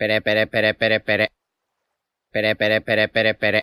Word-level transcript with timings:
Pere, 0.00 0.22
pere, 0.22 0.46
pere, 0.46 0.72
pere, 0.72 1.00
pere. 1.00 1.28
Pere, 2.32 2.56
pere, 2.56 2.80
pere, 2.80 3.08
pere, 3.08 3.34
pere. 3.34 3.62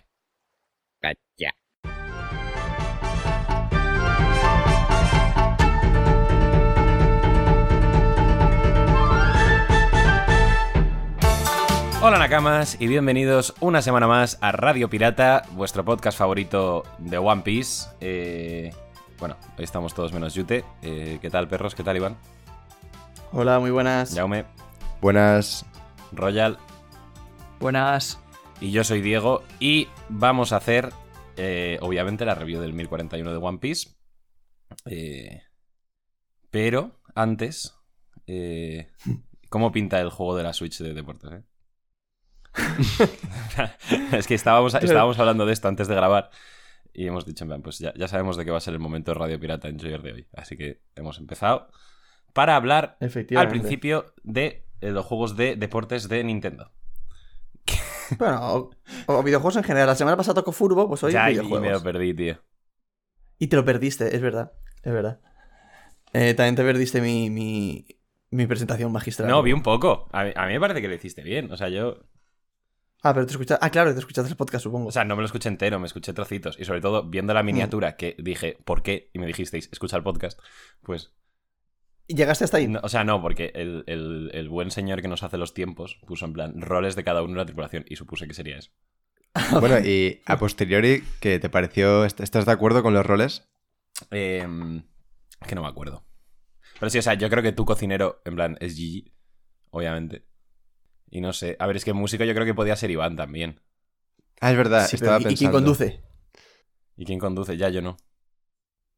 Cacha. 1.00 1.50
Hola 12.00 12.20
Nakamas 12.20 12.80
y 12.80 12.86
bienvenidos 12.86 13.56
una 13.58 13.82
semana 13.82 14.06
más 14.06 14.38
a 14.40 14.52
Radio 14.52 14.88
Pirata, 14.88 15.42
vuestro 15.54 15.84
podcast 15.84 16.16
favorito 16.16 16.84
de 16.98 17.18
One 17.18 17.42
Piece. 17.42 17.88
Eh, 18.00 18.72
bueno, 19.18 19.36
hoy 19.58 19.64
estamos 19.64 19.92
todos 19.92 20.12
menos 20.12 20.34
Yute. 20.34 20.64
Eh, 20.82 21.18
¿Qué 21.20 21.30
tal, 21.30 21.48
perros? 21.48 21.74
¿Qué 21.74 21.82
tal, 21.82 21.96
Iván? 21.96 22.16
Hola, 23.32 23.58
muy 23.58 23.72
buenas. 23.72 24.14
Jaume, 24.14 24.44
Buenas. 25.00 25.66
Royal 26.12 26.58
Buenas. 27.60 28.20
y 28.60 28.70
yo 28.70 28.84
soy 28.84 29.00
Diego. 29.00 29.42
Y 29.60 29.88
vamos 30.08 30.52
a 30.52 30.56
hacer, 30.56 30.90
eh, 31.36 31.78
obviamente, 31.80 32.24
la 32.24 32.34
review 32.34 32.60
del 32.60 32.72
1041 32.72 33.30
de 33.30 33.36
One 33.36 33.58
Piece. 33.58 33.90
Eh, 34.86 35.42
pero 36.50 37.00
antes, 37.14 37.74
eh, 38.26 38.90
¿cómo 39.48 39.72
pinta 39.72 40.00
el 40.00 40.10
juego 40.10 40.36
de 40.36 40.42
la 40.42 40.52
Switch 40.52 40.78
de 40.78 40.94
deportes? 40.94 41.30
eh? 41.32 41.42
es 44.12 44.26
que 44.26 44.34
estábamos, 44.34 44.74
estábamos 44.74 45.18
hablando 45.18 45.46
de 45.46 45.52
esto 45.52 45.68
antes 45.68 45.86
de 45.86 45.94
grabar 45.94 46.30
y 46.98 47.06
hemos 47.06 47.24
dicho, 47.24 47.44
en 47.44 47.48
plan, 47.48 47.62
pues 47.62 47.78
ya, 47.78 47.94
ya 47.94 48.08
sabemos 48.08 48.36
de 48.36 48.44
qué 48.44 48.50
va 48.50 48.58
a 48.58 48.60
ser 48.60 48.74
el 48.74 48.80
momento 48.80 49.12
de 49.12 49.18
Radio 49.18 49.38
Pirata 49.38 49.68
en 49.68 49.76
de 49.76 50.12
hoy. 50.12 50.26
Así 50.32 50.56
que 50.56 50.82
hemos 50.96 51.18
empezado 51.18 51.68
para 52.32 52.56
hablar 52.56 52.98
al 53.36 53.48
principio 53.48 54.14
de 54.24 54.67
los 54.80 55.04
juegos 55.04 55.36
de 55.36 55.56
deportes 55.56 56.08
de 56.08 56.22
Nintendo. 56.24 56.70
Bueno, 58.18 58.40
o, 58.54 58.70
o 59.06 59.22
videojuegos 59.22 59.56
en 59.56 59.64
general. 59.64 59.86
La 59.88 59.94
semana 59.94 60.16
pasada 60.16 60.34
tocó 60.34 60.52
Furbo, 60.52 60.88
pues 60.88 61.02
hoy 61.02 61.12
ya, 61.12 61.30
y 61.30 61.34
me 61.34 61.42
videojuegos. 61.42 61.72
lo 61.72 61.82
perdí, 61.82 62.14
tío. 62.14 62.38
Y 63.38 63.48
te 63.48 63.56
lo 63.56 63.64
perdiste, 63.64 64.14
es 64.16 64.22
verdad. 64.22 64.52
Es 64.82 64.92
verdad. 64.92 65.20
Eh, 66.14 66.32
también 66.34 66.56
te 66.56 66.64
perdiste 66.64 67.00
mi, 67.02 67.28
mi, 67.28 67.86
mi 68.30 68.46
presentación 68.46 68.90
magistral. 68.92 69.28
No, 69.28 69.42
vi 69.42 69.52
un 69.52 69.62
poco. 69.62 70.08
A 70.12 70.24
mí, 70.24 70.30
a 70.34 70.46
mí 70.46 70.54
me 70.54 70.60
parece 70.60 70.80
que 70.80 70.88
lo 70.88 70.94
hiciste 70.94 71.22
bien. 71.22 71.52
O 71.52 71.56
sea, 71.56 71.68
yo. 71.68 71.98
Ah, 73.02 73.12
pero 73.12 73.26
te 73.26 73.32
escuchaste. 73.32 73.64
Ah, 73.64 73.70
claro, 73.70 73.92
te 73.92 73.98
escuchaste 73.98 74.30
el 74.30 74.36
podcast, 74.36 74.62
supongo. 74.64 74.88
O 74.88 74.92
sea, 74.92 75.04
no 75.04 75.14
me 75.14 75.20
lo 75.22 75.26
escuché 75.26 75.50
entero, 75.50 75.78
me 75.78 75.86
escuché 75.86 76.12
trocitos. 76.14 76.58
Y 76.58 76.64
sobre 76.64 76.80
todo, 76.80 77.04
viendo 77.04 77.34
la 77.34 77.42
miniatura 77.42 77.96
que 77.96 78.16
dije, 78.18 78.58
¿por 78.64 78.82
qué? 78.82 79.10
Y 79.12 79.18
me 79.18 79.26
dijisteis, 79.26 79.68
escucha 79.70 79.96
el 79.98 80.02
podcast. 80.02 80.40
Pues. 80.82 81.12
¿Y 82.08 82.16
llegaste 82.16 82.44
hasta 82.44 82.56
ahí? 82.56 82.66
no- 82.66 82.80
o 82.82 82.88
sea, 82.88 83.04
no, 83.04 83.20
porque 83.22 83.52
el, 83.54 83.84
el- 83.86 84.30
el 84.32 84.48
buen 84.48 84.70
señor 84.70 85.02
que 85.02 85.08
nos 85.08 85.22
hace 85.22 85.36
los 85.38 85.54
tiempos 85.54 86.00
puso 86.06 86.24
en 86.24 86.32
plan 86.32 86.60
roles 86.60 86.96
de 86.96 87.04
cada 87.04 87.22
uno 87.22 87.34
de 87.34 87.38
la 87.38 87.44
tripulación 87.46 87.84
y 87.88 87.96
supuse 87.96 88.26
que 88.26 88.34
sería 88.34 88.58
eso. 88.58 88.70
Bueno, 89.60 89.78
y 89.78 90.22
a 90.26 90.38
posteriori, 90.38 91.04
¿qué 91.20 91.38
te 91.38 91.50
pareció? 91.50 92.04
¿Est- 92.04 92.20
¿Estás 92.20 92.46
de 92.46 92.52
acuerdo 92.52 92.82
con 92.82 92.94
los 92.94 93.04
roles? 93.06 93.46
Eh, 94.10 94.46
es 95.40 95.46
que 95.46 95.54
no 95.54 95.62
me 95.62 95.68
acuerdo. 95.68 96.04
Pero 96.80 96.90
sí, 96.90 96.98
o 96.98 97.02
sea, 97.02 97.14
yo 97.14 97.28
creo 97.28 97.42
que 97.42 97.52
tu 97.52 97.64
cocinero, 97.64 98.22
en 98.24 98.34
plan, 98.36 98.56
es 98.60 98.74
Gigi, 98.74 99.12
obviamente. 99.70 100.24
Y 101.10 101.20
no 101.20 101.32
sé. 101.32 101.56
A 101.58 101.66
ver, 101.66 101.76
es 101.76 101.84
que 101.84 101.92
músico 101.92 102.24
yo 102.24 102.34
creo 102.34 102.46
que 102.46 102.54
podía 102.54 102.76
ser 102.76 102.90
Iván 102.90 103.16
también. 103.16 103.60
Ah, 104.40 104.50
es 104.52 104.56
verdad, 104.56 104.86
Sí, 104.86 104.96
pero 104.96 105.12
estaba 105.12 105.18
¿y- 105.18 105.22
¿Y 105.22 105.24
pensando. 105.24 105.38
quién 105.38 105.52
conduce? 105.52 106.02
¿Y 106.96 107.04
quién 107.04 107.18
conduce? 107.18 107.56
Ya, 107.56 107.68
yo 107.68 107.82
no. 107.82 107.96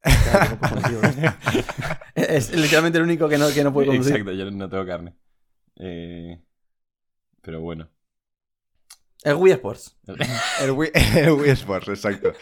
Claro, 0.01 0.57
es 2.15 2.51
literalmente 2.55 2.97
el 2.97 3.03
único 3.03 3.29
que 3.29 3.37
no, 3.37 3.49
que 3.49 3.63
no 3.63 3.71
puede 3.73 3.87
conducir. 3.87 4.13
Exacto, 4.13 4.31
yo 4.33 4.49
no 4.49 4.69
tengo 4.69 4.85
carne. 4.85 5.13
Eh, 5.77 6.41
pero 7.41 7.61
bueno. 7.61 7.89
El 9.23 9.35
Wii 9.35 9.53
Sports. 9.53 9.97
El 10.61 10.71
Wii, 10.71 10.89
el 11.17 11.31
Wii 11.31 11.49
Sports, 11.51 11.87
exacto. 11.89 12.33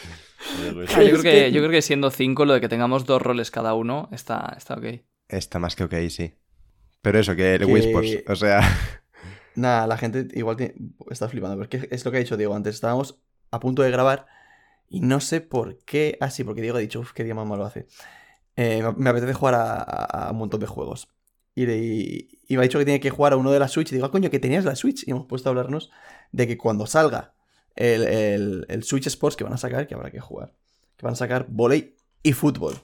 Yo 0.65 0.85
creo, 0.85 1.17
que, 1.17 1.21
que- 1.21 1.51
yo 1.51 1.59
creo 1.59 1.71
que 1.71 1.81
siendo 1.81 2.09
cinco, 2.11 2.45
lo 2.45 2.53
de 2.53 2.61
que 2.61 2.69
tengamos 2.69 3.05
dos 3.05 3.21
roles 3.21 3.51
cada 3.51 3.73
uno 3.73 4.07
está, 4.13 4.53
está 4.57 4.75
ok. 4.75 4.85
Está 5.27 5.59
más 5.59 5.75
que 5.75 5.83
ok, 5.83 5.93
sí. 6.09 6.33
Pero 7.01 7.19
eso, 7.19 7.35
que 7.35 7.55
el 7.55 7.59
Que- 7.59 7.65
Wii 7.65 7.83
Sports, 7.87 8.23
o 8.29 8.35
sea... 8.35 8.61
Nada, 9.55 9.87
la 9.87 9.97
gente 9.97 10.27
igual 10.35 10.55
tiene- 10.55 10.75
está 11.09 11.27
flipando. 11.27 11.57
Porque 11.57 11.89
es 11.91 12.05
lo 12.05 12.11
que 12.11 12.17
ha 12.17 12.21
dicho 12.21 12.37
Diego 12.37 12.55
antes. 12.55 12.75
Estábamos 12.75 13.19
a 13.51 13.59
punto 13.59 13.81
de 13.81 13.91
grabar 13.91 14.25
y 14.89 15.01
no 15.01 15.19
sé 15.19 15.41
por 15.41 15.77
qué. 15.85 16.17
Ah, 16.19 16.29
sí, 16.31 16.43
porque 16.43 16.61
Diego 16.61 16.77
ha 16.77 16.81
dicho, 16.81 16.99
uff, 16.99 17.13
qué 17.13 17.23
día 17.23 17.35
más 17.35 17.47
malo 17.47 17.65
hace. 17.65 17.87
Eh, 18.55 18.83
me- 18.97 19.09
apetece 19.09 19.33
jugar 19.33 19.55
a, 19.55 19.81
a- 19.81 20.31
un 20.31 20.37
montón 20.37 20.59
de 20.59 20.67
juegos. 20.67 21.07
Y, 21.55 21.65
de- 21.65 22.27
y 22.47 22.55
me 22.55 22.59
ha 22.59 22.63
dicho 22.63 22.79
que 22.79 22.85
tiene 22.85 22.99
que 22.99 23.09
jugar 23.09 23.33
a 23.33 23.37
uno 23.37 23.51
de 23.51 23.59
la 23.59 23.67
Switch. 23.67 23.91
Y 23.91 23.95
digo, 23.95 24.07
ah, 24.07 24.11
coño, 24.11 24.29
que 24.29 24.39
tenías 24.39 24.65
la 24.65 24.75
Switch. 24.75 25.07
Y 25.07 25.11
hemos 25.11 25.25
puesto 25.27 25.49
a 25.49 25.51
hablarnos 25.51 25.91
de 26.31 26.47
que 26.47 26.57
cuando 26.57 26.85
salga 26.87 27.35
el, 27.75 28.03
el- 28.03 28.65
el 28.69 28.83
Switch 28.83 29.07
Sports 29.07 29.35
que 29.37 29.43
van 29.43 29.53
a 29.53 29.57
sacar, 29.57 29.87
que 29.87 29.95
habrá 29.95 30.11
que 30.11 30.19
jugar, 30.19 30.55
que 30.97 31.05
van 31.05 31.13
a 31.13 31.17
sacar 31.17 31.45
volei 31.49 31.95
y 32.23 32.33
fútbol. 32.33 32.75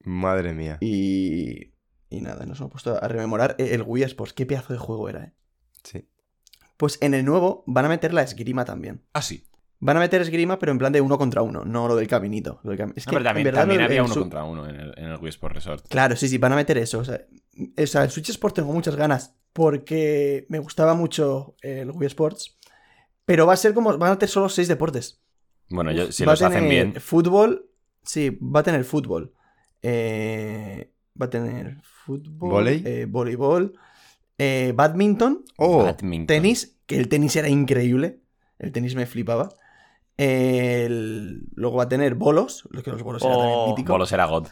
Madre 0.00 0.52
mía. 0.52 0.78
Y, 0.80 1.72
y 2.10 2.20
nada, 2.20 2.44
nos 2.46 2.58
hemos 2.60 2.72
puesto 2.72 3.02
a 3.02 3.08
rememorar 3.08 3.56
el 3.58 3.82
Wii 3.82 4.04
Sports. 4.04 4.32
Qué 4.34 4.46
pedazo 4.46 4.72
de 4.72 4.78
juego 4.78 5.08
era, 5.08 5.24
eh. 5.24 5.32
Sí. 5.82 6.08
Pues 6.76 6.98
en 7.00 7.14
el 7.14 7.24
nuevo 7.24 7.64
van 7.66 7.86
a 7.86 7.88
meter 7.88 8.12
la 8.12 8.22
esgrima 8.22 8.64
también. 8.64 9.02
Ah, 9.14 9.22
sí. 9.22 9.46
Van 9.78 9.96
a 9.96 10.00
meter 10.00 10.22
esgrima, 10.22 10.58
pero 10.58 10.72
en 10.72 10.78
plan 10.78 10.92
de 10.92 11.00
uno 11.02 11.18
contra 11.18 11.42
uno, 11.42 11.64
no 11.64 11.86
lo 11.86 11.96
del 11.96 12.08
caminito. 12.08 12.60
Lo 12.64 12.70
del 12.70 12.78
cam- 12.80 12.92
es 12.96 13.06
No, 13.06 13.10
que, 13.10 13.16
pero 13.18 13.24
también, 13.24 13.44
verdad, 13.44 13.84
había 13.84 14.02
uno 14.04 14.14
su- 14.14 14.20
contra 14.20 14.42
uno 14.44 14.66
en 14.68 14.76
el, 14.76 14.94
en 14.96 15.04
el 15.06 15.16
Wii 15.18 15.28
Sport 15.28 15.54
Resort. 15.54 15.86
Claro, 15.88 16.16
sí, 16.16 16.28
sí, 16.28 16.38
van 16.38 16.52
a 16.52 16.56
meter 16.56 16.78
eso. 16.78 16.98
O 17.00 17.04
sea, 17.04 17.20
o 17.82 17.86
sea, 17.86 18.04
el 18.04 18.10
Switch 18.10 18.30
Sports 18.30 18.54
tengo 18.54 18.72
muchas 18.72 18.96
ganas 18.96 19.36
porque 19.52 20.46
me 20.48 20.58
gustaba 20.60 20.94
mucho 20.94 21.56
el 21.62 21.90
Wii 21.90 22.06
Sports. 22.06 22.56
Pero 23.26 23.46
va 23.46 23.52
a 23.52 23.56
ser 23.56 23.74
como. 23.74 23.96
Van 23.98 24.12
a 24.12 24.18
tener 24.18 24.30
solo 24.30 24.48
seis 24.48 24.68
deportes. 24.68 25.20
Bueno, 25.68 25.90
yo, 25.92 26.10
si 26.12 26.24
va 26.24 26.32
los 26.32 26.42
a 26.42 26.46
hacen 26.46 26.68
bien. 26.68 26.94
Fútbol. 27.00 27.68
Sí, 28.02 28.30
va 28.40 28.60
a 28.60 28.62
tener 28.62 28.84
fútbol. 28.84 29.34
Eh, 29.82 30.90
va 31.20 31.26
a 31.26 31.30
tener 31.30 31.78
fútbol. 31.82 32.50
¿Vóley? 32.50 32.82
eh, 32.84 33.06
voleibol. 33.08 33.72
eh, 34.38 34.72
badminton. 34.74 35.44
Oh, 35.56 35.84
Badminton. 35.84 36.26
Tenis, 36.26 36.78
que 36.86 36.98
el 36.98 37.08
tenis 37.08 37.36
era 37.36 37.48
increíble. 37.48 38.20
El 38.58 38.72
tenis 38.72 38.94
me 38.94 39.06
flipaba. 39.06 39.48
El- 40.16 41.42
Luego 41.54 41.76
va 41.76 41.84
a 41.84 41.88
tener 41.88 42.14
bolos, 42.14 42.66
lo 42.70 42.82
que 42.82 42.90
los 42.90 43.02
bolos 43.02 43.22
eran 43.22 43.36
también 43.38 43.58
Oh, 43.58 43.68
mítico. 43.68 43.92
Bolos 43.92 44.12
era 44.12 44.24
God. 44.26 44.48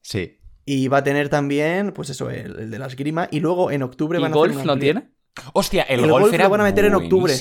sí. 0.00 0.34
Y 0.70 0.88
va 0.88 0.98
a 0.98 1.02
tener 1.02 1.30
también, 1.30 1.92
pues 1.92 2.10
eso, 2.10 2.28
el, 2.28 2.58
el 2.60 2.70
de 2.70 2.78
la 2.78 2.88
esgrima. 2.88 3.26
Y 3.30 3.40
luego 3.40 3.70
en 3.70 3.82
octubre 3.82 4.18
¿Y 4.18 4.22
van 4.22 4.32
a 4.32 4.34
golf 4.34 4.52
hacer 4.52 4.66
no 4.66 4.72
amplia- 4.74 4.92
tiene? 4.92 5.10
Hostia, 5.54 5.82
el, 5.84 6.00
El 6.00 6.10
golf, 6.10 6.24
golf 6.24 6.34
era 6.34 6.44
lo 6.44 6.50
van 6.50 6.60
a 6.60 6.64
meter 6.64 6.84
en 6.84 6.94
octubre. 6.94 7.32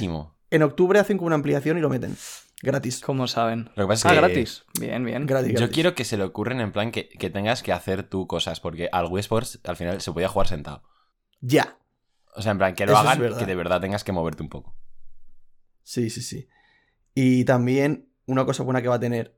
En 0.49 0.63
octubre 0.63 0.97
hacen 0.99 1.17
como 1.17 1.27
una 1.27 1.35
ampliación 1.35 1.77
y 1.77 1.81
lo 1.81 1.89
meten. 1.89 2.15
Gratis. 2.61 3.01
¿Cómo 3.01 3.27
saben? 3.27 3.69
Lo 3.75 3.83
que 3.83 3.87
pasa 3.89 4.07
Ah, 4.07 4.13
es 4.13 4.19
que 4.19 4.25
gratis. 4.25 4.63
Bien, 4.79 5.03
bien. 5.03 5.25
Gratis, 5.25 5.51
yo 5.51 5.57
gratis. 5.57 5.73
quiero 5.73 5.93
que 5.93 6.05
se 6.05 6.15
le 6.15 6.23
ocurren 6.23 6.61
en 6.61 6.71
plan 6.71 6.89
que, 6.91 7.09
que 7.09 7.29
tengas 7.29 7.63
que 7.63 7.73
hacer 7.73 8.03
tú 8.03 8.27
cosas, 8.27 8.61
porque 8.61 8.87
al 8.93 9.07
Wii 9.07 9.19
Sports 9.19 9.59
al 9.65 9.75
final 9.75 9.99
se 9.99 10.09
podía 10.13 10.29
jugar 10.29 10.47
sentado. 10.47 10.83
Ya. 11.41 11.77
O 12.33 12.41
sea, 12.41 12.53
en 12.53 12.57
plan, 12.59 12.75
que 12.75 12.85
lo 12.85 12.93
Eso 12.93 13.01
hagan 13.01 13.35
que 13.37 13.45
de 13.45 13.55
verdad 13.55 13.81
tengas 13.81 14.05
que 14.05 14.13
moverte 14.13 14.41
un 14.41 14.47
poco. 14.49 14.73
Sí, 15.83 16.09
sí, 16.09 16.21
sí. 16.21 16.47
Y 17.19 17.45
también 17.45 18.09
una 18.27 18.45
cosa 18.45 18.61
buena 18.61 18.79
que 18.81 18.89
va 18.89 18.95
a 18.95 18.99
tener, 18.99 19.35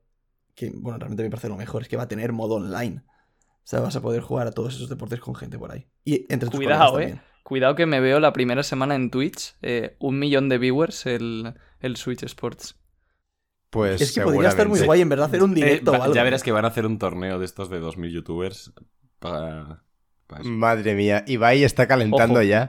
que 0.54 0.70
bueno, 0.74 0.98
realmente 0.98 1.22
me 1.22 1.30
parece 1.30 1.48
lo 1.48 1.56
mejor, 1.56 1.80
es 1.80 1.88
que 1.88 1.96
va 1.96 2.02
a 2.02 2.08
tener 2.08 2.30
modo 2.32 2.56
online. 2.56 3.02
O 3.06 3.62
sea, 3.70 3.80
vas 3.80 3.96
a 3.96 4.02
poder 4.02 4.20
jugar 4.20 4.46
a 4.46 4.52
todos 4.52 4.74
esos 4.74 4.90
deportes 4.90 5.18
con 5.20 5.34
gente 5.34 5.58
por 5.58 5.72
ahí. 5.72 5.86
Y 6.04 6.26
entre 6.32 6.50
tus 6.50 6.58
Cuidado, 6.58 6.92
colegas 6.92 7.10
eh. 7.12 7.14
también. 7.14 7.30
Cuidado 7.42 7.74
que 7.76 7.86
me 7.86 8.00
veo 8.00 8.20
la 8.20 8.34
primera 8.34 8.62
semana 8.62 8.96
en 8.96 9.10
Twitch. 9.10 9.54
eh, 9.62 9.96
un 9.98 10.18
millón 10.18 10.50
de 10.50 10.58
viewers 10.58 11.06
el, 11.06 11.54
el 11.80 11.96
Switch 11.96 12.22
Sports. 12.24 12.76
Pues 13.70 14.00
Es 14.02 14.12
que 14.12 14.20
podría 14.20 14.48
estar 14.50 14.68
muy 14.68 14.80
guay 14.80 15.00
en 15.00 15.08
verdad 15.08 15.26
hacer 15.26 15.42
un 15.42 15.52
Eh, 15.52 15.54
directo 15.54 15.92
va- 15.92 16.00
o 16.00 16.02
algo. 16.02 16.14
ya 16.14 16.22
verás 16.22 16.42
que 16.42 16.52
van 16.52 16.64
a 16.66 16.68
hacer 16.68 16.84
un 16.84 16.98
torneo 16.98 17.38
de 17.38 17.46
estos 17.46 17.70
de 17.70 17.80
2.000 17.80 18.10
youtubers 18.12 18.72
para... 19.20 19.84
para 20.26 20.42
eso. 20.42 20.50
Madre 20.50 20.94
mía, 20.94 21.24
Ibai 21.26 21.64
está 21.64 21.86
calentando 21.88 22.40
Ojo. 22.40 22.42
ya. 22.42 22.68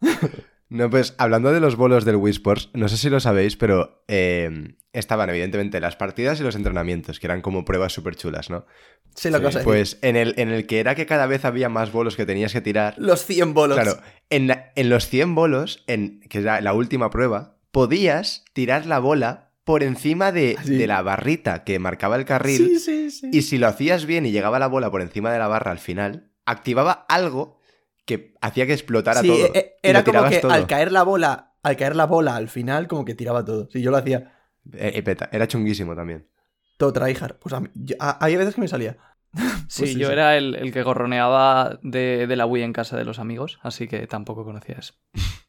No, 0.68 0.90
pues 0.90 1.14
hablando 1.18 1.52
de 1.52 1.60
los 1.60 1.76
bolos 1.76 2.04
del 2.04 2.16
Wii 2.16 2.32
Sports, 2.32 2.70
no 2.74 2.88
sé 2.88 2.96
si 2.96 3.08
lo 3.08 3.20
sabéis, 3.20 3.56
pero 3.56 4.02
eh, 4.08 4.74
estaban 4.92 5.30
evidentemente 5.30 5.78
las 5.80 5.94
partidas 5.96 6.40
y 6.40 6.42
los 6.42 6.56
entrenamientos, 6.56 7.20
que 7.20 7.26
eran 7.28 7.40
como 7.40 7.64
pruebas 7.64 7.92
súper 7.92 8.16
chulas, 8.16 8.50
¿no? 8.50 8.66
Sí, 9.14 9.30
lo 9.30 9.38
Sí, 9.38 9.58
que. 9.58 9.64
Pues 9.64 9.98
en 10.02 10.16
el, 10.16 10.34
en 10.38 10.50
el 10.50 10.66
que 10.66 10.80
era 10.80 10.94
que 10.96 11.06
cada 11.06 11.26
vez 11.26 11.44
había 11.44 11.68
más 11.68 11.92
bolos 11.92 12.16
que 12.16 12.26
tenías 12.26 12.52
que 12.52 12.60
tirar. 12.60 12.94
Los 12.98 13.24
100 13.24 13.54
bolos. 13.54 13.78
Claro, 13.78 14.00
en, 14.28 14.48
la- 14.48 14.72
en 14.74 14.90
los 14.90 15.08
100 15.08 15.34
bolos, 15.36 15.84
en, 15.86 16.20
que 16.28 16.38
era 16.38 16.60
la 16.60 16.72
última 16.74 17.10
prueba, 17.10 17.56
podías 17.70 18.44
tirar 18.52 18.86
la 18.86 18.98
bola 18.98 19.52
por 19.64 19.82
encima 19.84 20.32
de, 20.32 20.56
Ah, 20.58 20.62
de 20.64 20.86
la 20.86 21.00
barrita 21.02 21.62
que 21.64 21.78
marcaba 21.78 22.16
el 22.16 22.24
carril. 22.24 22.58
Sí, 22.58 22.78
sí, 22.78 23.10
sí. 23.10 23.30
Y 23.32 23.42
si 23.42 23.58
lo 23.58 23.68
hacías 23.68 24.04
bien 24.06 24.26
y 24.26 24.32
llegaba 24.32 24.58
la 24.58 24.66
bola 24.66 24.90
por 24.90 25.00
encima 25.00 25.32
de 25.32 25.38
la 25.38 25.48
barra 25.48 25.70
al 25.72 25.78
final, 25.78 26.30
activaba 26.44 27.06
algo 27.08 27.58
que 28.06 28.32
hacía 28.40 28.66
que 28.66 28.72
explotara 28.72 29.20
Sí, 29.20 29.28
todo. 29.28 29.44
eh, 29.46 29.50
eh, 29.54 29.76
Y 29.82 29.88
era 29.90 30.02
como 30.04 30.24
que 30.30 30.38
todo. 30.38 30.52
al 30.52 30.66
caer 30.66 30.90
la 30.92 31.02
bola, 31.02 31.54
al 31.62 31.76
caer 31.76 31.94
la 31.96 32.06
bola 32.06 32.36
al 32.36 32.48
final, 32.48 32.88
como 32.88 33.04
que 33.04 33.14
tiraba 33.14 33.44
todo. 33.44 33.68
Sí, 33.70 33.82
yo 33.82 33.90
lo 33.90 33.98
hacía 33.98 34.32
Eh, 34.72 34.92
eh, 34.94 35.02
peta, 35.02 35.28
Era 35.30 35.46
chunguísimo 35.46 35.94
también. 35.94 36.28
todo 36.78 36.92
tryhard. 36.92 37.36
Pues 37.38 37.52
a 37.52 37.60
mí- 37.60 37.68
yo- 37.74 37.96
a- 38.00 38.24
había 38.24 38.38
veces 38.38 38.54
que 38.54 38.60
me 38.62 38.68
salía. 38.68 38.96
Sí, 39.68 39.82
Pues 39.82 39.92
sí, 39.92 39.98
yo 39.98 40.06
sí. 40.06 40.12
era 40.12 40.36
el, 40.36 40.54
el 40.54 40.72
que 40.72 40.82
gorroneaba 40.82 41.78
de, 41.82 42.26
de 42.26 42.36
la 42.36 42.46
Wii 42.46 42.62
en 42.62 42.72
casa 42.72 42.96
de 42.96 43.04
los 43.04 43.18
amigos, 43.18 43.58
así 43.62 43.86
que 43.88 44.06
tampoco 44.06 44.44
conocía 44.44 44.76
eso. 44.78 44.94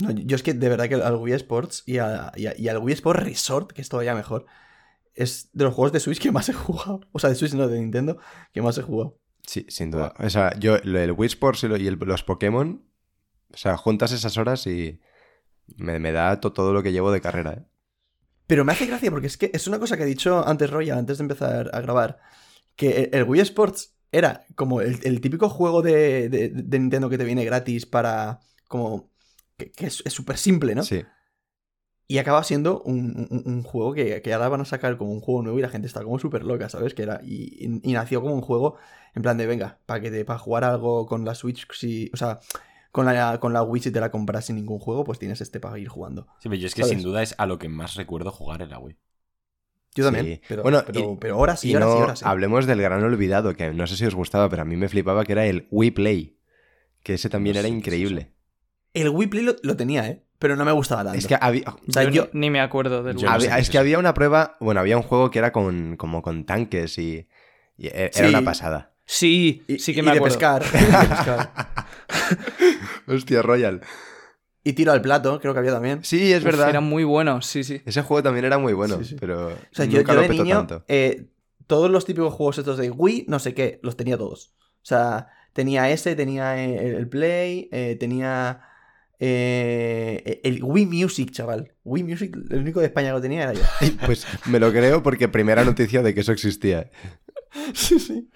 No, 0.00 0.12
yo 0.12 0.36
es 0.36 0.44
que 0.44 0.54
de 0.54 0.68
verdad 0.68 0.88
que 0.88 0.94
al 0.94 1.16
Wii 1.16 1.34
Sports 1.34 1.82
y, 1.84 1.98
a- 1.98 2.30
y 2.36 2.46
a- 2.46 2.54
y 2.56 2.68
al 2.68 2.78
Wii 2.78 2.94
Sports 2.94 3.20
Resort, 3.24 3.72
que 3.72 3.82
es 3.82 3.88
todavía 3.88 4.14
mejor, 4.14 4.46
es 5.14 5.50
de 5.52 5.64
los 5.64 5.74
juegos 5.74 5.90
de 5.90 5.98
Switch 5.98 6.20
que 6.20 6.30
más 6.30 6.48
he 6.48 6.52
jugado. 6.52 7.00
O 7.10 7.18
sea, 7.18 7.30
de 7.30 7.34
Switch 7.36 7.54
no, 7.54 7.66
de 7.66 7.80
Nintendo, 7.80 8.18
que 8.52 8.62
más 8.62 8.78
he 8.78 8.82
jugado. 8.82 9.18
Sí, 9.48 9.64
sin 9.70 9.90
duda. 9.90 10.12
O 10.18 10.28
sea, 10.28 10.52
yo, 10.58 10.76
el 10.76 11.12
Wii 11.12 11.26
Sports 11.26 11.64
y, 11.64 11.68
los 11.90 12.22
Pokémon, 12.22 12.84
o 13.52 13.56
sea, 13.56 13.78
juntas 13.78 14.12
esas 14.12 14.36
horas 14.36 14.66
y 14.66 15.00
me, 15.76 15.98
me 15.98 16.12
da 16.12 16.38
to- 16.38 16.52
todo 16.52 16.74
lo 16.74 16.82
que 16.82 16.92
llevo 16.92 17.10
de 17.10 17.22
carrera, 17.22 17.52
¿eh? 17.54 17.64
Pero 18.46 18.64
me 18.64 18.72
hace 18.72 18.86
gracia 18.86 19.10
porque 19.10 19.26
es 19.26 19.38
que 19.38 19.50
es 19.54 19.66
una 19.66 19.78
cosa 19.78 19.96
que 19.96 20.02
ha 20.02 20.06
dicho 20.06 20.46
antes 20.46 20.70
Roya, 20.70 20.98
antes 20.98 21.18
de 21.18 21.22
empezar 21.24 21.70
a 21.72 21.80
grabar, 21.80 22.18
que 22.76 23.10
el, 23.12 23.24
Wii 23.24 23.40
Sports 23.40 23.94
era 24.12 24.44
como 24.54 24.82
el, 24.82 25.00
el 25.02 25.20
típico 25.22 25.48
juego 25.48 25.82
de, 25.82 26.28
de- 26.28 26.50
de 26.50 26.78
Nintendo 26.78 27.08
que 27.10 27.18
te 27.18 27.24
viene 27.24 27.44
gratis 27.44 27.86
para... 27.86 28.40
como... 28.68 29.10
que, 29.56 29.70
que 29.72 29.86
es 29.86 30.02
es 30.04 30.12
súper 30.12 30.36
simple, 30.38 30.74
¿no? 30.74 30.82
Sí. 30.82 31.02
Y 32.10 32.18
acaba 32.18 32.42
siendo 32.42 32.80
un, 32.82 33.28
un- 33.30 33.42
un 33.44 33.62
juego 33.62 33.92
que, 33.92 34.22
que 34.22 34.32
ahora 34.32 34.48
van 34.48 34.62
a 34.62 34.64
sacar 34.64 34.96
como 34.96 35.12
un 35.12 35.20
juego 35.20 35.42
nuevo 35.42 35.58
y 35.58 35.62
la 35.62 35.68
gente 35.68 35.86
está 35.86 36.02
como 36.02 36.18
súper 36.18 36.42
loca, 36.42 36.68
¿sabes? 36.70 36.94
Que 36.94 37.02
era, 37.02 37.20
y, 37.22 37.52
y- 37.64 37.80
y 37.90 37.92
nació 37.92 38.22
como 38.22 38.34
un 38.34 38.40
juego 38.40 38.76
en 39.14 39.22
plan 39.22 39.36
de, 39.36 39.46
venga, 39.46 39.78
para 39.84 40.00
que 40.00 40.10
te, 40.10 40.24
para 40.24 40.38
jugar 40.38 40.64
algo 40.64 41.06
con 41.06 41.24
la 41.26 41.34
Switch, 41.34 41.66
si, 41.72 42.10
o 42.14 42.16
sea, 42.16 42.40
con 42.92 43.04
la, 43.06 43.38
con 43.40 43.52
la 43.52 43.62
Wii 43.62 43.82
si 43.82 43.90
te 43.90 44.00
la 44.00 44.10
compras 44.10 44.46
sin 44.46 44.56
ningún 44.56 44.78
juego, 44.78 45.04
pues 45.04 45.18
tienes 45.18 45.40
este 45.42 45.60
para 45.60 45.78
ir 45.78 45.88
jugando. 45.88 46.26
Sí, 46.40 46.48
pero 46.48 46.54
yo 46.56 46.66
es 46.66 46.74
que 46.74 46.82
¿Sabes? 46.82 46.96
sin 46.96 47.04
duda 47.04 47.22
es 47.22 47.34
a 47.36 47.44
lo 47.46 47.58
que 47.58 47.68
más 47.68 47.94
recuerdo 47.94 48.32
jugar 48.32 48.62
en 48.62 48.70
la 48.70 48.78
Wii. 48.78 48.96
Yo 49.94 50.04
también, 50.04 50.26
Sí. 50.26 50.40
pero, 50.48 50.62
Bueno, 50.62 50.82
pero, 50.86 51.00
y- 51.00 51.16
pero 51.20 51.38
horas 51.38 51.64
y, 51.64 51.72
Y 51.72 51.76
horas 51.76 51.88
no 51.88 51.98
y 51.98 52.02
horas. 52.02 52.22
¿eh? 52.22 52.24
hablemos 52.26 52.66
del 52.66 52.80
gran 52.80 53.02
olvidado, 53.02 53.54
que 53.54 53.70
no 53.72 53.86
sé 53.86 53.96
si 53.96 54.06
os 54.06 54.14
gustaba, 54.14 54.48
pero 54.48 54.62
a 54.62 54.64
mí 54.64 54.76
me 54.76 54.88
flipaba, 54.88 55.24
que 55.24 55.32
era 55.32 55.44
el 55.46 55.66
Wii 55.70 55.90
Play. 55.90 56.38
Que 57.02 57.14
ese 57.14 57.28
también 57.28 57.54
No 57.54 57.60
era 57.60 57.68
es 57.68 57.74
increíble. 57.74 58.32
El 58.94 59.10
Wii 59.10 59.28
Play 59.28 59.44
lo, 59.44 59.56
lo 59.62 59.76
tenía, 59.76 60.08
¿eh? 60.08 60.24
Pero 60.38 60.54
no 60.56 60.64
me 60.64 60.72
gustaba 60.72 61.02
tanto. 61.04 61.18
Es 61.18 61.26
que 61.26 61.36
había, 61.40 61.64
O 61.68 61.92
sea, 61.92 62.04
yo, 62.04 62.10
yo- 62.10 62.28
ni 62.32 62.48
me 62.50 62.60
acuerdo 62.60 63.02
del 63.02 63.16
Yo 63.16 63.28
había- 63.28 63.56
qué 63.56 63.60
es 63.60 63.70
que 63.70 63.78
había 63.78 63.98
una 63.98 64.14
prueba, 64.14 64.56
bueno, 64.60 64.80
había 64.80 64.96
un 64.96 65.02
juego 65.02 65.30
que 65.30 65.38
era 65.40 65.50
con 65.52 65.96
como 65.96 66.22
con 66.22 66.44
tanques 66.44 66.96
y, 66.98 67.26
y 67.76 67.86
e- 67.88 68.10
era 68.14 68.28
Sí. 68.28 68.34
una 68.34 68.42
pasada. 68.44 68.94
Sí, 69.04 69.62
y, 69.66 69.78
sí 69.78 69.94
que 69.94 70.00
y 70.00 70.02
me 70.02 70.12
de 70.12 70.18
acuerdo. 70.18 70.36
pescar. 70.38 70.62
y 70.62 70.76
de 71.02 71.08
pescar. 71.08 71.50
Hostia, 73.06 73.42
Royal. 73.42 73.80
Y 74.64 74.74
tiro 74.74 74.92
al 74.92 75.00
plato, 75.00 75.40
creo 75.40 75.54
que 75.54 75.60
había 75.60 75.72
también. 75.72 76.04
Sí, 76.04 76.32
es 76.32 76.40
Uf, 76.40 76.44
verdad. 76.44 76.68
Era 76.68 76.80
muy 76.80 77.04
bueno, 77.04 77.40
sí, 77.42 77.64
sí. 77.64 77.80
Ese 77.86 78.02
juego 78.02 78.22
también 78.22 78.44
era 78.44 78.58
muy 78.58 78.74
bueno, 78.74 78.98
Sí, 78.98 79.04
sí. 79.06 79.16
pero 79.18 79.48
O 79.48 79.52
sea, 79.72 79.86
yo, 79.86 79.98
nunca 79.98 80.12
yo 80.12 80.16
lo 80.16 80.22
de 80.22 80.28
petó 80.28 80.42
niño, 80.44 80.56
tanto. 80.58 80.84
eh, 80.88 81.26
todos 81.66 81.90
los 81.90 82.04
típicos 82.04 82.34
juegos 82.34 82.58
estos 82.58 82.76
de 82.76 82.90
Wii, 82.90 83.24
no 83.28 83.38
sé 83.38 83.54
qué, 83.54 83.80
los 83.82 83.96
tenía 83.96 84.18
todos. 84.18 84.52
O 84.82 84.84
sea, 84.88 85.28
tenía 85.52 85.88
ese, 85.90 86.14
tenía 86.16 86.62
el 86.62 87.08
Play, 87.08 87.68
eh, 87.72 87.96
tenía 87.98 88.60
eh, 89.20 90.40
el 90.44 90.62
Wii 90.62 90.86
Music, 90.86 91.30
chaval. 91.30 91.74
Wii 91.84 92.04
Music, 92.04 92.36
el 92.50 92.60
único 92.60 92.80
de 92.80 92.86
España 92.86 93.08
que 93.08 93.14
lo 93.14 93.20
tenía 93.20 93.42
era 93.44 93.52
yo. 93.52 93.62
Pues 94.06 94.26
me 94.46 94.60
lo 94.60 94.70
creo 94.70 95.02
porque 95.02 95.28
primera 95.28 95.64
noticia 95.64 96.02
de 96.02 96.14
que 96.14 96.20
eso 96.20 96.32
existía. 96.32 96.90
sí, 97.74 97.98
sí. 97.98 98.30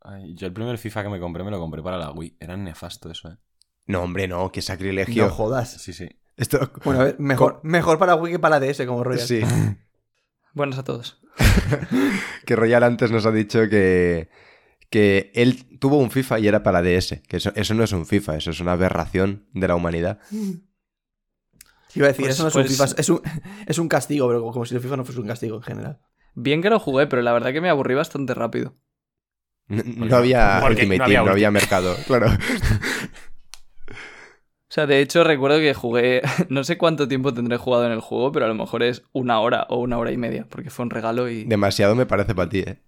Ay, 0.00 0.34
yo 0.34 0.46
el 0.46 0.52
primer 0.52 0.78
FIFA 0.78 1.04
que 1.04 1.08
me 1.10 1.20
compré 1.20 1.44
me 1.44 1.50
lo 1.50 1.58
compré 1.58 1.82
para 1.82 1.98
la 1.98 2.12
Wii. 2.12 2.36
Era 2.40 2.56
nefasto 2.56 3.10
eso, 3.10 3.28
¿eh? 3.28 3.36
No, 3.86 4.02
hombre, 4.02 4.26
no, 4.26 4.50
qué 4.50 4.62
sacrilegio. 4.62 5.24
No 5.24 5.30
jodas. 5.30 5.72
Sí, 5.82 5.92
sí. 5.92 6.08
Esto... 6.36 6.72
Bueno, 6.84 7.00
a 7.00 7.04
ver, 7.04 7.16
mejor, 7.18 7.60
mejor 7.64 7.98
para 7.98 8.14
Wii 8.14 8.34
que 8.34 8.38
para 8.38 8.58
la 8.58 8.66
DS, 8.66 8.86
como 8.86 9.04
Royal. 9.04 9.26
Sí, 9.26 9.40
Buenas 10.54 10.78
a 10.78 10.84
todos. 10.84 11.20
que 12.46 12.56
Royal 12.56 12.84
antes 12.84 13.10
nos 13.10 13.26
ha 13.26 13.32
dicho 13.32 13.68
que, 13.68 14.28
que 14.94 15.32
él 15.34 15.78
tuvo 15.80 15.98
un 15.98 16.12
FIFA 16.12 16.38
y 16.38 16.46
era 16.46 16.62
para 16.62 16.80
DS. 16.80 17.20
Que 17.26 17.38
eso, 17.38 17.50
eso 17.56 17.74
no 17.74 17.82
es 17.82 17.90
un 17.90 18.06
FIFA, 18.06 18.36
eso 18.36 18.52
es 18.52 18.60
una 18.60 18.70
aberración 18.74 19.44
de 19.52 19.66
la 19.66 19.74
humanidad. 19.74 20.20
Iba 21.96 22.06
a 22.06 22.08
decir, 22.10 22.26
Pues- 22.26 22.34
eso 22.36 22.44
no 22.44 22.48
es 22.50 22.54
pues- 22.54 22.66
un 22.66 22.70
FIFA, 22.70 23.00
es 23.00 23.08
un, 23.08 23.20
es 23.66 23.78
un 23.78 23.88
castigo, 23.88 24.28
pero 24.28 24.40
como 24.52 24.64
si 24.64 24.76
el 24.76 24.80
FIFA 24.80 24.98
no 24.98 25.04
fuese 25.04 25.20
un 25.20 25.26
castigo 25.26 25.56
en 25.56 25.62
general. 25.62 26.00
Bien 26.36 26.62
que 26.62 26.70
lo 26.70 26.78
jugué, 26.78 27.08
pero 27.08 27.22
la 27.22 27.32
verdad 27.32 27.52
que 27.52 27.60
me 27.60 27.68
aburrí 27.68 27.94
bastante 27.96 28.34
rápido. 28.34 28.76
No, 29.66 30.14
había 30.16 30.58
porque 30.60 30.82
Ultimate 30.82 30.98
no 30.98 31.04
había 31.04 31.16
Team, 31.16 31.26
no 31.26 31.32
había 31.32 31.50
mercado, 31.50 31.96
claro. 32.06 32.26
O 33.86 34.74
sea, 34.74 34.86
de 34.86 35.00
hecho 35.00 35.24
recuerdo 35.24 35.58
que 35.58 35.74
jugué, 35.74 36.22
no 36.50 36.62
sé 36.62 36.78
cuánto 36.78 37.08
tiempo 37.08 37.34
tendré 37.34 37.56
jugado 37.56 37.86
en 37.86 37.92
el 37.92 38.00
juego, 38.00 38.30
pero 38.30 38.44
a 38.44 38.48
lo 38.48 38.54
mejor 38.54 38.84
es 38.84 39.02
una 39.12 39.40
hora 39.40 39.66
o 39.70 39.78
una 39.80 39.98
hora 39.98 40.12
y 40.12 40.16
media, 40.16 40.46
porque 40.48 40.70
fue 40.70 40.84
un 40.84 40.90
regalo 40.90 41.28
y, 41.28 41.44
Demasiado 41.46 41.96
me 41.96 42.06
parece 42.06 42.32
para 42.34 42.48
ti, 42.48 42.60
¿eh? 42.60 42.78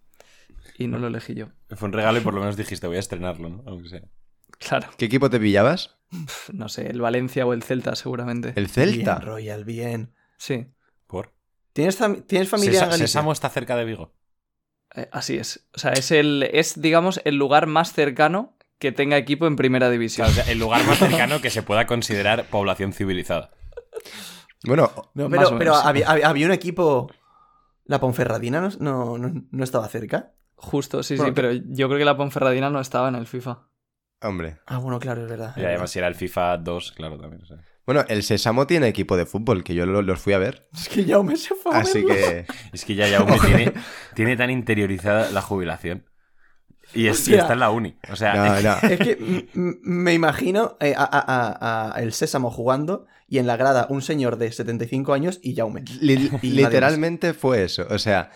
Y 0.78 0.86
no 0.88 0.98
lo 0.98 1.06
elegí 1.08 1.34
yo. 1.34 1.46
Fue 1.76 1.86
un 1.88 1.92
regalo 1.92 2.18
y 2.18 2.20
por 2.22 2.34
lo 2.34 2.40
menos 2.40 2.56
dijiste, 2.56 2.86
voy 2.86 2.96
a 2.96 3.00
estrenarlo, 3.00 3.48
¿no? 3.48 3.62
Aunque 3.66 3.88
sea. 3.88 4.02
Claro, 4.58 4.88
¿Qué 4.96 5.04
equipo 5.06 5.28
te 5.30 5.38
pillabas? 5.40 5.96
no 6.52 6.68
sé, 6.68 6.88
el 6.90 7.00
Valencia 7.00 7.46
o 7.46 7.52
el 7.52 7.62
Celta 7.62 7.94
seguramente. 7.96 8.52
El 8.56 8.68
Celta. 8.68 9.16
Bien, 9.16 9.26
Royal, 9.26 9.64
bien. 9.64 10.14
Sí, 10.38 10.66
¿Por? 11.06 11.34
¿Tienes, 11.72 12.00
fam- 12.00 12.24
¿tienes 12.26 12.48
familia 12.48 12.80
en 12.84 12.86
Galicia? 12.86 13.06
Sésamo 13.06 13.32
está 13.32 13.48
cerca 13.50 13.76
de 13.76 13.84
Vigo. 13.84 14.14
eh, 14.94 15.08
así 15.12 15.36
es. 15.36 15.68
O 15.74 15.78
sea, 15.78 15.92
es 15.92 16.10
el, 16.10 16.48
es, 16.52 16.80
digamos, 16.80 17.20
el 17.24 17.36
lugar 17.36 17.66
más 17.66 17.92
cercano 17.92 18.56
que 18.78 18.92
tenga 18.92 19.16
equipo 19.18 19.46
en 19.46 19.56
primera 19.56 19.90
división. 19.90 20.26
Claro, 20.28 20.40
o 20.40 20.44
sea, 20.44 20.52
el 20.52 20.58
lugar 20.58 20.84
más 20.86 20.98
cercano 21.10 21.40
que 21.42 21.50
se 21.50 21.62
pueda 21.62 21.86
considerar 21.86 22.46
población 22.46 22.92
civilizada. 22.92 23.50
Bueno, 24.64 24.90
No, 25.14 25.28
pero, 25.28 25.58
pero 25.58 25.74
había, 25.74 26.08
había- 26.10 26.28
había 26.28 26.46
un 26.46 26.52
equipo. 26.52 27.10
¿La 27.84 28.00
Ponferradina 28.00 28.60
no, 28.60 28.70
no, 28.80 29.18
no- 29.18 29.44
no 29.50 29.64
estaba 29.64 29.86
cerca? 29.88 30.32
Justo, 30.56 31.02
sí, 31.02 31.16
Bueno, 31.16 31.30
sí, 31.30 31.34
pero 31.34 31.52
yo 31.52 31.86
creo 31.88 31.98
que 31.98 32.04
la 32.04 32.16
Ponferradina 32.16 32.70
no 32.70 32.80
estaba 32.80 33.08
en 33.08 33.14
el 33.14 33.26
FIFA. 33.26 33.68
hombre. 34.22 34.58
Ah, 34.66 34.78
bueno, 34.78 34.98
claro, 34.98 35.22
es 35.22 35.28
verdad. 35.30 35.54
Y 35.56 35.64
además 35.64 35.90
si 35.90 35.98
era 35.98 36.08
el 36.08 36.14
FIFA 36.14 36.56
2, 36.58 36.92
claro, 36.92 37.18
también. 37.18 37.42
o 37.42 37.46
sea. 37.46 37.58
Bueno, 37.84 38.04
el 38.08 38.22
Sésamo 38.24 38.66
tiene 38.66 38.88
equipo 38.88 39.16
de 39.16 39.26
fútbol, 39.26 39.62
que 39.62 39.74
yo 39.74 39.86
lo- 39.86 40.02
los 40.02 40.18
fui 40.18 40.32
a 40.32 40.38
ver. 40.38 40.68
Es 40.74 40.88
que 40.88 41.04
ya 41.04 41.22
me 41.22 41.36
se 41.36 41.54
fue 41.54 41.72
a 41.74 41.78
Así 41.80 42.02
verlo. 42.02 42.14
que... 42.14 42.46
Es 42.72 42.84
que 42.84 42.94
ya 42.96 43.08
Jaume 43.08 43.38
tiene, 43.38 43.72
tiene 44.14 44.36
tan 44.36 44.50
interiorizada 44.50 45.30
la 45.30 45.40
jubilación. 45.42 46.04
Y, 46.94 47.06
es, 47.08 47.26
y 47.28 47.34
está 47.34 47.52
en 47.52 47.60
la 47.60 47.70
uni. 47.70 47.96
O 48.10 48.16
sea, 48.16 48.34
No, 48.34 48.60
no. 48.62 48.88
Es 48.88 48.98
que 48.98 49.48
me 49.54 50.14
imagino 50.14 50.76
eh, 50.80 50.94
a, 50.96 51.04
a- 51.04 51.20
a- 51.90 51.96
a 51.96 52.00
el 52.02 52.12
Sésamo 52.12 52.50
jugando 52.50 53.06
y 53.28 53.38
en 53.38 53.46
la 53.46 53.56
grada 53.56 53.86
un 53.90 54.02
señor 54.02 54.36
de 54.38 54.50
75 54.50 55.12
años 55.12 55.38
y 55.42 55.54
Jaume. 55.54 55.82
Li- 56.00 56.30
Y 56.42 56.50
literalmente 56.50 57.34
fue 57.34 57.62
eso. 57.64 57.86
O 57.90 57.98
sea, 57.98 58.30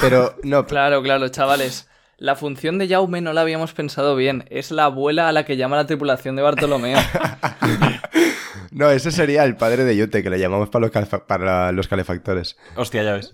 pero 0.00 0.34
no, 0.42 0.66
Claro, 0.66 1.02
claro, 1.02 1.28
chavales. 1.28 1.88
La 2.18 2.34
función 2.34 2.78
de 2.78 2.88
Jaume 2.88 3.20
no 3.20 3.32
la 3.34 3.42
habíamos 3.42 3.74
pensado 3.74 4.16
bien. 4.16 4.46
Es 4.50 4.70
la 4.70 4.84
abuela 4.86 5.28
a 5.28 5.32
la 5.32 5.44
que 5.44 5.56
llama 5.58 5.76
la 5.76 5.86
tripulación 5.86 6.34
de 6.34 6.42
Bartolomeo. 6.42 6.98
no, 8.70 8.90
ese 8.90 9.10
sería 9.10 9.44
el 9.44 9.56
padre 9.56 9.84
de 9.84 9.96
Yute, 9.96 10.22
que 10.22 10.30
le 10.30 10.38
llamamos 10.38 10.68
para 10.70 10.86
los, 10.86 10.92
calefa- 10.92 11.26
para 11.26 11.72
los 11.72 11.88
calefactores. 11.88 12.56
hostia, 12.76 13.02
ya 13.02 13.12
ves. 13.14 13.32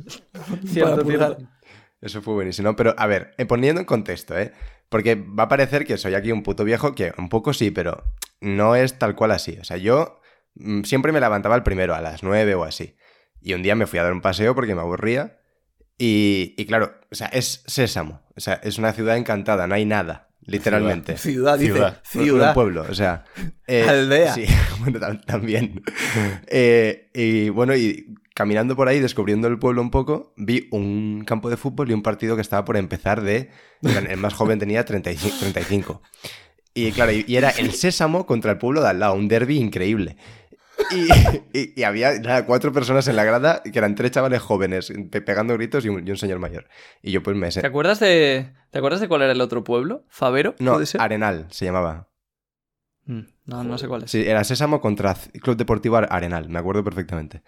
Cierto. 0.66 1.36
Eso 2.00 2.22
fue 2.22 2.34
buenísimo. 2.34 2.74
Pero, 2.74 2.94
a 2.98 3.06
ver, 3.06 3.34
eh, 3.38 3.46
poniendo 3.46 3.80
en 3.80 3.84
contexto, 3.86 4.36
¿eh? 4.36 4.52
Porque 4.88 5.14
va 5.14 5.44
a 5.44 5.48
parecer 5.48 5.86
que 5.86 5.96
soy 5.96 6.14
aquí 6.14 6.32
un 6.32 6.42
puto 6.42 6.64
viejo, 6.64 6.94
que 6.94 7.12
un 7.16 7.28
poco 7.28 7.52
sí, 7.52 7.70
pero 7.70 8.02
no 8.40 8.74
es 8.74 8.98
tal 8.98 9.14
cual 9.14 9.30
así. 9.30 9.56
O 9.60 9.64
sea, 9.64 9.76
yo 9.76 10.20
mm, 10.54 10.82
siempre 10.82 11.12
me 11.12 11.20
levantaba 11.20 11.54
el 11.54 11.62
primero, 11.62 11.94
a 11.94 12.00
las 12.00 12.22
nueve 12.24 12.54
o 12.56 12.64
así. 12.64 12.96
Y 13.40 13.54
un 13.54 13.62
día 13.62 13.74
me 13.76 13.86
fui 13.86 13.98
a 14.00 14.02
dar 14.02 14.12
un 14.12 14.20
paseo 14.20 14.54
porque 14.56 14.74
me 14.74 14.80
aburría. 14.80 15.38
Y, 16.04 16.54
y 16.58 16.64
claro, 16.66 16.94
o 17.12 17.14
sea, 17.14 17.28
es 17.28 17.62
Sésamo. 17.66 18.22
O 18.34 18.40
sea, 18.40 18.54
es 18.64 18.76
una 18.78 18.92
ciudad 18.92 19.16
encantada, 19.16 19.68
no 19.68 19.74
hay 19.76 19.84
nada, 19.84 20.30
literalmente. 20.44 21.16
Ciudad, 21.16 21.56
dice. 21.58 21.74
Ciudad. 21.74 22.02
Un 22.14 22.24
Ciudad. 22.24 22.54
pueblo, 22.54 22.84
o 22.90 22.94
sea. 22.94 23.24
eh, 23.68 23.86
Aldea. 23.88 24.34
Sí, 24.34 24.44
bueno, 24.80 24.98
tam- 24.98 25.24
también. 25.24 25.82
Eh, 26.48 27.08
y 27.14 27.50
bueno, 27.50 27.76
y 27.76 28.14
caminando 28.34 28.74
por 28.74 28.88
ahí, 28.88 28.98
descubriendo 28.98 29.46
el 29.46 29.60
pueblo 29.60 29.80
un 29.80 29.90
poco, 29.92 30.32
vi 30.36 30.66
un 30.72 31.22
campo 31.24 31.50
de 31.50 31.56
fútbol 31.56 31.90
y 31.90 31.94
un 31.94 32.02
partido 32.02 32.34
que 32.34 32.42
estaba 32.42 32.64
por 32.64 32.76
empezar 32.76 33.20
de. 33.22 33.50
El 33.82 34.16
más 34.16 34.34
joven 34.34 34.58
tenía 34.58 34.84
35. 34.84 35.36
35. 35.40 36.02
Y 36.74 36.90
claro, 36.92 37.12
y, 37.12 37.24
y 37.28 37.36
era 37.36 37.50
el 37.50 37.72
Sésamo 37.72 38.26
contra 38.26 38.50
el 38.52 38.58
pueblo 38.58 38.82
de 38.82 38.88
al 38.88 38.98
lado, 38.98 39.14
un 39.14 39.28
derby 39.28 39.58
increíble. 39.58 40.16
Y, 40.90 41.08
y- 41.58 41.72
y 41.76 41.82
había 41.84 42.18
nada, 42.18 42.44
cuatro 42.46 42.72
personas 42.72 43.06
en 43.08 43.16
la 43.16 43.24
grada 43.24 43.62
que 43.62 43.78
eran 43.78 43.94
tres 43.94 44.10
chavales 44.10 44.40
jóvenes 44.42 44.92
pe- 45.10 45.22
pegando 45.22 45.54
gritos 45.54 45.84
y 45.84 45.88
un, 45.88 46.06
y 46.06 46.10
un 46.10 46.16
señor 46.16 46.38
mayor. 46.38 46.68
Y 47.02 47.12
yo 47.12 47.22
pues 47.22 47.36
me... 47.36 47.48
¿Te 47.50 47.66
acuerdas 47.66 48.00
de. 48.00 48.52
¿Te 48.70 48.78
acuerdas 48.78 49.00
de 49.00 49.08
cuál 49.08 49.22
era 49.22 49.32
el 49.32 49.40
otro 49.40 49.64
pueblo? 49.64 50.04
¿Favero? 50.08 50.54
No. 50.58 50.78
Arenal 50.98 51.46
se 51.50 51.64
llamaba. 51.64 52.08
Mm, 53.04 53.20
No, 53.46 53.64
no 53.64 53.78
sé 53.78 53.88
cuál 53.88 54.04
es. 54.04 54.10
Sí, 54.10 54.22
era 54.26 54.44
Sésamo 54.44 54.80
contra 54.80 55.14
Club 55.42 55.56
Deportivo 55.56 55.96
Ar- 55.96 56.08
Arenal, 56.10 56.48
me 56.48 56.58
acuerdo 56.58 56.84
perfectamente. 56.84 57.42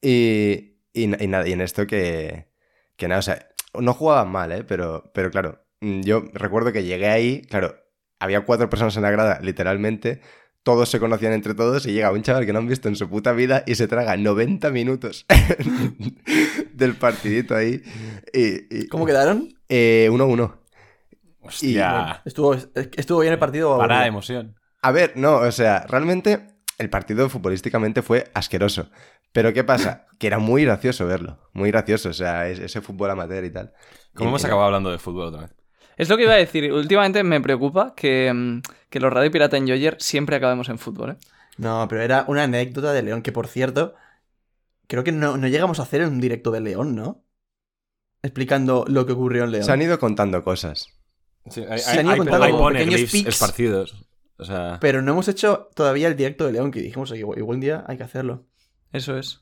Y, 0.00 0.78
y, 0.92 1.04
y 1.04 1.26
nada, 1.28 1.46
y 1.48 1.52
en 1.52 1.60
esto 1.60 1.86
que, 1.86 2.48
que 2.96 3.08
nada, 3.08 3.18
o 3.20 3.22
sea, 3.22 3.48
no 3.78 3.94
jugaban 3.94 4.30
mal, 4.30 4.52
¿eh? 4.52 4.64
Pero, 4.64 5.10
pero 5.14 5.30
claro, 5.30 5.64
mm, 5.80 6.02
yo 6.02 6.24
recuerdo 6.34 6.72
que 6.72 6.84
llegué 6.84 7.08
ahí, 7.08 7.42
claro, 7.42 7.76
había 8.18 8.42
cuatro 8.42 8.68
personas 8.70 8.96
en 8.96 9.02
la 9.02 9.10
grada, 9.10 9.40
literalmente, 9.42 10.20
todos 10.62 10.88
se 10.88 11.00
conocían 11.00 11.32
entre 11.32 11.54
todos 11.54 11.86
y 11.86 11.92
llega 11.92 12.12
un 12.12 12.22
chaval 12.22 12.46
que 12.46 12.52
no 12.52 12.60
han 12.60 12.68
visto 12.68 12.88
en 12.88 12.96
su 12.96 13.08
puta 13.08 13.32
vida 13.32 13.64
y 13.66 13.74
se 13.74 13.88
traga 13.88 14.16
90 14.16 14.70
minutos 14.70 15.26
del 16.72 16.94
partidito 16.94 17.54
ahí. 17.54 17.82
Y, 18.32 18.76
y- 18.82 18.88
¿Cómo 18.88 19.06
quedaron? 19.06 19.48
Eh, 19.68 20.08
1-1. 20.10 20.54
Hostia. 21.40 22.22
Estuvo, 22.24 22.54
estuvo 22.54 23.20
bien 23.20 23.32
el 23.32 23.38
partido. 23.38 23.76
para 23.78 23.94
aburrido. 23.96 24.08
emoción. 24.08 24.54
A 24.80 24.92
ver, 24.92 25.12
no, 25.16 25.36
o 25.36 25.52
sea, 25.52 25.84
realmente 25.88 26.46
el 26.78 26.90
partido 26.90 27.28
futbolísticamente 27.28 28.02
fue 28.02 28.30
asqueroso. 28.34 28.90
Pero 29.32 29.52
¿qué 29.52 29.64
pasa? 29.64 30.06
Que 30.22 30.28
era 30.28 30.38
muy 30.38 30.64
gracioso 30.64 31.04
verlo. 31.06 31.40
Muy 31.52 31.72
gracioso, 31.72 32.10
o 32.10 32.12
sea, 32.12 32.48
es- 32.48 32.60
ese 32.60 32.80
fútbol 32.80 33.10
amateur 33.10 33.44
y 33.44 33.50
tal. 33.50 33.72
¿Cómo 34.14 34.28
Y- 34.28 34.30
hemos 34.30 34.44
acabado 34.44 34.66
hablando 34.66 34.90
de 34.92 34.98
fútbol 34.98 35.28
otra 35.28 35.40
vez? 35.42 35.50
Es 35.96 36.08
lo 36.08 36.16
que 36.16 36.22
iba 36.22 36.32
a 36.32 36.36
decir. 36.36 36.72
Últimamente 36.72 37.22
me 37.24 37.40
preocupa 37.40 37.92
que, 37.96 38.32
mm, 38.32 38.60
que 38.92 39.00
los 39.00 39.12
Radio 39.12 39.30
Pirata 39.30 39.56
Enjoyer 39.56 39.96
siempre 39.98 40.36
acabemos 40.36 40.68
en 40.68 40.78
fútbol, 40.78 41.10
¿eh? 41.12 41.16
No, 41.56 41.86
pero 41.88 42.02
era 42.02 42.24
una 42.28 42.44
anécdota 42.44 42.92
de 42.92 43.02
León, 43.02 43.22
que 43.22 43.32
por 43.32 43.48
cierto, 43.48 43.94
creo 44.86 45.02
que 45.02 45.12
no, 45.12 45.36
no 45.38 45.48
llegamos 45.48 45.80
a 45.80 45.84
hacer 45.84 46.06
un 46.06 46.20
directo 46.20 46.50
de 46.50 46.60
León, 46.60 46.94
¿no? 46.94 47.24
Explicando 48.22 48.84
lo 48.86 49.06
que 49.06 49.12
ocurrió 49.12 49.44
en 49.44 49.50
León. 49.52 49.64
Se 49.64 49.72
han 49.72 49.82
ido 49.82 49.98
contando 49.98 50.44
cosas. 50.44 50.88
Sí, 51.48 51.64
hay, 51.68 51.78
Se 51.78 52.00
han 52.00 52.06
ido 52.06 52.18
contando 52.18 52.50
como 52.50 52.68
pequeños 52.68 53.10
pics. 53.10 53.28
esparcidos. 53.28 54.04
O 54.36 54.44
sea, 54.44 54.78
Pero 54.80 55.02
no 55.02 55.12
hemos 55.12 55.28
hecho 55.28 55.70
todavía 55.74 56.08
el 56.08 56.16
directo 56.16 56.44
de 56.46 56.52
León, 56.52 56.70
que 56.70 56.80
dijimos 56.80 57.10
que 57.10 57.18
igual, 57.18 57.38
igual 57.38 57.56
un 57.56 57.60
día 57.60 57.84
hay 57.88 57.96
que 57.96 58.02
hacerlo. 58.04 58.44
Eso 58.92 59.16
es. 59.18 59.40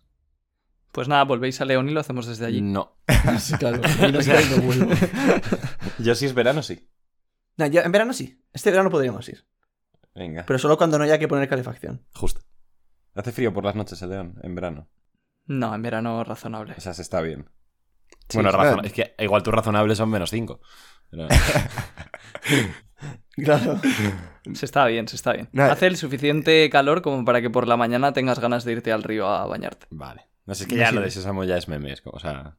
Pues 0.92 1.08
nada, 1.08 1.24
volvéis 1.24 1.60
a 1.60 1.64
León 1.64 1.88
y 1.88 1.92
lo 1.92 2.00
hacemos 2.00 2.26
desde 2.26 2.46
allí. 2.46 2.60
no. 2.60 2.96
Sí, 3.38 3.54
claro. 3.54 3.80
Y 4.08 4.12
no 4.12 4.22
sé 4.22 4.32
cuándo 4.32 4.56
vuelvo. 4.62 4.92
Yo 5.98 6.14
si 6.14 6.26
es 6.26 6.34
verano, 6.34 6.62
sí. 6.62 6.88
No, 7.68 7.80
en 7.80 7.92
verano 7.92 8.12
sí. 8.12 8.42
Este 8.52 8.70
verano 8.70 8.90
podríamos 8.90 9.28
ir. 9.28 9.44
Venga, 10.14 10.44
Pero 10.46 10.58
solo 10.58 10.76
cuando 10.76 10.98
no 10.98 11.04
haya 11.04 11.18
que 11.18 11.28
poner 11.28 11.48
calefacción. 11.48 12.04
justo. 12.14 12.40
Hace 13.14 13.32
frío 13.32 13.52
por 13.52 13.64
las 13.64 13.74
noches 13.74 14.00
el 14.02 14.10
león, 14.10 14.38
en 14.42 14.54
verano. 14.54 14.88
No, 15.46 15.74
en 15.74 15.82
verano 15.82 16.22
razonable. 16.24 16.74
O 16.76 16.80
sea, 16.80 16.94
se 16.94 17.02
está 17.02 17.20
bien. 17.20 17.48
Sí, 18.28 18.38
bueno, 18.38 18.50
claro. 18.50 18.82
es 18.82 18.92
que 18.92 19.14
igual 19.18 19.42
tus 19.42 19.52
razonables 19.54 19.98
son 19.98 20.10
menos 20.10 20.30
5. 20.30 20.60
Claro. 23.36 23.80
Se 24.52 24.66
está 24.66 24.84
bien, 24.86 25.08
se 25.08 25.16
está 25.16 25.32
bien. 25.32 25.48
Nada. 25.52 25.72
Hace 25.72 25.86
el 25.86 25.96
suficiente 25.96 26.68
calor 26.70 27.00
como 27.00 27.24
para 27.24 27.40
que 27.40 27.48
por 27.48 27.66
la 27.66 27.76
mañana 27.78 28.12
tengas 28.12 28.38
ganas 28.40 28.64
de 28.64 28.72
irte 28.72 28.92
al 28.92 29.02
río 29.02 29.26
a 29.28 29.46
bañarte. 29.46 29.86
vale. 29.90 30.26
No 30.46 30.54
sé, 30.54 30.64
es 30.64 30.68
que 30.68 30.76
ya 30.76 30.90
lo 30.90 31.00
de 31.00 31.10
Sésamo 31.10 31.44
ya 31.44 31.56
es 31.56 31.68
meme. 31.68 31.92
es 31.92 32.00
como- 32.02 32.16
o 32.16 32.20
sea, 32.20 32.56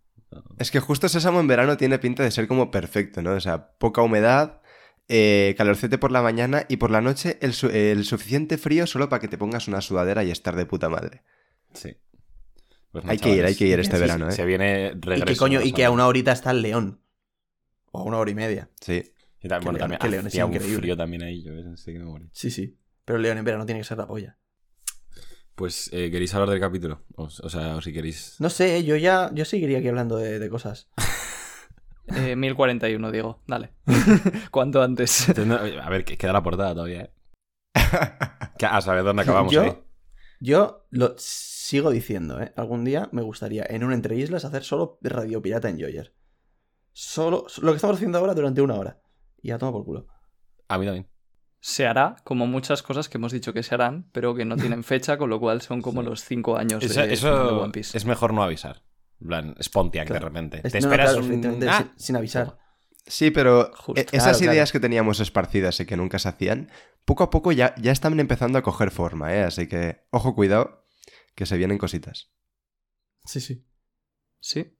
Es 0.57 0.71
que 0.71 0.79
justo 0.79 1.09
Sésamo 1.09 1.39
en 1.41 1.47
verano 1.47 1.75
tiene 1.77 1.99
pinta 1.99 2.23
de 2.23 2.31
ser 2.31 2.47
como 2.47 2.71
perfecto, 2.71 3.21
¿no? 3.21 3.33
O 3.33 3.39
sea, 3.41 3.71
poca 3.77 4.01
humedad, 4.01 4.60
eh, 5.13 5.53
calorcete 5.57 5.97
por 5.97 6.11
la 6.11 6.21
mañana 6.21 6.65
y 6.69 6.77
por 6.77 6.89
la 6.89 7.01
noche 7.01 7.37
el, 7.41 7.53
su- 7.53 7.67
el 7.69 8.05
suficiente 8.05 8.57
frío 8.57 8.87
solo 8.87 9.09
para 9.09 9.19
que 9.19 9.27
te 9.27 9.37
pongas 9.37 9.67
una 9.67 9.81
sudadera 9.81 10.23
y 10.23 10.31
estar 10.31 10.55
de 10.55 10.65
puta 10.65 10.87
madre. 10.89 11.21
sí. 11.73 11.95
Pues 12.93 13.05
Hay 13.07 13.17
que 13.19 13.29
ir, 13.29 13.45
hay 13.45 13.55
que 13.55 13.65
ir 13.67 13.79
este 13.79 13.91
Sí, 13.95 13.97
sí, 13.97 14.01
verano, 14.01 14.27
¿eh? 14.27 14.31
Se 14.33 14.45
viene 14.45 14.87
Y 14.87 14.99
regreso. 14.99 15.25
que 15.25 15.35
coño, 15.37 15.61
y 15.61 15.71
que 15.71 15.85
a 15.85 15.91
una 15.91 16.07
horita 16.07 16.33
está 16.33 16.51
el 16.51 16.61
León. 16.61 16.99
O 17.91 17.99
a 17.99 18.03
una 18.03 18.17
hora 18.17 18.31
y 18.31 18.35
media. 18.35 18.69
Sí. 18.81 19.13
Y 19.41 19.47
también, 19.47 19.71
bueno, 19.73 19.77
que 19.77 19.79
León- 19.79 19.79
también 19.79 19.99
que 19.99 20.09
León 20.09 20.27
es 20.27 20.35
increíble. 20.35 20.77
frío 20.81 20.97
también 20.97 21.23
ahí, 21.23 21.41
yo 21.41 21.51
sé 21.77 21.93
que 21.93 21.99
me 21.99 22.05
morí. 22.05 22.29
Sí, 22.33 22.51
sí. 22.51 22.77
Pero 23.05 23.15
el 23.17 23.23
León 23.23 23.37
en 23.37 23.45
verano 23.45 23.65
tiene 23.65 23.79
que 23.79 23.85
ser 23.85 23.97
la 23.97 24.07
polla. 24.07 24.37
Pues, 25.55 25.89
eh, 25.93 26.09
¿queréis 26.11 26.33
hablar 26.33 26.49
del 26.49 26.59
capítulo? 26.59 27.03
O, 27.15 27.23
o 27.23 27.49
sea, 27.49 27.75
o 27.77 27.81
si 27.81 27.93
queréis... 27.93 28.35
No 28.39 28.49
sé, 28.49 28.83
yo 28.83 28.95
ya. 28.97 29.29
Yo 29.33 29.45
seguiría 29.45 29.77
aquí 29.79 29.87
hablando 29.87 30.17
de, 30.17 30.39
de 30.39 30.49
cosas. 30.49 30.89
Eh, 32.07 32.35
1041, 32.35 33.11
Diego. 33.11 33.41
Dale. 33.47 33.73
Cuanto 34.51 34.81
antes. 34.81 35.29
Entonces, 35.29 35.77
A 35.81 35.89
ver, 35.89 36.03
que 36.05 36.17
queda 36.17 36.33
la 36.33 36.43
portada 36.43 36.73
todavía, 36.73 37.01
¿eh? 37.03 37.13
A 38.69 38.81
saber 38.81 39.03
dónde 39.03 39.23
acabamos 39.23 39.51
yo, 39.51 39.61
ahí. 39.63 39.73
yo 40.39 40.85
lo 40.91 41.15
sigo 41.17 41.89
diciendo, 41.89 42.41
¿eh? 42.41 42.53
Algún 42.57 42.83
día 42.83 43.09
me 43.11 43.21
gustaría 43.21 43.65
en 43.67 43.83
un 43.83 43.91
Entre 43.93 44.15
Islas 44.17 44.45
hacer 44.45 44.63
solo 44.63 44.97
Radio 45.01 45.41
Pirata 45.41 45.69
Enjoyer. 45.69 46.13
Solo 46.93 47.47
lo 47.61 47.71
que 47.71 47.77
estamos 47.77 47.95
haciendo 47.95 48.17
ahora 48.17 48.33
durante 48.33 48.61
una 48.61 48.75
hora. 48.75 49.01
Y 49.41 49.47
ya 49.49 49.57
toma 49.57 49.71
por 49.71 49.85
culo. 49.85 50.07
A 50.67 50.77
mí 50.77 50.85
también. 50.85 51.07
Se 51.59 51.85
hará 51.87 52.15
como 52.23 52.47
muchas 52.47 52.83
cosas 52.83 53.07
que 53.07 53.17
hemos 53.17 53.31
dicho 53.31 53.53
que 53.53 53.63
se 53.63 53.73
harán, 53.75 54.09
pero 54.11 54.35
que 54.35 54.45
no 54.45 54.57
tienen 54.57 54.83
fecha, 54.83 55.17
con 55.17 55.29
lo 55.29 55.39
cual 55.39 55.61
son 55.61 55.81
como 55.81 56.01
Sí. 56.01 56.07
los 56.09 56.23
cinco 56.23 56.57
años 56.57 56.83
Eso, 56.83 57.01
de, 57.01 57.53
One 57.53 57.71
Piece. 57.71 57.97
es 57.97 58.05
mejor 58.05 58.33
no 58.33 58.43
avisar. 58.43 58.83
En 59.21 59.27
plan, 59.27 59.55
Spontiac 59.61 60.07
Claro. 60.07 60.19
de 60.25 60.29
repente. 60.29 60.61
Es- 60.63 60.73
Te 60.73 60.79
no, 60.79 60.87
esperas 60.87 61.11
claro, 61.11 61.25
un... 61.25 61.31
efectivamente, 61.31 61.69
Ah, 61.69 61.77
sin, 61.95 61.99
sin 61.99 62.15
avisar. 62.15 62.57
Sí, 63.05 63.31
pero 63.31 63.71
Justo. 63.75 63.99
e- 64.01 64.05
esas 64.11 64.37
Claro, 64.37 64.53
ideas 64.53 64.71
claro. 64.71 64.81
que 64.81 64.85
teníamos 64.87 65.19
esparcidas 65.19 65.79
y 65.79 65.85
que 65.85 65.97
nunca 65.97 66.19
se 66.19 66.29
hacían, 66.29 66.69
poco 67.05 67.23
a 67.23 67.29
poco 67.29 67.51
ya, 67.51 67.73
ya 67.77 67.91
están 67.91 68.19
empezando 68.19 68.57
a 68.59 68.61
coger 68.61 68.91
forma, 68.91 69.33
¿eh? 69.33 69.43
Así 69.43 69.67
que, 69.67 70.05
ojo, 70.11 70.35
cuidado, 70.35 70.85
que 71.35 71.45
se 71.45 71.57
vienen 71.57 71.77
cositas. 71.77 72.31
Sí, 73.25 73.39
sí. 73.41 73.65
Sí, 74.39 74.75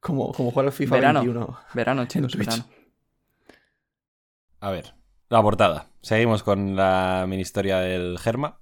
Como, 0.00 0.32
como 0.32 0.50
jugar 0.50 0.66
al 0.66 0.72
FIFA 0.72 0.94
Verano. 0.96 1.20
21. 1.20 1.58
verano, 1.74 2.06
chicos, 2.06 2.36
verano. 2.36 2.68
A 4.60 4.70
ver, 4.70 4.94
la 5.28 5.42
portada. 5.42 5.90
Seguimos 6.02 6.42
con 6.42 6.74
la 6.76 7.24
mini 7.28 7.42
historia 7.42 7.78
del 7.78 8.18
Germa. 8.18 8.60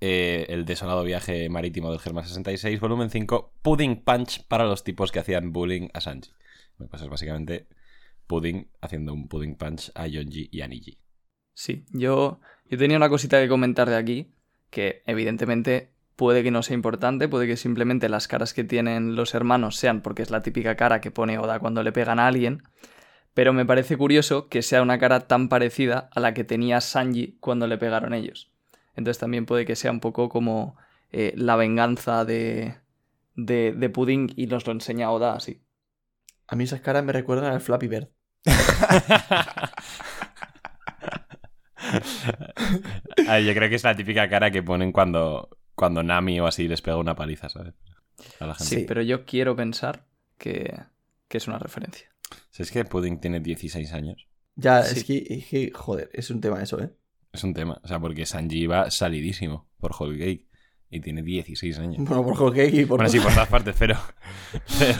Eh, 0.00 0.46
el 0.48 0.64
desolado 0.64 1.02
viaje 1.02 1.48
marítimo 1.48 1.90
del 1.90 2.00
Germa 2.00 2.22
66, 2.22 2.78
volumen 2.80 3.10
5. 3.10 3.54
Pudding 3.62 4.04
Punch 4.04 4.46
para 4.46 4.64
los 4.64 4.84
tipos 4.84 5.10
que 5.10 5.18
hacían 5.18 5.52
bullying 5.52 5.88
a 5.92 6.00
Sanji. 6.00 6.30
Pues 6.76 7.02
es 7.02 7.08
básicamente 7.08 7.66
Pudding 8.28 8.70
haciendo 8.80 9.12
un 9.12 9.26
Pudding 9.26 9.56
Punch 9.56 9.90
a 9.94 10.06
Yonji 10.06 10.48
y 10.52 10.60
a 10.60 10.68
Niji. 10.68 10.98
Sí, 11.54 11.84
yo, 11.90 12.40
yo 12.70 12.78
tenía 12.78 12.96
una 12.96 13.08
cosita 13.08 13.40
que 13.40 13.48
comentar 13.48 13.90
de 13.90 13.96
aquí, 13.96 14.34
que 14.70 15.02
evidentemente 15.06 15.92
puede 16.14 16.44
que 16.44 16.52
no 16.52 16.62
sea 16.62 16.74
importante, 16.74 17.28
puede 17.28 17.48
que 17.48 17.56
simplemente 17.56 18.08
las 18.08 18.28
caras 18.28 18.54
que 18.54 18.62
tienen 18.62 19.16
los 19.16 19.34
hermanos 19.34 19.76
sean 19.76 20.02
porque 20.02 20.22
es 20.22 20.30
la 20.30 20.42
típica 20.42 20.76
cara 20.76 21.00
que 21.00 21.10
pone 21.10 21.38
Oda 21.38 21.58
cuando 21.58 21.82
le 21.82 21.90
pegan 21.90 22.20
a 22.20 22.28
alguien, 22.28 22.62
pero 23.34 23.52
me 23.52 23.66
parece 23.66 23.96
curioso 23.96 24.48
que 24.48 24.62
sea 24.62 24.82
una 24.82 24.98
cara 24.98 25.26
tan 25.26 25.48
parecida 25.48 26.08
a 26.12 26.20
la 26.20 26.34
que 26.34 26.44
tenía 26.44 26.80
Sanji 26.80 27.38
cuando 27.40 27.66
le 27.66 27.78
pegaron 27.78 28.14
ellos. 28.14 28.52
Entonces 28.98 29.18
también 29.18 29.46
puede 29.46 29.64
que 29.64 29.76
sea 29.76 29.90
un 29.92 30.00
poco 30.00 30.28
como 30.28 30.76
eh, 31.12 31.32
la 31.36 31.54
venganza 31.56 32.24
de, 32.24 32.74
de, 33.36 33.72
de 33.72 33.88
Pudding 33.90 34.32
y 34.36 34.46
nos 34.48 34.66
lo 34.66 34.72
enseña 34.72 35.10
Oda 35.12 35.34
así. 35.34 35.62
A 36.48 36.56
mí 36.56 36.64
esas 36.64 36.80
caras 36.80 37.04
me 37.04 37.12
recuerdan 37.12 37.52
al 37.52 37.60
Flappy 37.60 37.86
Bird. 37.88 38.08
Yo 43.44 43.54
creo 43.54 43.68
que 43.68 43.74
es 43.76 43.84
la 43.84 43.96
típica 43.96 44.28
cara 44.28 44.50
que 44.50 44.62
ponen 44.62 44.92
cuando, 44.92 45.48
cuando 45.74 46.02
Nami 46.02 46.40
o 46.40 46.46
así 46.46 46.66
les 46.68 46.82
pega 46.82 46.96
una 46.96 47.14
paliza, 47.14 47.48
¿sabes? 47.48 47.74
A 48.40 48.46
la 48.46 48.54
gente. 48.54 48.64
Sí, 48.74 48.76
Sí. 48.80 48.84
pero 48.86 49.02
yo 49.02 49.24
quiero 49.24 49.54
pensar 49.54 50.04
que, 50.38 50.74
que 51.28 51.38
es 51.38 51.46
una 51.48 51.58
referencia. 51.58 52.08
Si 52.50 52.62
es 52.62 52.70
que 52.72 52.84
Pudding 52.84 53.20
tiene 53.20 53.40
16 53.40 53.92
años. 53.92 54.26
Ya, 54.56 54.82
Sí. 54.82 54.98
es, 54.98 55.04
que, 55.04 55.26
es 55.28 55.46
que, 55.46 55.70
joder, 55.72 56.10
es 56.12 56.30
un 56.30 56.40
tema 56.40 56.60
eso, 56.62 56.80
¿eh? 56.82 56.90
Es 57.32 57.44
un 57.44 57.54
tema. 57.54 57.80
O 57.82 57.88
sea, 57.88 58.00
porque 58.00 58.26
Sanji 58.26 58.66
va 58.66 58.90
salidísimo 58.90 59.68
por 59.78 59.92
Whole 59.98 60.18
Cake 60.18 60.48
y 60.90 61.00
tiene 61.00 61.22
16 61.22 61.78
años. 61.78 61.96
Bueno, 61.98 62.24
por 62.24 62.40
Whole 62.40 62.56
Cake 62.64 62.76
y 62.82 62.84
por... 62.86 62.98
Bueno, 62.98 63.10
sí, 63.10 63.20
por 63.20 63.32
todas 63.32 63.48
partes, 63.48 63.76
pero... 63.78 63.96
pero- 64.78 64.98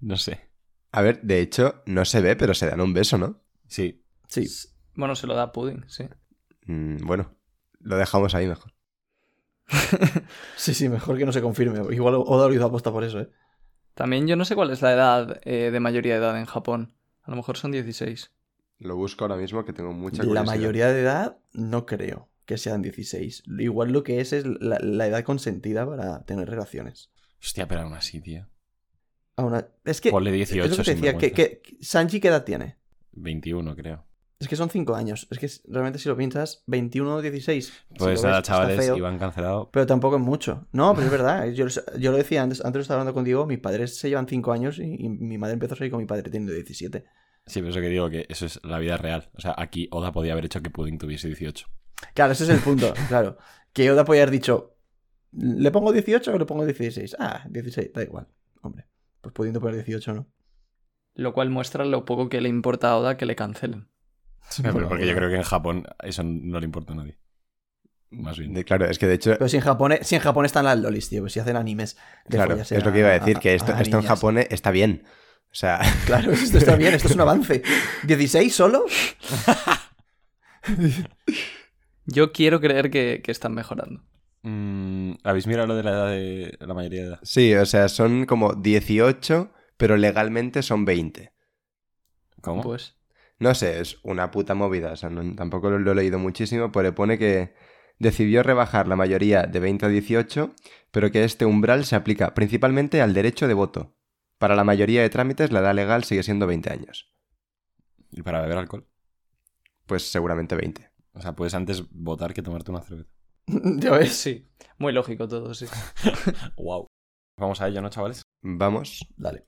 no 0.00 0.16
sé. 0.16 0.50
A 0.90 1.00
ver, 1.02 1.22
de 1.22 1.40
hecho, 1.40 1.82
no 1.86 2.04
se 2.04 2.20
ve, 2.20 2.36
pero 2.36 2.54
se 2.54 2.66
dan 2.66 2.80
un 2.80 2.92
beso, 2.92 3.16
¿no? 3.18 3.42
Sí. 3.66 4.04
Sí. 4.28 4.46
Bueno, 4.94 5.14
se 5.14 5.26
lo 5.26 5.34
da 5.34 5.52
Pudding, 5.52 5.84
sí. 5.88 6.04
Mm, 6.66 6.98
bueno, 7.06 7.34
lo 7.80 7.96
dejamos 7.96 8.34
ahí 8.34 8.46
mejor. 8.46 8.74
sí, 10.56 10.74
sí, 10.74 10.88
mejor 10.88 11.16
que 11.16 11.24
no 11.24 11.32
se 11.32 11.40
confirme. 11.40 11.80
Igual 11.94 12.14
Oda 12.16 12.48
lo 12.48 12.54
hizo 12.54 12.66
aposta 12.66 12.92
por 12.92 13.04
eso, 13.04 13.20
¿eh? 13.20 13.30
También 13.94 14.26
yo 14.26 14.36
no 14.36 14.44
sé 14.44 14.54
cuál 14.54 14.70
es 14.70 14.82
la 14.82 14.92
edad 14.92 15.40
eh, 15.44 15.70
de 15.70 15.80
mayoría 15.80 16.14
de 16.14 16.18
edad 16.20 16.38
en 16.38 16.46
Japón. 16.46 16.94
A 17.22 17.30
lo 17.30 17.36
mejor 17.36 17.56
son 17.56 17.72
16. 17.72 18.32
Lo 18.82 18.96
busco 18.96 19.24
ahora 19.24 19.36
mismo 19.36 19.64
que 19.64 19.72
tengo 19.72 19.92
mucha 19.92 20.22
La 20.22 20.28
curiosidad. 20.28 20.44
mayoría 20.54 20.88
de 20.88 21.00
edad 21.00 21.38
no 21.52 21.86
creo 21.86 22.28
que 22.46 22.58
sean 22.58 22.82
16. 22.82 23.44
Igual 23.58 23.92
lo 23.92 24.02
que 24.02 24.20
es 24.20 24.32
es 24.32 24.44
la, 24.44 24.78
la 24.80 25.06
edad 25.06 25.22
consentida 25.24 25.86
para 25.86 26.24
tener 26.24 26.48
relaciones. 26.50 27.10
Hostia, 27.40 27.66
pero 27.68 27.82
aún 27.82 27.94
así, 27.94 28.20
tío. 28.20 28.48
Aún 29.36 29.64
es 29.84 30.00
que... 30.00 30.10
Ponle 30.10 30.32
18 30.32 30.64
es 30.64 30.70
lo 30.70 30.76
que 30.76 30.82
te 30.82 30.92
sin 30.92 30.94
decía, 31.02 31.18
que, 31.18 31.26
vergüenza. 31.30 31.62
que- 31.62 31.76
Sanji 31.84 32.20
qué 32.20 32.28
edad 32.28 32.44
tiene? 32.44 32.76
21, 33.12 33.74
creo. 33.76 34.04
Es 34.40 34.48
que 34.48 34.56
son 34.56 34.70
5 34.70 34.94
años. 34.96 35.28
Es 35.30 35.38
que 35.38 35.48
realmente 35.72 36.00
si 36.00 36.08
lo 36.08 36.16
piensas, 36.16 36.64
21 36.66 37.14
o 37.14 37.22
16. 37.22 37.64
si 37.66 37.72
Pues 37.96 38.20
lo 38.20 38.28
nada, 38.28 38.40
ves, 38.40 38.48
chavales, 38.48 38.76
feo, 38.84 38.96
Iván 38.96 39.18
cancelado. 39.18 39.70
Pero 39.70 39.86
tampoco 39.86 40.16
es 40.16 40.22
mucho. 40.22 40.66
No, 40.72 40.92
pero 40.94 41.06
es 41.06 41.12
verdad. 41.12 41.46
Yo, 41.52 41.66
yo 41.98 42.10
lo 42.10 42.16
decía 42.16 42.42
antes, 42.42 42.60
antes 42.64 42.78
lo 42.78 42.82
estaba 42.82 43.00
hablando 43.00 43.14
contigo, 43.14 43.46
mis 43.46 43.60
padres 43.60 43.96
se 43.96 44.08
llevan 44.08 44.26
5 44.26 44.52
años 44.52 44.78
y, 44.80 44.96
y 45.04 45.08
mi 45.08 45.38
madre 45.38 45.54
empezó 45.54 45.74
a 45.74 45.76
salir 45.76 45.92
con 45.92 46.00
mi 46.00 46.06
padre 46.06 46.24
teniendo 46.24 46.52
17. 46.52 47.04
Sí, 47.46 47.60
pero 47.60 47.70
eso 47.70 47.80
que 47.80 47.88
digo 47.88 48.08
que 48.08 48.26
eso 48.28 48.46
es 48.46 48.60
la 48.64 48.78
vida 48.78 48.96
real. 48.96 49.30
O 49.34 49.40
sea, 49.40 49.54
aquí 49.58 49.88
Oda 49.90 50.12
podía 50.12 50.32
haber 50.32 50.44
hecho 50.44 50.62
que 50.62 50.70
Pudding 50.70 50.98
tuviese 50.98 51.26
18. 51.28 51.66
Claro, 52.14 52.32
ese 52.32 52.44
es 52.44 52.50
el 52.50 52.60
punto, 52.60 52.92
claro. 53.08 53.36
Que 53.72 53.90
Oda 53.90 54.04
podía 54.04 54.22
haber 54.22 54.30
dicho, 54.32 54.76
¿le 55.32 55.70
pongo 55.70 55.92
18 55.92 56.32
o 56.34 56.38
le 56.38 56.46
pongo 56.46 56.64
16? 56.64 57.16
Ah, 57.18 57.44
16, 57.48 57.92
da 57.92 58.02
igual. 58.02 58.28
Hombre, 58.62 58.86
pues 59.20 59.34
pudiendo 59.34 59.60
poner 59.60 59.76
18, 59.84 60.14
¿no? 60.14 60.26
Lo 61.14 61.32
cual 61.34 61.50
muestra 61.50 61.84
lo 61.84 62.04
poco 62.04 62.28
que 62.28 62.40
le 62.40 62.48
importa 62.48 62.90
a 62.90 62.96
Oda 62.96 63.16
que 63.16 63.26
le 63.26 63.36
cancelen. 63.36 63.88
Pero 64.62 64.88
porque 64.88 65.06
yo 65.06 65.14
creo 65.14 65.28
que 65.28 65.36
en 65.36 65.42
Japón 65.42 65.84
eso 66.02 66.22
no 66.24 66.58
le 66.60 66.64
importa 66.66 66.92
a 66.92 66.96
nadie. 66.96 67.18
Más 68.10 68.38
bien. 68.38 68.52
De- 68.52 68.64
claro, 68.64 68.86
es 68.86 68.98
que 68.98 69.06
de 69.06 69.14
hecho, 69.14 69.32
Pero 69.32 69.48
si 69.48 69.56
en 69.56 69.62
Japón, 69.62 69.94
si 70.02 70.14
en 70.14 70.20
Japón 70.20 70.44
están 70.44 70.64
las 70.66 70.78
lolis, 70.78 71.08
tío, 71.08 71.22
pues 71.22 71.32
si 71.32 71.40
hacen 71.40 71.56
animes 71.56 71.96
de 72.26 72.36
claro, 72.36 72.54
es 72.56 72.84
lo 72.84 72.92
que 72.92 72.98
iba 72.98 73.08
a 73.08 73.18
decir, 73.18 73.36
a- 73.36 73.40
que 73.40 73.54
esto, 73.54 73.72
a 73.74 73.80
esto 73.80 73.98
en. 73.98 74.02
Japón 74.04 74.38
está 74.38 74.70
bien. 74.70 75.04
O 75.52 75.54
sea, 75.54 75.80
Claro, 76.06 76.32
esto 76.32 76.58
está 76.58 76.76
bien, 76.76 76.94
esto 76.94 77.08
es 77.08 77.14
un 77.14 77.20
avance. 77.28 77.62
¿16 78.04 78.50
solo? 78.50 78.84
Yo 82.06 82.32
quiero 82.32 82.60
creer 82.60 82.90
que, 82.90 83.20
que 83.22 83.30
están 83.30 83.54
mejorando. 83.54 84.02
Mm, 84.42 85.12
¿Habéis 85.22 85.46
mirado 85.46 85.68
lo 85.68 85.76
de 85.76 85.82
la 85.84 85.90
edad 85.90 86.08
de 86.08 86.56
la 86.60 86.74
mayoría 86.74 87.02
de 87.02 87.06
edad? 87.08 87.20
Sí, 87.22 87.54
o 87.54 87.66
sea, 87.66 87.88
son 87.88 88.26
como 88.26 88.54
18, 88.54 89.52
pero 89.76 89.96
legalmente 89.96 90.62
son 90.62 90.84
20. 90.84 91.32
¿Cómo? 92.40 92.62
Pues. 92.62 92.96
No 93.38 93.54
sé, 93.54 93.80
es 93.80 93.98
una 94.02 94.30
puta 94.30 94.54
movida. 94.54 94.92
O 94.92 94.96
sea, 94.96 95.10
no- 95.10 95.34
tampoco 95.36 95.70
lo, 95.70 95.78
lo 95.78 95.92
he 95.92 95.94
leído 95.94 96.18
muchísimo, 96.18 96.72
pero 96.72 96.94
pone 96.94 97.18
que 97.18 97.54
decidió 97.98 98.42
rebajar 98.42 98.88
la 98.88 98.96
mayoría 98.96 99.42
de 99.44 99.60
20 99.60 99.86
a 99.86 99.88
18, 99.88 100.54
pero 100.90 101.10
que 101.12 101.22
este 101.24 101.44
umbral 101.44 101.84
se 101.84 101.94
aplica 101.94 102.34
principalmente 102.34 103.00
al 103.00 103.14
derecho 103.14 103.46
de 103.46 103.54
voto. 103.54 103.94
Para 104.42 104.56
la 104.56 104.64
mayoría 104.64 105.02
de 105.02 105.08
trámites, 105.08 105.52
la 105.52 105.60
edad 105.60 105.72
legal 105.72 106.02
sigue 106.02 106.24
siendo 106.24 106.48
20 106.48 106.72
años. 106.72 107.14
¿Y 108.10 108.22
para 108.22 108.40
beber 108.40 108.58
alcohol? 108.58 108.88
Pues 109.86 110.10
seguramente 110.10 110.56
20. 110.56 110.90
O 111.12 111.22
sea, 111.22 111.36
puedes 111.36 111.54
antes 111.54 111.88
votar 111.92 112.34
que 112.34 112.42
tomarte 112.42 112.72
una 112.72 112.80
cerveza. 112.82 113.08
¿Ya 113.46 113.92
ves? 113.92 114.16
Sí. 114.16 114.50
Muy 114.78 114.92
lógico 114.92 115.28
todo, 115.28 115.54
sí. 115.54 115.66
Wow. 116.56 116.88
Vamos 117.38 117.60
a 117.60 117.68
ello, 117.68 117.80
¿no, 117.82 117.88
chavales? 117.88 118.22
Vamos. 118.40 119.06
Dale. 119.16 119.46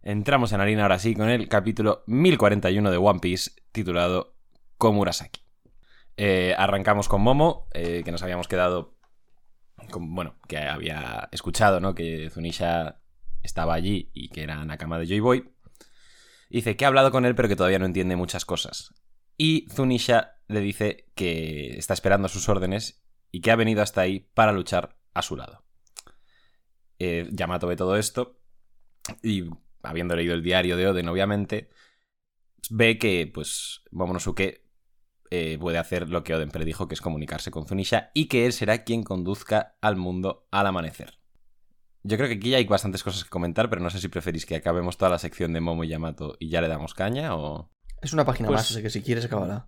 Entramos 0.00 0.50
en 0.52 0.62
harina 0.62 0.84
ahora 0.84 0.98
sí 0.98 1.14
con 1.14 1.28
el 1.28 1.46
capítulo 1.50 2.02
1041 2.06 2.90
de 2.90 2.96
One 2.96 3.20
Piece 3.20 3.50
titulado 3.70 4.38
Komurasaki. 4.78 5.42
Eh, 6.16 6.54
arrancamos 6.56 7.10
con 7.10 7.20
Momo, 7.20 7.68
eh, 7.74 8.00
que 8.02 8.12
nos 8.12 8.22
habíamos 8.22 8.48
quedado 8.48 8.96
con, 9.90 10.14
bueno, 10.14 10.38
que 10.48 10.56
había 10.56 11.28
escuchado, 11.32 11.80
¿no? 11.80 11.94
Que 11.94 12.30
Zunisha 12.30 13.02
estaba 13.42 13.74
allí 13.74 14.10
y 14.12 14.28
que 14.28 14.42
era 14.42 14.64
Nakama 14.64 14.98
de 14.98 15.06
Joy 15.06 15.20
Boy. 15.20 15.50
Dice 16.50 16.76
que 16.76 16.84
ha 16.84 16.88
hablado 16.88 17.10
con 17.10 17.24
él 17.24 17.34
pero 17.34 17.48
que 17.48 17.56
todavía 17.56 17.78
no 17.78 17.86
entiende 17.86 18.16
muchas 18.16 18.44
cosas. 18.44 18.94
Y 19.36 19.66
Zunisha 19.70 20.36
le 20.48 20.60
dice 20.60 21.10
que 21.14 21.76
está 21.76 21.94
esperando 21.94 22.28
sus 22.28 22.48
órdenes 22.48 23.02
y 23.30 23.40
que 23.40 23.50
ha 23.50 23.56
venido 23.56 23.82
hasta 23.82 24.00
ahí 24.00 24.20
para 24.34 24.52
luchar 24.52 24.96
a 25.12 25.22
su 25.22 25.36
lado. 25.36 25.64
Eh, 26.98 27.28
Yamato 27.32 27.66
ve 27.66 27.76
todo 27.76 27.96
esto 27.96 28.40
y 29.22 29.44
habiendo 29.82 30.16
leído 30.16 30.34
el 30.34 30.42
diario 30.42 30.76
de 30.76 30.88
Oden, 30.88 31.08
obviamente, 31.08 31.70
ve 32.70 32.98
que, 32.98 33.30
pues, 33.32 33.82
Momonosuke 33.90 34.62
eh, 35.30 35.58
puede 35.60 35.78
hacer 35.78 36.08
lo 36.08 36.24
que 36.24 36.34
Oden 36.34 36.50
predijo, 36.50 36.88
que 36.88 36.94
es 36.94 37.00
comunicarse 37.00 37.50
con 37.50 37.66
Zunisha, 37.66 38.10
y 38.14 38.26
que 38.26 38.46
él 38.46 38.52
será 38.52 38.84
quien 38.84 39.02
conduzca 39.02 39.76
al 39.80 39.96
mundo 39.96 40.46
al 40.50 40.66
amanecer. 40.66 41.18
Yo 42.06 42.16
creo 42.16 42.28
que 42.28 42.34
aquí 42.36 42.50
ya 42.50 42.58
hay 42.58 42.64
bastantes 42.66 43.02
cosas 43.02 43.24
que 43.24 43.30
comentar, 43.30 43.68
pero 43.68 43.82
no 43.82 43.90
sé 43.90 43.98
si 44.00 44.08
preferís 44.08 44.46
que 44.46 44.54
acabemos 44.56 44.96
toda 44.96 45.10
la 45.10 45.18
sección 45.18 45.52
de 45.52 45.60
Momo 45.60 45.82
y 45.84 45.88
Yamato 45.88 46.36
y 46.38 46.48
ya 46.50 46.60
le 46.60 46.68
damos 46.68 46.94
caña 46.94 47.34
o... 47.34 47.70
Es 48.00 48.12
una 48.12 48.24
página 48.24 48.48
Pues- 48.48 48.58
más, 48.60 48.70
así 48.70 48.82
que 48.82 48.90
si 48.90 49.02
quieres 49.02 49.24
acabará. 49.24 49.66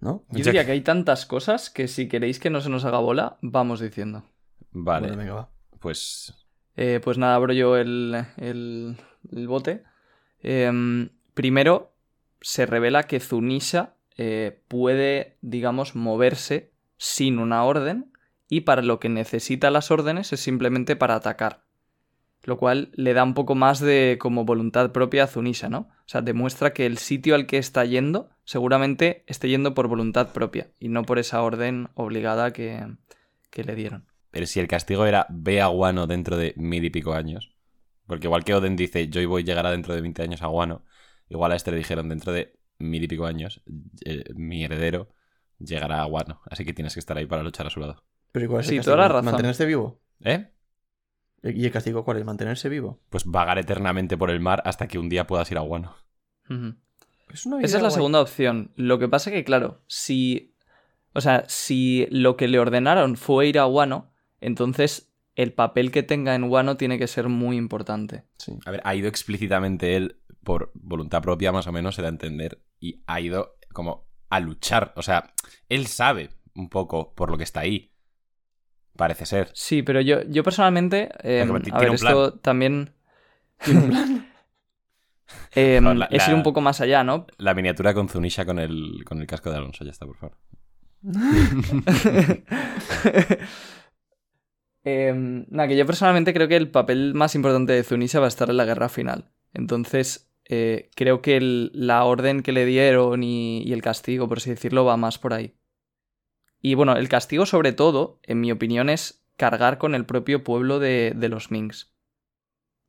¿No? 0.00 0.24
Yo 0.30 0.44
diría 0.44 0.66
que- 0.66 0.72
hay 0.72 0.80
tantas 0.82 1.24
cosas 1.26 1.70
que 1.70 1.88
si 1.88 2.08
queréis 2.08 2.38
que 2.38 2.50
no 2.50 2.60
se 2.60 2.68
nos 2.68 2.84
haga 2.84 2.98
bola, 2.98 3.38
vamos 3.40 3.80
diciendo. 3.80 4.24
Vale, 4.72 5.06
Bueno, 5.08 5.22
venga, 5.22 5.34
va. 5.34 5.50
pues... 5.80 6.34
Eh, 6.76 7.00
pues 7.02 7.18
nada, 7.18 7.34
abro 7.36 7.52
yo 7.52 7.76
el, 7.76 8.24
el- 8.38 8.96
el 9.30 9.48
bote. 9.48 9.84
Em, 10.40 11.10
primero, 11.34 11.94
se 12.40 12.66
revela 12.66 13.04
que 13.04 13.20
Zunisha 13.20 13.94
eh, 14.16 14.62
puede, 14.68 15.38
digamos, 15.40 15.94
moverse 15.94 16.72
sin 16.98 17.38
una 17.38 17.64
orden 17.64 18.11
y 18.52 18.60
para 18.60 18.82
lo 18.82 19.00
que 19.00 19.08
necesita 19.08 19.70
las 19.70 19.90
órdenes 19.90 20.34
es 20.34 20.40
simplemente 20.40 20.94
para 20.94 21.14
atacar. 21.14 21.64
Lo 22.42 22.58
cual 22.58 22.90
le 22.92 23.14
da 23.14 23.24
un 23.24 23.32
poco 23.32 23.54
más 23.54 23.80
de 23.80 24.18
como 24.20 24.44
voluntad 24.44 24.92
propia 24.92 25.24
a 25.24 25.26
Zunisha, 25.26 25.70
¿no? 25.70 25.88
O 26.00 26.04
sea, 26.04 26.20
demuestra 26.20 26.74
que 26.74 26.84
el 26.84 26.98
sitio 26.98 27.34
al 27.34 27.46
que 27.46 27.56
está 27.56 27.82
yendo 27.86 28.28
seguramente 28.44 29.24
esté 29.26 29.48
yendo 29.48 29.72
por 29.72 29.88
voluntad 29.88 30.34
propia 30.34 30.70
y 30.78 30.90
no 30.90 31.02
por 31.04 31.18
esa 31.18 31.42
orden 31.42 31.88
obligada 31.94 32.52
que, 32.52 32.86
que 33.48 33.64
le 33.64 33.74
dieron. 33.74 34.06
Pero 34.30 34.44
si 34.44 34.60
el 34.60 34.68
castigo 34.68 35.06
era 35.06 35.26
ve 35.30 35.62
a 35.62 35.68
Guano 35.68 36.06
dentro 36.06 36.36
de 36.36 36.52
mil 36.58 36.84
y 36.84 36.90
pico 36.90 37.14
años, 37.14 37.56
porque 38.06 38.26
igual 38.26 38.44
que 38.44 38.52
Oden 38.52 38.76
dice 38.76 39.08
Joy 39.10 39.24
Boy 39.24 39.44
llegará 39.44 39.70
dentro 39.70 39.94
de 39.94 40.02
20 40.02 40.24
años 40.24 40.42
a 40.42 40.48
Guano, 40.48 40.84
igual 41.30 41.52
a 41.52 41.56
este 41.56 41.70
le 41.70 41.78
dijeron 41.78 42.10
dentro 42.10 42.34
de 42.34 42.52
mil 42.78 43.02
y 43.02 43.08
pico 43.08 43.24
años, 43.24 43.62
eh, 44.04 44.24
mi 44.34 44.62
heredero 44.62 45.08
llegará 45.58 46.02
a 46.02 46.04
Guano, 46.04 46.42
así 46.50 46.66
que 46.66 46.74
tienes 46.74 46.92
que 46.92 47.00
estar 47.00 47.16
ahí 47.16 47.24
para 47.24 47.42
luchar 47.42 47.66
a 47.66 47.70
su 47.70 47.80
lado. 47.80 48.04
Pero 48.32 48.46
¿y 48.46 48.48
cuál 48.48 48.60
es 48.62 48.66
Sí, 48.66 48.80
toda 48.80 48.96
la 48.96 49.08
razón. 49.08 49.26
¿Mantenerse 49.26 49.66
vivo? 49.66 50.00
¿Eh? 50.24 50.48
¿Y 51.42 51.64
el 51.66 51.72
castigo 51.72 52.04
cuál 52.04 52.18
es? 52.18 52.24
¿Mantenerse 52.24 52.68
vivo? 52.68 53.00
Pues 53.10 53.24
vagar 53.24 53.58
eternamente 53.58 54.16
por 54.16 54.30
el 54.30 54.40
mar 54.40 54.62
hasta 54.64 54.86
que 54.88 54.98
un 54.98 55.08
día 55.08 55.26
puedas 55.26 55.50
ir 55.50 55.58
a 55.58 55.62
Guano. 55.62 55.94
Ujú. 56.48 56.74
Es 57.30 57.46
una 57.46 57.58
Esa 57.58 57.66
es 57.78 57.82
la 57.82 57.88
guay. 57.88 57.92
segunda 57.94 58.20
opción. 58.20 58.72
Lo 58.76 58.98
que 58.98 59.08
pasa 59.08 59.30
que, 59.30 59.44
claro, 59.44 59.82
si. 59.86 60.54
O 61.14 61.20
sea, 61.20 61.44
si 61.48 62.06
lo 62.10 62.36
que 62.36 62.48
le 62.48 62.58
ordenaron 62.58 63.16
fue 63.16 63.46
ir 63.48 63.58
a 63.58 63.66
Wano, 63.66 64.12
entonces 64.40 65.12
el 65.34 65.52
papel 65.52 65.90
que 65.90 66.02
tenga 66.02 66.34
en 66.34 66.44
Wano 66.44 66.76
tiene 66.76 66.98
que 66.98 67.06
ser 67.06 67.28
muy 67.28 67.56
importante. 67.56 68.24
Sí. 68.38 68.58
A 68.64 68.70
ver, 68.70 68.80
ha 68.84 68.94
ido 68.94 69.08
explícitamente 69.08 69.96
él 69.96 70.20
por 70.42 70.70
voluntad 70.74 71.22
propia, 71.22 71.52
más 71.52 71.66
o 71.66 71.72
menos, 71.72 71.94
se 71.96 72.02
da 72.02 72.08
a 72.08 72.10
entender, 72.10 72.62
y 72.80 73.02
ha 73.06 73.20
ido 73.20 73.56
como 73.72 74.06
a 74.30 74.40
luchar. 74.40 74.92
O 74.96 75.02
sea, 75.02 75.32
él 75.68 75.86
sabe 75.86 76.30
un 76.54 76.68
poco 76.70 77.14
por 77.14 77.30
lo 77.30 77.36
que 77.36 77.44
está 77.44 77.60
ahí. 77.60 77.91
Parece 78.96 79.26
ser. 79.26 79.50
Sí, 79.54 79.82
pero 79.82 80.00
yo, 80.00 80.22
yo 80.28 80.42
personalmente. 80.42 81.10
eh, 81.22 81.42
a 81.42 81.44
tiene 81.44 81.52
ver, 81.78 81.90
un 81.90 81.96
plan. 81.96 81.98
esto 82.14 82.32
también. 82.40 82.90
Eh, 85.54 85.80
No, 85.82 85.94
la- 85.94 86.06
es 86.06 86.26
ir 86.28 86.34
un 86.34 86.42
poco 86.42 86.60
más 86.60 86.80
allá, 86.80 87.04
¿no? 87.04 87.26
La 87.38 87.54
miniatura 87.54 87.94
con 87.94 88.08
Zunisha 88.08 88.44
con 88.44 88.58
el, 88.58 89.02
con 89.04 89.20
el 89.20 89.26
casco 89.26 89.50
de 89.50 89.56
Alonso, 89.56 89.84
ya 89.84 89.90
está, 89.90 90.06
por 90.06 90.16
favor. 90.16 90.36
Nada, 94.84 95.68
que 95.68 95.76
yo 95.76 95.86
personalmente 95.86 96.34
creo 96.34 96.48
que 96.48 96.56
el 96.56 96.70
papel 96.70 97.14
más 97.14 97.34
importante 97.34 97.72
de 97.72 97.84
Zunisha 97.84 98.18
va 98.20 98.26
a 98.26 98.28
estar 98.28 98.50
en 98.50 98.56
la 98.56 98.64
guerra 98.64 98.88
final. 98.88 99.30
Entonces, 99.54 100.32
eh, 100.48 100.90
creo 100.96 101.22
que 101.22 101.36
el- 101.36 101.70
la 101.74 102.04
orden 102.04 102.42
que 102.42 102.52
le 102.52 102.64
dieron 102.66 103.22
y, 103.22 103.62
y 103.62 103.72
el 103.72 103.82
castigo, 103.82 104.28
por 104.28 104.38
así 104.38 104.50
decirlo, 104.50 104.84
va 104.84 104.96
más 104.96 105.18
por 105.18 105.34
ahí. 105.34 105.54
Y 106.62 106.74
bueno, 106.74 106.96
el 106.96 107.08
castigo 107.08 107.44
sobre 107.44 107.72
todo, 107.72 108.20
en 108.22 108.40
mi 108.40 108.52
opinión, 108.52 108.88
es 108.88 109.24
cargar 109.36 109.78
con 109.78 109.94
el 109.94 110.06
propio 110.06 110.44
pueblo 110.44 110.78
de, 110.78 111.12
de 111.14 111.28
los 111.28 111.50
Minks. 111.50 111.92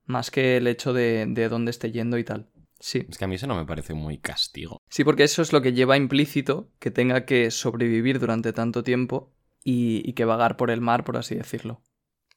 Más 0.06 0.30
que 0.30 0.58
el 0.58 0.68
hecho 0.68 0.94
de, 0.94 1.26
de 1.28 1.50
dónde 1.50 1.72
esté 1.72 1.92
yendo 1.92 2.18
y 2.18 2.24
tal. 2.24 2.50
Sí. 2.80 3.08
Es 3.10 3.18
que 3.18 3.26
a 3.26 3.28
mí 3.28 3.36
eso 3.36 3.48
no 3.48 3.56
me 3.56 3.66
parece 3.66 3.94
muy 3.94 4.20
castigo. 4.20 4.80
Sí, 4.90 5.04
porque 5.04 5.24
eso 5.24 5.42
es 5.42 5.54
lo 5.54 5.62
que 5.62 5.74
lleva 5.74 5.98
implícito 5.98 6.70
que 6.80 6.92
tenga 6.92 7.26
que 7.26 7.50
sobrevivir 7.50 8.20
durante 8.20 8.54
tanto 8.54 8.84
tiempo 8.84 9.34
y, 9.64 10.08
y 10.08 10.14
que 10.14 10.26
vagar 10.26 10.56
por 10.56 10.70
el 10.70 10.82
mar, 10.82 11.04
por 11.04 11.18
así 11.18 11.34
decirlo. 11.34 11.82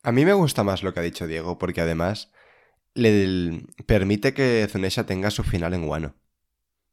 A 0.02 0.12
mí 0.12 0.24
me 0.24 0.32
gusta 0.32 0.64
más 0.64 0.82
lo 0.82 0.94
que 0.94 1.00
ha 1.00 1.02
dicho 1.02 1.26
Diego, 1.26 1.58
porque 1.58 1.82
además 1.82 2.32
le 2.94 3.66
permite 3.84 4.32
que 4.32 4.66
Zunesha 4.70 5.04
tenga 5.04 5.30
su 5.30 5.42
final 5.42 5.74
en 5.74 5.84
Wano. 5.84 6.14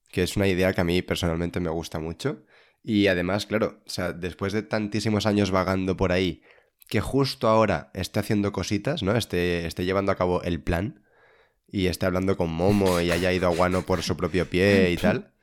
Que 0.10 0.24
es 0.24 0.36
una 0.36 0.48
idea 0.48 0.74
que 0.74 0.82
a 0.82 0.84
mí 0.84 1.02
personalmente 1.02 1.60
me 1.60 1.70
gusta 1.70 2.00
mucho. 2.00 2.44
Y 2.84 3.08
además, 3.08 3.46
claro, 3.46 3.82
o 3.86 3.90
sea, 3.90 4.12
después 4.12 4.52
de 4.54 4.62
tantísimos 4.62 5.26
años 5.26 5.52
vagando 5.52 5.96
por 5.96 6.12
ahí, 6.12 6.42
que 6.90 7.00
justo 7.00 7.48
ahora 7.48 7.90
esté 7.94 8.20
haciendo 8.20 8.52
cositas, 8.52 9.04
¿no? 9.04 9.16
Esté, 9.16 9.66
esté 9.66 9.86
llevando 9.86 10.12
a 10.12 10.16
cabo 10.16 10.44
el 10.44 10.62
plan 10.62 11.02
y 11.68 11.88
esté 11.88 12.06
hablando 12.06 12.36
con 12.36 12.52
Momo 12.52 13.00
y 13.00 13.10
haya 13.12 13.32
ido 13.32 13.48
a 13.48 13.52
Wano 13.52 13.84
por 13.84 14.04
su 14.04 14.18
propio 14.18 14.50
pie 14.50 14.92
y 14.92 14.98
tal. 14.98 15.34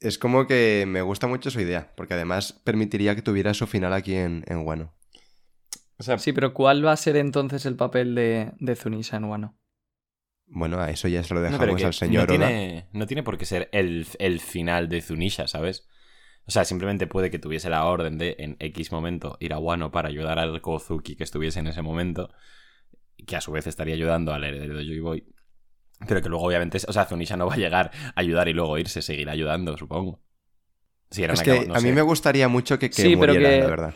Es 0.00 0.18
como 0.18 0.46
que 0.46 0.84
me 0.86 1.02
gusta 1.02 1.26
mucho 1.28 1.50
su 1.50 1.60
idea, 1.60 1.94
porque 1.96 2.14
además 2.14 2.52
permitiría 2.64 3.14
que 3.14 3.22
tuviera 3.22 3.54
su 3.54 3.66
final 3.66 3.92
aquí 3.92 4.14
en, 4.14 4.44
en 4.48 4.58
Wano. 4.58 4.92
O 5.98 6.02
sea, 6.02 6.18
Sí, 6.18 6.32
pero 6.32 6.52
¿cuál 6.52 6.84
va 6.84 6.92
a 6.92 6.96
ser 6.96 7.16
entonces 7.16 7.64
el 7.64 7.76
papel 7.76 8.14
de, 8.14 8.52
de 8.58 8.76
Zunisha 8.76 9.16
en 9.16 9.24
Wano? 9.24 9.58
Bueno, 10.48 10.78
a 10.80 10.90
eso 10.90 11.08
ya 11.08 11.22
se 11.22 11.32
lo 11.32 11.40
dejamos 11.40 11.82
al 11.82 11.94
señor 11.94 12.28
no 12.28 12.34
Oda. 12.34 12.46
tiene, 12.48 12.88
no 12.92 13.06
tiene 13.06 13.22
por 13.22 13.38
qué 13.38 13.46
ser 13.46 13.68
el, 13.72 14.06
el 14.18 14.40
final 14.40 14.88
de 14.88 15.00
Zunisha, 15.00 15.48
¿sabes? 15.48 15.88
O 16.48 16.50
sea, 16.50 16.64
simplemente 16.64 17.06
puede 17.06 17.30
que 17.30 17.38
tuviese 17.38 17.68
la 17.70 17.84
orden 17.84 18.18
de 18.18 18.36
en 18.38 18.56
X 18.60 18.92
momento 18.92 19.36
ir 19.40 19.52
a 19.52 19.58
Wano 19.58 19.90
para 19.90 20.08
ayudar 20.08 20.38
al 20.38 20.60
Kozuki 20.60 21.16
que 21.16 21.24
estuviese 21.24 21.58
en 21.58 21.66
ese 21.66 21.82
momento, 21.82 22.30
que 23.26 23.36
a 23.36 23.40
su 23.40 23.50
vez 23.50 23.66
estaría 23.66 23.94
ayudando 23.94 24.32
al 24.32 24.44
heredero 24.44 24.76
de 24.76 24.84
Joy 24.84 25.00
Boy. 25.00 25.24
Pero 26.06 26.22
que 26.22 26.28
luego, 26.28 26.44
obviamente, 26.44 26.78
o 26.86 26.92
sea, 26.92 27.06
Zunisha 27.06 27.36
no 27.36 27.46
va 27.46 27.54
a 27.54 27.56
llegar 27.56 27.90
a 28.14 28.20
ayudar 28.20 28.48
y 28.48 28.52
luego 28.52 28.78
irse, 28.78 29.02
seguirá 29.02 29.32
ayudando, 29.32 29.76
supongo. 29.76 30.20
Si 31.10 31.22
era 31.24 31.34
Es 31.34 31.42
que 31.42 31.66
no 31.66 31.74
a 31.74 31.80
mí 31.80 31.92
me 31.92 32.02
gustaría 32.02 32.48
mucho 32.48 32.78
que, 32.78 32.90
que 32.90 33.02
Sí, 33.02 33.16
pero 33.16 33.32
que- 33.32 33.40
la 33.40 33.66
verdad. 33.66 33.94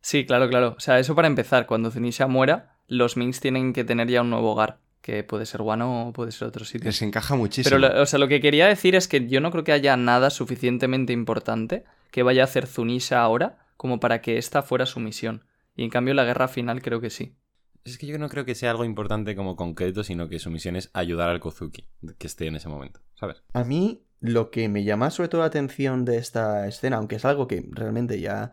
Sí, 0.00 0.24
claro, 0.24 0.48
claro. 0.48 0.74
O 0.76 0.80
sea, 0.80 0.98
eso 0.98 1.14
para 1.14 1.26
empezar, 1.26 1.66
cuando 1.66 1.90
Zunisha 1.90 2.26
muera, 2.28 2.76
los 2.86 3.16
Minks 3.16 3.40
tienen 3.40 3.72
que 3.72 3.84
tener 3.84 4.08
ya 4.08 4.22
un 4.22 4.30
nuevo 4.30 4.52
hogar, 4.52 4.78
que 5.00 5.22
puede 5.24 5.46
ser 5.46 5.62
Wano 5.62 6.08
o 6.08 6.12
puede 6.12 6.32
ser 6.32 6.48
otro 6.48 6.64
sitio. 6.64 6.90
Se 6.92 7.04
encaja 7.04 7.34
muchísimo. 7.36 7.76
Pero, 7.76 7.94
lo- 7.94 8.02
o 8.02 8.06
sea, 8.06 8.18
lo 8.18 8.28
que 8.28 8.40
quería 8.40 8.66
decir 8.66 8.94
es 8.94 9.08
que 9.08 9.26
yo 9.28 9.40
no 9.40 9.50
creo 9.50 9.64
que 9.64 9.72
haya 9.72 9.96
nada 9.96 10.30
suficientemente 10.30 11.12
importante 11.12 11.84
que 12.10 12.22
vaya 12.22 12.42
a 12.42 12.44
hacer 12.44 12.66
Zunisha 12.66 13.20
ahora 13.20 13.58
como 13.76 14.00
para 14.00 14.20
que 14.20 14.38
esta 14.38 14.62
fuera 14.62 14.86
su 14.86 15.00
misión. 15.00 15.44
Y 15.76 15.84
en 15.84 15.90
cambio, 15.90 16.14
la 16.14 16.24
guerra 16.24 16.48
final 16.48 16.82
creo 16.82 17.00
que 17.00 17.10
sí. 17.10 17.36
Es 17.84 17.96
que 17.96 18.06
yo 18.06 18.18
no 18.18 18.28
creo 18.28 18.44
que 18.44 18.54
sea 18.56 18.70
algo 18.72 18.84
importante 18.84 19.34
como 19.36 19.54
concreto, 19.56 20.02
sino 20.04 20.28
que 20.28 20.38
su 20.40 20.50
misión 20.50 20.76
es 20.76 20.90
ayudar 20.92 21.28
al 21.30 21.40
Kozuki 21.40 21.86
que 22.18 22.26
esté 22.26 22.46
en 22.46 22.56
ese 22.56 22.68
momento, 22.68 23.00
¿sabes? 23.14 23.42
A 23.54 23.64
mí 23.64 24.02
lo 24.20 24.50
que 24.50 24.68
me 24.68 24.82
llama 24.84 25.10
sobre 25.10 25.28
todo 25.28 25.42
la 25.42 25.46
atención 25.46 26.04
de 26.04 26.18
esta 26.18 26.66
escena, 26.66 26.96
aunque 26.96 27.16
es 27.16 27.24
algo 27.24 27.46
que 27.46 27.64
realmente 27.70 28.20
ya, 28.20 28.52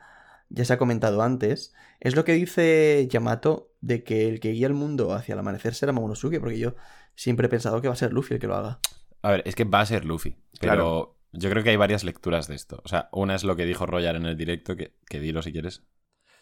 ya 0.50 0.66
se 0.66 0.74
ha 0.74 0.78
comentado 0.78 1.22
antes, 1.22 1.74
es 2.00 2.16
lo 2.16 2.24
que 2.26 2.34
dice 2.34 3.08
Yamato 3.10 3.72
de 3.82 4.04
que 4.04 4.28
el 4.28 4.40
que 4.40 4.52
guía 4.52 4.68
el 4.68 4.74
mundo 4.74 5.14
hacia 5.14 5.34
el 5.34 5.40
amanecer 5.40 5.74
será 5.74 5.92
Momonosuke, 5.92 6.40
porque 6.40 6.60
yo 6.60 6.76
siempre 7.16 7.48
he 7.48 7.50
pensado 7.50 7.82
que 7.82 7.88
va 7.88 7.94
a 7.94 7.98
ser 7.98 8.14
Luffy 8.14 8.36
el 8.36 8.40
que 8.40 8.48
lo 8.48 8.56
haga. 8.56 8.80
A 9.22 9.32
ver, 9.32 9.44
es 9.46 9.56
que 9.56 9.64
va 9.64 9.82
a 9.82 9.86
ser 9.86 10.06
Luffy, 10.06 10.38
pero 10.60 11.18
yo 11.32 11.50
creo 11.50 11.64
que 11.64 11.72
hay 11.72 11.76
varias 11.76 12.04
lecturas 12.04 12.48
de 12.48 12.56
esto. 12.56 12.82
O 12.84 12.88
sea, 12.88 13.10
una 13.12 13.36
es 13.36 13.44
lo 13.44 13.56
que 13.56 13.66
dijo 13.66 13.86
Royal 13.86 14.16
en 14.16 14.26
el 14.26 14.38
directo, 14.38 14.76
que, 14.76 14.94
que 15.08 15.20
dilo 15.20 15.42
si 15.42 15.52
quieres. 15.52 15.84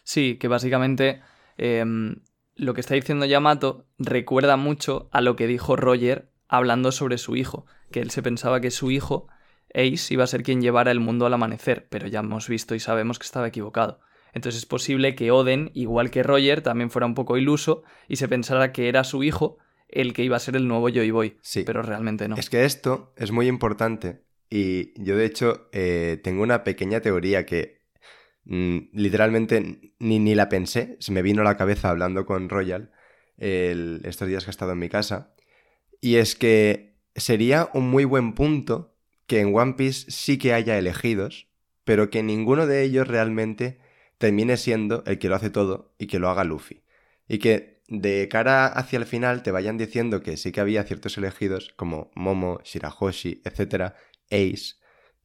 Sí, 0.02 0.36
que 0.38 0.48
básicamente 0.48 1.22
em, 1.56 2.16
lo 2.54 2.74
que 2.74 2.80
está 2.80 2.94
diciendo 2.94 3.24
Yamato 3.24 3.86
recuerda 3.98 4.56
mucho 4.56 5.08
a 5.12 5.20
lo 5.20 5.34
que 5.36 5.46
dijo 5.46 5.76
Roger 5.76 6.30
hablando 6.46 6.92
sobre 6.92 7.18
su 7.18 7.36
hijo, 7.36 7.66
que 7.90 8.00
él 8.00 8.10
se 8.10 8.22
pensaba 8.22 8.60
que 8.60 8.70
su 8.70 8.90
hijo, 8.90 9.28
Ace, 9.74 10.14
iba 10.14 10.24
a 10.24 10.28
ser 10.28 10.42
quien 10.42 10.62
llevara 10.62 10.90
el 10.90 11.00
mundo 11.00 11.26
al 11.26 11.34
amanecer, 11.34 11.86
pero 11.90 12.06
ya 12.06 12.20
hemos 12.20 12.48
visto 12.48 12.74
y 12.74 12.80
sabemos 12.80 13.18
que 13.18 13.24
estaba 13.26 13.48
equivocado. 13.48 14.00
Entonces 14.32 14.60
es 14.62 14.66
posible 14.66 15.14
que 15.14 15.30
Oden, 15.30 15.70
igual 15.74 16.10
que 16.10 16.22
Roger, 16.22 16.60
también 16.62 16.90
fuera 16.90 17.06
un 17.06 17.14
poco 17.14 17.36
iluso 17.36 17.82
y 18.08 18.16
se 18.16 18.28
pensara 18.28 18.72
que 18.72 18.88
era 18.88 19.04
su 19.04 19.22
hijo 19.22 19.58
el 19.88 20.12
que 20.12 20.24
iba 20.24 20.36
a 20.36 20.40
ser 20.40 20.56
el 20.56 20.66
nuevo 20.66 20.88
Joy 20.88 21.10
Boy. 21.10 21.36
Sí. 21.40 21.62
Pero 21.64 21.82
realmente 21.82 22.28
no. 22.28 22.36
Es 22.36 22.50
que 22.50 22.64
esto 22.64 23.12
es 23.16 23.30
muy 23.30 23.46
importante 23.46 24.22
y 24.50 24.92
yo 25.02 25.16
de 25.16 25.24
hecho 25.24 25.68
eh, 25.72 26.20
tengo 26.22 26.42
una 26.42 26.64
pequeña 26.64 27.00
teoría 27.00 27.46
que 27.46 27.80
mm, 28.44 28.78
literalmente 28.92 29.92
ni, 29.98 30.18
ni 30.18 30.34
la 30.34 30.48
pensé, 30.48 30.96
se 31.00 31.12
me 31.12 31.22
vino 31.22 31.42
a 31.42 31.44
la 31.44 31.56
cabeza 31.56 31.90
hablando 31.90 32.26
con 32.26 32.48
Royal 32.48 32.90
el- 33.38 34.00
estos 34.04 34.28
días 34.28 34.44
que 34.44 34.50
ha 34.50 34.52
estado 34.52 34.72
en 34.72 34.78
mi 34.78 34.88
casa 34.88 35.34
y 36.00 36.16
es 36.16 36.34
que 36.34 36.96
sería 37.14 37.68
un 37.72 37.88
muy 37.88 38.04
buen 38.04 38.34
punto 38.34 38.93
que 39.26 39.40
en 39.40 39.54
One 39.54 39.74
Piece 39.74 40.10
sí 40.10 40.38
que 40.38 40.52
haya 40.52 40.78
elegidos, 40.78 41.48
pero 41.84 42.10
que 42.10 42.22
ninguno 42.22 42.66
de 42.66 42.82
ellos 42.82 43.06
realmente 43.08 43.78
termine 44.18 44.56
siendo 44.56 45.02
el 45.06 45.18
que 45.18 45.28
lo 45.28 45.36
hace 45.36 45.50
todo 45.50 45.94
y 45.98 46.06
que 46.06 46.18
lo 46.18 46.28
haga 46.28 46.44
Luffy. 46.44 46.82
Y 47.28 47.38
que 47.38 47.82
de 47.88 48.28
cara 48.28 48.66
hacia 48.66 48.98
el 48.98 49.06
final 49.06 49.42
te 49.42 49.50
vayan 49.50 49.76
diciendo 49.76 50.22
que 50.22 50.36
sí 50.36 50.52
que 50.52 50.60
había 50.60 50.84
ciertos 50.84 51.18
elegidos 51.18 51.72
como 51.76 52.10
Momo, 52.14 52.60
Shirahoshi, 52.64 53.42
etcétera, 53.44 53.96
Ace, 54.30 54.76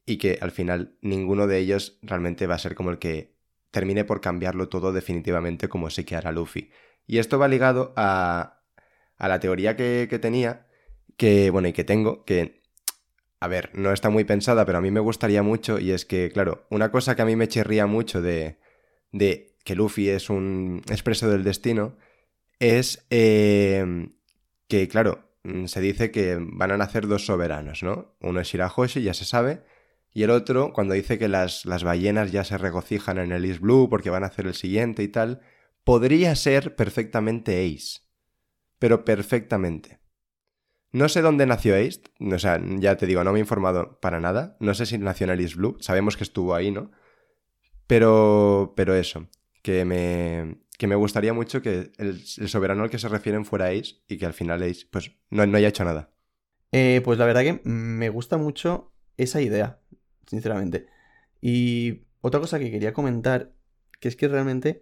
y 0.06 0.18
que 0.18 0.40
al 0.42 0.52
final 0.52 0.98
ninguno 1.02 1.48
de 1.48 1.60
ellos 1.60 2.00
realmente 2.02 2.48
va 2.48 2.56
a 2.56 2.60
ser 2.60 2.76
como 2.76 2.92
el 2.92 3.00
que 3.00 3.36
termine 3.72 4.04
por 4.06 4.22
cambiarlo 4.22 4.68
todo 4.70 4.92
definitivamente 4.92 5.70
como 5.70 5.90
sí 5.90 6.04
que 6.04 6.16
hará 6.16 6.32
Luffy. 6.32 6.72
Y 7.08 7.20
esto 7.20 7.40
va 7.40 7.48
ligado 7.48 7.94
a, 7.96 8.64
a 9.18 9.28
la 9.28 9.40
teoría 9.40 9.76
que, 9.76 10.08
que 10.10 10.20
tenía, 10.20 10.68
que, 11.18 11.50
bueno, 11.52 11.68
y 11.68 11.74
que 11.74 11.84
tengo, 11.84 12.26
que, 12.26 12.59
a 13.40 13.48
ver, 13.48 13.72
no 13.74 13.94
está 13.94 14.10
muy 14.10 14.24
pensada, 14.26 14.66
pero 14.66 14.78
a 14.80 14.82
mí 14.82 14.92
me 14.92 15.00
gustaría 15.00 15.44
mucho, 15.44 15.80
y 15.80 15.92
es 15.92 16.06
que, 16.06 16.32
claro, 16.32 16.66
una 16.70 16.92
cosa 16.92 17.16
que 17.16 17.22
a 17.22 17.26
mí 17.26 17.36
me 17.36 17.48
chirría 17.48 17.86
mucho 17.86 18.22
de, 18.22 18.60
de 19.12 19.56
que 19.64 19.76
Luffy 19.76 20.10
es 20.10 20.30
un 20.30 20.82
expreso 20.90 21.30
del 21.30 21.44
destino, 21.44 21.98
es 22.60 23.06
eh, 23.10 24.10
que, 24.68 24.88
claro, 24.88 25.30
mm, 25.44 25.66
se 25.66 25.82
dice 25.82 26.12
que 26.12 26.38
van 26.40 26.72
a 26.72 26.78
nacer 26.78 27.08
dos 27.08 27.26
soberanos, 27.26 27.84
¿no? 27.84 28.16
Uno 28.22 28.42
es 28.42 28.48
Shirahoshi, 28.48 29.02
ya 29.02 29.14
se 29.14 29.26
sabe, 29.26 29.64
y 30.14 30.24
el 30.24 30.32
otro, 30.32 30.74
cuando 30.74 30.94
dice 30.94 31.20
que 31.20 31.28
las, 31.28 31.66
las 31.66 31.84
ballenas 31.84 32.32
ya 32.32 32.44
se 32.44 32.58
regocijan 32.58 33.20
en 33.20 33.32
el 33.32 33.46
East 33.46 33.62
Blue 33.62 33.90
porque 33.90 34.10
van 34.10 34.24
a 34.24 34.28
hacer 34.28 34.48
el 34.48 34.56
siguiente 34.56 35.04
y 35.04 35.08
tal, 35.08 35.42
podría 35.84 36.36
ser 36.36 36.76
perfectamente 36.76 37.66
Ace. 37.66 38.02
Pero 38.80 39.06
perfectamente. 39.06 39.99
No 40.92 41.08
sé 41.08 41.22
dónde 41.22 41.46
nació 41.46 41.76
Ace, 41.76 42.02
o 42.20 42.40
sea, 42.40 42.60
ya 42.80 42.98
te 42.98 43.06
digo, 43.06 43.24
no 43.24 43.32
me 43.32 43.40
he 43.40 43.42
informado 43.42 44.00
para 44.00 44.20
nada. 44.20 44.58
No 44.60 44.74
sé 44.74 44.86
si 44.86 44.98
nació 44.98 45.26
en 45.26 45.32
el 45.32 45.42
East 45.42 45.56
Blue, 45.56 45.78
sabemos 45.80 46.18
que 46.18 46.24
estuvo 46.24 46.56
ahí, 46.56 46.72
¿no? 46.72 46.92
Pero, 47.86 48.74
pero 48.76 48.96
eso, 48.96 49.28
que 49.62 49.86
me, 49.86 50.60
que 50.78 50.88
me 50.88 50.96
gustaría 50.96 51.34
mucho 51.34 51.62
que 51.62 51.92
el, 51.98 52.24
soberano 52.26 52.84
al 52.84 52.90
que 52.90 53.00
se 53.00 53.10
refieren 53.10 53.46
fuera 53.46 53.68
Ace 53.68 53.98
y 54.08 54.18
que 54.18 54.26
al 54.26 54.34
final 54.34 54.64
Ace, 54.64 54.88
pues, 54.90 55.12
no, 55.30 55.46
no 55.46 55.58
haya 55.58 55.68
hecho 55.68 55.84
nada. 55.84 56.12
Eh, 56.72 57.02
pues 57.04 57.20
la 57.20 57.26
verdad 57.26 57.42
que 57.42 57.62
me 57.64 58.10
gusta 58.10 58.38
mucho 58.38 58.94
esa 59.18 59.42
idea, 59.42 59.82
sinceramente. 60.28 60.88
Y 61.42 62.06
otra 62.22 62.40
cosa 62.40 62.60
que 62.60 62.72
quería 62.72 62.94
comentar, 62.94 63.54
que 64.00 64.08
es 64.08 64.16
que 64.16 64.28
realmente, 64.28 64.82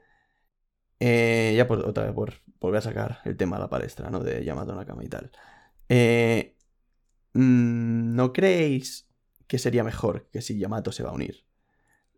eh, 1.00 1.54
ya 1.56 1.68
por, 1.68 1.80
otra 1.80 2.06
vez 2.06 2.14
por 2.14 2.34
volver 2.60 2.80
a 2.80 2.82
sacar 2.82 3.20
el 3.26 3.38
tema 3.38 3.58
a 3.58 3.60
la 3.60 3.70
palestra, 3.70 4.10
¿no? 4.10 4.20
De 4.20 4.44
Yamato 4.44 4.76
Nakama 4.76 5.04
y 5.04 5.10
tal. 5.10 5.32
Eh, 5.90 6.56
mm, 7.34 8.16
¿No 8.16 8.34
creéis 8.34 9.08
que 9.48 9.60
sería 9.60 9.84
mejor 9.84 10.28
que 10.32 10.42
si 10.42 10.58
Yamato 10.58 10.92
se 10.92 11.04
va 11.04 11.10
a 11.10 11.14
unir? 11.14 11.46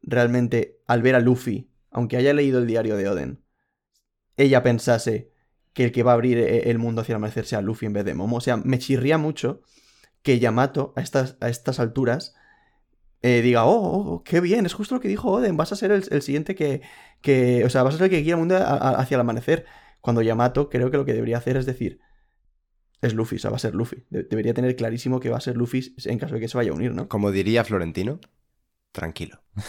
Realmente, 0.01 0.79
al 0.87 1.01
ver 1.01 1.15
a 1.15 1.19
Luffy, 1.19 1.69
aunque 1.91 2.17
haya 2.17 2.33
leído 2.33 2.59
el 2.59 2.67
diario 2.67 2.97
de 2.97 3.09
Oden, 3.09 3.43
ella 4.37 4.63
pensase 4.63 5.31
que 5.73 5.85
el 5.85 5.91
que 5.91 6.03
va 6.03 6.11
a 6.11 6.15
abrir 6.15 6.37
eh, 6.37 6.69
el 6.69 6.79
mundo 6.79 7.01
hacia 7.01 7.13
el 7.13 7.17
amanecer 7.17 7.45
sea 7.45 7.61
Luffy 7.61 7.85
en 7.85 7.93
vez 7.93 8.05
de 8.05 8.13
Momo. 8.13 8.37
O 8.37 8.41
sea, 8.41 8.57
me 8.57 8.79
chirría 8.79 9.17
mucho 9.17 9.61
que 10.23 10.39
Yamato 10.39 10.93
a 10.95 11.01
estas, 11.01 11.37
a 11.41 11.49
estas 11.49 11.79
alturas 11.79 12.35
eh, 13.21 13.41
diga, 13.41 13.65
oh, 13.65 14.13
oh, 14.13 14.23
qué 14.23 14.39
bien, 14.39 14.65
es 14.65 14.73
justo 14.73 14.95
lo 14.95 15.01
que 15.01 15.07
dijo 15.09 15.29
Oden, 15.29 15.57
vas 15.57 15.71
a 15.71 15.75
ser 15.75 15.91
el, 15.91 16.05
el 16.09 16.21
siguiente 16.21 16.55
que, 16.55 16.81
que, 17.21 17.65
o 17.65 17.69
sea, 17.69 17.83
vas 17.83 17.95
a 17.95 17.97
ser 17.97 18.05
el 18.05 18.11
que 18.11 18.21
guía 18.21 18.33
el 18.33 18.39
mundo 18.39 18.55
hacia 18.57 19.15
el 19.15 19.21
amanecer. 19.21 19.65
Cuando 20.01 20.21
Yamato 20.21 20.69
creo 20.69 20.89
que 20.91 20.97
lo 20.97 21.05
que 21.05 21.13
debería 21.13 21.37
hacer 21.37 21.57
es 21.57 21.65
decir, 21.65 21.99
es 23.01 23.13
Luffy, 23.13 23.37
o 23.37 23.39
sea, 23.39 23.49
va 23.51 23.57
a 23.57 23.59
ser 23.59 23.75
Luffy. 23.75 24.03
De- 24.09 24.23
debería 24.23 24.53
tener 24.53 24.75
clarísimo 24.75 25.19
que 25.19 25.29
va 25.29 25.37
a 25.37 25.41
ser 25.41 25.55
Luffy 25.57 25.93
en 26.05 26.19
caso 26.19 26.35
de 26.35 26.41
que 26.41 26.47
se 26.47 26.57
vaya 26.57 26.71
a 26.71 26.73
unir, 26.75 26.93
¿no? 26.93 27.07
Como 27.07 27.31
diría 27.31 27.63
Florentino, 27.63 28.19
tranquilo. 28.91 29.41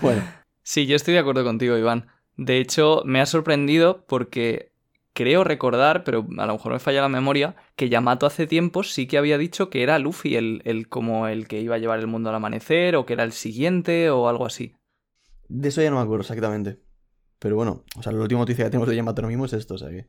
Bueno, 0.00 0.22
Sí, 0.62 0.86
yo 0.86 0.94
estoy 0.96 1.14
de 1.14 1.20
acuerdo 1.20 1.42
contigo, 1.44 1.76
Iván. 1.76 2.06
De 2.36 2.58
hecho, 2.58 3.02
me 3.04 3.20
ha 3.20 3.26
sorprendido 3.26 4.04
porque 4.06 4.70
creo 5.14 5.42
recordar, 5.42 6.04
pero 6.04 6.26
a 6.38 6.46
lo 6.46 6.52
mejor 6.52 6.72
me 6.72 6.78
falla 6.78 7.00
la 7.00 7.08
memoria, 7.08 7.56
que 7.76 7.88
Yamato 7.88 8.24
hace 8.26 8.46
tiempo 8.46 8.82
sí 8.84 9.06
que 9.06 9.18
había 9.18 9.36
dicho 9.38 9.68
que 9.68 9.82
era 9.82 9.98
Luffy 9.98 10.36
el, 10.36 10.62
el 10.64 10.88
como 10.88 11.26
el 11.26 11.48
que 11.48 11.60
iba 11.60 11.74
a 11.74 11.78
llevar 11.78 11.98
el 11.98 12.06
mundo 12.06 12.30
al 12.30 12.36
amanecer, 12.36 12.94
o 12.96 13.04
que 13.04 13.14
era 13.14 13.24
el 13.24 13.32
siguiente, 13.32 14.10
o 14.10 14.28
algo 14.28 14.46
así. 14.46 14.74
de 15.48 15.68
eso 15.68 15.82
ya 15.82 15.90
no 15.90 15.96
me 15.96 16.02
acuerdo 16.02 16.22
exactamente. 16.22 16.78
Pero 17.40 17.56
bueno, 17.56 17.84
o 17.96 18.02
sea, 18.02 18.12
la 18.12 18.20
última 18.20 18.40
noticia 18.40 18.64
que 18.64 18.70
tenemos 18.70 18.88
de 18.88 18.96
Yamato 18.96 19.20
ahora 19.22 19.28
mismo 19.28 19.46
es 19.46 19.52
esto, 19.54 19.74
o 19.74 19.78
sea 19.78 19.88
que... 19.88 20.06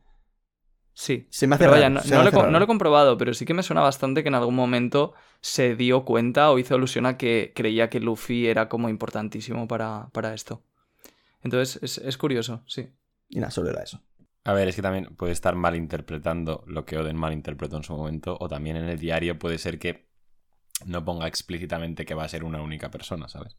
Sí. 0.94 1.28
Se 1.30 1.48
me 1.48 1.56
hace 1.56 1.66
Pero 1.66 1.72
raro, 1.72 1.72
vaya, 1.72 1.90
no, 1.90 2.02
se 2.02 2.14
no 2.14 2.18
me 2.18 2.22
lo, 2.22 2.30
he 2.30 2.32
hace 2.32 2.36
co- 2.36 2.46
raro. 2.46 2.48
no 2.48 2.58
lo 2.58 2.64
he 2.64 2.68
comprobado, 2.68 3.16
pero 3.18 3.34
sí 3.34 3.44
que 3.46 3.54
me 3.54 3.62
suena 3.62 3.82
bastante 3.82 4.22
que 4.22 4.28
en 4.28 4.34
algún 4.34 4.54
momento 4.54 5.14
se 5.40 5.76
dio 5.76 6.04
cuenta 6.04 6.50
o 6.50 6.58
hizo 6.58 6.74
alusión 6.74 7.06
a 7.06 7.16
que 7.18 7.52
creía 7.54 7.90
que 7.90 8.00
Luffy 8.00 8.46
era 8.48 8.68
como 8.68 8.88
importantísimo 8.88 9.68
para, 9.68 10.08
para 10.12 10.34
esto. 10.34 10.62
Entonces, 11.42 11.82
es, 11.82 11.98
es 11.98 12.18
curioso, 12.18 12.62
sí. 12.66 12.90
Y 13.28 13.40
nada, 13.40 13.50
solo 13.50 13.70
era 13.70 13.82
eso. 13.82 14.02
A 14.44 14.52
ver, 14.52 14.68
es 14.68 14.76
que 14.76 14.82
también 14.82 15.14
puede 15.16 15.32
estar 15.32 15.54
malinterpretando 15.54 16.64
lo 16.66 16.84
que 16.84 16.98
Oden 16.98 17.16
malinterpretó 17.16 17.76
en 17.76 17.84
su 17.84 17.96
momento, 17.96 18.36
o 18.40 18.48
también 18.48 18.76
en 18.76 18.88
el 18.88 18.98
diario 18.98 19.38
puede 19.38 19.58
ser 19.58 19.78
que 19.78 20.08
no 20.86 21.04
ponga 21.04 21.28
explícitamente 21.28 22.04
que 22.06 22.14
va 22.14 22.24
a 22.24 22.28
ser 22.28 22.44
una 22.44 22.62
única 22.62 22.90
persona, 22.90 23.28
¿sabes? 23.28 23.56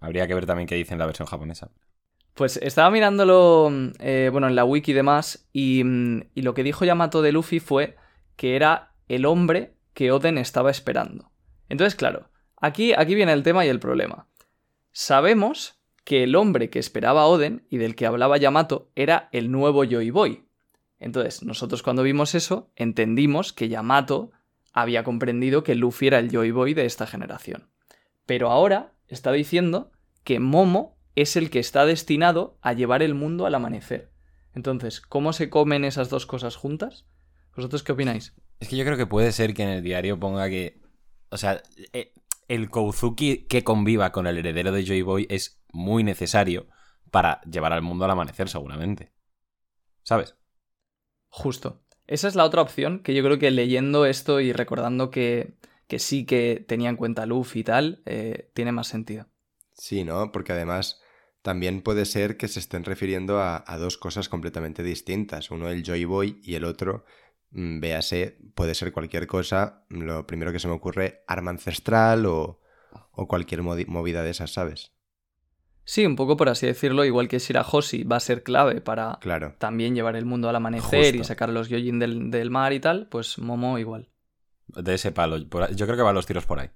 Habría 0.00 0.26
que 0.28 0.34
ver 0.34 0.46
también 0.46 0.68
qué 0.68 0.76
dice 0.76 0.94
en 0.94 1.00
la 1.00 1.06
versión 1.06 1.28
japonesa. 1.28 1.72
Pues 2.36 2.58
estaba 2.58 2.90
mirándolo, 2.90 3.72
eh, 3.98 4.28
bueno, 4.30 4.46
en 4.46 4.54
la 4.54 4.64
wiki 4.64 4.90
y 4.90 4.94
demás, 4.94 5.48
y, 5.52 5.82
mm, 5.82 6.24
y 6.34 6.42
lo 6.42 6.52
que 6.52 6.62
dijo 6.62 6.84
Yamato 6.84 7.22
de 7.22 7.32
Luffy 7.32 7.60
fue 7.60 7.96
que 8.36 8.56
era 8.56 8.92
el 9.08 9.24
hombre 9.24 9.74
que 9.94 10.12
Oden 10.12 10.36
estaba 10.36 10.70
esperando. 10.70 11.32
Entonces, 11.70 11.94
claro, 11.94 12.28
aquí, 12.60 12.92
aquí 12.92 13.14
viene 13.14 13.32
el 13.32 13.42
tema 13.42 13.64
y 13.64 13.68
el 13.68 13.80
problema. 13.80 14.28
Sabemos 14.92 15.80
que 16.04 16.22
el 16.22 16.36
hombre 16.36 16.68
que 16.68 16.78
esperaba 16.78 17.26
Oden 17.26 17.66
y 17.70 17.78
del 17.78 17.96
que 17.96 18.06
hablaba 18.06 18.36
Yamato 18.36 18.90
era 18.94 19.28
el 19.32 19.50
nuevo 19.50 19.84
Joy 19.84 20.10
Boy. 20.10 20.44
Entonces, 20.98 21.42
nosotros 21.42 21.82
cuando 21.82 22.02
vimos 22.02 22.34
eso, 22.34 22.70
entendimos 22.76 23.52
que 23.52 23.68
Yamato 23.68 24.30
había 24.72 25.04
comprendido 25.04 25.64
que 25.64 25.74
Luffy 25.74 26.08
era 26.08 26.18
el 26.18 26.30
Joy 26.30 26.50
Boy 26.50 26.74
de 26.74 26.84
esta 26.84 27.06
generación. 27.06 27.70
Pero 28.26 28.50
ahora 28.50 28.92
está 29.08 29.32
diciendo 29.32 29.90
que 30.22 30.38
Momo 30.38 30.95
es 31.16 31.34
el 31.36 31.50
que 31.50 31.58
está 31.58 31.84
destinado 31.86 32.58
a 32.60 32.74
llevar 32.74 33.02
el 33.02 33.14
mundo 33.14 33.46
al 33.46 33.54
amanecer. 33.54 34.12
Entonces, 34.54 35.00
¿cómo 35.00 35.32
se 35.32 35.50
comen 35.50 35.84
esas 35.84 36.08
dos 36.10 36.26
cosas 36.26 36.56
juntas? 36.56 37.06
¿Vosotros 37.56 37.82
qué 37.82 37.92
opináis? 37.92 38.34
Es 38.60 38.68
que 38.68 38.76
yo 38.76 38.84
creo 38.84 38.96
que 38.96 39.06
puede 39.06 39.32
ser 39.32 39.54
que 39.54 39.62
en 39.62 39.70
el 39.70 39.82
diario 39.82 40.20
ponga 40.20 40.48
que. 40.48 40.80
O 41.30 41.38
sea, 41.38 41.62
eh, 41.92 42.12
el 42.48 42.70
Kouzuki 42.70 43.46
que 43.46 43.64
conviva 43.64 44.12
con 44.12 44.26
el 44.26 44.38
heredero 44.38 44.72
de 44.72 44.84
Joy 44.84 45.02
Boy 45.02 45.26
es 45.30 45.62
muy 45.72 46.04
necesario 46.04 46.68
para 47.10 47.40
llevar 47.42 47.72
al 47.72 47.82
mundo 47.82 48.04
al 48.04 48.10
amanecer, 48.10 48.48
seguramente. 48.48 49.12
¿Sabes? 50.02 50.36
Justo. 51.28 51.82
Esa 52.06 52.28
es 52.28 52.34
la 52.34 52.44
otra 52.44 52.62
opción 52.62 53.02
que 53.02 53.14
yo 53.14 53.22
creo 53.24 53.38
que 53.38 53.50
leyendo 53.50 54.06
esto 54.06 54.40
y 54.40 54.52
recordando 54.52 55.10
que, 55.10 55.56
que 55.88 55.98
sí 55.98 56.24
que 56.24 56.64
tenía 56.68 56.90
en 56.90 56.96
cuenta 56.96 57.26
Luffy 57.26 57.60
y 57.60 57.64
tal, 57.64 58.02
eh, 58.06 58.50
tiene 58.54 58.70
más 58.70 58.86
sentido. 58.86 59.26
Sí, 59.72 60.04
¿no? 60.04 60.30
Porque 60.30 60.52
además 60.52 61.00
también 61.46 61.80
puede 61.80 62.06
ser 62.06 62.36
que 62.36 62.48
se 62.48 62.58
estén 62.58 62.82
refiriendo 62.82 63.38
a, 63.38 63.62
a 63.64 63.78
dos 63.78 63.96
cosas 63.96 64.28
completamente 64.28 64.82
distintas. 64.82 65.52
Uno 65.52 65.68
el 65.68 65.84
Joy 65.84 66.04
Boy 66.04 66.40
y 66.42 66.56
el 66.56 66.64
otro, 66.64 67.04
mm, 67.52 67.78
véase, 67.78 68.36
puede 68.56 68.74
ser 68.74 68.90
cualquier 68.90 69.28
cosa. 69.28 69.84
Lo 69.88 70.26
primero 70.26 70.50
que 70.50 70.58
se 70.58 70.66
me 70.66 70.74
ocurre, 70.74 71.22
arma 71.28 71.52
ancestral 71.52 72.26
o, 72.26 72.58
o 73.12 73.28
cualquier 73.28 73.62
movida 73.62 74.24
de 74.24 74.30
esas, 74.30 74.52
¿sabes? 74.52 74.90
Sí, 75.84 76.04
un 76.04 76.16
poco 76.16 76.36
por 76.36 76.48
así 76.48 76.66
decirlo, 76.66 77.04
igual 77.04 77.28
que 77.28 77.38
Shirahoshi 77.38 78.02
va 78.02 78.16
a 78.16 78.20
ser 78.20 78.42
clave 78.42 78.80
para 78.80 79.18
Claro. 79.20 79.54
también 79.58 79.94
llevar 79.94 80.16
el 80.16 80.24
mundo 80.24 80.48
al 80.48 80.56
amanecer 80.56 81.14
y 81.14 81.22
sacar 81.22 81.48
los 81.50 81.68
Gyojin 81.68 82.00
del, 82.00 82.32
del 82.32 82.50
mar 82.50 82.72
y 82.72 82.80
tal, 82.80 83.08
pues 83.08 83.38
Momo 83.38 83.78
igual. 83.78 84.10
De 84.66 84.94
ese 84.94 85.12
palo. 85.12 85.36
yo 85.38 85.86
creo 85.86 85.96
que 85.96 86.02
van 86.02 86.16
los 86.16 86.26
tiros 86.26 86.44
por 86.44 86.58
ahí. 86.58 86.70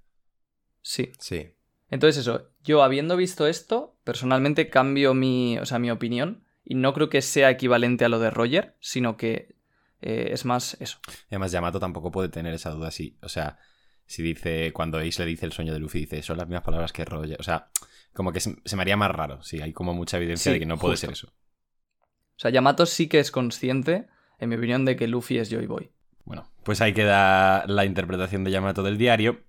Sí. 0.81 1.11
Sí. 1.19 1.57
Entonces 1.89 2.19
eso, 2.21 2.53
yo 2.63 2.85
habiendo 2.85 3.17
visto 3.17 3.49
esto, 3.49 3.99
personalmente 4.11 4.69
cambio 4.69 5.15
mi, 5.15 5.57
o 5.59 5.67
sea, 5.67 5.79
mi 5.79 5.89
opinión 5.89 6.43
y 6.65 6.75
no 6.75 6.93
creo 6.93 7.09
que 7.09 7.23
sea 7.23 7.49
equivalente 7.49 8.05
a 8.05 8.09
lo 8.09 8.19
de 8.19 8.29
Roger, 8.31 8.75
sino 8.81 9.17
que 9.17 9.55
eh, 10.01 10.31
es 10.33 10.45
más 10.45 10.77
eso. 10.81 10.99
Y 11.07 11.35
además, 11.37 11.53
Yamato 11.53 11.79
tampoco 11.79 12.11
puede 12.11 12.29
tener 12.29 12.53
esa 12.53 12.71
duda 12.71 12.91
si. 12.91 13.17
O 13.23 13.29
sea, 13.29 13.59
si 14.07 14.25
dice. 14.25 14.73
Cuando 14.73 14.99
Ace 14.99 15.23
le 15.23 15.27
dice 15.27 15.47
el 15.47 15.53
sueño 15.53 15.73
de 15.73 15.79
Luffy, 15.79 16.01
dice, 16.01 16.23
son 16.25 16.39
las 16.39 16.49
mismas 16.49 16.65
palabras 16.65 16.93
que 16.93 17.05
Roger. 17.05 17.37
O 17.39 17.45
sea, 17.45 17.69
como 18.13 18.33
que 18.33 18.41
se, 18.41 18.57
se 18.65 18.75
me 18.75 18.83
haría 18.83 18.97
más 18.97 19.13
raro. 19.13 19.45
Sí, 19.45 19.61
hay 19.63 19.73
como 19.73 19.95
mucha 19.95 20.17
evidencia 20.17 20.51
Sí, 20.51 20.55
de 20.55 20.59
que 20.59 20.67
no 20.67 20.77
puede 20.77 20.95
justo. 20.95 21.07
ser 21.07 21.13
eso. 21.13 21.29
O 21.29 22.39
sea, 22.41 22.51
Yamato 22.51 22.85
sí 22.85 23.07
que 23.07 23.21
es 23.21 23.31
consciente, 23.31 24.09
en 24.41 24.49
mi 24.49 24.57
opinión, 24.57 24.85
de 24.85 24.97
que 24.97 25.07
Luffy 25.07 25.39
es 25.39 25.51
Joy 25.51 25.67
Boy. 25.67 25.93
Bueno, 26.25 26.51
pues 26.65 26.81
ahí 26.81 26.93
queda 26.93 27.65
la 27.69 27.85
interpretación 27.85 28.43
de 28.43 28.51
Yamato 28.51 28.83
del 28.83 28.99
diario. 28.99 29.45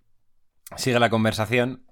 Sigue 0.78 1.00
la 1.00 1.10
conversación. 1.10 1.84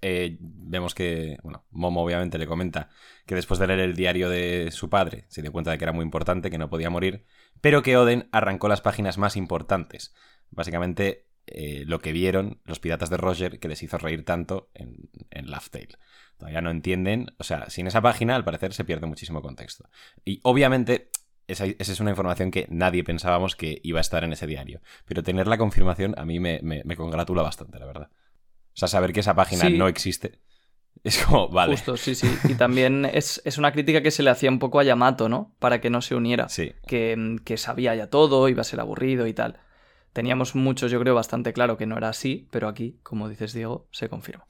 Eh, 0.00 0.36
vemos 0.40 0.94
que, 0.94 1.38
bueno, 1.42 1.64
Momo 1.70 2.02
obviamente 2.02 2.38
le 2.38 2.46
comenta 2.46 2.88
que 3.26 3.34
después 3.34 3.58
de 3.58 3.66
leer 3.66 3.80
el 3.80 3.96
diario 3.96 4.28
de 4.28 4.70
su 4.70 4.88
padre 4.88 5.24
se 5.28 5.42
dio 5.42 5.52
cuenta 5.52 5.70
de 5.70 5.78
que 5.78 5.84
era 5.84 5.92
muy 5.92 6.04
importante, 6.04 6.50
que 6.50 6.58
no 6.58 6.70
podía 6.70 6.90
morir, 6.90 7.24
pero 7.60 7.82
que 7.82 7.96
Oden 7.96 8.28
arrancó 8.32 8.68
las 8.68 8.80
páginas 8.80 9.18
más 9.18 9.36
importantes. 9.36 10.14
Básicamente 10.50 11.26
eh, 11.46 11.84
lo 11.86 11.98
que 12.00 12.12
vieron 12.12 12.60
los 12.64 12.78
piratas 12.78 13.10
de 13.10 13.16
Roger 13.16 13.58
que 13.58 13.68
les 13.68 13.82
hizo 13.82 13.98
reír 13.98 14.24
tanto 14.24 14.70
en, 14.74 15.10
en 15.30 15.50
Laugh 15.50 15.68
Tale. 15.70 15.88
Todavía 16.36 16.60
no 16.60 16.70
entienden, 16.70 17.34
o 17.38 17.44
sea, 17.44 17.68
sin 17.68 17.86
esa 17.86 18.00
página 18.00 18.36
al 18.36 18.44
parecer 18.44 18.72
se 18.72 18.84
pierde 18.84 19.06
muchísimo 19.06 19.42
contexto. 19.42 19.88
Y 20.24 20.40
obviamente 20.44 21.10
esa, 21.48 21.64
esa 21.66 21.92
es 21.92 22.00
una 22.00 22.10
información 22.10 22.50
que 22.50 22.66
nadie 22.70 23.02
pensábamos 23.02 23.56
que 23.56 23.80
iba 23.82 23.98
a 23.98 24.02
estar 24.02 24.22
en 24.22 24.32
ese 24.32 24.46
diario. 24.46 24.80
Pero 25.06 25.22
tener 25.22 25.46
la 25.48 25.58
confirmación 25.58 26.14
a 26.18 26.24
mí 26.24 26.38
me, 26.38 26.60
me- 26.62 26.82
me 26.84 26.96
congratula 26.96 27.42
bastante, 27.42 27.78
la 27.78 27.86
verdad. 27.86 28.10
O 28.78 28.80
sea, 28.80 28.86
saber 28.86 29.12
que 29.12 29.20
esa 29.20 29.34
página 29.34 29.66
Sí. 29.66 29.76
no 29.76 29.88
existe 29.88 30.38
es 31.02 31.18
como, 31.24 31.48
vale. 31.48 31.72
Justo, 31.72 31.96
sí, 31.96 32.14
sí. 32.14 32.28
Y 32.48 32.54
también 32.54 33.04
es, 33.04 33.42
es 33.44 33.58
una 33.58 33.72
crítica 33.72 34.02
que 34.02 34.12
se 34.12 34.22
le 34.22 34.30
hacía 34.30 34.50
un 34.50 34.60
poco 34.60 34.78
a 34.78 34.84
Yamato, 34.84 35.28
¿no? 35.28 35.52
Para 35.58 35.80
que 35.80 35.90
no 35.90 36.00
se 36.00 36.14
uniera. 36.14 36.48
Sí, 36.48 36.72
que, 36.86 37.36
que 37.44 37.56
sabía 37.56 37.94
ya 37.96 38.08
todo, 38.08 38.48
iba 38.48 38.60
a 38.60 38.64
ser 38.64 38.78
aburrido 38.80 39.26
y 39.26 39.32
tal. 39.34 39.58
Teníamos 40.12 40.54
muchos, 40.54 40.90
yo 40.92 41.00
creo, 41.00 41.14
bastante 41.16 41.52
claro 41.52 41.76
que 41.76 41.86
no 41.86 41.96
era 41.96 42.08
así, 42.08 42.48
pero 42.52 42.68
aquí, 42.68 42.98
como 43.02 43.28
dices 43.28 43.52
Diego, 43.52 43.88
se 43.92 44.08
confirma. 44.08 44.44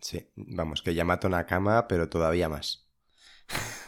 Sí. 0.00 0.28
Vamos, 0.36 0.82
que 0.82 0.94
Yamato 0.94 1.28
Nakama, 1.28 1.86
pero 1.88 2.08
todavía 2.08 2.48
más. 2.48 2.86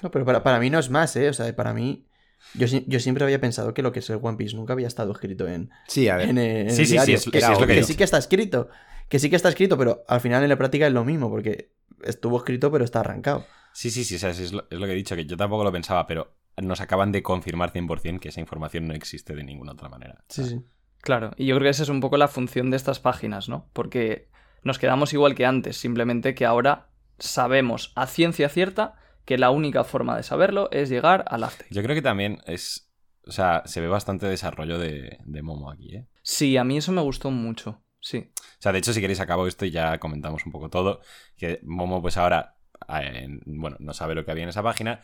No, 0.02 0.10
pero 0.10 0.24
para, 0.24 0.42
para 0.42 0.58
mí 0.58 0.70
no 0.70 0.78
es 0.78 0.90
más, 0.90 1.14
¿eh? 1.16 1.28
O 1.28 1.32
sea, 1.32 1.54
para 1.54 1.72
mí. 1.72 2.06
Yo, 2.54 2.66
yo 2.66 3.00
siempre 3.00 3.24
había 3.24 3.40
pensado 3.40 3.72
que 3.74 3.82
lo 3.82 3.90
que 3.90 4.00
es 4.00 4.10
el 4.10 4.18
One 4.22 4.36
Piece 4.36 4.54
nunca 4.54 4.74
había 4.74 4.86
estado 4.86 5.10
escrito 5.12 5.48
en, 5.48 5.70
Sí, 5.88 6.08
a 6.08 6.16
ver. 6.16 6.28
en, 6.28 6.38
en 6.38 6.70
Sí, 6.70 6.82
el 6.82 6.86
sí, 6.86 6.98
sí, 6.98 7.12
es- 7.14 7.24
que, 7.24 7.40
sí, 7.40 7.52
es 7.52 7.58
lo 7.60 7.66
que 7.66 7.74
que 7.76 7.82
sí 7.82 7.96
que 7.96 8.04
está 8.04 8.18
escrito. 8.18 8.68
Que 9.08 9.18
sí 9.18 9.30
que 9.30 9.36
está 9.36 9.48
escrito, 9.48 9.76
pero 9.78 10.04
al 10.08 10.20
final 10.20 10.42
en 10.42 10.48
la 10.48 10.56
práctica 10.56 10.86
es 10.86 10.92
lo 10.92 11.04
mismo, 11.04 11.30
porque 11.30 11.72
estuvo 12.02 12.38
escrito, 12.38 12.70
pero 12.70 12.84
está 12.84 13.00
arrancado. 13.00 13.46
sí, 13.72 13.90
sí, 13.90 14.04
sí, 14.04 14.16
o 14.16 14.18
sea, 14.18 14.30
es, 14.30 14.52
lo, 14.52 14.66
es 14.70 14.78
lo 14.78 14.86
que 14.86 14.92
he 14.92 14.96
dicho, 14.96 15.16
que 15.16 15.26
yo 15.26 15.36
tampoco 15.36 15.64
lo 15.64 15.72
pensaba, 15.72 16.06
pero 16.06 16.34
nos 16.56 16.80
acaban 16.80 17.12
de 17.12 17.22
confirmar 17.22 17.72
100% 17.72 18.20
que 18.20 18.28
esa 18.28 18.40
información 18.40 18.86
no 18.86 18.94
existe 18.94 19.34
de 19.34 19.44
ninguna 19.44 19.72
otra 19.72 19.88
manera. 19.88 20.24
Sí, 20.28 20.44
sí. 20.44 20.60
Claro, 21.00 21.32
y 21.36 21.46
yo 21.46 21.54
creo 21.56 21.66
que 21.66 21.70
esa 21.70 21.82
es 21.82 21.88
un 21.88 22.00
poco 22.00 22.16
la 22.16 22.28
función 22.28 22.70
de 22.70 22.76
estas 22.76 22.98
páginas, 22.98 23.48
¿no? 23.48 23.68
Porque 23.72 24.30
nos 24.62 24.78
quedamos 24.78 25.12
igual 25.12 25.34
que 25.34 25.44
antes, 25.44 25.76
simplemente 25.76 26.34
que 26.34 26.46
ahora 26.46 26.88
sabemos 27.18 27.92
a 27.94 28.06
ciencia 28.06 28.48
cierta 28.48 28.94
que 29.24 29.36
la 29.36 29.50
única 29.50 29.84
forma 29.84 30.16
de 30.16 30.22
saberlo 30.22 30.70
es 30.70 30.88
llegar 30.88 31.24
al 31.28 31.44
after. 31.44 31.66
Yo 31.70 31.82
creo 31.82 31.94
que 31.94 32.02
también 32.02 32.38
es... 32.46 32.90
O 33.26 33.32
sea, 33.32 33.62
se 33.64 33.80
ve 33.80 33.88
bastante 33.88 34.26
desarrollo 34.26 34.78
de, 34.78 35.18
de 35.24 35.42
Momo 35.42 35.70
aquí, 35.70 35.96
¿eh? 35.96 36.06
Sí, 36.22 36.56
a 36.58 36.64
mí 36.64 36.76
eso 36.76 36.92
me 36.92 37.00
gustó 37.00 37.30
mucho, 37.30 37.82
sí. 38.04 38.30
O 38.36 38.60
sea, 38.60 38.72
de 38.72 38.78
hecho, 38.78 38.92
si 38.92 39.00
queréis 39.00 39.20
acabo 39.20 39.46
esto 39.46 39.64
y 39.64 39.70
ya 39.70 39.98
comentamos 39.98 40.44
un 40.46 40.52
poco 40.52 40.70
todo. 40.70 41.00
Que 41.36 41.60
Momo, 41.62 42.00
pues 42.02 42.16
ahora, 42.16 42.56
eh, 42.88 43.26
bueno, 43.46 43.76
no 43.80 43.92
sabe 43.94 44.14
lo 44.14 44.24
que 44.24 44.30
había 44.30 44.44
en 44.44 44.50
esa 44.50 44.62
página. 44.62 45.00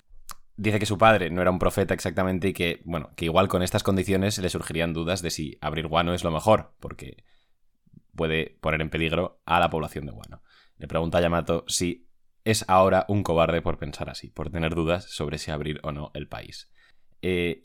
Dice 0.56 0.78
que 0.78 0.86
su 0.86 0.98
padre 0.98 1.30
no 1.30 1.40
era 1.40 1.50
un 1.50 1.58
profeta 1.58 1.94
exactamente 1.94 2.48
y 2.48 2.52
que, 2.52 2.82
bueno, 2.84 3.10
que 3.16 3.24
igual 3.24 3.48
con 3.48 3.62
estas 3.62 3.82
condiciones 3.82 4.38
le 4.38 4.50
surgirían 4.50 4.92
dudas 4.92 5.22
de 5.22 5.30
si 5.30 5.58
abrir 5.60 5.86
Guano 5.86 6.12
es 6.12 6.22
lo 6.22 6.30
mejor, 6.30 6.74
porque 6.80 7.24
puede 8.14 8.58
poner 8.60 8.82
en 8.82 8.90
peligro 8.90 9.40
a 9.46 9.58
la 9.60 9.70
población 9.70 10.04
de 10.04 10.12
Guano. 10.12 10.42
Le 10.76 10.86
pregunta 10.86 11.18
a 11.18 11.20
Yamato 11.22 11.64
si 11.66 12.10
es 12.44 12.64
ahora 12.68 13.06
un 13.08 13.22
cobarde 13.22 13.62
por 13.62 13.78
pensar 13.78 14.10
así, 14.10 14.28
por 14.28 14.50
tener 14.50 14.74
dudas 14.74 15.04
sobre 15.04 15.38
si 15.38 15.50
abrir 15.50 15.80
o 15.82 15.92
no 15.92 16.10
el 16.14 16.28
país. 16.28 16.70
Eh, 17.22 17.62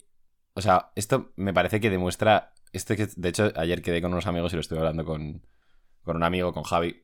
o 0.54 0.62
sea, 0.62 0.92
esto 0.94 1.32
me 1.36 1.52
parece 1.52 1.80
que 1.80 1.90
demuestra. 1.90 2.54
Esto 2.72 2.96
que, 2.96 3.08
de 3.14 3.28
hecho, 3.28 3.52
ayer 3.56 3.82
quedé 3.82 4.02
con 4.02 4.12
unos 4.12 4.26
amigos 4.26 4.52
y 4.52 4.56
lo 4.56 4.60
estuve 4.60 4.78
hablando 4.78 5.04
con, 5.04 5.46
con 6.02 6.16
un 6.16 6.22
amigo, 6.22 6.52
con 6.52 6.62
Javi. 6.62 7.02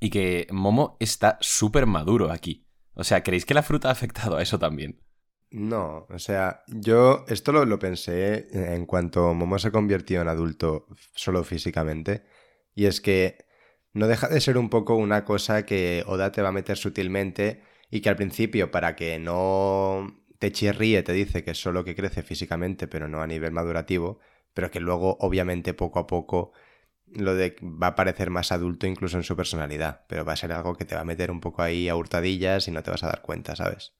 Y 0.00 0.10
que 0.10 0.46
Momo 0.50 0.96
está 1.00 1.38
súper 1.40 1.86
maduro 1.86 2.30
aquí. 2.30 2.66
O 2.94 3.04
sea, 3.04 3.22
¿creéis 3.22 3.44
que 3.44 3.54
la 3.54 3.62
fruta 3.62 3.88
ha 3.88 3.92
afectado 3.92 4.36
a 4.36 4.42
eso 4.42 4.58
también? 4.58 5.00
No, 5.50 6.06
o 6.08 6.18
sea, 6.18 6.62
yo 6.68 7.24
esto 7.28 7.52
lo, 7.52 7.66
lo 7.66 7.78
pensé 7.78 8.48
en 8.52 8.86
cuanto 8.86 9.34
Momo 9.34 9.58
se 9.58 9.70
convirtió 9.70 10.22
en 10.22 10.28
adulto 10.28 10.86
solo 11.14 11.44
físicamente. 11.44 12.24
Y 12.74 12.86
es 12.86 13.00
que 13.00 13.44
no 13.92 14.06
deja 14.06 14.28
de 14.28 14.40
ser 14.40 14.56
un 14.56 14.70
poco 14.70 14.96
una 14.96 15.24
cosa 15.24 15.66
que 15.66 16.04
Oda 16.06 16.32
te 16.32 16.42
va 16.42 16.48
a 16.48 16.52
meter 16.52 16.78
sutilmente 16.78 17.62
y 17.90 18.00
que 18.00 18.08
al 18.08 18.16
principio, 18.16 18.70
para 18.70 18.96
que 18.96 19.18
no 19.18 20.24
te 20.38 20.50
chirríe, 20.50 21.02
te 21.02 21.12
dice 21.12 21.44
que 21.44 21.50
es 21.50 21.60
solo 21.60 21.84
que 21.84 21.94
crece 21.94 22.22
físicamente, 22.22 22.88
pero 22.88 23.06
no 23.06 23.20
a 23.20 23.26
nivel 23.26 23.52
madurativo, 23.52 24.18
pero 24.54 24.70
que 24.70 24.80
luego, 24.80 25.16
obviamente, 25.20 25.74
poco 25.74 25.98
a 26.00 26.06
poco 26.06 26.52
lo 27.06 27.34
de 27.34 27.56
va 27.62 27.88
a 27.88 27.94
parecer 27.96 28.30
más 28.30 28.52
adulto 28.52 28.86
incluso 28.86 29.16
en 29.18 29.22
su 29.24 29.36
personalidad, 29.36 30.04
pero 30.08 30.24
va 30.24 30.32
a 30.32 30.36
ser 30.36 30.52
algo 30.52 30.74
que 30.76 30.84
te 30.86 30.94
va 30.94 31.02
a 31.02 31.04
meter 31.04 31.30
un 31.30 31.40
poco 31.40 31.62
ahí 31.62 31.88
a 31.88 31.96
hurtadillas 31.96 32.68
y 32.68 32.70
no 32.70 32.82
te 32.82 32.90
vas 32.90 33.02
a 33.04 33.08
dar 33.08 33.22
cuenta, 33.22 33.56
¿sabes? 33.56 33.92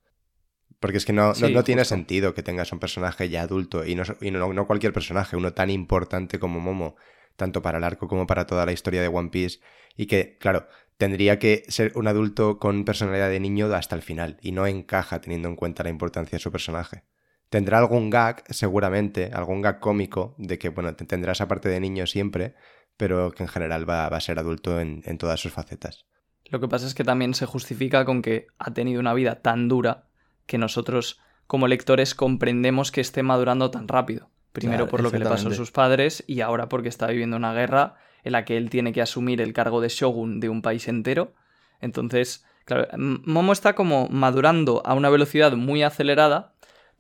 Porque 0.81 0.99
es 0.99 1.05
que 1.05 1.13
no, 1.13 1.29
no- 1.29 1.35
Sí, 1.35 1.53
no 1.55 1.65
tiene 1.65 1.85
sentido 1.85 2.35
que 2.35 2.43
tengas 2.43 2.73
un 2.73 2.79
personaje 2.81 3.29
ya 3.29 3.43
adulto 3.43 3.85
y, 3.87 3.95
no, 3.95 4.03
y 4.21 4.31
no, 4.31 4.53
no 4.53 4.67
cualquier 4.67 4.93
personaje, 4.93 5.37
uno 5.37 5.53
tan 5.53 5.71
importante 5.71 6.39
como 6.39 6.61
Momo, 6.61 6.97
tanto 7.37 7.63
para 7.63 7.79
el 7.79 7.85
arco 7.85 8.09
como 8.09 8.27
para 8.27 8.47
toda 8.47 8.67
la 8.67 8.73
historia 8.73 9.01
de 9.03 9.09
One 9.09 9.31
Piece, 9.31 9.61
y 9.97 10.07
que, 10.07 10.37
claro, 10.39 10.67
tendría 10.97 11.39
que 11.39 11.65
ser 11.69 11.93
un 11.95 12.09
adulto 12.09 12.59
con 12.59 12.85
personalidad 12.85 13.29
de 13.31 13.41
niño 13.41 13.73
hasta 13.75 13.95
el 13.97 14.03
final, 14.03 14.39
y 14.43 14.53
no 14.53 14.67
encaja 14.67 15.21
teniendo 15.21 15.49
en 15.49 15.57
cuenta 15.57 15.83
la 15.85 15.91
importancia 15.91 16.37
de 16.37 16.43
su 16.43 16.51
personaje. 16.53 17.05
Tendrá 17.53 17.77
algún 17.79 18.09
gag, 18.09 18.45
seguramente, 18.49 19.31
algún 19.31 19.61
gag 19.61 19.79
cómico, 19.79 20.35
de 20.39 20.59
que, 20.59 20.71
bueno, 20.71 20.95
te- 20.97 21.05
tendrá 21.05 21.33
esa 21.33 21.49
parte 21.49 21.69
de 21.69 21.81
niño 21.81 22.07
siempre, 22.07 22.55
pero 22.97 23.31
que 23.31 23.43
en 23.43 23.49
general 23.51 23.89
va, 23.89 24.09
va 24.09 24.17
a 24.17 24.21
ser 24.21 24.39
adulto 24.39 24.81
en, 24.81 25.03
en 25.05 25.19
todas 25.19 25.39
sus 25.39 25.53
facetas. 25.53 26.07
Lo 26.47 26.61
que 26.61 26.69
pasa 26.69 26.87
es 26.87 26.95
que 26.95 27.05
también 27.05 27.35
se 27.35 27.45
justifica 27.45 28.07
con 28.07 28.23
que 28.23 28.47
ha 28.59 28.73
tenido 28.73 29.01
una 29.01 29.13
vida 29.13 29.43
tan 29.43 29.69
dura 29.69 30.07
que 30.47 30.57
nosotros, 30.57 31.21
como 31.47 31.69
lectores, 31.69 32.15
comprendemos 32.15 32.91
que 32.91 33.03
esté 33.03 33.23
madurando 33.23 33.71
tan 33.71 33.87
rápido. 33.87 34.31
Primero 34.53 34.85
Claro, 34.85 34.91
por 34.91 35.03
lo 35.03 35.11
que 35.11 35.19
le 35.19 35.27
pasó 35.27 35.49
a 35.49 35.53
sus 35.55 35.73
padres 35.73 36.25
y 36.27 36.41
ahora 36.41 36.71
porque 36.71 36.89
está 36.89 37.07
viviendo 37.09 37.37
una 37.37 37.53
guerra 37.53 37.97
en 38.25 38.33
la 38.33 38.47
que 38.47 38.57
él 38.57 38.71
tiene 38.71 38.93
que 38.95 39.03
asumir 39.03 39.43
el 39.43 39.53
cargo 39.53 39.83
de 39.83 39.89
shogun 39.91 40.41
de 40.41 40.49
un 40.49 40.63
país 40.63 40.89
entero. 40.89 41.35
Entonces, 41.81 42.47
claro, 42.65 42.87
Momo 42.97 43.53
está 43.53 43.75
como 43.75 44.09
madurando 44.09 44.83
a 44.87 44.95
una 44.95 45.11
velocidad 45.11 45.53
muy 45.53 45.83
acelerada, 45.83 46.52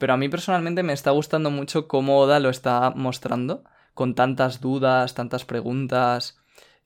pero 0.02 0.14
a 0.14 0.16
mí 0.16 0.28
personalmente 0.28 0.82
me 0.82 0.92
está 0.92 1.12
gustando 1.12 1.48
mucho 1.52 1.86
cómo 1.86 2.18
Oda 2.18 2.40
lo 2.40 2.50
está 2.50 2.90
mostrando, 2.96 3.62
con 3.94 4.16
tantas 4.16 4.60
dudas, 4.60 5.14
tantas 5.14 5.44
preguntas, 5.44 6.40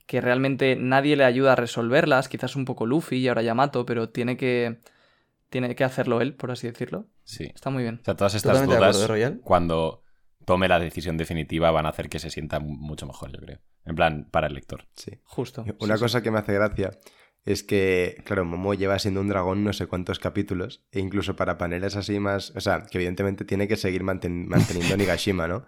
que 0.04 0.20
realmente 0.20 0.76
nadie 0.76 1.16
le 1.16 1.24
ayuda 1.24 1.52
a 1.52 1.56
resolverlas, 1.56 2.28
quizás 2.28 2.56
un 2.56 2.66
poco 2.66 2.84
Luffy 2.84 3.16
y 3.16 3.28
ahora 3.28 3.40
Yamato, 3.40 3.86
pero 3.86 4.10
tiene 4.10 4.36
que, 4.36 4.80
tiene 5.48 5.74
que 5.74 5.82
hacerlo 5.82 6.20
él, 6.20 6.34
por 6.34 6.50
así 6.50 6.66
decirlo. 6.66 7.06
Sí. 7.24 7.44
Está 7.54 7.70
muy 7.70 7.84
bien. 7.84 8.00
O 8.02 8.04
sea, 8.04 8.16
todas 8.16 8.34
estas 8.34 8.62
dudas, 8.66 8.76
acuerdo, 8.76 9.04
¿eh, 9.04 9.06
Royal? 9.06 9.40
cuando 9.42 10.02
tome 10.44 10.68
la 10.68 10.78
decisión 10.78 11.16
definitiva, 11.16 11.70
van 11.70 11.86
a 11.86 11.88
hacer 11.88 12.10
que 12.10 12.18
se 12.18 12.28
sienta 12.28 12.60
mucho 12.60 13.06
mejor, 13.06 13.32
yo 13.32 13.38
creo. 13.38 13.60
En 13.86 13.94
plan, 13.94 14.28
para 14.30 14.48
el 14.48 14.52
lector. 14.52 14.84
Sí. 14.94 15.12
Justo. 15.24 15.62
Una 15.62 15.94
Sí, 15.94 15.98
sí. 16.00 16.04
cosa 16.04 16.22
que 16.22 16.30
me 16.30 16.38
hace 16.40 16.52
gracia 16.52 16.90
es 17.46 17.62
que, 17.62 18.20
claro, 18.26 18.44
Momo 18.44 18.74
lleva 18.74 18.98
siendo 18.98 19.20
un 19.22 19.28
dragón 19.28 19.64
no 19.64 19.72
sé 19.72 19.86
cuántos 19.86 20.18
capítulos, 20.18 20.84
e 20.92 21.00
incluso 21.00 21.34
para 21.36 21.56
paneles 21.56 21.96
así 21.96 22.20
más. 22.20 22.50
O 22.56 22.60
sea, 22.60 22.82
que 22.90 22.98
evidentemente 22.98 23.44
tiene 23.46 23.66
que 23.68 23.76
seguir 23.76 24.02
manten- 24.02 24.46
manteniendo 24.46 24.96
Nigashima, 24.98 25.48
¿no? 25.48 25.64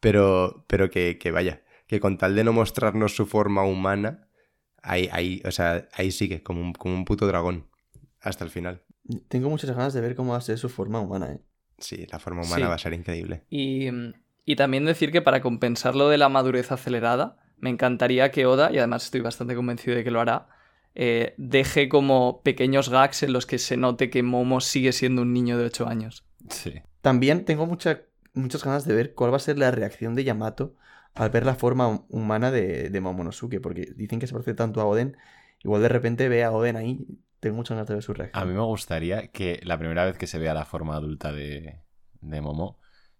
Pero, 0.00 0.64
pero 0.68 0.88
que, 0.90 1.18
que 1.18 1.30
vaya, 1.32 1.62
que 1.86 2.00
con 2.00 2.16
tal 2.16 2.34
de 2.36 2.44
no 2.44 2.52
mostrarnos 2.52 3.14
su 3.16 3.26
forma 3.26 3.64
humana, 3.64 4.28
ahí, 4.82 5.08
ahí, 5.12 5.42
o 5.44 5.50
sea, 5.50 5.88
ahí 5.92 6.10
sigue, 6.12 6.42
como 6.42 6.60
un, 6.62 6.72
como 6.72 6.94
un 6.94 7.04
puto 7.04 7.26
dragón. 7.26 7.66
hasta 8.20 8.44
el 8.44 8.50
final. 8.50 8.82
Tengo 9.28 9.48
muchas 9.50 9.70
ganas 9.70 9.94
de 9.94 10.00
ver 10.00 10.14
cómo 10.16 10.32
va 10.32 10.38
a 10.38 10.40
ser 10.40 10.58
su 10.58 10.68
forma 10.68 11.00
humana, 11.00 11.32
¿eh? 11.32 11.40
Sí, 11.78 12.06
la 12.10 12.18
forma 12.18 12.42
humana 12.42 12.56
Sí. 12.66 12.68
va 12.68 12.74
a 12.74 12.78
ser 12.78 12.92
increíble. 12.94 13.42
Y, 13.50 13.88
y 14.44 14.56
también 14.56 14.84
decir 14.84 15.12
que 15.12 15.22
para 15.22 15.40
compensar 15.42 15.94
lo 15.94 16.08
de 16.08 16.18
la 16.18 16.28
madurez 16.28 16.72
acelerada, 16.72 17.36
me 17.58 17.70
encantaría 17.70 18.30
que 18.30 18.46
Oda, 18.46 18.70
y 18.72 18.78
además 18.78 19.04
estoy 19.04 19.20
bastante 19.20 19.54
convencido 19.54 19.96
de 19.96 20.02
que 20.04 20.10
lo 20.10 20.20
hará, 20.20 20.48
eh, 20.96 21.34
deje 21.36 21.88
como 21.88 22.40
pequeños 22.42 22.88
gags 22.88 23.22
en 23.22 23.32
los 23.32 23.44
que 23.46 23.58
se 23.58 23.76
note 23.76 24.10
que 24.10 24.22
Momo 24.22 24.60
sigue 24.60 24.92
siendo 24.92 25.22
un 25.22 25.32
niño 25.32 25.58
de 25.58 25.66
8 25.66 25.86
años. 25.86 26.24
Sí. 26.50 26.74
También 27.02 27.44
tengo 27.44 27.66
mucha- 27.66 28.02
muchas 28.34 28.64
ganas 28.64 28.84
de 28.86 28.94
ver 28.94 29.14
cuál 29.14 29.32
va 29.32 29.36
a 29.36 29.40
ser 29.40 29.58
la 29.58 29.70
reacción 29.70 30.14
de 30.14 30.24
Yamato 30.24 30.74
al 31.14 31.30
ver 31.30 31.46
la 31.46 31.54
forma 31.54 32.04
humana 32.08 32.50
de, 32.50 32.90
de 32.90 33.00
Momonosuke, 33.00 33.60
porque 33.60 33.92
dicen 33.94 34.18
que 34.20 34.26
se 34.26 34.32
parece 34.32 34.54
tanto 34.54 34.80
a 34.80 34.84
Oden. 34.86 35.16
Igual 35.62 35.82
de 35.82 35.88
repente 35.88 36.28
ve 36.28 36.44
a 36.44 36.50
Oden 36.52 36.76
ahí, 36.76 37.06
tengo 37.40 37.56
muchas 37.56 37.76
ganas 37.76 37.88
de 37.88 37.94
ver 37.94 38.02
su 38.02 38.12
reacción. 38.12 38.42
A 38.42 38.46
mí 38.46 38.52
me 38.54 38.60
gustaría 38.64 39.28
que 39.28 39.60
la 39.64 39.78
primera 39.78 40.04
vez 40.04 40.18
que 40.18 40.26
se 40.26 40.38
vea 40.38 40.52
la 40.54 40.64
forma 40.64 40.96
adulta 40.96 41.32
de, 41.32 41.80
de 42.20 42.40
Momo 42.40 42.78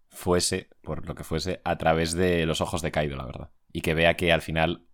fuese, 0.09 0.69
por 0.81 1.05
lo 1.07 1.15
que 1.15 1.23
fuese, 1.23 1.61
a 1.63 1.77
través 1.77 2.13
de 2.13 2.45
los 2.45 2.61
ojos 2.61 2.81
de 2.81 2.91
Kaido, 2.91 3.15
la 3.17 3.25
verdad. 3.25 3.49
Y 3.71 3.81
que 3.81 3.93
vea 3.93 4.15
que 4.15 4.31
al 4.31 4.41
final, 4.41 4.85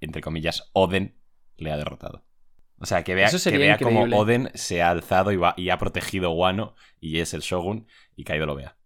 entre 0.00 0.20
comillas, 0.22 0.70
Oden 0.72 1.16
le 1.56 1.70
ha 1.72 1.76
derrotado. 1.76 2.24
O 2.80 2.86
sea, 2.86 3.04
que 3.04 3.14
vea, 3.14 3.28
que 3.30 3.58
vea 3.58 3.78
como 3.78 4.02
Oden 4.04 4.50
se 4.54 4.82
ha 4.82 4.90
alzado 4.90 5.32
y, 5.32 5.36
va, 5.36 5.54
y 5.56 5.68
ha 5.70 5.78
protegido 5.78 6.30
Wano 6.32 6.74
y 6.98 7.18
es 7.20 7.34
el 7.34 7.40
Shogun 7.42 7.86
y 8.16 8.24
Kaido 8.24 8.46
lo 8.46 8.54
vea. 8.54 8.76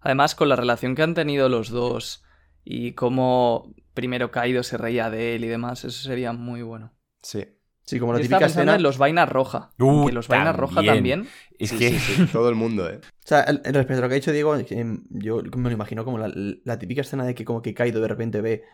Además, 0.00 0.34
con 0.34 0.48
la 0.48 0.56
relación 0.56 0.94
que 0.94 1.02
han 1.02 1.14
tenido 1.14 1.48
los 1.48 1.70
dos 1.70 2.24
y 2.64 2.92
cómo 2.92 3.72
primero 3.94 4.30
Kaido 4.30 4.62
se 4.62 4.76
reía 4.76 5.10
de 5.10 5.36
él 5.36 5.44
y 5.44 5.48
demás, 5.48 5.84
eso 5.84 6.02
sería 6.02 6.32
muy 6.32 6.62
bueno. 6.62 6.92
Sí. 7.22 7.46
Sí, 7.84 7.98
como 7.98 8.12
la 8.12 8.18
Yo 8.18 8.24
típica 8.24 8.46
escena. 8.46 8.74
en 8.74 8.82
los 8.82 8.98
vainas 8.98 9.28
roja. 9.30 9.70
Uh, 9.78 10.06
que 10.06 10.12
los 10.12 10.28
vainas 10.28 10.54
roja 10.54 10.82
también. 10.82 11.26
Es 11.58 11.70
Sí, 11.70 11.78
que... 11.78 11.90
sí, 11.98 11.98
sí, 11.98 12.26
todo 12.32 12.48
el 12.50 12.54
mundo, 12.54 12.88
¿eh? 12.90 13.00
O 13.02 13.26
sea, 13.26 13.42
el- 13.44 13.62
el- 13.64 13.72
respecto 13.74 14.00
a 14.00 14.02
lo 14.02 14.08
que 14.08 14.14
ha 14.14 14.20
dicho 14.20 14.32
Diego, 14.32 14.54
em, 14.56 15.04
yo 15.08 15.42
me 15.56 15.70
lo 15.70 15.74
imagino 15.74 16.04
como 16.04 16.18
la, 16.18 16.30
la 16.34 16.78
típica 16.78 17.00
escena 17.00 17.24
de 17.24 17.34
que 17.34 17.46
como 17.46 17.62
que 17.62 17.72
Kaido 17.72 18.00
de 18.02 18.08
repente 18.08 18.40
ve 18.42 18.64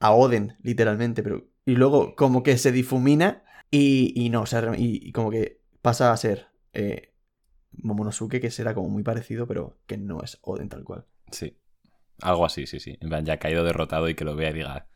a 0.00 0.12
Oden, 0.12 0.56
literalmente, 0.62 1.22
pero 1.22 1.48
y 1.64 1.76
luego 1.76 2.14
como 2.14 2.42
que 2.42 2.58
se 2.58 2.70
difumina 2.72 3.42
y, 3.70 4.12
y 4.14 4.30
no, 4.30 4.42
o 4.42 4.46
sea, 4.46 4.72
y, 4.76 5.08
y 5.08 5.12
como 5.12 5.30
que 5.30 5.60
pasa 5.82 6.12
a 6.12 6.16
ser 6.16 6.48
eh, 6.72 7.14
Momonosuke, 7.72 8.40
que 8.40 8.50
será 8.50 8.74
como 8.74 8.88
muy 8.88 9.02
parecido, 9.02 9.46
pero 9.46 9.78
que 9.86 9.98
no 9.98 10.22
es 10.22 10.38
Oden 10.42 10.68
tal 10.68 10.84
cual. 10.84 11.06
Sí. 11.30 11.58
Algo 12.20 12.44
así, 12.44 12.66
sí, 12.66 12.80
sí. 12.80 12.98
En 13.00 13.08
plan, 13.08 13.24
ya 13.24 13.34
ha 13.34 13.38
caído 13.38 13.64
derrotado 13.64 14.08
y 14.08 14.14
que 14.14 14.24
lo 14.24 14.34
vea 14.34 14.50
y 14.50 14.54
diga, 14.54 14.88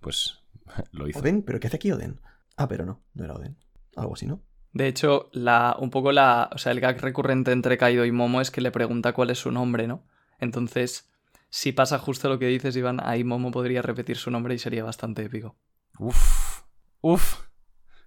pues 0.00 0.40
lo 0.92 1.08
hizo. 1.08 1.20
¿Oden? 1.20 1.42
¿Pero 1.42 1.60
qué 1.60 1.66
hace 1.66 1.76
aquí 1.76 1.92
Oden? 1.92 2.20
Ah, 2.56 2.68
pero 2.68 2.84
no, 2.86 3.02
no 3.14 3.24
era 3.24 3.34
Oden. 3.34 3.56
Algo 3.96 4.14
así, 4.14 4.26
¿no? 4.26 4.42
De 4.72 4.88
hecho, 4.88 5.28
la, 5.32 5.76
un 5.78 5.90
poco 5.90 6.12
la. 6.12 6.48
O 6.52 6.58
sea, 6.58 6.72
el 6.72 6.80
gag 6.80 6.98
recurrente 7.00 7.52
entre 7.52 7.76
Kaido 7.76 8.06
y 8.06 8.12
Momo 8.12 8.40
es 8.40 8.50
que 8.50 8.62
le 8.62 8.70
pregunta 8.70 9.12
cuál 9.12 9.28
es 9.30 9.38
su 9.38 9.50
nombre, 9.50 9.86
¿no? 9.86 10.06
Entonces, 10.38 11.10
si 11.50 11.72
pasa 11.72 11.98
justo 11.98 12.30
lo 12.30 12.38
que 12.38 12.46
dices, 12.46 12.74
Iván, 12.74 12.98
ahí 13.02 13.22
Momo 13.22 13.50
podría 13.50 13.82
repetir 13.82 14.16
su 14.16 14.30
nombre 14.30 14.54
y 14.54 14.58
sería 14.58 14.82
bastante 14.82 15.24
épico. 15.24 15.56
Uf. 15.98 16.62
Uf. 17.02 17.51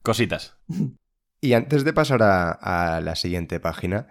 Cositas. 0.05 0.57
Y 1.41 1.53
antes 1.53 1.83
de 1.83 1.93
pasar 1.93 2.21
a, 2.23 3.01
la 3.03 3.15
siguiente 3.15 3.59
página, 3.59 4.07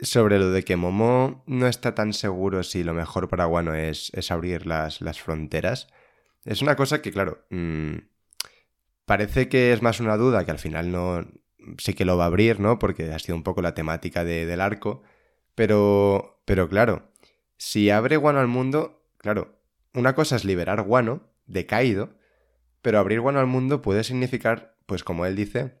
sobre 0.00 0.38
lo 0.38 0.50
de 0.50 0.64
que 0.64 0.76
Momo 0.76 1.44
no 1.46 1.66
está 1.66 1.94
tan 1.94 2.12
seguro 2.12 2.62
si 2.62 2.82
lo 2.82 2.94
mejor 2.94 3.28
para 3.28 3.46
Wano 3.46 3.74
es, 3.74 4.10
es 4.14 4.30
abrir 4.30 4.66
las, 4.66 5.00
las 5.00 5.20
fronteras, 5.20 5.88
es 6.44 6.62
una 6.62 6.76
cosa 6.76 7.00
que, 7.00 7.12
claro, 7.12 7.44
mm, 7.50 7.96
parece 9.04 9.48
que 9.48 9.72
es 9.72 9.82
más 9.82 10.00
una 10.00 10.16
duda 10.16 10.44
que 10.44 10.50
al 10.50 10.58
final 10.58 10.90
no 10.90 11.26
sí 11.78 11.94
que 11.94 12.04
lo 12.04 12.16
va 12.16 12.24
a 12.24 12.26
abrir, 12.28 12.60
¿no? 12.60 12.78
Porque 12.78 13.12
ha 13.12 13.18
sido 13.18 13.36
un 13.36 13.42
poco 13.42 13.62
la 13.62 13.74
temática 13.74 14.24
de- 14.24 14.46
del 14.46 14.60
arco, 14.60 15.02
pero, 15.54 16.42
pero 16.44 16.68
claro, 16.68 17.10
si 17.56 17.90
abre 17.90 18.16
Wano 18.16 18.40
al 18.40 18.48
mundo, 18.48 19.02
claro, 19.18 19.60
una 19.94 20.14
cosa 20.14 20.36
es 20.36 20.44
liberar 20.44 20.82
Wano 20.82 21.22
de 21.46 21.66
Kaido, 21.66 22.16
pero 22.82 22.98
abrir 22.98 23.20
Wano 23.20 23.40
al 23.40 23.46
mundo 23.46 23.80
puede 23.82 24.04
significar, 24.04 24.73
pues 24.86 25.04
como 25.04 25.26
él 25.26 25.36
dice, 25.36 25.80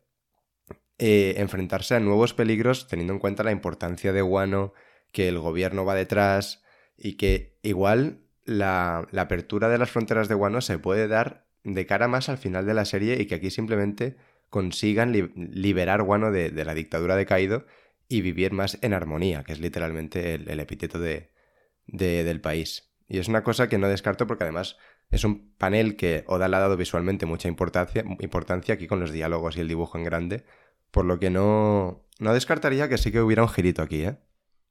eh, 0.98 1.34
enfrentarse 1.38 1.94
a 1.94 2.00
nuevos 2.00 2.34
peligros 2.34 2.86
teniendo 2.88 3.12
en 3.12 3.18
cuenta 3.18 3.42
la 3.42 3.52
importancia 3.52 4.12
de 4.12 4.22
Wano, 4.22 4.72
que 5.12 5.28
el 5.28 5.38
gobierno 5.38 5.84
va 5.84 5.94
detrás 5.94 6.62
y 6.96 7.16
que 7.16 7.58
igual 7.62 8.20
la, 8.44 9.06
la 9.10 9.22
apertura 9.22 9.68
de 9.68 9.78
las 9.78 9.90
fronteras 9.90 10.28
de 10.28 10.34
Wano 10.34 10.60
se 10.60 10.78
puede 10.78 11.08
dar 11.08 11.46
de 11.64 11.86
cara 11.86 12.08
más 12.08 12.28
al 12.28 12.38
final 12.38 12.66
de 12.66 12.74
la 12.74 12.84
serie 12.84 13.20
y 13.20 13.26
que 13.26 13.36
aquí 13.36 13.50
simplemente 13.50 14.16
consigan 14.50 15.12
li- 15.12 15.32
liberar 15.34 16.02
Wano 16.02 16.30
de, 16.30 16.50
de 16.50 16.64
la 16.64 16.74
dictadura 16.74 17.16
de 17.16 17.26
Kaido 17.26 17.66
y 18.08 18.20
vivir 18.20 18.52
más 18.52 18.78
en 18.82 18.92
armonía, 18.92 19.44
que 19.44 19.52
es 19.52 19.60
literalmente 19.60 20.34
el, 20.34 20.48
el 20.48 20.60
epíteto 20.60 20.98
de, 20.98 21.32
de- 21.86 22.24
del 22.24 22.40
país. 22.40 22.92
Y 23.08 23.18
es 23.18 23.28
una 23.28 23.42
cosa 23.42 23.68
que 23.68 23.78
no 23.78 23.88
descarto 23.88 24.26
porque 24.26 24.44
además 24.44 24.76
es 25.10 25.24
un 25.24 25.54
panel 25.56 25.96
que 25.96 26.24
Oda 26.26 26.48
le 26.48 26.56
ha 26.56 26.60
dado 26.60 26.76
visualmente 26.76 27.26
mucha 27.26 27.48
importancia, 27.48 28.04
importancia 28.20 28.74
aquí 28.74 28.86
con 28.86 29.00
los 29.00 29.12
diálogos 29.12 29.56
y 29.56 29.60
el 29.60 29.68
dibujo 29.68 29.98
en 29.98 30.04
grande, 30.04 30.44
por 30.90 31.04
lo 31.04 31.18
que 31.18 31.30
no, 31.30 32.06
no 32.18 32.34
descartaría 32.34 32.88
que 32.88 32.98
sí 32.98 33.12
que 33.12 33.20
hubiera 33.20 33.42
un 33.42 33.48
girito 33.48 33.82
aquí, 33.82 34.04
¿eh? 34.04 34.18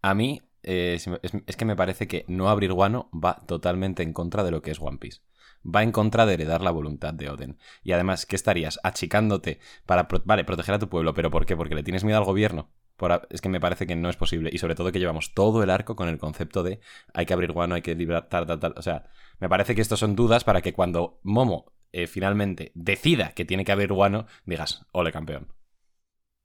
A 0.01 0.13
mí 0.13 0.41
eh, 0.63 0.97
es, 1.45 1.57
que 1.57 1.65
me 1.65 1.75
parece 1.75 2.07
que 2.07 2.25
no 2.27 2.49
abrir 2.49 2.71
Wano 2.71 3.09
va 3.13 3.41
totalmente 3.45 4.03
en 4.03 4.13
contra 4.13 4.43
de 4.43 4.51
lo 4.51 4.61
que 4.61 4.71
es 4.71 4.79
One 4.79 4.97
Piece. 4.97 5.21
Va 5.63 5.83
en 5.83 5.91
contra 5.91 6.25
de 6.25 6.33
heredar 6.33 6.61
la 6.61 6.71
voluntad 6.71 7.13
de 7.13 7.29
Oden. 7.29 7.57
Y 7.83 7.91
además, 7.93 8.25
¿qué 8.25 8.35
estarías? 8.35 8.79
Achicándote 8.83 9.59
para, 9.85 10.07
vale, 10.25 10.43
proteger 10.43 10.75
a 10.75 10.79
tu 10.79 10.89
pueblo, 10.89 11.13
pero 11.13 11.31
¿por 11.31 11.45
qué? 11.45 11.55
Porque 11.55 11.75
le 11.75 11.83
tienes 11.83 12.03
miedo 12.03 12.17
al 12.17 12.25
gobierno. 12.25 12.69
Por 13.03 13.27
es 13.31 13.41
que 13.41 13.49
me 13.49 13.59
parece 13.59 13.85
que 13.85 13.97
no 13.97 14.09
es 14.09 14.15
posible. 14.15 14.49
Y 14.53 14.59
sobre 14.59 14.75
todo 14.75 14.93
que 14.93 14.99
llevamos 14.99 15.33
todo 15.33 15.61
el 15.61 15.69
arco 15.69 15.97
con 15.97 16.07
el 16.07 16.17
concepto 16.17 16.63
de 16.63 16.79
hay 17.13 17.25
que 17.25 17.33
abrir 17.33 17.51
Wano, 17.51 17.75
hay 17.75 17.81
que 17.81 17.95
liberar 17.95 18.29
tal, 18.29 18.45
tal, 18.47 18.61
tal. 18.61 18.73
O 18.77 18.81
sea, 18.81 19.09
me 19.41 19.49
parece 19.49 19.75
que 19.75 19.81
estos 19.81 19.99
son 19.99 20.15
dudas 20.15 20.45
para 20.45 20.61
que 20.61 20.71
cuando 20.71 21.19
Momo 21.21 21.73
eh, 21.91 22.07
finalmente 22.07 22.71
decida 22.75 23.33
que 23.33 23.43
tiene 23.43 23.65
que 23.65 23.73
abrir 23.73 23.91
Wano, 23.91 24.25
digas, 24.45 24.85
ole 24.93 25.11
campeón. 25.11 25.51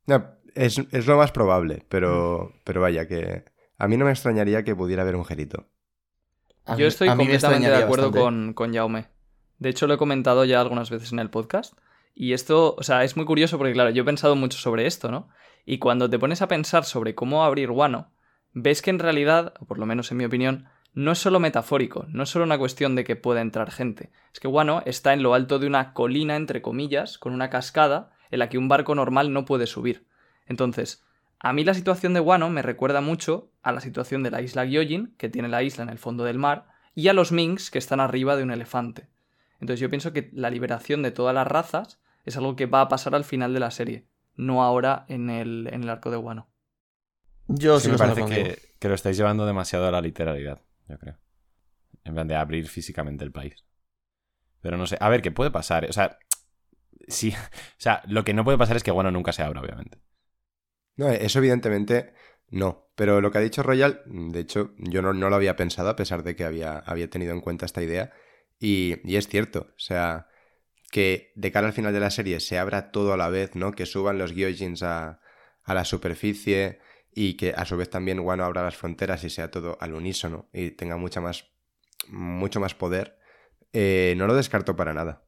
No, 0.07 0.33
es, 0.57 0.79
es 0.91 1.07
lo 1.07 1.17
más 1.17 1.31
probable, 1.31 1.87
pero, 1.89 2.53
pero 2.65 2.81
vaya 2.81 3.07
que 3.07 3.45
a 3.79 3.87
mí 3.87 3.97
no 3.97 4.07
me 4.07 4.11
extrañaría 4.11 4.65
que 4.65 4.75
pudiera 4.75 5.03
haber 5.03 5.15
un 5.15 5.25
girito. 5.25 5.69
A 6.65 6.73
Yo 6.73 6.79
mí- 6.79 6.85
estoy 6.87 7.07
completamente 7.09 7.71
de 7.71 7.77
acuerdo 7.77 8.11
con, 8.11 8.53
con 8.53 8.75
Jaume. 8.75 9.07
De 9.59 9.69
hecho, 9.69 9.87
lo 9.87 9.95
he 9.95 9.99
comentado 9.99 10.45
ya 10.45 10.61
algunas 10.61 10.91
veces 10.91 11.13
en 11.13 11.21
el 11.21 11.31
podcast. 11.31 11.79
Y 12.17 12.33
esto, 12.33 12.75
o 12.77 12.83
sea, 12.83 13.05
es 13.05 13.17
muy 13.17 13.27
curioso 13.27 13.59
porque, 13.59 13.75
claro, 13.75 13.91
yo 13.91 14.03
he 14.03 14.05
pensado 14.05 14.35
mucho 14.35 14.59
sobre 14.59 14.87
esto, 14.87 15.13
¿no? 15.13 15.29
Y 15.71 15.81
cuando 15.81 16.09
te 16.09 16.19
pones 16.19 16.41
a 16.41 16.49
pensar 16.49 16.87
sobre 16.87 17.15
cómo 17.15 17.45
abrir 17.45 17.71
Wano, 17.71 18.11
ves 18.55 18.81
que 18.81 18.89
en 18.89 18.99
realidad, 18.99 19.53
o 19.61 19.67
por 19.67 19.79
lo 19.79 19.85
menos 19.85 20.11
en 20.11 20.17
mi 20.17 20.25
opinión, 20.25 20.65
no 20.95 21.13
es 21.13 21.19
solo 21.19 21.41
metafórico, 21.41 22.07
no 22.09 22.23
es 22.23 22.31
solo 22.31 22.47
una 22.47 22.57
cuestión 22.57 22.95
de 22.95 23.05
que 23.05 23.17
pueda 23.17 23.43
entrar 23.43 23.71
gente. 23.71 24.11
Es 24.33 24.41
que 24.41 24.49
Wano 24.49 24.83
está 24.87 25.13
en 25.13 25.23
lo 25.23 25.35
alto 25.35 25.59
de 25.59 25.67
una 25.67 25.93
colina, 25.93 26.37
entre 26.37 26.63
comillas, 26.63 27.19
con 27.19 27.35
una 27.35 27.51
cascada 27.51 28.13
en 28.31 28.39
la 28.39 28.49
que 28.49 28.57
un 28.57 28.69
barco 28.69 28.95
normal 28.95 29.31
no 29.35 29.45
puede 29.45 29.67
subir. 29.67 30.07
Entonces, 30.47 31.05
a 31.39 31.53
mí 31.53 31.65
la 31.65 31.75
situación 31.75 32.15
de 32.15 32.21
Wano 32.21 32.49
me 32.49 32.63
recuerda 32.63 33.03
mucho 33.03 33.53
a 33.61 33.71
la 33.71 33.83
situación 33.83 34.23
de 34.23 34.31
la 34.31 34.41
isla 34.41 34.65
Gyojin, 34.65 35.17
que 35.19 35.29
tiene 35.29 35.49
la 35.49 35.63
isla 35.63 35.83
en 35.83 35.91
el 35.91 35.99
fondo 35.99 36.25
del 36.25 36.39
mar, 36.39 36.69
y 36.95 37.09
a 37.09 37.13
los 37.13 37.31
Minks, 37.31 37.71
que 37.71 37.77
están 37.77 38.01
arriba 38.01 38.37
de 38.37 38.43
un 38.43 38.53
elefante. 38.53 39.11
Entonces 39.61 39.81
yo 39.81 39.91
pienso 39.91 40.15
que 40.15 40.31
la 40.33 40.49
liberación 40.49 41.03
de 41.03 41.11
todas 41.11 41.35
las 41.35 41.47
razas 41.47 42.01
es 42.25 42.39
algo 42.39 42.57
que 42.57 42.65
va 42.65 42.81
a 42.81 42.89
pasar 42.89 43.15
al 43.15 43.25
final 43.25 43.53
de 43.53 43.61
la 43.61 43.71
serie, 43.71 44.07
no 44.39 44.63
ahora 44.65 45.05
en 45.09 45.31
el, 45.31 45.69
en 45.73 45.85
el 45.85 45.91
arco 45.91 46.11
de 46.11 46.19
Wano. 46.19 46.49
Yo 47.49 47.81
Sí, 47.81 47.81
sí 47.81 47.91
me 47.91 47.93
me 47.93 47.99
parece 47.99 48.25
que, 48.25 48.59
que 48.79 48.89
lo 48.89 48.95
estáis 48.95 49.17
llevando 49.17 49.47
demasiado 49.47 49.87
a 49.87 49.91
la 49.91 50.01
literalidad, 50.01 50.63
yo 50.89 50.99
creo. 50.99 51.19
En 52.05 52.15
plan 52.15 52.29
de 52.29 52.37
abrir 52.37 52.69
físicamente 52.69 53.25
el 53.25 53.33
país. 53.33 53.65
Pero 54.61 54.77
no 54.77 54.87
sé, 54.87 54.97
a 55.01 55.09
ver, 55.09 55.23
¿qué 55.23 55.31
puede 55.33 55.51
pasar? 55.51 55.87
O 55.89 55.93
sea, 55.93 56.19
sí, 57.09 57.31
o 57.37 57.81
sea, 57.81 58.03
lo 58.09 58.25
que 58.25 58.35
no 58.35 58.45
puede 58.45 58.59
pasar 58.59 58.77
es 58.77 58.85
que 58.85 58.93
Wano 58.93 59.11
nunca 59.11 59.33
se 59.33 59.43
abra, 59.43 59.61
obviamente. 59.63 59.99
No, 60.97 61.09
eso 61.11 61.39
evidentemente 61.39 62.15
no. 62.51 62.91
Pero 62.97 63.21
lo 63.21 63.31
que 63.31 63.39
ha 63.39 63.41
dicho 63.43 63.63
Royal, 63.63 64.03
de 64.07 64.41
hecho, 64.41 64.75
yo 64.79 65.03
no, 65.03 65.13
no 65.15 65.31
lo 65.31 65.37
había 65.37 65.57
pensado 65.57 65.91
a 65.91 65.97
pesar 65.97 66.23
de 66.25 66.37
que 66.37 66.45
había, 66.45 66.79
había 66.79 67.11
tenido 67.11 67.33
en 67.33 67.41
cuenta 67.41 67.67
esta 67.67 67.83
idea. 67.83 68.13
Y, 68.59 68.97
y 69.11 69.17
es 69.17 69.29
cierto, 69.29 69.69
o 69.77 69.79
sea, 69.79 70.29
que 70.91 71.33
de 71.35 71.53
cara 71.53 71.67
al 71.67 71.73
final 71.73 71.93
de 71.93 72.01
la 72.01 72.11
serie 72.11 72.41
se 72.41 72.59
abra 72.59 72.91
todo 72.91 73.13
a 73.13 73.17
la 73.17 73.29
vez, 73.29 73.55
¿no? 73.55 73.73
Que 73.73 73.87
suban 73.87 74.19
los 74.19 74.33
Gyojins 74.35 74.83
a, 74.83 75.21
a 75.65 75.75
la 75.75 75.85
superficie 75.85 76.81
y 77.15 77.35
que 77.35 77.53
a 77.57 77.65
su 77.65 77.77
vez 77.77 77.91
también 77.91 78.21
Wano 78.21 78.45
abra 78.45 78.63
las 78.63 78.77
fronteras 78.77 79.25
y 79.25 79.31
sea 79.31 79.51
todo 79.51 79.77
al 79.81 79.95
unísono 79.95 80.49
y 80.53 80.71
tenga 80.71 80.97
mucha 80.97 81.21
más, 81.21 81.51
mucho 82.09 82.61
más 82.61 82.75
poder. 82.75 83.19
eh, 83.75 84.15
no 84.17 84.27
lo 84.27 84.35
descarto 84.35 84.77
para 84.77 84.95
nada. 84.95 85.25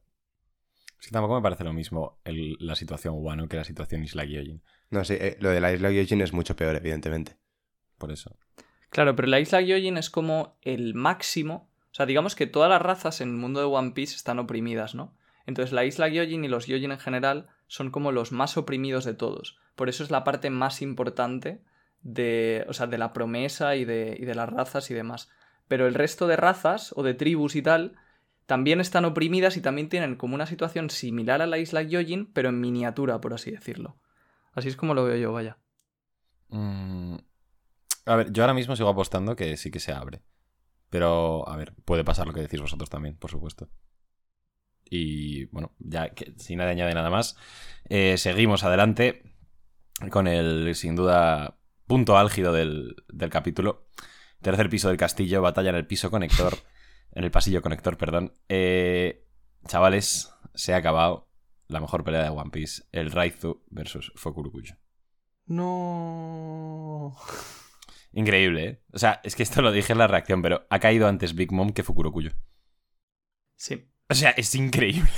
Que 0.99 1.09
tampoco 1.11 1.35
me 1.35 1.41
parece 1.43 1.63
lo 1.63 1.73
mismo 1.73 2.19
el- 2.25 2.57
la 2.59 2.75
situación 2.75 3.13
Wano 3.17 3.47
que 3.47 3.57
la 3.57 3.63
situación 3.63 4.03
Isla 4.03 4.25
Gyojin. 4.25 4.63
No 4.89 5.03
sé, 5.03 5.27
eh, 5.27 5.37
lo 5.39 5.49
de 5.51 5.61
la 5.61 5.71
isla 5.73 5.89
Gyojin 5.91 6.21
es 6.21 6.33
mucho 6.33 6.55
peor, 6.55 6.75
evidentemente. 6.75 7.37
Por 7.99 8.11
eso. 8.11 8.35
Claro, 8.89 9.15
pero 9.15 9.27
la 9.27 9.39
isla 9.39 9.61
Gyojin 9.61 9.97
es 9.97 10.09
como 10.09 10.57
el 10.63 10.95
máximo. 10.95 11.69
O 11.91 11.93
sea, 11.93 12.05
digamos 12.07 12.35
que 12.35 12.47
todas 12.47 12.69
las 12.69 12.81
razas 12.81 13.21
en 13.21 13.29
el 13.29 13.35
mundo 13.35 13.59
de 13.59 13.67
One 13.67 13.91
Piece 13.91 14.15
están 14.15 14.39
oprimidas, 14.39 14.95
¿no? 14.95 15.15
Entonces 15.45 15.73
la 15.73 15.85
isla 15.85 16.07
Gyojin 16.09 16.43
y 16.45 16.47
los 16.47 16.65
Gyojin 16.67 16.91
en 16.91 16.99
general 16.99 17.49
son 17.67 17.91
como 17.91 18.11
los 18.11 18.31
más 18.31 18.57
oprimidos 18.57 19.05
de 19.05 19.13
todos. 19.13 19.57
por 19.75 19.89
eso 19.89 20.03
es 20.03 20.11
la 20.11 20.23
parte 20.23 20.49
más 20.49 20.81
importante 20.81 21.63
de, 22.01 22.65
o 22.67 22.73
sea, 22.73 22.87
de 22.87 22.97
la 22.97 23.13
promesa 23.13 23.75
y 23.75 23.85
de, 23.85 24.15
y 24.19 24.25
de 24.25 24.35
las 24.35 24.49
razas 24.49 24.91
y 24.91 24.93
demás. 24.93 25.29
Pero 25.67 25.87
el 25.87 25.93
resto 25.93 26.27
de 26.27 26.35
razas 26.35 26.93
o 26.95 27.03
de 27.03 27.13
tribus 27.13 27.55
y 27.55 27.61
tal 27.61 27.95
también 28.45 28.81
están 28.81 29.05
oprimidas 29.05 29.55
y 29.57 29.61
también 29.61 29.89
tienen 29.89 30.15
como 30.17 30.35
una 30.35 30.45
situación 30.45 30.89
similar 30.89 31.41
a 31.41 31.47
la 31.47 31.57
isla 31.57 31.81
Yojin, 31.83 32.31
pero 32.33 32.49
en 32.49 32.59
miniatura, 32.59 33.21
por 33.21 33.33
así 33.33 33.51
decirlo. 33.51 33.97
Así 34.53 34.67
es 34.67 34.75
como 34.75 34.93
lo 34.93 35.05
veo 35.05 35.15
yo, 35.17 35.31
vaya. 35.31 35.57
Mm, 36.49 37.15
A 38.05 38.15
ver, 38.15 38.31
yo 38.33 38.43
ahora 38.43 38.53
mismo 38.53 38.75
sigo 38.75 38.89
apostando 38.89 39.35
que 39.35 39.57
sí 39.57 39.71
que 39.71 39.79
se 39.79 39.93
abre. 39.93 40.23
Pero, 40.89 41.47
a 41.49 41.57
ver, 41.57 41.73
puede 41.85 42.03
pasar 42.03 42.27
lo 42.27 42.33
que 42.33 42.41
decís 42.41 42.61
vosotros 42.61 42.89
también, 42.89 43.17
por 43.17 43.31
supuesto. 43.31 43.69
Y 44.93 45.45
bueno, 45.45 45.73
ya 45.79 46.09
que 46.09 46.33
sin 46.37 46.57
nadie 46.57 46.71
añade 46.71 46.93
nada 46.93 47.09
más, 47.09 47.37
eh, 47.87 48.17
seguimos 48.17 48.65
adelante 48.65 49.23
con 50.09 50.27
el, 50.27 50.75
sin 50.75 50.97
duda, 50.97 51.57
punto 51.87 52.17
álgido 52.17 52.51
del, 52.51 52.97
del 53.07 53.29
capítulo. 53.29 53.87
Tercer 54.41 54.69
piso 54.69 54.89
del 54.89 54.97
castillo, 54.97 55.41
batalla 55.41 55.69
en 55.69 55.77
el 55.77 55.87
piso 55.87 56.11
conector. 56.11 56.53
En 57.13 57.25
el 57.25 57.31
pasillo 57.31 57.61
conector, 57.61 57.97
perdón. 57.97 58.37
Eh, 58.47 59.27
chavales, 59.67 60.33
se 60.53 60.73
ha 60.73 60.77
acabado 60.77 61.29
la 61.67 61.81
mejor 61.81 62.05
pelea 62.05 62.23
de 62.23 62.29
One 62.29 62.51
Piece. 62.51 62.83
El 62.93 63.11
Raizu 63.11 63.65
versus 63.69 64.13
Fukurokuyo. 64.15 64.77
No. 65.45 67.13
Increíble, 68.13 68.65
¿eh? 68.65 68.83
O 68.93 68.97
sea, 68.97 69.19
es 69.25 69.35
que 69.35 69.43
esto 69.43 69.61
lo 69.61 69.73
dije 69.73 69.91
en 69.91 69.99
la 69.99 70.07
reacción, 70.07 70.41
pero 70.41 70.65
ha 70.69 70.79
caído 70.79 71.09
antes 71.09 71.35
Big 71.35 71.51
Mom 71.51 71.73
que 71.73 71.83
Fukurokuyo. 71.83 72.31
Sí. 73.57 73.90
O 74.11 74.15
sea, 74.15 74.31
es 74.31 74.53
increíble. 74.55 75.09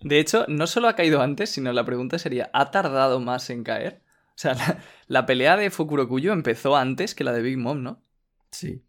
De 0.00 0.20
hecho, 0.20 0.44
no 0.48 0.66
solo 0.66 0.88
ha 0.88 0.94
caído 0.94 1.20
antes, 1.20 1.50
sino 1.50 1.72
la 1.72 1.84
pregunta 1.84 2.18
sería, 2.18 2.50
¿ha 2.52 2.70
tardado 2.70 3.18
más 3.20 3.50
en 3.50 3.64
caer? 3.64 4.02
O 4.28 4.38
sea, 4.38 4.54
la, 4.54 4.78
la 5.08 5.26
pelea 5.26 5.56
de 5.56 5.70
Fukurokuyo 5.70 6.32
empezó 6.32 6.76
antes 6.76 7.14
que 7.14 7.24
la 7.24 7.32
de 7.32 7.42
Big 7.42 7.58
Mom, 7.58 7.82
¿no? 7.82 8.02
Sí. 8.50 8.84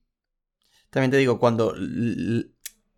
También 0.90 1.12
te 1.12 1.18
digo, 1.18 1.40
cuando 1.40 1.74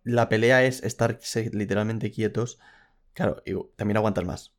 la 0.04 0.28
pelea 0.28 0.64
es 0.64 0.82
estar 0.82 1.18
literalmente 1.52 2.10
quietos, 2.10 2.58
claro, 3.12 3.42
y 3.46 3.54
también 3.76 3.96
aguantas 3.96 4.24
más. 4.24 4.54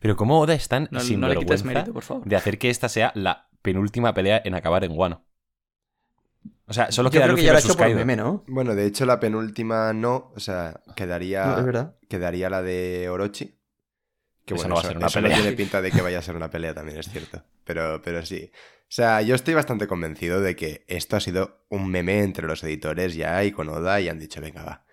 Pero 0.00 0.16
cómo 0.16 0.40
Oda 0.40 0.54
es 0.54 0.68
tan 0.68 0.88
No, 0.90 1.00
sin 1.00 1.20
no 1.20 1.28
le 1.28 1.36
quites 1.36 1.64
mérito, 1.64 1.92
por 1.92 2.02
favor. 2.02 2.24
de 2.26 2.36
hacer 2.36 2.58
que 2.58 2.70
esta 2.70 2.88
sea 2.88 3.12
la 3.14 3.48
penúltima 3.62 4.14
pelea 4.14 4.40
en 4.44 4.54
acabar 4.54 4.84
en 4.84 4.92
Wano. 4.92 5.24
O 6.66 6.72
sea, 6.72 6.90
solo 6.90 7.10
queda 7.10 7.24
que 7.26 7.32
Luffy 7.32 7.42
ya 7.44 7.52
versus 7.52 7.70
hecho 7.70 7.76
por 7.78 7.84
Kaido. 7.86 7.98
meme, 7.98 8.16
¿no? 8.16 8.42
Bueno, 8.46 8.74
de 8.74 8.86
hecho 8.86 9.04
la 9.04 9.20
penúltima 9.20 9.92
no, 9.92 10.32
o 10.34 10.40
sea, 10.40 10.80
quedaría, 10.96 11.44
No, 11.46 11.58
es 11.58 11.64
verdad. 11.66 11.96
quedaría 12.08 12.48
la 12.50 12.62
de 12.62 13.08
Orochi. 13.10 13.58
Que 14.46 14.54
Eso 14.54 14.62
bueno, 14.68 14.68
no 14.68 14.74
va 14.76 14.80
a 14.80 14.82
eso, 14.82 14.88
ser 14.88 14.96
una 14.98 15.06
eso 15.06 15.20
pelea. 15.20 15.36
no 15.36 15.42
tiene 15.42 15.56
pinta 15.56 15.82
de 15.82 15.90
que 15.90 16.02
vaya 16.02 16.18
a 16.18 16.22
ser 16.22 16.36
una 16.36 16.50
pelea 16.50 16.74
también, 16.74 16.98
es 16.98 17.08
cierto. 17.10 17.42
Pero, 17.64 18.00
pero 18.02 18.24
sí. 18.26 18.50
O 18.54 18.86
sea, 18.94 19.22
yo 19.22 19.34
estoy 19.34 19.54
bastante 19.54 19.86
convencido 19.86 20.40
de 20.40 20.54
que 20.56 20.84
esto 20.88 21.16
ha 21.16 21.20
sido 21.20 21.64
un 21.70 21.88
meme 21.90 22.22
entre 22.22 22.46
los 22.46 22.62
editores 22.62 23.14
ya 23.14 23.42
y 23.44 23.52
con 23.52 23.68
Oda 23.68 24.00
y 24.00 24.08
han 24.08 24.18
dicho, 24.18 24.40
venga, 24.40 24.62
va. 24.64 24.84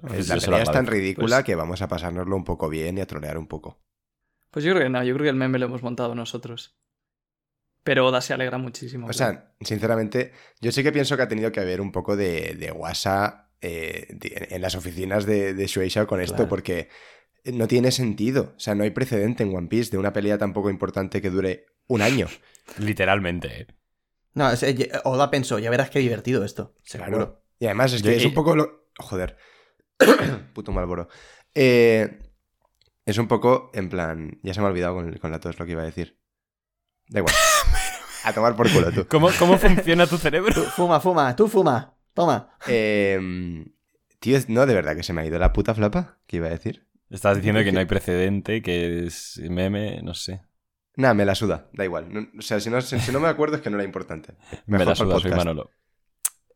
Pues 0.00 0.28
la 0.28 0.36
pelea 0.36 0.62
es 0.62 0.70
tan 0.70 0.86
ridícula 0.86 1.36
Pues- 1.38 1.44
que 1.44 1.54
vamos 1.56 1.82
a 1.82 1.88
pasárnoslo 1.88 2.36
un 2.36 2.44
poco 2.44 2.68
bien 2.68 2.98
y 2.98 3.00
a 3.00 3.06
trolear 3.06 3.36
un 3.38 3.48
poco. 3.48 3.82
Pues 4.50 4.64
yo 4.64 4.72
creo 4.72 4.84
que 4.84 4.90
no, 4.90 5.02
yo 5.02 5.12
creo 5.14 5.24
que 5.24 5.30
el 5.30 5.36
meme 5.36 5.58
lo 5.58 5.66
hemos 5.66 5.82
montado 5.82 6.14
nosotros. 6.14 6.78
Pero 7.84 8.06
Oda 8.06 8.20
se 8.20 8.34
alegra 8.34 8.58
muchísimo. 8.58 9.06
O 9.06 9.10
claro. 9.10 9.32
sea, 9.34 9.54
sinceramente, 9.60 10.32
yo 10.60 10.72
sí 10.72 10.82
que 10.82 10.92
pienso 10.92 11.16
que 11.16 11.22
ha 11.22 11.28
tenido 11.28 11.52
que 11.52 11.60
haber 11.60 11.80
un 11.80 11.92
poco 11.92 12.16
de, 12.16 12.54
de 12.58 12.70
guasa 12.70 13.50
eh, 13.60 14.06
de- 14.10 14.48
en 14.50 14.60
las 14.62 14.74
oficinas 14.74 15.24
de, 15.26 15.54
de 15.54 15.66
Shueisha 15.66 16.06
con 16.06 16.20
esto, 16.20 16.34
Claro. 16.36 16.48
porque 16.50 16.88
no 17.44 17.66
tiene 17.66 17.90
sentido. 17.92 18.52
O 18.56 18.60
sea, 18.60 18.74
no 18.74 18.84
hay 18.84 18.90
precedente 18.90 19.42
en 19.42 19.54
One 19.56 19.68
Piece 19.68 19.90
de 19.90 19.98
una 19.98 20.12
pelea 20.12 20.36
tan 20.38 20.52
poco 20.52 20.68
importante 20.70 21.22
que 21.22 21.30
dure 21.30 21.66
un 21.86 22.02
año. 22.02 22.26
Literalmente, 22.78 23.62
¿eh? 23.62 23.66
No, 24.34 24.50
es- 24.50 24.62
eh, 24.62 24.90
Oda 25.04 25.30
pensó, 25.30 25.58
ya 25.58 25.70
verás 25.70 25.90
qué 25.90 25.98
divertido 26.00 26.44
esto. 26.44 26.74
Seguro. 26.84 27.10
Claro. 27.10 27.42
Y 27.58 27.64
además 27.66 27.92
es 27.94 28.02
que 28.02 28.10
Yo- 28.10 28.16
es 28.18 28.24
un 28.26 28.34
poco 28.34 28.54
lo. 28.54 28.88
Joder. 28.98 29.36
Puto 30.52 30.72
Malboro. 30.72 31.08
Eh, 31.54 32.18
es 33.06 33.18
un 33.18 33.26
poco 33.28 33.70
en 33.74 33.88
plan. 33.88 34.38
Ya 34.42 34.52
se 34.54 34.60
me 34.60 34.66
ha 34.66 34.70
olvidado 34.70 34.94
con, 34.94 35.12
con 35.18 35.30
la 35.30 35.40
tos 35.40 35.58
lo 35.58 35.64
que 35.66 35.72
iba 35.72 35.82
a 35.82 35.86
decir. 35.86 36.18
Da 37.08 37.20
igual. 37.20 37.34
A 38.24 38.32
tomar 38.32 38.56
por 38.56 38.70
culo 38.70 38.92
tú. 38.92 39.06
¿Cómo, 39.08 39.30
cómo 39.38 39.56
funciona 39.58 40.06
tu 40.06 40.18
cerebro? 40.18 40.52
Tú, 40.52 40.62
fuma, 40.64 41.00
fuma, 41.00 41.34
tú 41.36 41.48
fuma. 41.48 41.94
Toma. 42.14 42.50
Eh, 42.66 43.64
tío, 44.18 44.38
no, 44.48 44.66
de 44.66 44.74
verdad 44.74 44.96
que 44.96 45.02
se 45.02 45.12
me 45.12 45.22
ha 45.22 45.26
ido 45.26 45.38
la 45.38 45.52
puta 45.52 45.74
flapa. 45.74 46.18
¿Qué 46.26 46.36
iba 46.38 46.46
a 46.48 46.50
decir? 46.50 46.86
Estás 47.10 47.36
diciendo 47.36 47.62
que 47.64 47.72
no 47.72 47.78
hay 47.78 47.86
precedente, 47.86 48.60
que 48.60 49.06
es 49.06 49.40
meme, 49.48 50.02
no 50.02 50.14
sé. 50.14 50.42
Nada, 50.96 51.14
me 51.14 51.24
la 51.24 51.34
suda, 51.36 51.68
da 51.72 51.84
igual. 51.84 52.12
No- 52.12 52.26
o 52.38 52.42
sea, 52.42 52.58
si 52.60 52.70
no, 52.70 52.80
si, 52.82 52.98
si 52.98 53.12
no 53.12 53.20
me 53.20 53.28
acuerdo 53.28 53.56
es 53.56 53.62
que 53.62 53.70
no 53.70 53.76
era 53.76 53.84
importante. 53.84 54.34
Me 54.66 54.78
Mejor 54.78 54.78
la 54.78 54.84
para 54.84 54.90
el 54.90 54.96
suda, 54.96 55.12
soy 55.14 55.22
podcast. 55.30 55.38
Manolo. 55.38 55.70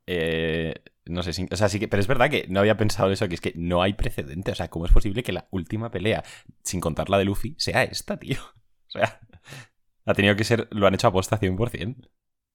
Eh, 0.07 0.75
no 1.07 1.23
sé, 1.23 1.33
sí- 1.33 1.49
o 1.51 1.57
sea, 1.57 1.69
sí 1.69 1.79
que, 1.79 1.89
pero 1.89 2.01
es 2.01 2.07
verdad 2.09 2.29
que 2.29 2.47
no 2.49 2.61
había 2.61 2.77
pensado 2.77 3.11
eso, 3.13 3.29
que 3.29 3.37
es 3.37 3.41
que 3.41 3.53
no 3.57 3.83
hay 3.83 3.93
precedente. 3.95 4.51
O 4.51 4.55
sea, 4.55 4.69
¿cómo 4.69 4.85
es 4.85 4.93
posible 4.93 5.23
que 5.23 5.33
la 5.33 5.47
última 5.53 5.91
pelea, 5.91 6.25
sin 6.65 6.81
contar 6.81 7.09
la 7.09 7.19
de 7.19 7.25
Luffy, 7.25 7.55
sea 7.59 7.85
esta, 7.85 8.19
tío? 8.19 8.39
O 8.95 8.99
sea, 8.99 9.21
ha 10.05 10.15
tenido 10.15 10.37
que 10.37 10.45
ser, 10.45 10.69
lo 10.71 10.87
han 10.87 10.95
hecho 10.95 11.09
aposta 11.09 11.39
100%. 11.39 12.09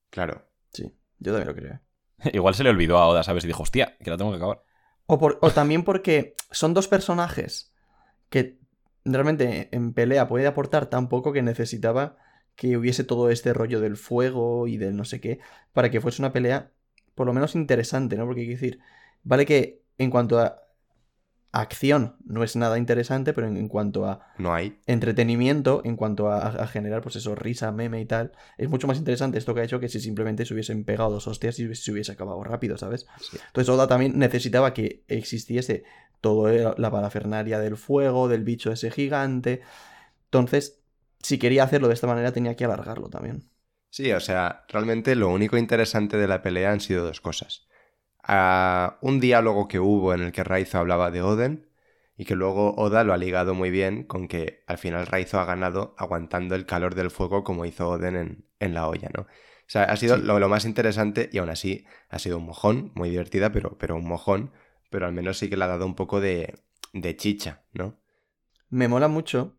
Claro. 0.10 0.46
Sí, 0.74 0.84
yo 1.20 1.34
también 1.34 1.48
lo 1.48 1.56
creo. 1.56 1.82
Igual 2.34 2.56
se 2.56 2.64
le 2.64 2.70
olvidó 2.70 2.98
a 2.98 3.08
Oda, 3.08 3.24
¿sabes? 3.24 3.44
Y 3.44 3.48
dijo, 3.48 3.64
hostia, 3.64 3.98
que 4.04 4.10
la 4.10 4.18
tengo 4.18 4.32
que 4.32 4.38
acabar. 4.38 4.64
O, 5.06 5.18
por- 5.20 5.40
o 5.42 5.52
también 5.52 5.84
porque 5.84 6.36
son 6.52 6.74
dos 6.74 6.88
personajes 6.88 7.72
que 8.30 8.60
realmente 9.06 9.70
en 9.72 9.94
pelea 9.94 10.28
puede 10.28 10.48
aportar 10.48 10.88
tan 10.88 11.10
poco 11.10 11.34
que 11.34 11.42
necesitaba 11.42 12.18
que 12.56 12.78
hubiese 12.78 13.04
todo 13.04 13.30
este 13.30 13.54
rollo 13.54 13.80
del 13.80 13.98
fuego 13.98 14.68
y 14.68 14.78
del 14.78 14.96
no 14.98 15.06
sé 15.06 15.22
qué 15.22 15.40
para 15.74 15.92
que 15.92 16.02
fuese 16.02 16.22
una 16.22 16.34
pelea 16.34 16.72
por 17.16 17.28
lo 17.28 17.34
menos 17.34 17.56
interesante, 17.56 18.18
¿no? 18.18 18.26
Porque 18.26 18.42
hay 18.42 18.48
que 18.48 18.54
decir, 18.54 18.80
vale 19.24 19.46
que 19.46 19.84
en 19.98 20.10
cuanto 20.12 20.40
a 20.40 20.67
acción 21.62 22.16
no 22.26 22.44
es 22.44 22.56
nada 22.56 22.78
interesante, 22.78 23.34
pero 23.34 23.48
en, 23.48 23.58
en 23.58 23.68
cuanto 23.68 24.06
a 24.06 24.28
No 24.38 24.54
hay. 24.54 24.80
entretenimiento, 24.86 25.82
en 25.86 25.96
cuanto 25.96 26.30
a, 26.30 26.48
a 26.48 26.68
generar, 26.68 27.02
pues 27.02 27.16
eso, 27.16 27.36
risa, 27.36 27.72
meme 27.72 28.02
y 28.02 28.06
tal, 28.06 28.32
es 28.58 28.70
mucho 28.70 28.88
más 28.88 28.98
interesante 28.98 29.38
esto 29.38 29.54
que 29.54 29.62
ha 29.62 29.64
hecho 29.64 29.80
que 29.80 29.90
si 29.90 30.00
simplemente 30.00 30.46
se 30.46 30.54
hubiesen 30.54 30.84
pegado 30.86 31.12
dos 31.12 31.28
hostias 31.28 31.60
y 31.60 31.74
se 31.76 31.92
hubiese 31.92 32.12
acabado 32.12 32.44
rápido, 32.44 32.78
¿sabes? 32.78 33.08
Sí. 33.20 33.38
Entonces 33.48 33.70
Oda 33.70 33.88
también 33.88 34.18
necesitaba 34.18 34.74
que 34.74 35.04
existiese 35.08 35.84
toda 36.22 36.76
la 36.78 36.92
parafernalia 36.92 37.60
del 37.60 37.78
fuego, 37.78 38.28
del 38.28 38.44
bicho 38.44 38.72
ese 38.72 38.90
gigante. 38.92 39.62
Entonces, 40.26 40.82
si 41.22 41.38
quería 41.40 41.64
hacerlo 41.64 41.88
de 41.88 41.94
esta 41.94 42.08
manera, 42.08 42.32
tenía 42.32 42.56
que 42.56 42.66
alargarlo 42.66 43.10
también. 43.10 43.50
Sí, 43.90 44.12
o 44.12 44.20
sea, 44.20 44.66
realmente 44.70 45.16
lo 45.16 45.30
único 45.30 45.58
interesante 45.58 46.18
de 46.18 46.28
la 46.28 46.42
pelea 46.42 46.72
han 46.72 46.82
sido 46.82 47.06
dos 47.06 47.22
cosas. 47.22 47.67
Ah, 48.28 48.98
un 49.02 49.20
diálogo 49.20 49.68
que 49.68 49.80
hubo 49.80 50.14
en 50.14 50.22
el 50.22 50.32
que 50.34 50.44
Raizo 50.44 50.80
hablaba 50.80 51.12
de 51.12 51.22
Oden 51.22 51.70
y 52.18 52.26
que 52.26 52.36
luego 52.36 52.74
Oda 52.76 53.04
lo 53.04 53.14
ha 53.14 53.18
ligado 53.18 53.54
muy 53.54 53.70
bien 53.72 54.04
con 54.04 54.28
que 54.28 54.64
al 54.68 54.78
final 54.78 55.08
Raizo 55.08 55.40
ha 55.40 55.46
ganado 55.46 55.96
aguantando 55.98 56.56
el 56.56 56.66
calor 56.66 56.96
del 56.96 57.12
fuego 57.12 57.44
como 57.44 57.66
hizo 57.66 57.88
Oden 57.90 58.16
en, 58.18 58.46
en 58.60 58.74
la 58.74 58.88
olla, 58.90 59.10
¿no? 59.16 59.22
O 59.24 59.70
sea, 59.70 59.84
ha 59.84 59.96
sido 59.98 60.18
Sí. 60.18 60.22
lo, 60.22 60.40
lo 60.40 60.50
más 60.50 60.66
interesante 60.66 61.30
y 61.32 61.38
aún 61.40 61.50
así 61.50 61.86
ha 62.10 62.20
sido 62.20 62.38
un 62.38 62.46
mojón, 62.46 62.92
muy 62.96 63.10
divertida, 63.10 63.52
pero, 63.52 63.78
pero 63.78 63.96
un 63.96 64.08
mojón, 64.08 64.52
pero 64.90 65.06
al 65.06 65.14
menos 65.14 65.38
sí 65.38 65.50
que 65.50 65.58
le 65.58 65.64
ha 65.66 65.68
dado 65.68 65.86
un 65.86 65.96
poco 65.96 66.20
de, 66.22 66.56
de 66.94 67.16
chicha, 67.18 67.64
¿no? 67.74 67.98
Me 68.70 68.88
mola 68.88 69.08
mucho, 69.10 69.58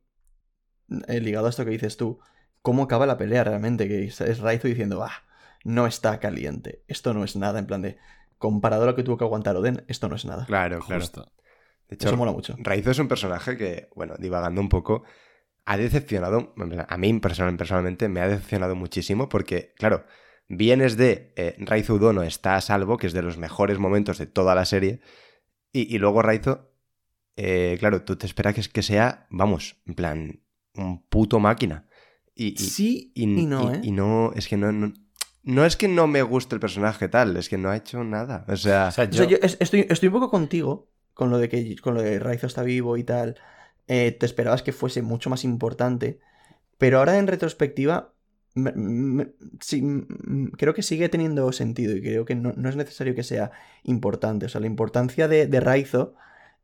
eh, 1.09 1.21
ligado 1.21 1.47
a 1.47 1.51
esto 1.51 1.65
que 1.65 1.71
dices 1.71 1.97
tú, 1.97 2.21
cómo 2.63 2.85
acaba 2.85 3.07
la 3.07 3.19
pelea 3.19 3.45
realmente, 3.45 3.89
que 3.89 4.05
es 4.05 4.39
Raizo 4.41 4.69
diciendo, 4.69 5.03
ah, 5.03 5.25
no 5.65 5.87
está 5.87 6.19
caliente, 6.21 6.85
esto 6.89 7.15
no 7.15 7.25
es 7.25 7.37
nada, 7.37 7.59
en 7.59 7.67
plan 7.67 7.83
de, 7.83 7.99
comparado 8.39 8.85
a 8.85 8.87
lo 8.87 8.95
que 8.95 9.03
tuvo 9.03 9.17
que 9.19 9.25
aguantar 9.25 9.57
Oden, 9.57 9.85
esto 9.89 10.09
no 10.09 10.17
es 10.17 10.25
nada. 10.25 10.47
Claro, 10.47 10.81
claro. 10.81 11.01
Justo. 11.03 11.33
De 11.89 11.95
hecho, 11.95 12.09
Eso 12.09 12.17
mola 12.17 12.33
mucho. 12.33 12.55
Raizo 12.59 12.91
es 12.91 12.99
un 12.99 13.09
personaje 13.09 13.57
que, 13.57 13.89
bueno, 13.95 14.15
divagando 14.19 14.61
un 14.61 14.69
poco, 14.69 15.05
ha 15.65 15.77
decepcionado, 15.77 16.55
a 16.89 16.97
mí 16.99 17.19
personal- 17.21 17.57
personalmente 17.57 18.09
me 18.09 18.21
ha 18.21 18.29
decepcionado 18.29 18.75
muchísimo 18.75 19.29
porque, 19.29 19.73
claro, 19.77 20.05
vienes 20.49 20.97
de 20.97 21.33
eh, 21.37 21.57
Raizo 21.59 21.95
Udono 21.95 22.23
está 22.23 22.57
a 22.57 22.61
salvo, 22.61 22.97
que 22.97 23.07
es 23.07 23.13
de 23.13 23.23
los 23.23 23.39
mejores 23.39 23.79
momentos 23.79 24.19
de 24.19 24.27
toda 24.27 24.55
la 24.55 24.65
serie, 24.65 25.01
y, 25.73 25.95
y 25.95 25.99
luego 25.99 26.23
Raizo, 26.23 26.71
eh, 27.37 27.77
claro, 27.79 28.03
tú 28.03 28.17
te 28.17 28.27
esperas 28.27 28.55
que, 28.55 28.61
es- 28.61 28.69
que 28.69 28.83
sea, 28.83 29.27
vamos, 29.31 29.77
en 29.87 29.95
plan, 29.95 30.41
un 30.75 31.03
puto 31.09 31.39
máquina. 31.41 31.87
Y, 32.35 32.49
y- 32.55 32.57
sí 32.57 33.13
y, 33.15 33.25
y, 33.41 33.47
no, 33.47 33.73
y- 33.73 33.77
¿eh? 33.77 33.81
y 33.85 33.91
no, 33.93 34.33
es 34.35 34.47
que 34.49 34.57
no, 34.57 34.73
no, 34.73 34.93
no 35.43 35.65
es 35.65 35.77
que 35.77 35.89
no 35.89 36.07
me 36.07 36.23
guste 36.23 36.55
el 36.55 36.61
personaje 36.61 37.09
tal, 37.09 37.37
es 37.37 37.49
que 37.49 37.59
no 37.59 37.71
ha 37.71 37.77
hecho 37.77 38.05
nada. 38.05 38.45
O 38.49 38.57
sea, 38.57 38.89
O 38.89 38.91
sea, 38.93 39.05
O 39.05 39.13
sea, 39.13 39.25
yo- 39.25 39.25
yo 39.31 39.37
es- 39.43 39.57
estoy, 39.61 39.87
estoy 39.89 40.09
un 40.09 40.13
poco 40.15 40.31
contigo 40.31 40.89
con 41.15 41.31
lo 41.31 41.39
de 41.39 41.49
que 41.49 41.77
con 41.77 41.95
lo 41.95 42.03
de 42.03 42.19
Raizo 42.19 42.47
está 42.47 42.63
vivo 42.63 42.97
y 42.97 43.05
tal. 43.05 43.37
Eh, 43.89 44.13
te 44.13 44.27
esperabas 44.27 44.63
que 44.63 44.73
fuese 44.73 45.03
mucho 45.03 45.31
más 45.31 45.45
importante. 45.45 46.21
Pero 46.79 46.99
ahora 46.99 47.19
en 47.19 47.27
retrospectiva, 47.27 48.13
me- 48.55 48.73
me- 48.73 49.29
sí, 49.61 49.83
creo 50.57 50.75
que 50.75 50.83
sigue 50.83 51.09
teniendo 51.09 51.51
sentido 51.53 51.97
y 51.97 52.03
creo 52.03 52.25
que 52.25 52.35
no, 52.35 52.53
no 52.57 52.69
es 52.69 52.77
necesario 52.77 53.15
que 53.15 53.23
sea 53.23 53.51
importante. 53.85 54.47
O 54.47 54.49
sea, 54.49 54.61
la 54.61 54.67
importancia 54.67 55.27
de, 55.29 55.47
de 55.47 55.61
Raizo 55.61 56.15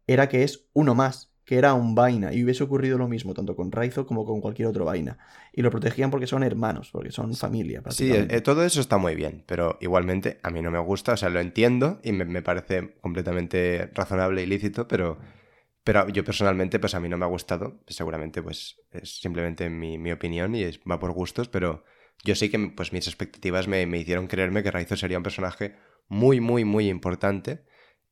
era 0.06 0.28
que 0.28 0.42
es 0.44 0.66
uno 0.72 0.94
más. 0.94 1.30
Que 1.44 1.56
era 1.56 1.74
un 1.74 1.94
vaina 1.94 2.32
y 2.32 2.42
hubiese 2.42 2.64
ocurrido 2.64 2.98
lo 2.98 3.08
mismo 3.08 3.34
tanto 3.34 3.54
con 3.54 3.70
Raizo 3.70 4.06
como 4.06 4.24
con 4.24 4.40
cualquier 4.40 4.68
otro 4.68 4.84
vaina. 4.84 5.18
Y 5.52 5.62
lo 5.62 5.70
protegían 5.70 6.10
porque 6.10 6.26
son 6.26 6.42
hermanos, 6.42 6.90
porque 6.90 7.12
son 7.12 7.34
familia. 7.34 7.82
Sí, 7.90 8.10
eh, 8.12 8.40
todo 8.40 8.64
eso 8.64 8.80
está 8.80 8.96
muy 8.96 9.14
bien, 9.14 9.44
pero 9.46 9.76
igualmente 9.80 10.38
a 10.42 10.50
mí 10.50 10.62
no 10.62 10.70
me 10.70 10.78
gusta, 10.78 11.12
o 11.12 11.16
sea, 11.16 11.28
lo 11.28 11.40
entiendo 11.40 12.00
y 12.02 12.12
me, 12.12 12.24
me 12.24 12.42
parece 12.42 12.94
completamente 13.00 13.90
razonable 13.94 14.42
y 14.42 14.46
lícito, 14.46 14.88
pero, 14.88 15.18
pero 15.84 16.08
yo 16.08 16.24
personalmente, 16.24 16.78
pues 16.78 16.94
a 16.94 17.00
mí 17.00 17.08
no 17.08 17.16
me 17.18 17.24
ha 17.24 17.28
gustado, 17.28 17.80
seguramente 17.86 18.42
pues 18.42 18.80
es 18.90 19.20
simplemente 19.20 19.68
mi, 19.70 19.98
mi 19.98 20.12
opinión 20.12 20.54
y 20.54 20.62
es- 20.62 20.80
va 20.90 20.98
por 20.98 21.12
gustos, 21.12 21.48
pero 21.48 21.84
yo 22.24 22.34
sí 22.34 22.48
que 22.48 22.58
pues 22.74 22.92
mis 22.92 23.06
expectativas 23.06 23.68
me, 23.68 23.86
me 23.86 23.98
hicieron 23.98 24.26
creerme 24.26 24.62
que 24.62 24.70
Raizo 24.70 24.96
sería 24.96 25.18
un 25.18 25.22
personaje 25.24 25.76
muy, 26.08 26.40
muy, 26.40 26.64
muy 26.64 26.88
importante 26.88 27.64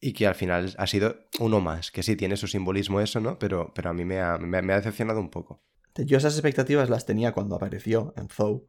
y 0.04 0.12
que 0.14 0.26
al 0.26 0.34
final 0.34 0.74
ha 0.78 0.86
sido 0.88 1.28
uno 1.38 1.60
más, 1.60 1.92
que 1.92 2.02
sí 2.02 2.16
tiene 2.16 2.36
su 2.36 2.48
simbolismo 2.48 3.00
eso, 3.00 3.20
¿no? 3.20 3.38
Pero, 3.38 3.72
pero 3.72 3.90
a 3.90 3.92
mí 3.92 4.04
me 4.04 4.20
ha, 4.20 4.36
me, 4.36 4.60
me 4.60 4.72
ha 4.72 4.76
decepcionado 4.76 5.20
un 5.20 5.30
poco. 5.30 5.62
Yo 5.94 6.18
esas 6.18 6.34
expectativas 6.34 6.90
las 6.90 7.06
tenía 7.06 7.30
cuando 7.30 7.54
apareció 7.54 8.12
en 8.16 8.28
Zou, 8.28 8.66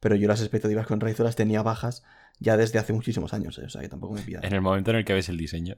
pero 0.00 0.16
yo 0.16 0.26
las 0.26 0.40
expectativas 0.40 0.86
con 0.86 0.98
Raizo 0.98 1.22
las 1.22 1.36
tenía 1.36 1.62
bajas 1.62 2.02
ya 2.38 2.56
desde 2.56 2.78
hace 2.78 2.94
muchísimos 2.94 3.34
años, 3.34 3.58
eh, 3.58 3.64
o 3.66 3.68
sea 3.68 3.82
que 3.82 3.90
tampoco 3.90 4.14
me 4.14 4.22
pidas. 4.22 4.42
En 4.42 4.54
el 4.54 4.62
momento 4.62 4.90
en 4.90 4.96
el 4.96 5.04
que 5.04 5.12
ves 5.12 5.28
el 5.28 5.36
diseño, 5.36 5.76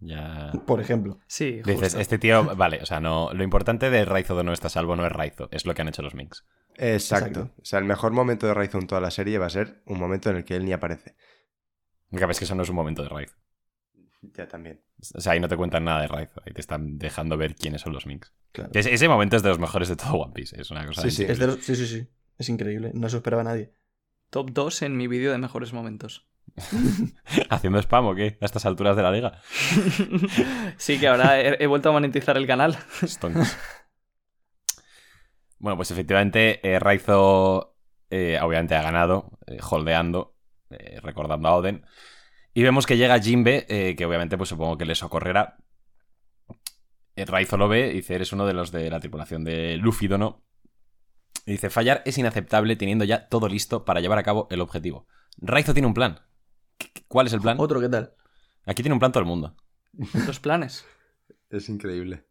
ya... 0.00 0.50
Por 0.66 0.80
ejemplo. 0.80 1.18
Sí, 1.26 1.60
Dices, 1.66 1.80
justo. 1.80 2.00
este 2.00 2.18
tío, 2.18 2.56
vale, 2.56 2.78
o 2.80 2.86
sea, 2.86 3.00
no, 3.00 3.34
lo 3.34 3.44
importante 3.44 3.90
de 3.90 4.06
Raizo 4.06 4.34
de 4.34 4.44
no 4.44 4.54
está 4.54 4.68
a 4.68 4.70
salvo 4.70 4.96
no 4.96 5.04
es 5.04 5.12
Raizo, 5.12 5.48
es 5.50 5.66
lo 5.66 5.74
que 5.74 5.82
han 5.82 5.88
hecho 5.88 6.00
los 6.00 6.14
Minx. 6.14 6.46
Exacto. 6.76 7.40
Exacto. 7.40 7.54
O 7.60 7.64
sea, 7.66 7.80
el 7.80 7.84
mejor 7.84 8.12
momento 8.12 8.46
de 8.46 8.54
Raizo 8.54 8.78
en 8.78 8.86
toda 8.86 9.02
la 9.02 9.10
serie 9.10 9.36
va 9.36 9.44
a 9.44 9.50
ser 9.50 9.82
un 9.84 9.98
momento 9.98 10.30
en 10.30 10.36
el 10.36 10.44
que 10.46 10.56
él 10.56 10.64
ni 10.64 10.72
aparece. 10.72 11.16
Que 12.10 12.24
ves 12.24 12.38
que 12.38 12.46
eso 12.46 12.54
no 12.54 12.62
es 12.62 12.70
un 12.70 12.76
momento 12.76 13.02
de 13.02 13.10
Raizo. 13.10 13.34
Ya 14.20 14.48
también. 14.48 14.80
O 15.14 15.20
sea, 15.20 15.32
ahí 15.32 15.40
no 15.40 15.48
te 15.48 15.56
cuentan 15.56 15.84
nada 15.84 16.00
de 16.02 16.08
Raizo, 16.08 16.42
ahí 16.44 16.52
te 16.52 16.60
están 16.60 16.98
dejando 16.98 17.36
ver 17.36 17.54
quiénes 17.54 17.82
son 17.82 17.92
los 17.92 18.04
Minx. 18.06 18.32
Claro. 18.52 18.70
Ese, 18.74 18.92
ese 18.92 19.08
momento 19.08 19.36
es 19.36 19.42
de 19.42 19.48
los 19.50 19.58
mejores 19.60 19.88
de 19.88 19.96
todo 19.96 20.14
One 20.14 20.32
Piece, 20.34 20.60
es 20.60 20.70
una 20.70 20.84
cosa 20.86 21.02
Sí, 21.02 21.10
sí. 21.10 21.22
increíble. 21.22 21.32
Es 21.32 21.38
de 21.38 21.46
los- 21.56 21.64
Sí, 21.64 21.76
sí, 21.76 21.86
sí. 21.86 22.08
Es 22.36 22.48
increíble. 22.48 22.90
No 22.94 23.08
se 23.08 23.14
lo 23.14 23.18
esperaba 23.18 23.44
nadie. 23.44 23.72
Top 24.30 24.50
2 24.52 24.82
en 24.82 24.96
mi 24.96 25.06
vídeo 25.06 25.30
de 25.32 25.38
mejores 25.38 25.72
momentos. 25.72 26.26
¿Haciendo 27.50 27.78
spam 27.78 28.06
o 28.06 28.14
qué? 28.14 28.38
A 28.40 28.44
estas 28.44 28.66
alturas 28.66 28.96
de 28.96 29.02
la 29.02 29.12
liga. 29.12 29.40
sí, 30.76 30.98
que 30.98 31.08
ahora 31.08 31.40
he, 31.40 31.62
he 31.62 31.66
vuelto 31.66 31.88
a 31.90 31.92
monetizar 31.92 32.36
el 32.36 32.46
canal. 32.46 32.76
Bueno, 35.60 35.76
pues 35.76 35.90
efectivamente, 35.90 36.60
eh, 36.68 36.78
Raizo 36.78 37.74
eh, 38.10 38.38
obviamente 38.40 38.76
ha 38.76 38.82
ganado, 38.82 39.38
eh, 39.46 39.58
holdeando, 39.68 40.36
eh, 40.70 41.00
recordando 41.02 41.48
a 41.48 41.56
Oden. 41.56 41.84
Y 42.58 42.62
vemos 42.64 42.86
que 42.86 42.96
llega 42.96 43.20
Jinbe, 43.20 43.66
eh, 43.68 43.94
que 43.94 44.04
obviamente 44.04 44.36
pues 44.36 44.48
supongo 44.48 44.76
que 44.76 44.84
le 44.84 44.96
socorrerá. 44.96 45.58
Eh, 47.14 47.24
Raizo 47.24 47.56
lo 47.56 47.68
ve 47.68 47.90
y 47.92 47.98
dice, 47.98 48.16
eres 48.16 48.32
uno 48.32 48.46
de 48.46 48.52
los 48.52 48.72
de 48.72 48.90
la 48.90 48.98
tripulación 48.98 49.44
de 49.44 49.76
Luffy 49.76 50.08
Dono. 50.08 50.44
Y 51.46 51.52
dice, 51.52 51.70
fallar 51.70 52.02
es 52.04 52.18
inaceptable 52.18 52.74
teniendo 52.74 53.04
ya 53.04 53.28
todo 53.28 53.46
listo 53.46 53.84
para 53.84 54.00
llevar 54.00 54.18
a 54.18 54.24
cabo 54.24 54.48
el 54.50 54.60
objetivo. 54.60 55.06
Raizo 55.36 55.72
tiene 55.72 55.86
un 55.86 55.94
plan. 55.94 56.18
¿Qué- 56.78 56.90
qué- 56.92 57.04
¿Cuál 57.06 57.28
es 57.28 57.32
el 57.32 57.40
plan? 57.40 57.58
Otro, 57.60 57.78
¿qué 57.80 57.88
tal? 57.88 58.14
Aquí 58.66 58.82
tiene 58.82 58.94
un 58.94 58.98
plan 58.98 59.12
todo 59.12 59.20
el 59.22 59.28
mundo. 59.28 59.54
Los 60.26 60.40
planes. 60.40 60.84
Es 61.50 61.68
increíble. 61.68 62.24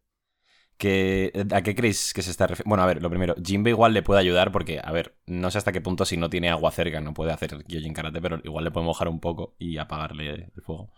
Que, 0.78 1.46
¿A 1.52 1.62
qué 1.62 1.74
creéis 1.74 2.14
que 2.14 2.22
se 2.22 2.30
está 2.30 2.46
refiriendo? 2.46 2.70
Bueno, 2.70 2.82
a 2.84 2.86
ver, 2.86 3.02
lo 3.02 3.10
primero, 3.10 3.34
Jinbe 3.44 3.70
igual 3.70 3.92
le 3.94 4.02
puede 4.02 4.20
ayudar 4.20 4.52
porque, 4.52 4.80
a 4.82 4.92
ver, 4.92 5.16
no 5.26 5.50
sé 5.50 5.58
hasta 5.58 5.72
qué 5.72 5.80
punto 5.80 6.04
si 6.04 6.16
no 6.16 6.30
tiene 6.30 6.50
agua 6.50 6.70
cerca 6.70 7.00
no 7.00 7.14
puede 7.14 7.32
hacer 7.32 7.64
Gyojin 7.66 7.92
Karate, 7.94 8.20
pero 8.20 8.40
igual 8.44 8.64
le 8.64 8.70
puede 8.70 8.86
mojar 8.86 9.08
un 9.08 9.20
poco 9.20 9.54
y 9.58 9.78
apagarle 9.78 10.50
el 10.54 10.62
fuego. 10.62 10.90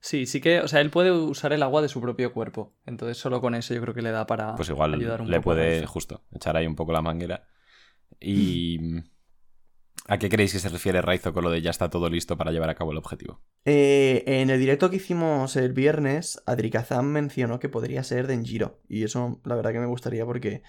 Sí, 0.00 0.26
sí 0.26 0.40
que, 0.40 0.60
o 0.60 0.68
sea, 0.68 0.80
él 0.80 0.90
puede 0.90 1.10
usar 1.10 1.52
el 1.52 1.62
agua 1.62 1.82
de 1.82 1.88
su 1.88 2.00
propio 2.00 2.32
cuerpo. 2.32 2.74
Entonces 2.86 3.18
solo 3.18 3.40
con 3.40 3.54
eso 3.54 3.74
yo 3.74 3.80
creo 3.82 3.94
que 3.94 4.02
le 4.02 4.12
da 4.12 4.26
para 4.26 4.54
Pues 4.54 4.68
igual 4.68 4.94
ayudar 4.94 5.20
un 5.22 5.30
le 5.30 5.38
poco 5.38 5.50
puede, 5.50 5.84
justo, 5.86 6.22
echar 6.32 6.56
ahí 6.56 6.66
un 6.66 6.76
poco 6.76 6.92
la 6.92 7.02
manguera. 7.02 7.48
Y... 8.20 8.78
¿A 10.08 10.18
qué 10.18 10.28
creéis 10.28 10.52
que 10.52 10.58
se 10.60 10.68
refiere 10.68 11.02
Raizo 11.02 11.32
con 11.32 11.42
lo 11.42 11.50
de 11.50 11.62
ya 11.62 11.70
está 11.70 11.90
todo 11.90 12.08
listo 12.08 12.36
para 12.36 12.52
llevar 12.52 12.70
a 12.70 12.74
cabo 12.74 12.92
el 12.92 12.98
objetivo? 12.98 13.40
Eh, 13.64 14.22
en 14.26 14.50
el 14.50 14.60
directo 14.60 14.88
que 14.88 14.96
hicimos 14.96 15.56
el 15.56 15.72
viernes, 15.72 16.42
Adrikazam 16.46 17.06
mencionó 17.06 17.58
que 17.58 17.68
podría 17.68 18.04
ser 18.04 18.28
Denjiro. 18.28 18.80
Y 18.88 19.02
eso, 19.02 19.40
la 19.44 19.56
verdad, 19.56 19.72
que 19.72 19.80
me 19.80 19.86
gustaría 19.86 20.24
porque 20.24 20.62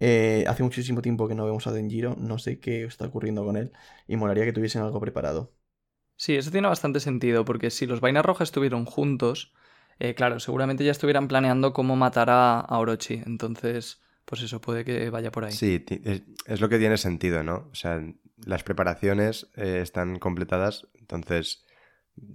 eh, 0.00 0.44
hace 0.48 0.64
muchísimo 0.64 1.00
tiempo 1.00 1.28
que 1.28 1.36
no 1.36 1.44
vemos 1.44 1.66
a 1.68 1.72
Denjiro. 1.72 2.16
No 2.18 2.38
sé 2.38 2.58
qué 2.58 2.84
está 2.84 3.06
ocurriendo 3.06 3.44
con 3.44 3.56
él. 3.56 3.70
Y 4.08 4.16
molaría 4.16 4.44
que 4.44 4.52
tuviesen 4.52 4.82
algo 4.82 5.00
preparado. 5.00 5.52
Sí, 6.16 6.34
eso 6.36 6.50
tiene 6.50 6.68
bastante 6.68 6.98
sentido, 6.98 7.44
porque 7.44 7.70
si 7.70 7.86
los 7.86 8.00
Vainas 8.00 8.24
Rojas 8.24 8.48
estuvieron 8.48 8.84
juntos, 8.84 9.54
eh, 10.00 10.14
claro, 10.14 10.40
seguramente 10.40 10.84
ya 10.84 10.90
estuvieran 10.90 11.28
planeando 11.28 11.72
cómo 11.72 11.94
matar 11.94 12.30
a, 12.30 12.60
a 12.60 12.78
Orochi. 12.78 13.22
Entonces, 13.26 14.00
pues 14.24 14.42
eso 14.42 14.60
puede 14.60 14.84
que 14.84 15.10
vaya 15.10 15.30
por 15.30 15.44
ahí. 15.44 15.52
Sí, 15.52 15.84
es 16.46 16.60
lo 16.60 16.68
que 16.68 16.78
tiene 16.78 16.96
sentido, 16.96 17.42
¿no? 17.42 17.68
O 17.70 17.74
sea, 17.74 18.00
las 18.46 18.62
preparaciones 18.62 19.50
eh, 19.56 19.80
están 19.82 20.18
completadas, 20.18 20.88
entonces, 20.94 21.64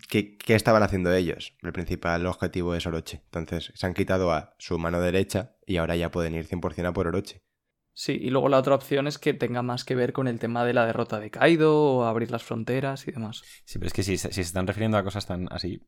¿qué, 0.09 0.37
qué 0.37 0.55
estaban 0.55 0.83
haciendo 0.83 1.13
ellos? 1.13 1.55
El 1.61 1.73
principal 1.73 2.25
objetivo 2.25 2.75
es 2.75 2.85
Orochi. 2.85 3.17
Entonces, 3.25 3.71
se 3.75 3.85
han 3.85 3.93
quitado 3.93 4.31
a 4.31 4.55
su 4.57 4.77
mano 4.77 4.99
derecha 5.01 5.55
y 5.65 5.77
ahora 5.77 5.95
ya 5.95 6.11
pueden 6.11 6.35
ir 6.35 6.47
100% 6.47 6.87
a 6.87 6.93
por 6.93 7.07
Orochi. 7.07 7.41
Sí, 7.93 8.11
y 8.21 8.29
luego 8.29 8.47
la 8.47 8.59
otra 8.59 8.75
opción 8.75 9.07
es 9.07 9.17
que 9.17 9.33
tenga 9.33 9.63
más 9.63 9.83
que 9.83 9.95
ver 9.95 10.13
con 10.13 10.27
el 10.27 10.39
tema 10.39 10.63
de 10.63 10.73
la 10.73 10.85
derrota 10.85 11.19
de 11.19 11.31
Kaido 11.31 11.75
o 11.75 12.03
abrir 12.05 12.29
las 12.29 12.43
fronteras 12.43 13.07
y 13.07 13.11
demás. 13.11 13.41
Sí, 13.65 13.79
pero 13.79 13.87
es 13.87 13.93
que 13.93 14.03
si, 14.03 14.17
si 14.17 14.31
se 14.31 14.41
están 14.41 14.67
refiriendo 14.67 14.97
a 14.97 15.03
cosas 15.03 15.25
tan 15.25 15.47
así, 15.51 15.81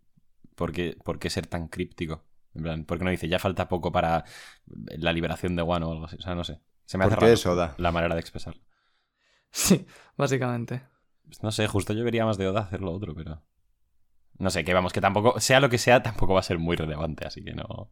¿por 0.56 0.72
qué, 0.72 0.98
por 1.04 1.20
qué 1.20 1.30
ser 1.30 1.46
tan 1.46 1.68
críptico? 1.68 2.26
En 2.56 2.64
plan, 2.64 2.84
¿por 2.86 2.98
qué 2.98 3.04
no 3.04 3.12
dice 3.12 3.28
ya 3.28 3.38
falta 3.38 3.70
poco 3.70 3.92
para 3.92 4.24
la 4.66 5.14
liberación 5.14 5.56
de 5.56 5.62
Wano 5.62 5.90
o 5.90 5.92
algo 5.94 6.06
así? 6.06 6.16
O 6.18 6.22
sea, 6.22 6.34
no 6.34 6.44
sé. 6.44 6.60
Se 6.86 6.98
me 6.98 7.06
hace 7.06 7.16
raro 7.16 7.28
es 7.28 7.46
Oda. 7.46 7.76
la 7.78 7.92
manera 7.92 8.16
de 8.16 8.22
expresarlo. 8.22 8.60
Sí, 9.52 9.86
básicamente. 10.18 10.84
Pues 11.26 11.44
no 11.44 11.52
sé, 11.52 11.68
justo 11.68 11.94
yo 11.94 12.04
vería 12.04 12.26
más 12.26 12.38
de 12.38 12.48
Oda 12.48 12.62
hacer 12.62 12.82
lo 12.82 12.92
otro, 12.92 13.14
pero. 13.16 13.44
No 14.38 14.50
sé, 14.50 14.64
que 14.64 14.74
vamos, 14.74 14.94
que 14.94 15.02
tampoco, 15.02 15.40
sea 15.40 15.60
lo 15.60 15.70
que 15.70 15.78
sea, 15.78 16.02
tampoco 16.02 16.34
va 16.34 16.40
a 16.40 16.44
ser 16.44 16.60
muy 16.60 16.76
relevante, 16.76 17.28
así 17.28 17.44
que 17.44 17.54
no. 17.54 17.92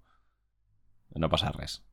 No 1.10 1.30
pasa 1.30 1.52
res. 1.52 1.84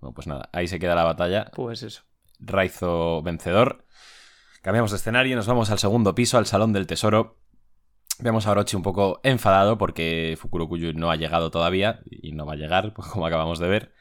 Bueno, 0.00 0.14
pues 0.14 0.26
nada, 0.26 0.48
ahí 0.52 0.66
se 0.66 0.78
queda 0.78 0.94
la 0.94 1.04
batalla. 1.04 1.50
Pues 1.54 1.82
eso. 1.82 2.02
Raizo 2.38 3.22
vencedor. 3.22 3.86
Cambiamos 4.62 4.90
de 4.90 4.96
escenario 4.96 5.32
y 5.32 5.36
nos 5.36 5.46
vamos 5.46 5.70
al 5.70 5.78
segundo 5.78 6.14
piso, 6.14 6.38
al 6.38 6.46
Salón 6.46 6.72
del 6.72 6.86
Tesoro. 6.86 7.38
Vemos 8.18 8.46
a 8.46 8.50
Orochi 8.50 8.76
un 8.76 8.82
poco 8.82 9.20
enfadado 9.22 9.78
porque 9.78 10.36
Fukurokuyu 10.38 10.92
no 10.92 11.10
ha 11.10 11.16
llegado 11.16 11.50
todavía 11.50 12.00
y 12.10 12.32
no 12.32 12.44
va 12.44 12.54
a 12.54 12.56
llegar, 12.56 12.92
pues 12.94 13.08
como 13.12 13.26
acabamos 13.26 13.58
de 13.58 13.68
ver. 13.68 13.94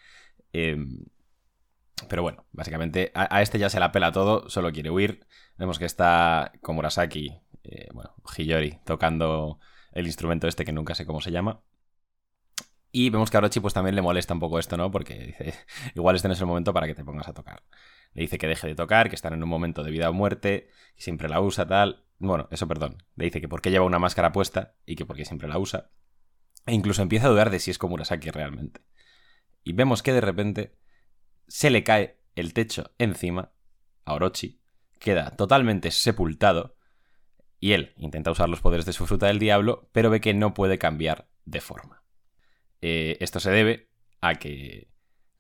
Eh, 0.54 0.78
pero 2.08 2.22
bueno, 2.22 2.46
básicamente 2.52 3.12
a, 3.14 3.42
este 3.42 3.60
ya 3.60 3.70
se 3.70 3.80
la 3.80 3.92
pela 3.92 4.12
todo, 4.12 4.50
solo 4.50 4.72
quiere 4.72 4.90
huir. 4.90 5.26
Vemos 5.58 5.80
que 5.80 5.86
está 5.86 6.52
Komurasaki, 6.62 7.42
eh, 7.64 7.88
bueno, 7.94 8.16
Hiyori, 8.38 8.80
tocando 8.86 9.60
el 9.92 10.06
instrumento 10.06 10.48
este 10.48 10.66
que 10.66 10.72
nunca 10.72 10.96
sé 10.96 11.06
cómo 11.06 11.22
se 11.22 11.32
llama. 11.32 11.62
Y 12.92 13.10
vemos 13.10 13.30
que 13.30 13.38
a 13.38 13.40
Orochi 13.40 13.60
pues 13.60 13.74
también 13.74 13.96
le 13.96 14.02
molesta 14.02 14.34
un 14.34 14.40
poco 14.40 14.58
esto, 14.58 14.76
¿no? 14.78 14.90
Porque 14.90 15.16
dice, 15.20 15.54
igual 15.96 16.16
este 16.16 16.28
no 16.28 16.34
es 16.34 16.40
el 16.40 16.48
momento 16.48 16.74
para 16.74 16.88
que 16.88 16.96
te 16.96 17.04
pongas 17.04 17.28
a 17.28 17.34
tocar. 17.34 17.64
Le 18.14 18.24
dice 18.24 18.38
que 18.38 18.48
deje 18.48 18.68
de 18.68 18.76
tocar, 18.76 19.10
que 19.10 19.16
están 19.16 19.34
en 19.34 19.44
un 19.44 19.50
momento 19.50 19.84
de 19.84 19.92
vida 19.92 20.10
o 20.10 20.14
muerte, 20.14 20.70
que 20.96 21.04
siempre 21.04 21.30
la 21.30 21.42
usa, 21.42 21.68
tal. 21.68 22.06
Bueno, 22.18 22.48
eso 22.52 22.68
perdón. 22.68 23.04
Le 23.16 23.26
dice 23.26 23.42
que 23.42 23.48
por 23.48 23.62
qué 23.62 23.70
lleva 23.70 23.86
una 23.86 24.00
máscara 24.00 24.32
puesta 24.32 24.76
y 24.86 24.96
que 24.96 25.06
por 25.06 25.16
qué 25.16 25.26
siempre 25.26 25.48
la 25.48 25.60
usa. 25.60 25.92
E 26.66 26.74
incluso 26.74 27.02
empieza 27.02 27.28
a 27.28 27.30
dudar 27.30 27.50
de 27.52 27.60
si 27.60 27.72
es 27.72 27.78
Komurasaki 27.78 28.32
realmente. 28.32 28.82
Y 29.64 29.74
vemos 29.74 30.02
que 30.02 30.14
de 30.14 30.22
repente 30.22 30.80
se 31.50 31.70
le 31.70 31.84
cae 31.84 32.18
el 32.36 32.54
techo 32.54 32.92
encima 32.98 33.52
a 34.06 34.14
Orochi, 34.14 34.62
queda 35.00 35.32
totalmente 35.36 35.92
sepultado 35.92 36.78
y 37.60 37.74
él 37.74 37.94
intenta 37.98 38.32
usar 38.32 38.48
los 38.48 38.62
poderes 38.62 38.86
de 38.86 38.94
su 38.94 39.06
fruta 39.06 39.28
del 39.28 39.40
diablo, 39.40 39.90
pero 39.92 40.10
ve 40.10 40.22
que 40.22 40.34
no 40.34 40.54
puede 40.54 40.78
cambiar 40.78 41.28
de 41.46 41.60
forma. 41.60 42.04
Eh, 42.82 43.18
esto 43.20 43.40
se 43.40 43.52
debe 43.52 43.90
a 44.22 44.36
que 44.36 44.90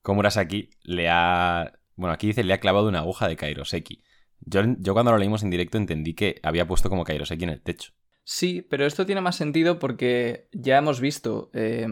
Komurasaki 0.01 0.71
le 0.83 1.07
ha... 1.09 1.79
Bueno, 1.95 2.13
aquí 2.13 2.27
dice 2.27 2.43
le 2.43 2.53
ha 2.53 2.59
clavado 2.59 2.87
una 2.87 2.99
aguja 2.99 3.27
de 3.27 3.37
Kairoseki. 3.37 4.03
Yo, 4.41 4.61
yo 4.79 4.93
cuando 4.93 5.11
lo 5.11 5.17
leímos 5.17 5.43
en 5.43 5.49
directo 5.49 5.77
entendí 5.77 6.13
que 6.13 6.39
había 6.43 6.67
puesto 6.67 6.89
como 6.89 7.03
Kairoseki 7.03 7.43
en 7.43 7.49
el 7.51 7.61
techo. 7.61 7.93
Sí, 8.23 8.61
pero 8.61 8.85
esto 8.85 9.05
tiene 9.05 9.21
más 9.21 9.35
sentido 9.35 9.79
porque 9.79 10.49
ya 10.51 10.77
hemos 10.77 10.99
visto. 10.99 11.49
eh, 11.53 11.87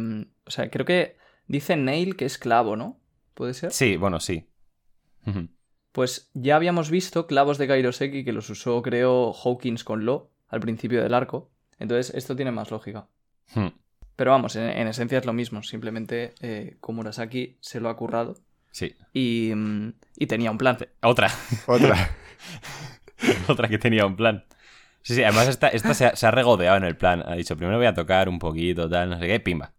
o 0.46 0.52
sea, 0.52 0.70
creo 0.70 0.86
que 0.86 1.18
dice 1.48 1.76
Nail 1.78 2.16
que 2.16 2.26
es 2.26 2.38
clavo, 2.38 2.76
¿no? 2.76 3.00
¿Puede 3.38 3.54
ser? 3.54 3.72
Sí, 3.72 3.98
bueno, 3.98 4.20
sí. 4.20 4.50
Pues 5.92 6.32
ya 6.34 6.56
habíamos 6.56 6.90
visto 6.90 7.28
clavos 7.28 7.60
de 7.60 7.68
Kairoseki 7.68 8.26
que 8.26 8.34
los 8.34 8.50
usó, 8.50 8.82
creo, 8.82 9.32
Hawkins 9.32 9.84
con 9.84 10.06
Lo 10.06 10.32
al 10.48 10.60
principio 10.60 11.04
del 11.04 11.14
arco. 11.14 11.52
Entonces, 11.78 12.16
esto 12.16 12.36
tiene 12.36 12.52
más 12.52 12.72
lógica. 12.72 13.08
Hmm. 13.54 13.68
Pero 14.16 14.32
vamos, 14.32 14.56
en, 14.56 14.64
en 14.70 14.88
esencia 14.88 15.20
es 15.20 15.26
lo 15.28 15.34
mismo. 15.34 15.62
Simplemente 15.62 16.34
eh, 16.42 16.78
Komurasaki 16.80 17.58
se 17.62 17.80
lo 17.80 17.90
ha 17.90 17.96
currado 17.96 18.38
Sí. 18.72 18.96
y, 19.14 19.52
mm, 19.56 19.94
y 20.18 20.26
tenía 20.26 20.50
un 20.50 20.58
plan. 20.58 20.80
Otra. 21.04 21.30
Otra. 21.68 22.10
Otra 23.48 23.68
que 23.68 23.78
tenía 23.78 24.08
un 24.08 24.16
plan. 24.16 24.46
Sí, 25.04 25.14
sí, 25.14 25.24
además 25.24 25.48
esta, 25.48 25.68
esta 25.68 25.94
se, 25.94 26.08
ha, 26.08 26.16
se 26.16 26.26
ha 26.26 26.32
regodeado 26.32 26.78
en 26.78 26.86
el 26.86 26.98
plan. 26.98 27.22
Ha 27.24 27.36
dicho, 27.36 27.56
primero 27.56 27.78
voy 27.78 27.86
a 27.86 27.94
tocar 27.94 28.30
un 28.30 28.40
poquito, 28.40 28.90
tal, 28.90 29.12
no 29.12 29.20
sé 29.20 29.28
qué, 29.28 29.40
pimba. 29.40 29.74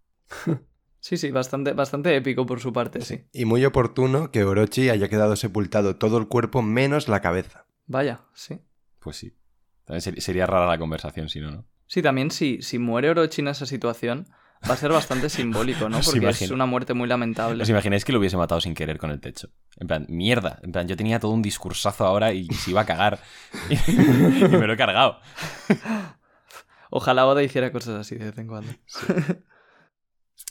Sí, 1.01 1.17
sí, 1.17 1.31
bastante, 1.31 1.73
bastante 1.73 2.15
épico 2.17 2.45
por 2.45 2.61
su 2.61 2.73
parte, 2.73 3.01
sí. 3.03 3.25
Y 3.33 3.45
muy 3.45 3.65
oportuno 3.65 4.31
que 4.33 4.45
Orochi 4.45 4.91
haya 4.91 5.09
quedado 5.09 5.37
sepultado 5.37 5.97
todo 5.97 6.19
el 6.19 6.27
cuerpo 6.29 6.61
menos 6.63 7.09
la 7.09 7.21
cabeza. 7.21 7.67
Vaya, 7.87 8.23
sí. 8.35 8.61
Pues 8.99 9.17
sí. 9.17 9.37
También 9.85 10.03
ser- 10.03 10.21
sería 10.21 10.47
rara 10.47 10.67
la 10.67 10.79
conversación 10.79 11.29
si 11.29 11.41
no, 11.41 11.51
¿no? 11.51 11.65
Sí, 11.87 12.03
también 12.03 12.31
si, 12.31 12.61
si 12.63 12.79
muere 12.79 13.09
Orochi 13.11 13.41
en 13.41 13.49
esa 13.49 13.65
situación, 13.65 14.27
va 14.69 14.75
a 14.75 14.77
ser 14.77 14.91
bastante 14.91 15.31
simbólico, 15.31 15.89
¿no? 15.89 16.01
Porque 16.05 16.29
es 16.29 16.51
una 16.51 16.67
muerte 16.67 16.93
muy 16.95 17.09
lamentable. 17.09 17.63
¿Os 17.63 17.69
imagináis 17.71 18.05
que 18.05 18.13
lo 18.13 18.19
hubiese 18.19 18.37
matado 18.37 18.61
sin 18.61 18.75
querer 18.75 18.99
con 18.99 19.11
el 19.11 19.21
techo? 19.21 19.49
En 19.79 19.87
plan, 19.87 20.05
mierda. 20.09 20.59
En 20.63 20.73
plan, 20.73 20.87
yo 20.89 20.97
tenía 20.97 21.21
todo 21.21 21.31
un 21.31 21.41
discursazo 21.43 22.05
ahora 22.05 22.33
y 22.33 22.47
se 22.49 22.73
iba 22.73 22.81
a 22.83 22.87
cagar. 22.87 23.21
y 23.71 24.49
me 24.49 24.67
lo 24.67 24.73
he 24.73 24.77
cargado. 24.77 25.21
Ojalá 26.91 27.27
Oda 27.27 27.43
hiciera 27.43 27.71
cosas 27.71 28.01
así 28.01 28.17
de 28.17 28.27
vez 28.27 28.39
en 28.39 28.47
cuando. 28.49 28.73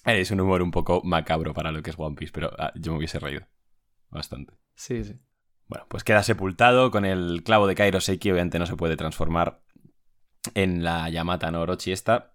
Es 0.08 0.32
un 0.32 0.40
humor 0.40 0.62
un 0.62 0.72
poco 0.72 1.02
macabro 1.04 1.54
para 1.54 1.74
lo 1.74 1.84
que 1.84 1.90
es 1.90 2.00
One 2.00 2.16
Piece, 2.16 2.32
pero 2.32 2.50
ah, 2.58 2.72
yo 2.76 2.94
me 2.94 3.00
hubiese 3.00 3.20
reído. 3.20 3.46
Bastante. 4.10 4.54
Sí, 4.74 5.04
sí. 5.04 5.20
Bueno, 5.68 5.86
pues 5.90 6.06
queda 6.06 6.24
sepultado 6.24 6.92
con 6.92 7.04
el 7.04 7.44
clavo 7.44 7.68
de 7.68 7.76
Kairoseki, 7.76 8.32
obviamente 8.32 8.58
no 8.58 8.66
se 8.66 8.78
puede 8.78 8.96
transformar 8.96 9.62
en 10.54 10.82
la 10.82 11.10
Yamata 11.10 11.52
no 11.52 11.60
Orochi 11.60 11.92
esta. 11.92 12.34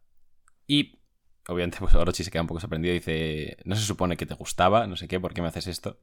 Y 0.66 1.00
obviamente 1.48 1.78
pues 1.80 1.94
Orochi 1.94 2.24
se 2.24 2.30
queda 2.30 2.42
un 2.42 2.48
poco 2.48 2.60
sorprendido 2.60 2.94
y 2.94 2.98
dice, 2.98 3.56
no 3.64 3.74
se 3.74 3.82
supone 3.82 4.18
que 4.18 4.26
te 4.26 4.34
gustaba, 4.34 4.86
no 4.86 4.96
sé 4.96 5.08
qué, 5.08 5.18
¿por 5.18 5.32
qué 5.32 5.40
me 5.40 5.48
haces 5.48 5.66
esto? 5.66 6.02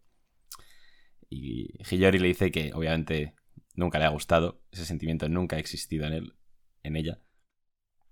Y 1.29 1.77
Hiyori 1.83 2.17
le 2.17 2.29
dice 2.29 2.49
que 2.49 2.71
obviamente 2.73 3.35
nunca 3.75 3.99
le 3.99 4.05
ha 4.05 4.09
gustado, 4.09 4.63
ese 4.71 4.85
sentimiento 4.85 5.29
nunca 5.29 5.57
ha 5.57 5.59
existido 5.59 6.07
en 6.07 6.13
él, 6.13 6.33
en 6.81 6.95
ella. 6.95 7.21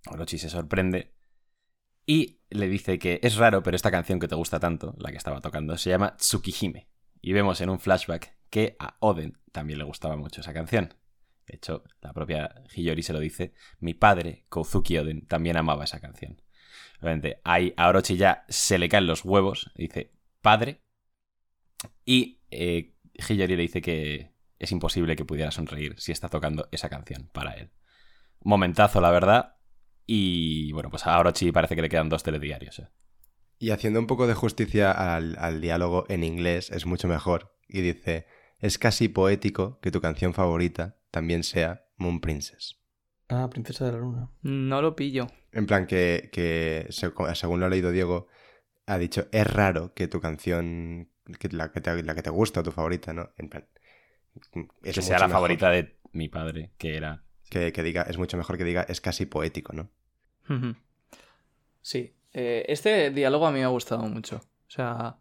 Orochi 0.05 0.38
se 0.38 0.51
sorprende 0.51 1.16
y 2.08 2.39
le 2.49 2.70
dice 2.70 2.97
que 2.97 3.20
es 3.22 3.36
raro, 3.36 3.62
pero 3.62 3.76
esta 3.76 3.91
canción 3.91 4.20
que 4.20 4.30
te 4.30 4.36
gusta 4.36 4.60
tanto, 4.60 4.95
la 4.97 5.12
que 5.12 5.18
estaba 5.18 5.41
tocando, 5.41 5.78
se 5.78 5.89
llama 5.89 6.16
Tsukihime. 6.16 6.88
Y 7.22 7.34
vemos 7.34 7.60
en 7.60 7.70
un 7.70 7.80
flashback 7.80 8.38
que 8.49 8.78
a 8.80 8.95
Oden 9.01 9.38
también 9.51 9.78
le 9.78 9.86
gustaba 9.86 10.16
mucho 10.16 10.39
esa 10.39 10.53
canción. 10.53 10.93
De 11.45 11.58
hecho, 11.58 11.84
la 12.01 12.14
propia 12.14 12.64
Hiyori 12.74 13.03
se 13.03 13.12
lo 13.12 13.20
dice. 13.20 13.53
Mi 13.80 13.93
padre, 13.93 14.45
Kozuki 14.47 14.97
Oden, 14.97 15.28
también 15.28 15.58
amaba 15.58 15.84
esa 15.84 15.99
canción. 15.99 16.41
Obviamente, 17.01 17.41
ahí 17.43 17.74
a 17.76 17.89
Orochi 17.89 18.16
ya 18.16 18.45
se 18.47 18.78
le 18.78 18.88
caen 18.88 19.08
los 19.08 19.26
huevos. 19.26 19.72
Dice, 19.76 20.14
padre. 20.41 20.82
Y 22.05 22.41
eh, 22.51 22.95
Hiyori 23.14 23.58
le 23.58 23.62
dice 23.64 23.82
que 23.82 24.34
es 24.60 24.72
imposible 24.72 25.18
que 25.18 25.26
pudiera 25.26 25.51
sonreír 25.51 25.99
si 25.99 26.14
está 26.14 26.30
tocando 26.30 26.70
esa 26.72 26.88
canción 26.88 27.30
para 27.34 27.51
él. 27.51 27.72
Momentazo, 28.39 29.01
la 29.01 29.12
verdad. 29.12 29.57
Y 30.08 30.72
bueno, 30.72 30.89
pues 30.89 31.05
a 31.05 31.20
Orochi 31.20 31.51
parece 31.51 31.76
que 31.76 31.82
le 31.82 31.89
quedan 31.89 32.10
dos 32.10 32.24
telediarios. 32.24 32.80
¿eh? 32.80 32.88
Y 33.60 33.72
haciendo 33.72 33.99
un 33.99 34.08
poco 34.08 34.26
de 34.26 34.34
justicia 34.34 34.91
al, 34.91 35.36
al 35.38 35.62
diálogo 35.62 36.05
en 36.10 36.24
inglés 36.24 36.72
es 36.72 36.86
mucho 36.86 37.08
mejor. 37.08 37.53
Y 37.68 37.82
dice, 37.82 38.26
es 38.60 38.78
casi 38.78 39.10
poético 39.10 39.80
que 39.82 39.91
tu 39.91 39.99
canción 39.99 40.34
favorita 40.34 40.97
también 41.12 41.43
sea 41.43 41.86
Moon 41.97 42.22
Princess. 42.22 42.80
Ah, 43.28 43.49
Princesa 43.49 43.86
de 43.86 43.91
la 43.91 43.97
Luna. 43.97 44.32
No 44.41 44.82
lo 44.82 44.95
pillo. 44.95 45.28
En 45.51 45.66
plan 45.66 45.86
que, 45.86 46.30
que 46.32 46.88
se- 46.89 47.12
según 47.36 47.60
lo 47.60 47.66
ha 47.66 47.70
leído 47.70 47.91
Diego, 47.91 48.28
ha 48.86 48.97
dicho, 48.97 49.28
es 49.34 49.45
raro 49.45 49.93
que 49.93 50.08
tu 50.08 50.22
canción, 50.22 51.12
que 51.38 51.49
la, 51.49 51.74
que 51.74 51.82
te, 51.82 52.01
la 52.03 52.16
que 52.16 52.24
te 52.24 52.30
gusta, 52.30 52.64
tu 52.64 52.72
favorita, 52.72 53.12
¿no? 53.14 53.32
En 53.38 53.49
plan... 53.49 53.68
es 54.84 54.95
que 54.95 55.01
sea 55.01 55.20
la 55.20 55.28
mejor 55.28 55.41
favorita 55.41 55.70
de 55.72 55.99
mi 56.14 56.30
padre, 56.30 56.72
que 56.78 56.95
era... 56.95 57.26
Que, 57.49 57.74
que 57.74 57.84
diga, 57.84 58.03
es 58.03 58.18
mucho 58.18 58.38
mejor 58.38 58.58
que 58.58 58.64
diga, 58.64 58.84
es 58.88 59.01
casi 59.01 59.26
poético, 59.26 59.74
¿no? 59.74 59.89
Sí, 61.81 62.13
eh, 62.33 62.65
este 62.67 63.11
diálogo 63.11 63.47
a 63.47 63.51
mí 63.51 63.59
me 63.59 63.65
ha 63.65 63.69
gustado 63.69 64.03
mucho. 64.03 64.37
O 64.37 64.69
sea, 64.71 65.17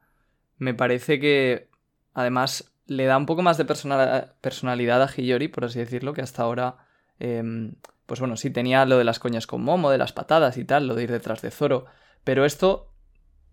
me 0.59 0.75
parece 0.75 1.21
que 1.21 1.69
además 2.15 2.73
le 2.87 3.05
da 3.07 3.17
un 3.17 3.27
poco 3.27 3.43
más 3.43 3.57
de 3.57 3.65
personal- 3.65 4.35
personalidad 4.41 5.03
a 5.03 5.09
Hiyori, 5.09 5.49
por 5.49 5.65
así 5.65 5.79
decirlo, 5.79 6.13
que 6.13 6.23
hasta 6.23 6.43
ahora, 6.43 6.77
em, 7.19 7.75
pues 8.07 8.21
bueno, 8.21 8.37
sí 8.37 8.51
tenía 8.51 8.85
lo 8.85 8.99
de 8.99 9.05
las 9.05 9.19
coñas 9.19 9.47
con 9.47 9.63
Momo, 9.63 9.91
de 9.91 9.99
las 9.99 10.13
patadas 10.13 10.57
y 10.57 10.65
tal, 10.65 10.87
lo 10.87 10.95
de 10.95 11.05
ir 11.05 11.11
detrás 11.13 11.43
de 11.43 11.51
Zoro, 11.51 11.87
pero 12.25 12.45
esto 12.45 12.93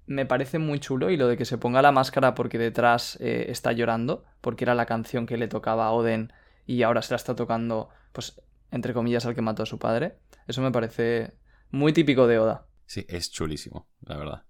me 0.06 0.26
parece 0.26 0.60
muy 0.60 0.80
chulo 0.80 1.10
y 1.10 1.18
lo 1.18 1.28
de 1.28 1.38
que 1.38 1.46
se 1.46 1.58
ponga 1.58 1.82
la 1.82 1.92
máscara 1.92 2.36
porque 2.36 2.58
detrás 2.58 3.18
eh, 3.22 3.46
está 3.50 3.72
llorando, 3.72 4.26
porque 4.42 4.66
era 4.66 4.76
la 4.76 4.86
canción 4.86 5.26
que 5.26 5.38
le 5.38 5.48
tocaba 5.48 5.88
a 5.88 5.92
Oden 5.92 6.34
y 6.66 6.84
ahora 6.84 7.02
se 7.02 7.14
la 7.14 7.18
está 7.18 7.36
tocando, 7.36 7.90
pues, 8.12 8.42
entre 8.72 8.94
comillas, 8.94 9.26
al 9.26 9.36
que 9.36 9.42
mató 9.42 9.64
a 9.64 9.68
su 9.68 9.80
padre, 9.80 10.18
eso 10.48 10.62
me 10.62 10.72
parece 10.72 11.34
muy 11.74 11.92
típico 11.92 12.28
de 12.28 12.40
Oda. 12.40 12.68
Sí, 12.86 13.06
es 13.10 13.32
chulísimo, 13.32 13.88
la 14.02 14.18
verdad. 14.18 14.44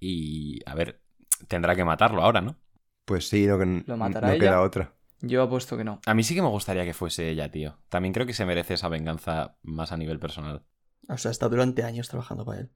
Y, 0.00 0.60
a 0.66 0.74
ver, 0.74 1.00
tendrá 1.48 1.76
que 1.76 1.84
matarlo 1.84 2.22
ahora, 2.22 2.40
¿no? 2.40 2.56
Pues 3.04 3.28
sí, 3.28 3.46
no, 3.46 3.58
que 3.58 3.84
¿Lo 3.86 3.96
matará 3.96 4.28
no 4.28 4.32
ella? 4.34 4.40
queda 4.40 4.62
otra. 4.62 4.94
Yo 5.20 5.42
apuesto 5.42 5.76
que 5.76 5.84
no. 5.84 6.00
A 6.06 6.14
mí 6.14 6.22
sí 6.24 6.34
que 6.34 6.42
me 6.42 6.48
gustaría 6.48 6.84
que 6.84 6.94
fuese 6.94 7.28
ella, 7.30 7.50
tío. 7.50 7.78
También 7.88 8.12
creo 8.12 8.26
que 8.26 8.34
se 8.34 8.44
merece 8.46 8.74
esa 8.74 8.88
venganza 8.88 9.56
más 9.62 9.92
a 9.92 9.96
nivel 9.96 10.18
personal. 10.18 10.64
O 11.08 11.16
sea, 11.18 11.30
está 11.30 11.48
durante 11.48 11.82
años 11.84 12.08
trabajando 12.08 12.44
para 12.44 12.60
él. 12.60 12.70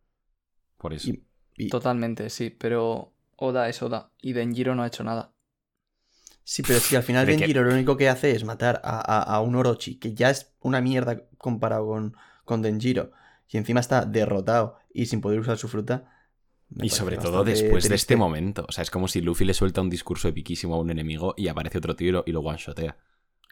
Por 0.76 0.92
eso. 0.94 1.08
Y, 1.10 1.24
y- 1.56 1.68
Totalmente, 1.70 2.30
sí, 2.30 2.50
pero 2.50 3.14
Oda 3.36 3.68
es 3.68 3.82
Oda 3.82 4.12
y 4.20 4.32
Denjiro 4.34 4.74
no 4.74 4.82
ha 4.82 4.86
hecho 4.86 5.02
nada. 5.04 5.32
Sí, 6.44 6.62
pero 6.62 6.78
que 6.88 6.96
al 6.96 7.02
final 7.02 7.26
que- 7.26 7.32
Denjiro 7.36 7.62
lo 7.62 7.72
único 7.74 7.96
que 7.96 8.08
hace 8.08 8.30
es 8.32 8.44
matar 8.44 8.80
a, 8.84 8.98
a- 9.00 9.22
a 9.36 9.40
un 9.40 9.54
Orochi, 9.54 9.98
que 9.98 10.14
ya 10.14 10.30
es 10.30 10.54
una 10.60 10.80
mierda 10.80 11.22
comparado 11.36 11.86
con, 11.86 12.16
con 12.44 12.62
Denjiro, 12.62 13.12
y 13.48 13.56
encima 13.56 13.80
está 13.80 14.04
derrotado 14.04 14.76
y 14.92 15.06
sin 15.06 15.20
poder 15.20 15.40
usar 15.40 15.58
su 15.58 15.68
fruta. 15.68 16.10
Y 16.82 16.90
sobre 16.90 17.16
todo 17.16 17.44
después 17.44 17.88
de 17.88 17.94
este 17.94 18.16
momento. 18.16 18.66
O 18.68 18.72
sea, 18.72 18.82
es 18.82 18.90
como 18.90 19.08
si 19.08 19.22
Luffy 19.22 19.44
le 19.44 19.54
suelta 19.54 19.80
un 19.80 19.88
discurso 19.88 20.28
epiquísimo 20.28 20.74
a 20.74 20.78
un 20.78 20.90
enemigo 20.90 21.34
y 21.36 21.48
aparece 21.48 21.78
otro 21.78 21.96
tío 21.96 22.22
y 22.26 22.32
lo 22.32 22.40
one-shotea. 22.40 22.96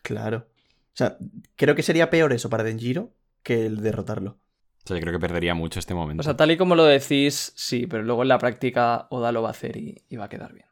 Claro. 0.02 0.48
O 0.48 0.96
sea, 0.96 1.16
creo 1.56 1.74
que 1.74 1.82
sería 1.82 2.10
peor 2.10 2.32
eso 2.32 2.50
para 2.50 2.62
Denjiro 2.64 3.14
que 3.42 3.66
el 3.66 3.80
derrotarlo. 3.80 4.38
O 4.84 4.88
sea, 4.88 4.96
yo 4.96 5.00
creo 5.00 5.14
que 5.14 5.18
perdería 5.18 5.54
mucho 5.54 5.78
este 5.78 5.94
momento. 5.94 6.20
O 6.20 6.24
sea, 6.24 6.36
tal 6.36 6.50
y 6.50 6.56
como 6.56 6.74
lo 6.74 6.84
decís, 6.84 7.52
sí, 7.56 7.86
pero 7.86 8.02
luego 8.02 8.22
en 8.22 8.28
la 8.28 8.38
práctica 8.38 9.08
Oda 9.10 9.32
lo 9.32 9.42
va 9.42 9.48
a 9.48 9.52
hacer 9.52 9.76
y, 9.76 10.04
y 10.08 10.16
va 10.16 10.26
a 10.26 10.28
quedar 10.28 10.52
bien. 10.52 10.65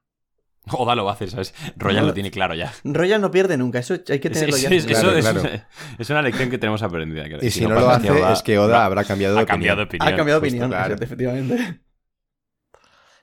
Oda 0.72 0.94
lo 0.94 1.04
va 1.04 1.10
a 1.10 1.14
hacer, 1.14 1.30
¿sabes? 1.30 1.54
Royal 1.76 2.02
No, 2.02 2.08
lo 2.08 2.14
tiene 2.14 2.30
claro 2.30 2.54
ya. 2.54 2.72
Royal 2.84 3.20
no 3.20 3.30
pierde 3.30 3.56
nunca, 3.56 3.78
eso 3.78 3.94
hay 4.08 4.18
que 4.18 4.28
Es, 4.28 4.34
tenerlo 4.34 4.56
es- 4.56 4.62
ya. 4.62 4.68
es- 4.70 4.86
Claro, 4.86 5.10
eso 5.12 5.18
es- 5.30 5.40
claro. 5.42 5.60
es 5.98 6.10
una 6.10 6.22
lección 6.22 6.50
que 6.50 6.58
tenemos 6.58 6.82
aprendida. 6.82 7.24
creo. 7.24 7.38
Y 7.42 7.50
si, 7.50 7.62
no, 7.66 7.74
lo 7.74 7.90
hace, 7.90 8.08
hacia 8.08 8.32
es 8.32 8.42
que 8.42 8.58
Oda 8.58 8.84
habrá- 8.84 9.04
cambiado 9.04 9.36
de 9.36 9.42
ha 9.42 9.46
cambiado 9.46 9.78
de 9.78 9.82
opinión. 9.84 10.06
opinión. 10.08 10.14
ha 10.14 10.16
cambiado 10.16 10.40
de 10.40 10.48
opinión, 10.48 10.68
claro. 10.70 10.94
efectivamente. 11.00 11.80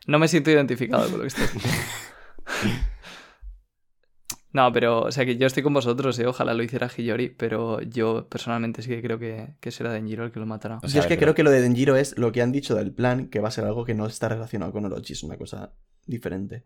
No 0.07 0.17
me 0.17 0.27
siento 0.27 0.49
identificado 0.49 1.03
con 1.03 1.13
lo 1.17 1.21
que 1.21 1.27
estás 1.27 1.53
diciendo. 1.53 1.77
No, 4.53 4.69
pero, 4.73 5.03
o 5.03 5.11
sea, 5.13 5.25
que 5.25 5.37
yo 5.37 5.47
estoy 5.47 5.63
con 5.63 5.73
vosotros, 5.73 6.19
¿eh? 6.19 6.27
Ojalá 6.27 6.53
lo 6.53 6.61
hiciera 6.61 6.89
Hiyori, 6.89 7.29
pero 7.29 7.79
yo 7.81 8.27
personalmente 8.27 8.81
sí 8.81 8.89
que 8.89 9.01
creo 9.01 9.17
que, 9.17 9.55
que 9.61 9.71
será 9.71 9.93
Denjiro 9.93 10.25
el 10.25 10.31
que 10.33 10.41
lo 10.41 10.45
matará. 10.45 10.77
O 10.83 10.89
sea, 10.89 10.89
Yo 10.89 10.99
es 10.99 11.07
que 11.07 11.17
creo 11.17 11.33
que 11.33 11.43
lo 11.43 11.51
de 11.51 11.61
Denjiro 11.61 11.95
es 11.95 12.17
lo 12.17 12.33
que 12.33 12.41
han 12.41 12.51
dicho 12.51 12.75
del 12.75 12.91
plan, 12.93 13.27
que 13.29 13.39
va 13.39 13.47
a 13.47 13.51
ser 13.51 13.63
algo 13.63 13.85
que 13.85 13.93
no 13.93 14.05
está 14.07 14.27
relacionado 14.27 14.73
con 14.73 14.83
Orochi, 14.83 15.13
es 15.13 15.23
una 15.23 15.37
cosa 15.37 15.71
diferente. 16.05 16.65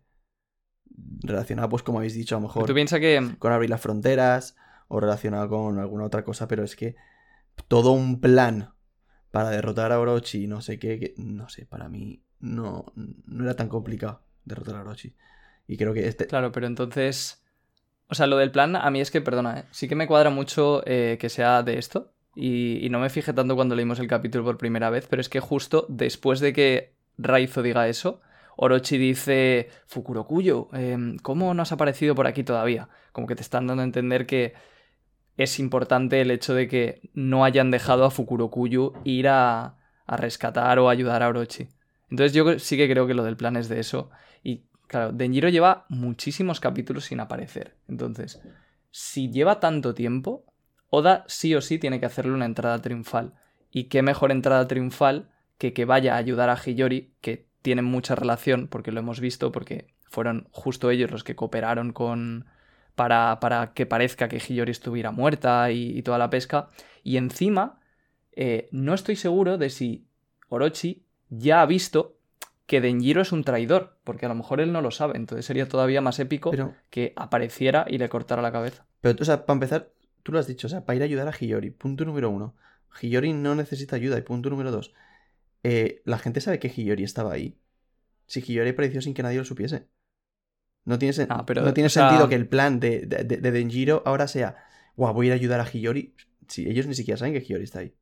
Relacionado, 1.22 1.68
pues 1.68 1.82
como 1.82 1.98
habéis 1.98 2.14
dicho, 2.14 2.36
a 2.36 2.40
lo 2.40 2.46
mejor 2.46 2.66
Tú 2.66 2.74
piensas 2.74 3.00
que... 3.00 3.34
con 3.38 3.52
abrir 3.52 3.70
las 3.70 3.80
fronteras 3.80 4.56
o 4.88 5.00
relacionado 5.00 5.48
con 5.48 5.78
alguna 5.78 6.04
otra 6.04 6.24
cosa, 6.24 6.48
pero 6.48 6.64
es 6.64 6.76
que 6.76 6.96
todo 7.68 7.92
un 7.92 8.20
plan 8.20 8.70
para 9.30 9.50
derrotar 9.50 9.92
a 9.92 10.00
Orochi, 10.00 10.46
no 10.46 10.60
sé 10.60 10.78
qué, 10.78 10.98
que- 10.98 11.14
no 11.18 11.48
sé, 11.48 11.66
para 11.66 11.88
mí 11.88 12.22
no, 12.40 12.86
no 12.94 13.44
era 13.44 13.54
tan 13.56 13.68
complicado 13.68 14.22
derrotar 14.44 14.76
a 14.76 14.80
Orochi. 14.82 15.14
Y 15.66 15.76
creo 15.76 15.92
que 15.92 16.06
este... 16.08 16.26
Claro, 16.26 16.52
pero 16.52 16.66
entonces... 16.66 17.42
O 18.08 18.14
sea, 18.14 18.28
lo 18.28 18.36
del 18.36 18.52
plan, 18.52 18.76
a 18.76 18.88
mí 18.90 19.00
es 19.00 19.10
que, 19.10 19.20
perdona, 19.20 19.58
¿eh? 19.60 19.64
sí 19.72 19.88
que 19.88 19.96
me 19.96 20.06
cuadra 20.06 20.30
mucho 20.30 20.82
eh, 20.86 21.18
que 21.20 21.28
sea 21.28 21.62
de 21.64 21.76
esto. 21.78 22.12
Y, 22.36 22.84
y 22.86 22.88
no 22.90 23.00
me 23.00 23.10
fijé 23.10 23.32
tanto 23.32 23.56
cuando 23.56 23.74
leímos 23.74 23.98
el 23.98 24.06
capítulo 24.06 24.44
por 24.44 24.58
primera 24.58 24.90
vez, 24.90 25.06
pero 25.10 25.20
es 25.20 25.28
que 25.28 25.40
justo 25.40 25.86
después 25.88 26.38
de 26.38 26.52
que 26.52 26.92
Raizo 27.18 27.62
diga 27.62 27.88
eso, 27.88 28.20
Orochi 28.56 28.98
dice, 28.98 29.68
Fukurokuyo, 29.86 30.68
em, 30.72 31.18
¿cómo 31.18 31.52
no 31.54 31.62
has 31.62 31.72
aparecido 31.72 32.14
por 32.14 32.26
aquí 32.26 32.42
todavía? 32.42 32.88
Como 33.12 33.26
que 33.26 33.36
te 33.36 33.42
están 33.42 33.66
dando 33.66 33.82
a 33.82 33.84
entender 33.84 34.26
que 34.26 34.54
es 35.36 35.58
importante 35.58 36.22
el 36.22 36.30
hecho 36.30 36.54
de 36.54 36.66
que 36.66 37.10
no 37.12 37.44
hayan 37.44 37.70
dejado 37.70 38.04
a 38.04 38.10
Fukurokuyo 38.10 38.94
ir 39.04 39.28
a, 39.28 39.76
rescatar 40.08 40.78
o 40.78 40.88
ayudar 40.88 41.22
a 41.22 41.28
Orochi. 41.28 41.68
Entonces 42.10 42.32
yo 42.32 42.58
sí 42.58 42.76
que 42.76 42.88
creo 42.88 43.06
que 43.06 43.14
lo 43.14 43.24
del 43.24 43.36
plan 43.36 43.56
es 43.56 43.68
de 43.68 43.80
eso. 43.80 44.10
Y 44.42 44.62
claro, 44.86 45.12
Denjiro 45.12 45.48
lleva 45.48 45.84
muchísimos 45.88 46.60
capítulos 46.60 47.06
sin 47.06 47.18
aparecer. 47.18 47.76
Entonces, 47.88 48.40
si 48.92 49.30
lleva 49.30 49.58
tanto 49.58 49.94
tiempo, 49.94 50.44
Oda 50.90 51.24
sí 51.26 51.54
o 51.56 51.60
sí 51.60 51.78
tiene 51.78 51.98
que 51.98 52.06
hacerle 52.06 52.32
una 52.32 52.44
entrada 52.44 52.80
triunfal. 52.80 53.34
Y 53.72 53.84
qué 53.84 54.02
mejor 54.02 54.30
entrada 54.30 54.68
triunfal 54.68 55.28
que 55.58 55.72
que 55.72 55.84
vaya 55.84 56.14
a 56.14 56.18
ayudar 56.18 56.50
a 56.50 56.56
Hiyori, 56.56 57.14
que 57.20 57.45
tienen 57.66 57.84
mucha 57.84 58.14
relación, 58.14 58.68
porque 58.68 58.92
lo 58.92 59.00
hemos 59.00 59.18
visto, 59.18 59.50
porque 59.50 59.88
fueron 60.04 60.46
justo 60.52 60.88
ellos 60.88 61.10
los 61.10 61.24
que 61.24 61.34
cooperaron 61.34 61.92
con. 61.92 62.46
para, 62.94 63.40
para 63.40 63.72
que 63.72 63.86
parezca 63.86 64.28
que 64.28 64.38
Hiyori 64.38 64.70
estuviera 64.70 65.10
muerta 65.10 65.72
y, 65.72 65.98
y 65.98 66.02
toda 66.02 66.16
la 66.16 66.30
pesca. 66.30 66.68
Y 67.02 67.16
encima, 67.16 67.80
eh, 68.36 68.68
no 68.70 68.94
estoy 68.94 69.16
seguro 69.16 69.58
de 69.58 69.70
si 69.70 70.06
Orochi 70.48 71.02
ya 71.28 71.60
ha 71.60 71.66
visto 71.66 72.20
que 72.66 72.80
Denjiro 72.80 73.20
es 73.20 73.32
un 73.32 73.42
traidor, 73.42 73.98
porque 74.04 74.26
a 74.26 74.28
lo 74.28 74.36
mejor 74.36 74.60
él 74.60 74.72
no 74.72 74.80
lo 74.80 74.92
sabe, 74.92 75.16
entonces 75.16 75.44
sería 75.44 75.66
todavía 75.66 76.00
más 76.00 76.20
épico 76.20 76.52
Pero, 76.52 76.72
que 76.88 77.14
apareciera 77.16 77.84
y 77.88 77.98
le 77.98 78.08
cortara 78.08 78.42
la 78.42 78.52
cabeza. 78.52 78.86
pero, 79.00 79.18
o 79.20 79.24
sea, 79.24 79.44
para 79.44 79.56
empezar, 79.56 79.90
tú 80.22 80.30
lo 80.30 80.38
has 80.38 80.46
dicho, 80.46 80.68
o 80.68 80.70
sea, 80.70 80.84
para 80.84 80.94
ir 80.94 81.02
a 81.02 81.06
ayudar 81.06 81.26
a 81.26 81.32
Hiyori, 81.32 81.70
punto 81.70 82.04
número 82.04 82.30
uno. 82.30 82.54
Hiyori 83.00 83.32
no 83.32 83.56
necesita 83.56 83.96
ayuda, 83.96 84.18
y 84.18 84.22
punto 84.22 84.50
número 84.50 84.70
dos. 84.70 84.94
Eh, 85.68 86.02
la 86.04 86.18
gente 86.18 86.40
sabe 86.40 86.58
que 86.58 86.68
Hiyori 86.68 87.02
estaba 87.04 87.32
ahí. 87.32 87.58
Si 88.26 88.40
Hiyori 88.40 88.70
apareció 88.70 89.00
sin 89.00 89.14
que 89.14 89.22
nadie 89.22 89.38
lo 89.38 89.44
supiese. 89.44 89.88
No 90.84 90.98
tiene, 90.98 91.12
sen- 91.14 91.26
Ah, 91.30 91.44
pero, 91.44 91.62
no 91.62 91.74
tiene 91.74 91.88
sea- 91.88 92.08
sentido 92.08 92.28
que 92.28 92.36
el 92.36 92.48
plan 92.48 92.78
de, 92.78 93.06
de, 93.06 93.24
de- 93.24 93.38
de 93.38 93.50
Denjiro 93.50 94.02
ahora 94.06 94.28
sea, 94.28 94.56
guau, 94.96 95.12
voy 95.14 95.26
a 95.26 95.28
ir 95.28 95.32
a 95.32 95.34
ayudar 95.36 95.60
a 95.60 95.64
Hiyori. 95.68 96.14
Si 96.48 96.68
ellos 96.68 96.86
ni 96.86 96.94
siquiera 96.94 97.18
saben 97.18 97.34
que 97.34 97.40
Hiyori 97.44 97.64
está 97.64 97.80
ahí. 97.80 97.94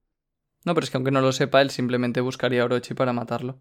No, 0.67 0.75
pero 0.75 0.85
es 0.85 0.91
que 0.91 0.97
aunque 0.99 1.11
no 1.11 1.21
lo 1.23 1.33
sepa, 1.33 1.63
él 1.63 1.71
simplemente 1.71 2.21
buscaría 2.21 2.63
a 2.63 2.65
Orochi 2.67 2.95
para 2.95 3.13
matarlo. 3.13 3.61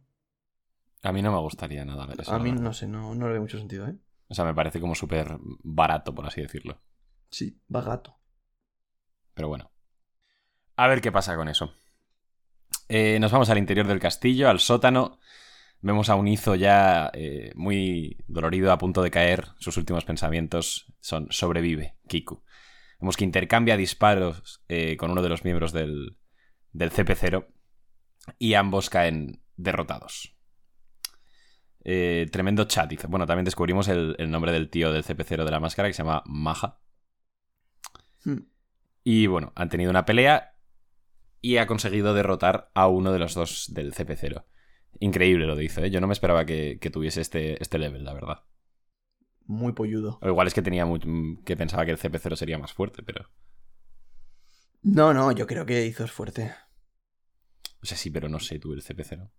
A 1.04 1.12
mí 1.12 1.22
no 1.22 1.32
me 1.32 1.40
gustaría 1.40 1.84
nada 1.86 2.08
eso. 2.18 2.34
a 2.34 2.40
mí 2.40 2.52
no 2.54 2.72
sé, 2.74 2.88
no, 2.88 3.14
no 3.16 3.26
le 3.28 3.34
veo 3.34 3.42
mucho 3.42 3.58
sentido, 3.58 3.88
¿eh? 3.88 3.96
O 4.30 4.34
sea, 4.34 4.46
me 4.46 4.54
parece 4.54 4.80
como 4.80 4.96
súper 4.96 5.38
barato, 5.64 6.16
por 6.16 6.26
así 6.26 6.42
decirlo. 6.42 6.82
Sí, 7.30 7.60
va 7.74 7.82
gato. 7.82 8.18
Pero 9.34 9.48
bueno. 9.50 9.70
A 10.78 10.88
ver 10.88 11.02
qué 11.02 11.12
pasa 11.12 11.36
con 11.36 11.50
eso. 11.50 11.74
Eh, 12.88 13.18
nos 13.20 13.32
vamos 13.32 13.50
al 13.50 13.58
interior 13.58 13.88
del 13.88 14.00
castillo, 14.00 14.50
al 14.50 14.60
sótano. 14.60 15.20
Vemos 15.82 16.10
a 16.10 16.16
un 16.16 16.30
Izo 16.30 16.56
ya 16.56 17.12
eh, 17.14 17.52
muy 17.56 18.18
dolorido, 18.28 18.72
a 18.72 18.78
punto 18.78 19.02
de 19.02 19.12
caer. 19.12 19.48
Sus 19.60 19.76
últimos 19.78 20.06
pensamientos 20.06 20.86
son 21.02 21.28
sobrevive, 21.30 21.98
Kiku. 22.08 22.44
Vemos 23.02 23.18
que 23.18 23.26
intercambia 23.26 23.76
disparos 23.76 24.64
eh, 24.70 24.96
con 24.96 25.12
uno 25.12 25.22
de 25.22 25.28
los 25.28 25.44
miembros 25.44 25.74
del, 25.74 26.18
del 26.72 26.90
CP0 26.90 27.48
y 28.40 28.54
ambos 28.54 28.90
caen 28.90 29.42
derrotados. 29.58 30.38
Eh, 31.84 32.28
tremendo 32.32 32.64
chat. 32.64 32.94
Bueno, 33.10 33.26
también 33.26 33.44
descubrimos 33.44 33.90
el, 33.90 34.16
el 34.20 34.32
nombre 34.32 34.54
del 34.54 34.70
tío 34.70 34.94
del 34.94 35.04
CP0 35.04 35.44
de 35.44 35.52
la 35.52 35.60
máscara 35.60 35.90
que 35.90 35.94
se 35.94 36.04
llama 36.04 36.24
Maja. 36.26 36.80
Hmm. 38.24 38.44
Y 39.04 39.28
bueno, 39.28 39.52
han 39.56 39.68
tenido 39.68 39.92
una 39.92 40.06
pelea 40.06 40.53
y 41.44 41.58
ha 41.58 41.68
conseguido 41.68 42.16
derrotar 42.16 42.72
a 42.74 42.88
uno 42.90 43.14
de 43.14 43.20
los 43.20 43.36
dos 43.36 43.72
del 43.76 43.94
CP0. 43.94 44.48
Increíble 45.00 45.46
lo 45.48 45.56
dice, 45.58 45.86
¿eh? 45.86 45.92
Yo 45.92 46.02
no 46.02 46.08
me 46.08 46.14
esperaba 46.14 46.46
que, 46.48 46.80
que 46.82 46.90
tuviese 46.92 47.22
este, 47.22 47.62
este 47.62 47.78
level, 47.80 48.06
la 48.06 48.14
verdad. 48.16 48.44
Muy 49.48 49.72
polludo. 49.74 50.20
O 50.24 50.28
igual 50.32 50.48
es 50.48 50.56
que 50.56 50.66
tenía 50.68 50.86
mu- 50.90 51.38
que 51.46 51.56
pensaba 51.62 51.86
que 51.86 51.92
el 51.92 52.00
CP0 52.02 52.36
sería 52.36 52.58
más 52.64 52.74
fuerte, 52.74 53.04
pero. 53.08 53.22
No, 54.84 55.14
no, 55.14 55.32
yo 55.34 55.46
creo 55.48 55.66
que 55.66 55.86
hizo 55.86 56.04
es 56.06 56.12
fuerte. 56.12 56.54
O 57.84 57.86
sea, 57.86 57.98
sí, 57.98 58.10
pero 58.10 58.28
no 58.30 58.40
sé 58.40 58.58
tú 58.58 58.74
el 58.74 58.82
CP0. 58.82 59.30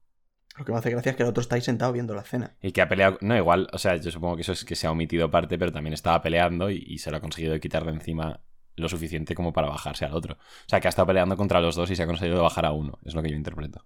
Lo 0.59 0.65
que 0.65 0.73
me 0.73 0.79
hace 0.79 0.91
gracia 0.91 1.11
es 1.11 1.17
que 1.17 1.23
el 1.23 1.29
otro 1.29 1.43
está 1.43 1.55
ahí 1.55 1.61
sentado 1.61 1.93
viendo 1.93 2.13
la 2.13 2.25
cena. 2.25 2.57
Y 2.61 2.73
que 2.73 2.81
ha 2.83 2.89
peleado. 2.89 3.19
No, 3.21 3.37
igual, 3.37 3.69
o 3.73 3.79
sea, 3.79 3.97
yo 3.97 4.11
supongo 4.11 4.37
que 4.37 4.43
eso 4.43 4.53
es 4.53 4.65
que 4.65 4.75
se 4.77 4.87
ha 4.87 4.91
omitido 4.91 5.31
parte, 5.31 5.59
pero 5.59 5.73
también 5.73 5.93
estaba 5.95 6.23
peleando 6.23 6.71
y, 6.71 6.83
y 6.87 6.99
se 6.99 7.11
lo 7.11 7.19
ha 7.19 7.21
conseguido 7.21 7.59
quitar 7.61 7.85
de 7.85 7.93
encima 7.93 8.41
lo 8.77 8.89
suficiente 8.89 9.35
como 9.35 9.53
para 9.53 9.69
bajarse 9.69 10.05
al 10.05 10.15
otro. 10.15 10.35
O 10.35 10.69
sea, 10.69 10.81
que 10.81 10.89
ha 10.89 10.91
estado 10.91 11.07
peleando 11.07 11.37
contra 11.37 11.61
los 11.61 11.77
dos 11.77 11.91
y 11.91 11.97
se 11.97 12.03
ha 12.03 12.07
conseguido 12.07 12.43
bajar 12.43 12.67
a 12.67 12.73
uno. 12.73 12.99
Es 13.05 13.15
lo 13.15 13.23
que 13.23 13.31
yo 13.31 13.37
interpreto. 13.37 13.85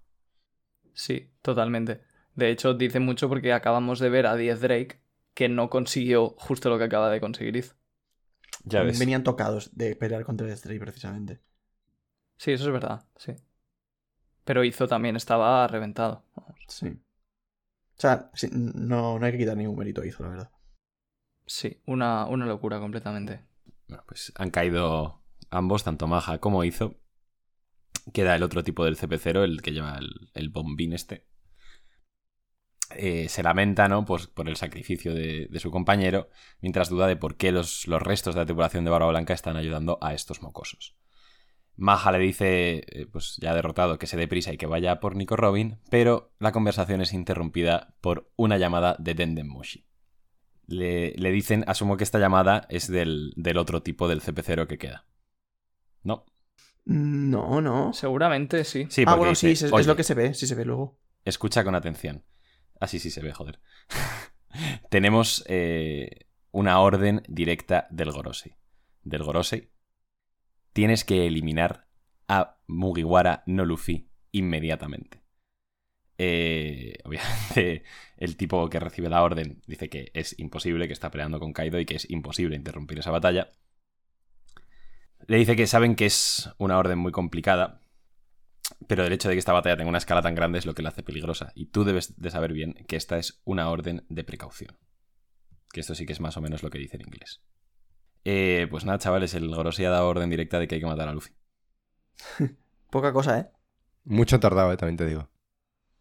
Sí, 0.93 1.31
totalmente. 1.41 2.01
De 2.35 2.49
hecho, 2.49 2.73
dice 2.73 2.99
mucho 2.99 3.29
porque 3.29 3.53
acabamos 3.53 3.99
de 3.99 4.09
ver 4.09 4.25
a 4.25 4.35
10 4.35 4.61
Drake 4.61 5.01
que 5.33 5.49
no 5.49 5.69
consiguió 5.69 6.35
justo 6.37 6.69
lo 6.69 6.77
que 6.77 6.85
acaba 6.85 7.09
de 7.09 7.21
conseguir 7.21 7.55
Iz. 7.55 7.75
Ya 8.65 8.83
ves. 8.83 8.99
Venían 8.99 9.23
tocados 9.23 9.75
de 9.75 9.95
pelear 9.95 10.25
contra 10.25 10.47
el 10.47 10.55
Stray 10.57 10.79
precisamente. 10.79 11.41
Sí, 12.37 12.51
eso 12.51 12.65
es 12.65 12.71
verdad, 12.71 13.05
sí. 13.15 13.35
Pero 14.45 14.63
Izo 14.63 14.87
también 14.87 15.15
estaba 15.15 15.67
reventado. 15.67 16.23
Sí. 16.67 16.87
O 16.87 18.01
sea, 18.01 18.29
sí, 18.33 18.49
no, 18.51 19.19
no 19.19 19.25
hay 19.25 19.31
que 19.33 19.37
quitar 19.37 19.57
ningún 19.57 19.77
mérito 19.77 20.01
a 20.01 20.05
Izo, 20.05 20.23
la 20.23 20.29
verdad. 20.29 20.51
Sí, 21.45 21.81
una, 21.85 22.25
una 22.27 22.45
locura 22.45 22.79
completamente. 22.79 23.48
Bueno, 23.89 24.03
pues 24.07 24.31
han 24.35 24.51
caído 24.51 25.23
ambos, 25.49 25.83
tanto 25.83 26.07
Maja 26.07 26.37
como 26.37 26.63
Izo. 26.63 26.95
Queda 28.13 28.35
el 28.35 28.43
otro 28.43 28.63
tipo 28.63 28.85
del 28.85 28.95
CP0, 28.97 29.43
el 29.43 29.61
que 29.61 29.71
lleva 29.71 29.97
el, 29.97 30.31
el 30.33 30.49
bombín 30.49 30.93
este. 30.93 31.27
Eh, 32.95 33.29
se 33.29 33.43
lamenta, 33.43 33.87
¿no? 33.87 34.05
Pues 34.05 34.27
por 34.27 34.47
el 34.47 34.55
sacrificio 34.55 35.13
de, 35.13 35.47
de 35.49 35.59
su 35.59 35.69
compañero, 35.71 36.29
mientras 36.61 36.89
duda 36.89 37.07
de 37.07 37.15
por 37.15 37.35
qué 37.35 37.51
los, 37.51 37.87
los 37.87 38.01
restos 38.01 38.35
de 38.35 38.41
la 38.41 38.45
tripulación 38.45 38.85
de 38.85 38.91
Barba 38.91 39.09
Blanca 39.09 39.33
están 39.33 39.57
ayudando 39.57 39.97
a 40.01 40.13
estos 40.13 40.41
mocosos. 40.41 40.95
Maja 41.75 42.11
le 42.11 42.19
dice, 42.19 42.83
eh, 42.87 43.07
pues 43.11 43.37
ya 43.37 43.53
derrotado, 43.53 43.97
que 43.97 44.07
se 44.07 44.17
dé 44.17 44.27
prisa 44.27 44.53
y 44.53 44.57
que 44.57 44.65
vaya 44.65 44.99
por 44.99 45.15
Nico 45.15 45.35
Robin, 45.35 45.79
pero 45.89 46.33
la 46.39 46.51
conversación 46.51 47.01
es 47.01 47.13
interrumpida 47.13 47.95
por 48.01 48.31
una 48.35 48.57
llamada 48.57 48.95
de 48.99 49.13
Denden 49.13 49.47
Mushi. 49.47 49.88
Le, 50.69 51.13
le 51.15 51.31
dicen, 51.31 51.63
asumo 51.67 51.97
que 51.97 52.03
esta 52.03 52.19
llamada 52.19 52.67
es 52.69 52.87
del, 52.87 53.33
del 53.35 53.57
otro 53.57 53.81
tipo 53.81 54.07
del 54.07 54.21
CP0 54.21 54.67
que 54.67 54.77
queda. 54.77 55.07
¿No? 56.03 56.25
No, 56.85 57.59
no. 57.61 57.91
Seguramente 57.93 58.63
sí. 58.63 58.85
Sí, 58.89 59.03
ah, 59.07 59.15
bueno, 59.15 59.31
dice, 59.31 59.47
sí, 59.47 59.51
es, 59.53 59.61
es 59.63 59.73
"Oye, 59.73 59.87
lo 59.87 59.95
que 59.95 60.03
se 60.03 60.13
ve, 60.13 60.33
sí 60.33 60.47
se 60.47 60.55
ve 60.55 60.65
luego. 60.65 60.99
Escucha 61.25 61.63
con 61.63 61.75
atención. 61.75 62.23
Así 62.79 62.99
sí 62.99 63.09
se 63.09 63.21
ve, 63.21 63.33
joder. 63.33 63.59
Tenemos 64.89 65.43
eh, 65.47 66.27
una 66.51 66.79
orden 66.79 67.23
directa 67.27 67.87
del 67.89 68.11
Gorosei. 68.11 68.55
Del 69.03 69.23
Gorosei. 69.23 69.71
Tienes 70.73 71.03
que 71.03 71.27
eliminar 71.27 71.87
a 72.27 72.59
Mugiwara 72.67 73.43
no 73.47 73.65
Luffy 73.65 74.09
inmediatamente. 74.31 75.18
Eh, 76.21 76.97
obviamente, 77.05 77.83
el 78.17 78.35
tipo 78.35 78.69
que 78.69 78.79
recibe 78.79 79.09
la 79.09 79.23
orden 79.23 79.61
dice 79.65 79.89
que 79.89 80.11
es 80.13 80.37
imposible, 80.37 80.85
que 80.85 80.93
está 80.93 81.09
peleando 81.09 81.39
con 81.39 81.53
Kaido 81.53 81.79
y 81.79 81.85
que 81.85 81.95
es 81.95 82.09
imposible 82.09 82.55
interrumpir 82.55 82.99
esa 82.99 83.09
batalla. 83.09 83.49
Le 85.25 85.37
dice 85.37 85.55
que 85.55 85.65
saben 85.65 85.95
que 85.95 86.05
es 86.05 86.49
una 86.57 86.77
orden 86.77 86.99
muy 86.99 87.11
complicada, 87.11 87.81
pero 88.87 89.05
el 89.05 89.13
hecho 89.13 89.29
de 89.29 89.35
que 89.35 89.39
esta 89.39 89.53
batalla 89.53 89.77
tenga 89.77 89.89
una 89.89 89.97
escala 89.97 90.21
tan 90.21 90.35
grande 90.35 90.59
es 90.59 90.65
lo 90.65 90.73
que 90.73 90.81
la 90.81 90.89
hace 90.89 91.03
peligrosa. 91.03 91.51
Y 91.55 91.67
tú 91.67 91.83
debes 91.83 92.19
de 92.19 92.31
saber 92.31 92.51
bien 92.51 92.73
que 92.87 92.95
esta 92.95 93.17
es 93.17 93.41
una 93.45 93.69
orden 93.69 94.05
de 94.09 94.23
precaución. 94.23 94.77
Que 95.71 95.81
esto 95.81 95.95
sí 95.95 96.05
que 96.05 96.13
es 96.13 96.19
más 96.19 96.35
o 96.35 96.41
menos 96.41 96.63
lo 96.63 96.69
que 96.69 96.79
dice 96.79 96.97
en 96.97 97.03
inglés. 97.03 97.41
Eh, 98.25 98.67
pues 98.69 98.85
nada, 98.85 98.97
chavales, 98.97 99.33
el 99.35 99.53
Gorosei 99.53 99.85
ha 99.85 99.89
dado 99.89 100.07
orden 100.07 100.29
directa 100.29 100.59
de 100.59 100.67
que 100.67 100.75
hay 100.75 100.81
que 100.81 100.87
matar 100.87 101.07
a 101.07 101.13
Luffy. 101.13 101.33
Poca 102.89 103.13
cosa, 103.13 103.39
¿eh? 103.39 103.49
Mucho 104.03 104.39
tardado, 104.39 104.73
eh, 104.73 104.77
también 104.77 104.97
te 104.97 105.05
digo. 105.05 105.29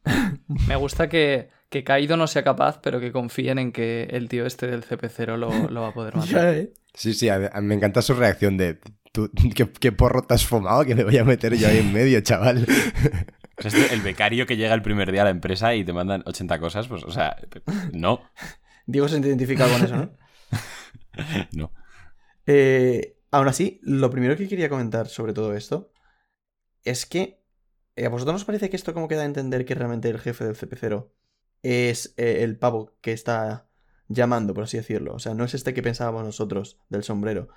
Me 0.69 0.77
gusta 0.77 1.09
que, 1.09 1.51
que 1.71 1.85
Kaido 1.85 2.17
no 2.17 2.27
sea 2.27 2.43
capaz, 2.45 2.81
pero 2.83 3.01
que 3.01 3.13
confíen 3.13 3.59
en 3.59 3.73
que 3.73 4.05
el 4.11 4.29
tío 4.29 4.47
este 4.47 4.67
del 4.67 4.85
CP0 4.85 5.37
lo, 5.37 5.71
lo 5.71 5.81
va 5.83 5.89
a 5.89 5.95
poder 5.95 6.17
matar. 6.17 6.69
Sí, 6.95 7.15
sí, 7.15 7.29
a- 7.29 7.51
a- 7.53 7.61
me 7.61 7.75
encanta 7.75 8.03
su 8.03 8.15
reacción 8.15 8.57
de... 8.57 8.79
"Tú, 9.13 9.31
¿qué, 9.55 9.71
qué 9.71 9.93
porro 9.93 10.23
te 10.23 10.35
has 10.35 10.45
fumado 10.47 10.85
que 10.85 10.95
me 10.95 11.05
voy 11.05 11.17
a 11.19 11.25
meter 11.25 11.55
yo 11.57 11.69
ahí 11.69 11.79
en 11.79 11.93
medio, 11.93 12.21
chaval? 12.21 12.67
O 13.59 13.63
sea, 13.63 13.71
este- 13.81 13.95
el 13.95 14.01
becario 14.03 14.47
que 14.47 14.57
llega 14.57 14.75
el 14.75 14.83
primer 14.83 15.11
día 15.13 15.23
a 15.23 15.25
la 15.25 15.31
empresa 15.31 15.75
y 15.75 15.85
te 15.85 15.93
mandan 15.93 16.23
80 16.27 16.59
cosas, 16.61 16.89
pues, 16.89 17.05
o 17.05 17.11
sea, 17.11 17.37
no. 17.93 18.21
Diego 18.87 19.09
se 19.09 19.19
identifica 19.19 19.69
con 19.69 19.85
eso, 19.85 19.97
¿no? 19.97 20.11
No. 21.53 21.73
Eh, 22.47 23.17
aún 23.31 23.49
así, 23.49 23.81
lo 23.83 24.11
primero 24.11 24.37
que 24.37 24.49
quería 24.49 24.69
comentar 24.69 25.09
sobre 25.09 25.33
todo 25.35 25.55
esto 25.55 25.93
es 26.85 27.05
que 27.07 27.43
¿a 28.05 28.09
vosotros 28.09 28.35
nos 28.35 28.45
parece 28.45 28.71
que 28.71 28.77
esto 28.77 28.95
como 28.95 29.09
queda 29.09 29.23
a 29.23 29.27
entender 29.27 29.65
que 29.65 29.75
realmente 29.75 30.09
el 30.09 30.19
jefe 30.19 30.45
del 30.45 30.57
CP0 30.57 31.09
es 31.63 32.15
eh, 32.17 32.43
el 32.43 32.59
pavo 32.59 32.97
que 33.01 33.13
está 33.13 33.69
llamando, 34.09 34.55
por 34.55 34.65
así 34.65 34.77
decirlo? 34.77 35.15
O 35.15 35.19
sea, 35.19 35.35
no 35.35 35.45
es 35.45 35.55
este 35.55 35.75
que 35.75 35.83
pensábamos 35.83 36.25
nosotros 36.25 36.81
del 36.89 37.05
sombrero, 37.05 37.49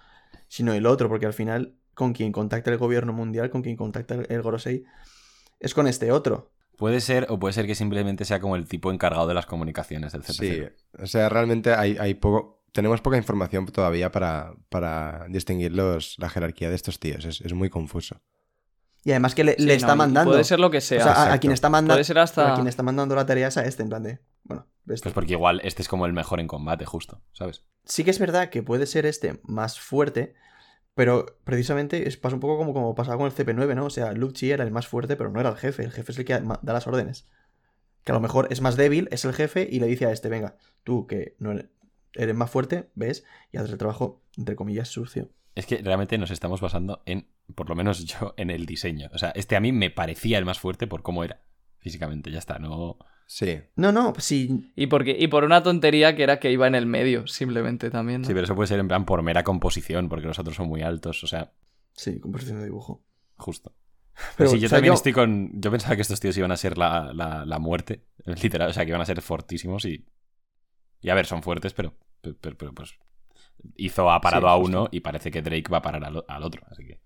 sino 0.47 0.73
el 0.73 0.85
otro, 0.85 1.09
porque 1.09 1.25
al 1.25 1.33
final 1.33 1.75
con 1.93 2.13
quien 2.13 2.31
contacta 2.31 2.71
el 2.71 2.77
gobierno 2.77 3.13
mundial, 3.13 3.49
con 3.49 3.61
quien 3.61 3.75
contacta 3.75 4.15
el, 4.15 4.41
Gorosei, 4.41 4.85
es 5.59 5.73
con 5.73 5.87
este 5.87 6.11
otro. 6.11 6.51
Puede 6.77 6.99
ser, 6.99 7.27
o 7.29 7.37
puede 7.37 7.53
ser 7.53 7.67
que 7.67 7.75
simplemente 7.75 8.25
sea 8.25 8.39
como 8.39 8.55
el 8.55 8.67
tipo 8.67 8.91
encargado 8.91 9.27
de 9.27 9.33
las 9.33 9.45
comunicaciones 9.45 10.13
del 10.13 10.23
CP0. 10.23 10.33
Sí, 10.33 10.63
o 10.99 11.05
sea, 11.05 11.29
realmente 11.29 11.73
hay, 11.73 11.97
hay 11.99 12.15
poco... 12.15 12.63
Tenemos 12.71 13.01
poca 13.01 13.17
información 13.17 13.65
todavía 13.65 14.11
para, 14.11 14.53
para 14.69 15.27
distinguir 15.29 15.73
los, 15.73 16.15
la 16.17 16.29
jerarquía 16.29 16.69
de 16.69 16.75
estos 16.75 16.99
tíos. 16.99 17.25
Es, 17.25 17.41
es 17.41 17.53
muy 17.53 17.69
confuso. 17.69 18.21
Y 19.03 19.11
además 19.11 19.33
que 19.33 19.43
le, 19.43 19.55
Sí, 19.55 19.63
le 19.63 19.73
no, 19.73 19.77
está 19.77 19.95
mandando. 19.95 20.31
Puede 20.31 20.43
ser 20.43 20.59
lo 20.59 20.69
que 20.69 20.77
o 20.77 20.81
sea. 20.81 21.33
a- 21.33 21.37
quien 21.39 21.53
está 21.53 21.69
mandando. 21.69 21.95
Puede 21.95 22.03
ser 22.03 22.19
hasta. 22.19 22.51
a 22.51 22.55
quien 22.55 22.67
está 22.67 22.83
mandando 22.83 23.15
la 23.15 23.25
tarea 23.25 23.47
es 23.47 23.57
a 23.57 23.65
este, 23.65 23.81
en 23.83 23.89
plan 23.89 24.03
de. 24.03 24.19
Bueno, 24.43 24.67
este. 24.87 25.03
Pues 25.03 25.13
porque 25.13 25.33
igual 25.33 25.59
este 25.63 25.81
es 25.81 25.87
como 25.87 26.05
el 26.05 26.13
mejor 26.13 26.39
en 26.39 26.47
combate, 26.47 26.85
justo, 26.85 27.21
¿sabes? 27.33 27.63
Sí 27.85 28.03
que 28.03 28.11
es 28.11 28.19
verdad 28.19 28.49
que 28.49 28.61
puede 28.61 28.85
ser 28.85 29.05
este 29.07 29.39
más 29.43 29.79
fuerte, 29.79 30.35
pero 30.93 31.25
precisamente 31.45 32.07
es, 32.07 32.17
pasa 32.17 32.35
un 32.35 32.41
poco 32.41 32.57
como, 32.57 32.73
como 32.73 32.93
pasaba 32.93 33.17
con 33.17 33.25
el 33.25 33.33
CP9, 33.33 33.75
¿no? 33.75 33.85
O 33.85 33.89
sea, 33.89 34.11
Luke 34.13 34.33
Chi 34.33 34.51
era 34.51 34.63
el 34.63 34.71
más 34.71 34.87
fuerte, 34.87 35.15
pero 35.15 35.31
no 35.31 35.39
era 35.39 35.49
el 35.49 35.57
jefe. 35.57 35.83
El 35.83 35.91
jefe 35.91 36.11
es 36.11 36.19
el 36.19 36.25
que 36.25 36.33
da 36.39 36.59
las 36.73 36.85
órdenes. 36.85 37.27
Que 38.03 38.11
a 38.11 38.15
lo 38.15 38.21
mejor 38.21 38.47
es 38.51 38.61
más 38.61 38.75
débil, 38.77 39.07
es 39.11 39.25
el 39.25 39.33
jefe 39.33 39.67
y 39.69 39.79
le 39.79 39.87
dice 39.87 40.05
a 40.05 40.11
este, 40.11 40.27
venga, 40.29 40.57
tú 40.83 41.07
que 41.07 41.35
no 41.39 41.51
eres, 41.51 41.65
eres 42.13 42.35
más 42.35 42.49
fuerte, 42.51 42.89
ves, 42.95 43.23
y 43.51 43.57
haces 43.57 43.71
el 43.71 43.77
trabajo, 43.77 44.21
entre 44.37 44.55
comillas, 44.55 44.89
sucio. 44.89 45.29
Es 45.53 45.65
que 45.65 45.77
realmente 45.77 46.17
nos 46.17 46.31
estamos 46.31 46.61
basando 46.61 47.01
en, 47.05 47.27
por 47.55 47.69
lo 47.69 47.75
menos 47.75 48.03
yo, 48.05 48.33
en 48.37 48.49
el 48.49 48.65
diseño. 48.65 49.09
O 49.13 49.17
sea, 49.17 49.29
este 49.31 49.55
a 49.55 49.59
mí 49.59 49.71
me 49.71 49.89
parecía 49.89 50.37
el 50.37 50.45
más 50.45 50.59
fuerte 50.59 50.87
por 50.87 51.01
cómo 51.03 51.23
era. 51.23 51.41
Físicamente, 51.79 52.29
ya 52.31 52.39
está, 52.39 52.59
no. 52.59 52.97
Sí. 53.25 53.59
No, 53.75 53.91
no, 53.91 54.13
sí. 54.17 54.71
Y, 54.75 54.87
porque, 54.87 55.15
y 55.17 55.27
por 55.27 55.43
una 55.45 55.63
tontería 55.63 56.15
que 56.15 56.23
era 56.23 56.39
que 56.39 56.51
iba 56.51 56.67
en 56.67 56.75
el 56.75 56.85
medio, 56.85 57.25
simplemente 57.27 57.89
también. 57.89 58.21
¿no? 58.21 58.27
Sí, 58.27 58.33
pero 58.33 58.43
eso 58.43 58.55
puede 58.55 58.67
ser 58.67 58.79
en 58.79 58.87
plan 58.87 59.05
por 59.05 59.21
mera 59.23 59.43
composición, 59.43 60.09
porque 60.09 60.27
los 60.27 60.37
otros 60.37 60.55
son 60.55 60.67
muy 60.67 60.81
altos, 60.81 61.23
o 61.23 61.27
sea, 61.27 61.53
Sí, 61.93 62.19
composición 62.19 62.59
de 62.59 62.65
dibujo. 62.65 63.03
justo. 63.35 63.73
Pero, 64.13 64.27
Pero 64.37 64.49
sí, 64.51 64.59
yo 64.59 64.65
o 64.65 64.69
sea, 64.69 64.77
también 64.77 64.91
yo- 64.91 64.95
estoy 64.95 65.13
con. 65.13 65.51
Yo 65.61 65.71
pensaba 65.71 65.95
que 65.95 66.01
estos 66.01 66.19
tíos 66.19 66.37
iban 66.37 66.51
a 66.51 66.57
ser 66.57 66.77
la, 66.77 67.11
la- 67.13 67.45
la 67.45 67.59
muerte, 67.59 68.05
literal, 68.43 68.69
o 68.69 68.73
sea, 68.73 68.83
que 68.83 68.89
iban 68.89 69.01
a 69.01 69.05
ser 69.05 69.21
fortísimos 69.21 69.85
y. 69.85 70.05
Y 71.01 71.09
a 71.09 71.15
ver, 71.15 71.25
son 71.25 71.41
fuertes, 71.41 71.73
pero. 71.73 71.95
Pero, 72.21 72.35
pero- 72.39 72.57
pero, 72.57 72.73
pues. 72.73 72.93
Hizo 73.77 74.11
ha 74.11 74.19
parado 74.21 74.47
Sí, 74.47 74.51
a 74.51 74.55
uno 74.55 74.89
y 74.91 74.99
parece 75.01 75.31
que 75.31 75.41
Drake 75.41 75.71
va 75.71 75.77
a 75.77 75.81
parar 75.81 76.03
al, 76.03 76.25
al 76.27 76.43
otro, 76.43 76.63
así 76.69 76.85
que. 76.85 76.99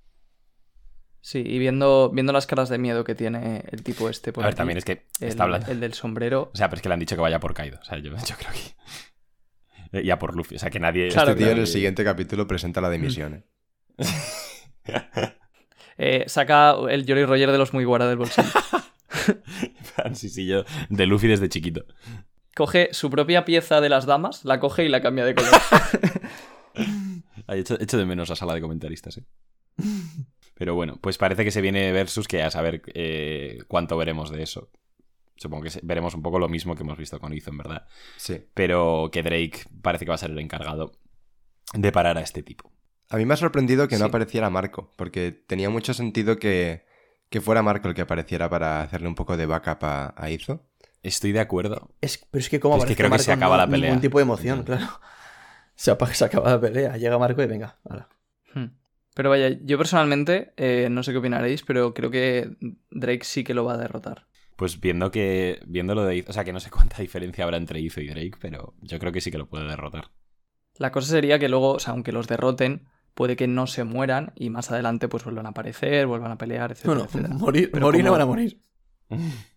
Sí, 1.26 1.42
y 1.44 1.58
viendo, 1.58 2.12
viendo 2.14 2.32
las 2.34 2.46
caras 2.46 2.70
de 2.70 2.78
miedo 2.78 3.04
que 3.04 3.16
tiene 3.16 3.64
el 3.72 3.82
tipo 3.82 4.10
este 4.10 4.32
por 4.32 4.44
a 4.44 4.46
ver, 4.46 4.54
aquí, 4.54 4.58
también 4.58 4.78
es 4.78 4.86
que 4.86 5.08
el, 5.20 5.28
está 5.28 5.46
hablando. 5.46 5.72
el 5.72 5.80
del 5.80 5.96
sombrero. 5.96 6.52
O 6.54 6.56
sea, 6.56 6.70
pero 6.70 6.78
es 6.78 6.84
que 6.84 6.90
le 6.90 6.94
han 6.94 7.00
dicho 7.00 7.16
que 7.16 7.22
vaya 7.24 7.40
por 7.40 7.56
Kaido. 7.56 7.80
O 7.82 7.84
sea, 7.84 7.98
yo, 7.98 8.12
yo 8.28 8.36
creo 8.38 8.52
que. 9.92 10.04
Ya 10.04 10.20
por 10.20 10.36
Luffy. 10.36 10.58
O 10.58 10.60
sea, 10.60 10.70
que 10.70 10.80
nadie. 10.80 11.10
Claro, 11.10 11.32
este 11.32 11.44
tío 11.44 11.52
en 11.52 11.58
el 11.58 11.66
siguiente 11.66 12.04
capítulo 12.04 12.46
presenta 12.46 12.80
la 12.80 12.92
dimisión. 12.92 13.44
¿eh? 13.98 14.06
eh, 15.98 16.26
saca 16.28 16.76
el 16.92 17.08
Jolly 17.08 17.26
Roger 17.26 17.52
de 17.52 17.58
los 17.58 17.74
muy 17.74 17.86
guara 17.86 18.08
del 18.08 18.18
bolsillo. 18.18 18.48
sí, 20.14 20.30
sí, 20.30 20.46
yo. 20.46 20.64
De 20.90 21.08
Luffy 21.08 21.28
desde 21.28 21.50
chiquito. 21.50 21.86
coge 22.56 22.90
su 22.92 23.10
propia 23.10 23.46
pieza 23.46 23.82
de 23.82 23.90
las 23.90 24.06
damas, 24.06 24.46
la 24.46 24.60
coge 24.60 24.86
y 24.86 24.90
la 24.90 25.02
cambia 25.02 25.26
de 25.26 25.34
color. 25.34 25.52
Ay, 27.48 27.62
echo, 27.62 27.82
echo 27.82 27.98
de 27.98 28.06
menos 28.06 28.30
la 28.30 28.36
sala 28.36 28.54
de 28.54 28.62
comentaristas, 28.62 29.18
¿eh? 29.18 29.24
Pero 30.56 30.74
bueno, 30.76 30.98
pues 31.02 31.18
parece 31.18 31.44
que 31.44 31.52
se 31.52 31.62
viene 31.62 31.92
versus 31.92 32.28
que 32.28 32.42
a 32.42 32.50
saber 32.50 32.82
eh, 32.94 33.60
cuánto 33.68 33.98
veremos 33.98 34.32
de 34.32 34.42
eso. 34.44 34.70
Supongo 35.36 35.64
que 35.64 35.70
se- 35.70 35.82
veremos 35.84 36.14
un 36.16 36.22
poco 36.22 36.40
lo 36.40 36.48
mismo 36.48 36.76
que 36.76 36.84
hemos 36.84 36.98
visto 36.98 37.20
con 37.20 37.34
Izo, 37.34 37.52
en 37.52 37.58
verdad. 37.58 37.88
Sí. 38.18 38.42
Pero 38.54 39.10
que 39.12 39.22
Drake 39.22 39.64
parece 39.82 40.06
que 40.06 40.10
va 40.10 40.16
a 40.16 40.20
ser 40.20 40.32
el 40.32 40.40
encargado 40.40 40.94
de 41.74 41.92
parar 41.92 42.18
a 42.18 42.22
este 42.22 42.42
tipo. 42.42 42.72
A 43.10 43.18
mí 43.18 43.26
me 43.26 43.34
ha 43.34 43.38
sorprendido 43.38 43.88
que 43.90 43.98
no 44.00 44.06
apareciera 44.06 44.50
Marco, 44.50 44.92
porque 44.96 45.32
tenía 45.32 45.70
mucho 45.70 45.94
sentido 45.94 46.38
que, 46.38 46.86
que 47.30 47.42
fuera 47.42 47.62
Marco 47.62 47.90
el 47.90 47.94
que 47.94 48.02
apareciera 48.02 48.50
para 48.50 48.82
hacerle 48.82 49.10
un 49.10 49.16
poco 49.16 49.36
de 49.36 49.46
backup 49.46 49.84
a, 49.84 50.14
a 50.16 50.30
Izo. 50.32 50.66
Estoy 51.04 51.34
de 51.34 51.42
acuerdo. 51.42 51.90
Es, 52.02 52.18
pero 52.32 52.40
es 52.40 52.50
que 52.50 52.60
como 52.62 52.78
Es 52.78 52.86
que 52.86 52.96
creo 52.96 53.12
que 53.12 53.20
se 53.20 53.32
acaba 53.34 53.58
no- 53.58 53.64
la 53.64 53.70
pelea. 53.70 53.90
Ningún 53.90 54.02
tipo 54.02 54.18
de 54.20 54.24
emoción, 54.24 54.64
claro. 54.64 54.88
Se, 55.76 55.92
apa- 55.92 56.14
se 56.14 56.24
acaba 56.24 56.50
la 56.52 56.62
pelea. 56.62 56.96
Llega 56.96 57.18
Marco 57.20 57.44
y 57.44 57.48
venga. 57.48 57.78
hala. 57.90 58.08
Pero 59.16 59.30
vaya, 59.30 59.58
yo 59.64 59.78
personalmente, 59.78 60.54
eh, 60.58 60.90
no 60.92 61.02
sé 61.02 61.14
qué 61.14 61.20
opinaréis, 61.20 61.64
pero 61.64 61.94
creo 61.94 62.12
que 62.12 62.58
Drake 62.92 63.24
sí 63.24 63.46
que 63.46 63.54
lo 63.54 63.64
va 63.64 63.74
a 63.74 63.78
derrotar. 63.78 64.28
Pues 64.58 64.80
viendo 64.80 65.10
que. 65.10 65.60
Viendo 65.66 65.96
lo 65.96 66.04
de 66.06 66.18
Izo. 66.18 66.32
O 66.32 66.34
sea, 66.34 66.44
que 66.44 66.52
no 66.54 66.60
sé 66.60 66.70
cuánta 66.72 67.02
diferencia 67.02 67.46
habrá 67.46 67.56
entre 67.58 67.80
Izo 67.80 68.02
y 68.02 68.08
Drake, 68.08 68.34
pero 68.40 68.76
yo 68.82 69.00
creo 69.00 69.14
que 69.14 69.22
sí 69.22 69.32
que 69.32 69.38
lo 69.38 69.48
puede 69.48 69.68
derrotar. 69.68 70.12
La 70.78 70.92
cosa 70.92 71.08
sería 71.08 71.40
que 71.40 71.48
luego, 71.48 71.76
o 71.76 71.80
sea, 71.80 71.94
aunque 71.94 72.12
los 72.12 72.28
derroten, 72.28 72.90
puede 73.14 73.38
que 73.38 73.48
no 73.48 73.68
se 73.68 73.86
mueran 73.86 74.34
y 74.36 74.50
más 74.50 74.70
adelante 74.70 75.08
pues 75.08 75.24
vuelvan 75.24 75.46
a 75.46 75.50
aparecer, 75.50 76.06
vuelvan 76.08 76.34
a 76.34 76.38
pelear, 76.38 76.74
etc. 76.74 76.86
No, 76.86 76.96
no, 76.96 77.08
morir, 77.40 77.72
Pero 77.72 77.86
morir 77.86 78.04
no 78.04 78.12
van 78.12 78.22
a 78.22 78.26
morir. 78.26 78.60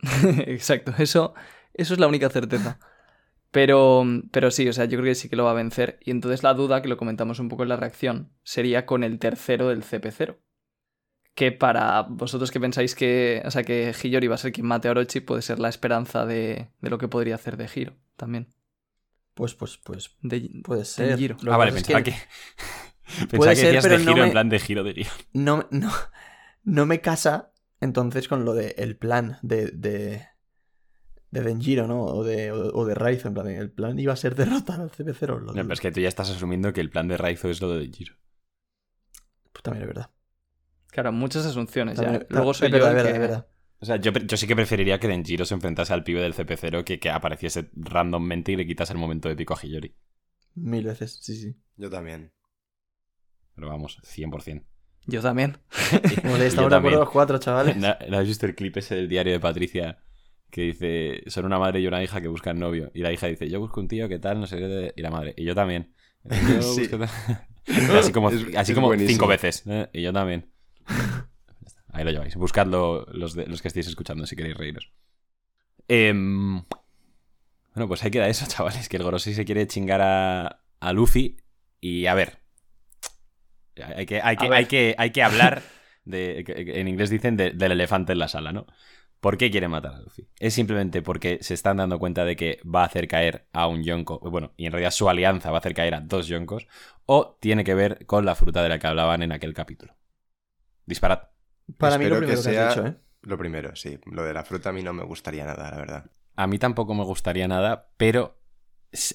Exacto, 0.46 0.94
eso, 0.98 1.34
eso 1.74 1.94
es 1.94 2.00
la 2.00 2.06
única 2.06 2.30
certeza. 2.30 2.78
Pero, 3.50 4.04
pero 4.30 4.50
sí, 4.50 4.68
o 4.68 4.72
sea, 4.72 4.84
yo 4.84 4.98
creo 4.98 5.10
que 5.10 5.14
sí 5.16 5.28
que 5.28 5.36
lo 5.36 5.44
va 5.44 5.50
a 5.50 5.54
vencer. 5.54 5.98
Y 6.04 6.10
entonces 6.12 6.42
la 6.42 6.54
duda, 6.54 6.82
que 6.82 6.88
lo 6.88 6.96
comentamos 6.96 7.40
un 7.40 7.48
poco 7.48 7.64
en 7.64 7.68
la 7.70 7.76
reacción, 7.76 8.32
sería 8.42 8.86
con 8.86 9.02
el 9.02 9.18
tercero 9.18 9.68
del 9.68 9.82
CP0. 9.82 10.36
Que 11.34 11.52
para 11.52 12.02
vosotros 12.02 12.50
que 12.50 12.60
pensáis 12.60 12.94
que, 12.94 13.42
o 13.44 13.50
sea, 13.50 13.62
que 13.62 13.92
Hiyori 14.00 14.26
va 14.28 14.34
a 14.34 14.38
ser 14.38 14.52
quien 14.52 14.66
mate 14.66 14.88
a 14.88 14.92
Orochi, 14.92 15.20
puede 15.20 15.42
ser 15.42 15.58
la 15.58 15.68
esperanza 15.68 16.26
de, 16.26 16.70
de 16.80 16.90
lo 16.90 16.98
que 16.98 17.08
podría 17.08 17.34
hacer 17.36 17.56
de 17.56 17.68
Hiro 17.74 17.94
también. 18.16 18.48
Pues, 19.34 19.54
pues, 19.54 19.78
pues, 19.78 20.16
De, 20.22 20.50
puede 20.62 20.84
ser. 20.84 21.16
Giro. 21.16 21.36
Ah, 21.50 21.56
vale, 21.56 21.72
pensaba 21.72 22.02
que. 22.02 22.10
pensaba 23.06 23.36
Puede 23.36 23.50
que 23.50 23.56
ser, 23.56 23.66
decías 23.66 23.84
pero 23.84 23.98
de 23.98 24.04
no 24.04 24.10
giro 24.12 24.22
en 24.22 24.28
me- 24.28 24.32
plan 24.32 24.48
de 24.48 24.58
giro 24.58 24.84
de 24.84 24.92
guion. 24.92 25.08
No, 25.32 25.66
no, 25.70 25.90
no 26.64 26.86
me 26.86 27.00
casa 27.00 27.52
entonces 27.80 28.28
con 28.28 28.44
lo 28.44 28.52
del 28.54 28.74
el 28.76 28.96
plan 28.96 29.38
de, 29.42 29.68
de, 29.68 30.26
de 31.30 31.42
Denjiro, 31.42 31.86
¿no? 31.86 32.02
O 32.04 32.24
de, 32.24 32.50
o, 32.52 32.72
o 32.74 32.84
de 32.84 32.94
Raizo, 32.94 33.28
en 33.28 33.34
plan, 33.34 33.46
el 33.48 33.70
plan 33.70 33.98
iba 33.98 34.12
a 34.12 34.16
ser 34.16 34.34
derrotar 34.34 34.80
al 34.80 34.90
CP0. 34.90 35.40
Lo 35.40 35.52
No, 35.52 35.62
pero 35.62 35.72
es 35.72 35.80
que 35.80 35.92
tú 35.92 36.00
ya 36.00 36.08
estás 36.08 36.30
asumiendo 36.30 36.72
que 36.72 36.80
el 36.80 36.90
plan 36.90 37.08
de 37.08 37.16
Raizo 37.16 37.48
es 37.50 37.60
lo 37.60 37.70
de 37.70 37.86
giro. 37.88 38.14
Pues 39.52 39.62
también 39.62 39.82
es 39.82 39.88
verdad. 39.88 40.10
Claro, 40.90 41.12
muchas 41.12 41.46
asunciones 41.46 41.98
ya. 41.98 42.26
Luego 42.28 42.52
soy 42.54 42.70
yo 42.70 42.74
verdad, 42.78 42.92
el 42.92 42.96
es 42.98 43.02
verdad, 43.04 43.10
que- 43.10 43.16
es 43.16 43.20
verdad. 43.20 43.46
O 43.82 43.86
sea, 43.86 43.96
yo, 43.96 44.12
yo 44.12 44.36
sí 44.36 44.46
que 44.46 44.54
preferiría 44.54 44.98
que 45.00 45.08
Denjiro 45.08 45.46
se 45.46 45.54
enfrentase 45.54 45.94
al 45.94 46.04
pibe 46.04 46.20
del 46.20 46.34
CP0 46.34 46.84
que, 46.84 46.98
que 47.00 47.08
apareciese 47.08 47.70
randommente 47.74 48.52
y 48.52 48.56
le 48.56 48.66
quitase 48.66 48.92
el 48.92 48.98
momento 48.98 49.30
épico 49.30 49.54
a 49.54 49.58
Hiyori. 49.62 49.94
Mil 50.56 50.84
veces, 50.84 51.18
sí, 51.22 51.34
sí. 51.34 51.56
Yo 51.76 51.88
también. 51.88 52.30
Pero 53.54 53.68
vamos, 53.68 53.98
100%. 54.02 54.64
Yo 55.06 55.22
también. 55.22 55.56
Como 56.22 56.34
le 56.34 56.40
Yo 56.40 56.44
estamos 56.48 56.70
de 56.70 56.76
acuerdo 56.76 56.98
los 57.00 57.10
cuatro, 57.10 57.38
chavales. 57.38 57.76
¿No 57.78 57.96
no 58.10 58.18
has 58.18 58.26
visto 58.26 58.44
el 58.44 58.54
clip 58.54 58.76
ese 58.76 58.96
del 58.96 59.08
diario 59.08 59.32
de 59.32 59.40
Patricia 59.40 59.98
que 60.50 60.62
dice, 60.62 61.22
son 61.26 61.44
una 61.46 61.58
madre 61.58 61.80
y 61.80 61.86
una 61.86 62.02
hija 62.02 62.20
que 62.20 62.28
buscan 62.28 62.58
novio? 62.58 62.90
Y 62.94 63.00
la 63.00 63.12
hija 63.12 63.26
dice, 63.28 63.48
yo 63.48 63.60
busco 63.60 63.80
un 63.80 63.88
tío, 63.88 64.08
¿qué 64.08 64.18
tal? 64.18 64.40
No 64.40 64.46
sé 64.46 64.58
qué. 64.58 64.92
Y 64.96 65.02
la 65.02 65.10
madre, 65.10 65.34
y 65.36 65.44
yo 65.44 65.54
también. 65.54 65.92
Yo 66.24 66.62
Sí. 66.74 66.88
busco 66.88 66.98
así 67.98 68.12
como, 68.12 68.30
Es- 68.30 68.56
así 68.56 68.72
es 68.72 68.78
como 68.78 68.94
cinco 68.96 69.26
veces. 69.26 69.62
¿eh? 69.66 69.88
Y 69.92 70.02
yo 70.02 70.12
también. 70.12 70.50
Ahí 71.92 72.04
lo 72.04 72.10
lleváis. 72.10 72.36
Buscadlo 72.36 73.06
los, 73.12 73.34
de- 73.34 73.46
los 73.46 73.62
que 73.62 73.68
estéis 73.68 73.86
escuchando 73.88 74.26
si 74.26 74.36
queréis 74.36 74.56
reíros. 74.56 74.92
Em, 75.88 76.62
bueno, 77.74 77.88
pues 77.88 78.02
ahí 78.04 78.10
queda 78.10 78.28
eso, 78.28 78.46
chavales. 78.48 78.88
Que 78.88 78.96
el 78.96 79.02
Gorosei 79.02 79.34
se 79.34 79.44
quiere 79.44 79.66
chingar 79.66 80.00
a, 80.00 80.62
a 80.80 80.92
Luffy. 80.92 81.36
Y 81.80 82.06
a 82.06 82.14
ver. 82.14 82.38
Hay 83.96 84.04
que, 84.06 84.20
hay 84.20 84.36
que, 84.36 84.46
hay 84.52 84.66
que, 84.66 84.94
hay 84.98 85.10
que 85.10 85.22
hablar. 85.22 85.62
De, 86.04 86.44
en 86.46 86.88
inglés 86.88 87.10
dicen 87.10 87.36
de- 87.36 87.50
del 87.52 87.72
elefante 87.72 88.12
en 88.12 88.18
la 88.18 88.28
sala, 88.28 88.52
¿no? 88.52 88.66
¿Por 89.20 89.36
qué 89.36 89.50
quiere 89.50 89.68
matar 89.68 89.94
a 89.94 90.00
Luffy? 90.00 90.26
Es 90.38 90.54
simplemente 90.54 91.02
porque 91.02 91.38
se 91.42 91.52
están 91.54 91.76
dando 91.76 91.98
cuenta 91.98 92.24
de 92.24 92.36
que 92.36 92.60
va 92.64 92.82
a 92.82 92.86
hacer 92.86 93.06
caer 93.06 93.46
a 93.52 93.66
un 93.66 93.82
Yonko. 93.84 94.18
Bueno, 94.30 94.52
y 94.56 94.66
en 94.66 94.72
realidad 94.72 94.90
su 94.92 95.08
alianza 95.10 95.50
va 95.50 95.58
a 95.58 95.60
hacer 95.60 95.74
caer 95.74 95.94
a 95.94 96.00
dos 96.00 96.26
Yonkos. 96.26 96.66
O 97.04 97.36
tiene 97.40 97.62
que 97.64 97.74
ver 97.74 98.06
con 98.06 98.24
la 98.24 98.34
fruta 98.34 98.62
de 98.62 98.70
la 98.70 98.78
que 98.78 98.86
hablaban 98.86 99.22
en 99.22 99.32
aquel 99.32 99.52
capítulo. 99.52 99.94
Disparad. 100.86 101.20
Para 101.76 101.98
mí 101.98 102.06
lo 102.06 102.14
que 102.20 102.26
primero 102.26 102.38
que, 102.38 102.42
sea- 102.42 102.68
has 102.68 102.74
dicho, 102.76 102.86
¿eh? 102.86 102.96
Lo 103.22 103.36
primero, 103.36 103.76
sí. 103.76 103.98
Lo 104.06 104.24
de 104.24 104.32
la 104.32 104.42
fruta 104.44 104.70
a 104.70 104.72
mí 104.72 104.82
no 104.82 104.94
me 104.94 105.04
gustaría 105.04 105.44
nada, 105.44 105.70
la 105.70 105.76
verdad. 105.76 106.10
A 106.36 106.46
mí 106.46 106.58
tampoco 106.58 106.94
me 106.94 107.04
gustaría 107.04 107.46
nada, 107.46 107.90
pero 107.98 108.39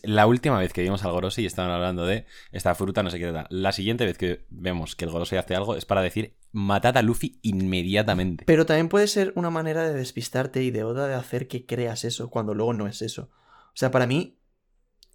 la 0.03 0.25
última 0.25 0.57
vez 0.57 0.71
que 0.71 0.81
vimos 0.81 1.03
al 1.03 1.11
Gorosei 1.11 1.45
estaban 1.45 1.71
hablando 1.71 2.05
de 2.05 2.25
esta 2.51 2.75
fruta, 2.75 3.03
no 3.03 3.09
sé 3.09 3.19
qué 3.19 3.31
tal. 3.31 3.47
La 3.49 3.71
siguiente 3.71 4.05
vez 4.05 4.17
que 4.17 4.45
vemos 4.49 4.95
que 4.95 5.05
el 5.05 5.11
Gorosei 5.11 5.37
hace 5.37 5.55
algo 5.55 5.75
es 5.75 5.85
para 5.85 6.01
decir 6.01 6.37
matad 6.51 6.95
a 6.97 7.01
Luffy 7.01 7.39
inmediatamente. 7.41 8.45
Pero 8.45 8.65
también 8.65 8.87
puede 8.87 9.07
ser 9.07 9.33
una 9.35 9.49
manera 9.49 9.83
de 9.83 9.93
despistarte 9.93 10.63
y 10.63 10.71
de 10.71 10.83
Oda 10.85 11.07
de 11.07 11.15
hacer 11.15 11.47
que 11.47 11.65
creas 11.65 12.05
eso 12.05 12.29
cuando 12.29 12.53
luego 12.53 12.73
no 12.73 12.87
es 12.87 13.01
eso. 13.01 13.29
O 13.67 13.77
sea, 13.77 13.91
para 13.91 14.07
mí, 14.07 14.39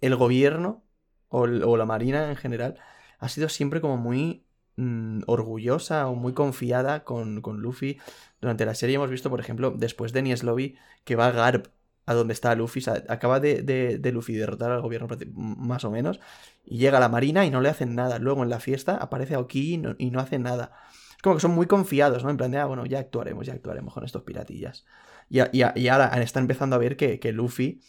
el 0.01 0.15
gobierno 0.15 0.83
o, 1.29 1.47
la 1.47 1.85
marina 1.85 2.29
en 2.29 2.35
general 2.35 2.77
ha 3.17 3.29
sido 3.29 3.49
siempre 3.49 3.81
como 3.81 3.97
muy 3.97 4.45
mm, 4.75 5.21
orgullosa 5.25 6.07
o 6.07 6.15
muy 6.15 6.33
confiada 6.33 7.03
con, 7.03 7.41
Luffy. 7.41 7.99
Durante 8.39 8.65
la 8.65 8.75
serie 8.75 8.97
hemos 8.97 9.09
visto, 9.09 9.31
por 9.31 9.39
ejemplo, 9.39 9.71
después 9.71 10.13
de 10.13 10.21
Lobby, 10.43 10.77
que 11.03 11.15
va 11.15 11.31
Garp 11.31 11.67
a 12.11 12.13
donde 12.13 12.33
está 12.33 12.53
Luffy. 12.55 12.79
O 12.79 12.83
sea, 12.83 13.03
acaba 13.09 13.39
de, 13.39 13.99
Luffy 14.13 14.35
derrotar 14.35 14.71
al 14.71 14.81
gobierno 14.81 15.07
más 15.33 15.83
o 15.83 15.91
menos. 15.91 16.19
Y 16.65 16.77
llega 16.77 16.97
a 16.97 17.01
la 17.01 17.09
marina 17.09 17.45
y 17.45 17.49
no 17.49 17.61
le 17.61 17.69
hacen 17.69 17.95
nada. 17.95 18.19
Luego 18.19 18.43
en 18.43 18.49
la 18.49 18.59
fiesta 18.59 18.97
aparece 18.97 19.35
Aoki 19.35 19.73
y 19.73 19.77
no, 19.77 19.95
y 19.97 20.11
no 20.11 20.19
hace 20.19 20.39
nada. 20.39 20.71
Es 21.15 21.21
como 21.21 21.35
que 21.35 21.41
son 21.41 21.51
muy 21.51 21.65
confiados, 21.65 22.23
¿no? 22.23 22.29
En 22.29 22.37
plan 22.37 22.51
de, 22.51 22.57
ah, 22.57 22.65
bueno, 22.65 22.85
ya 22.85 22.99
actuaremos, 22.99 23.45
ya 23.47 23.53
actuaremos 23.53 23.93
con 23.93 24.05
estos 24.05 24.23
piratillas. 24.23 24.85
Y, 25.29 25.61
ahora 25.61 26.21
está 26.21 26.39
empezando 26.39 26.75
a 26.75 26.79
ver 26.79 26.97
que, 26.97 27.31
Luffy 27.31 27.81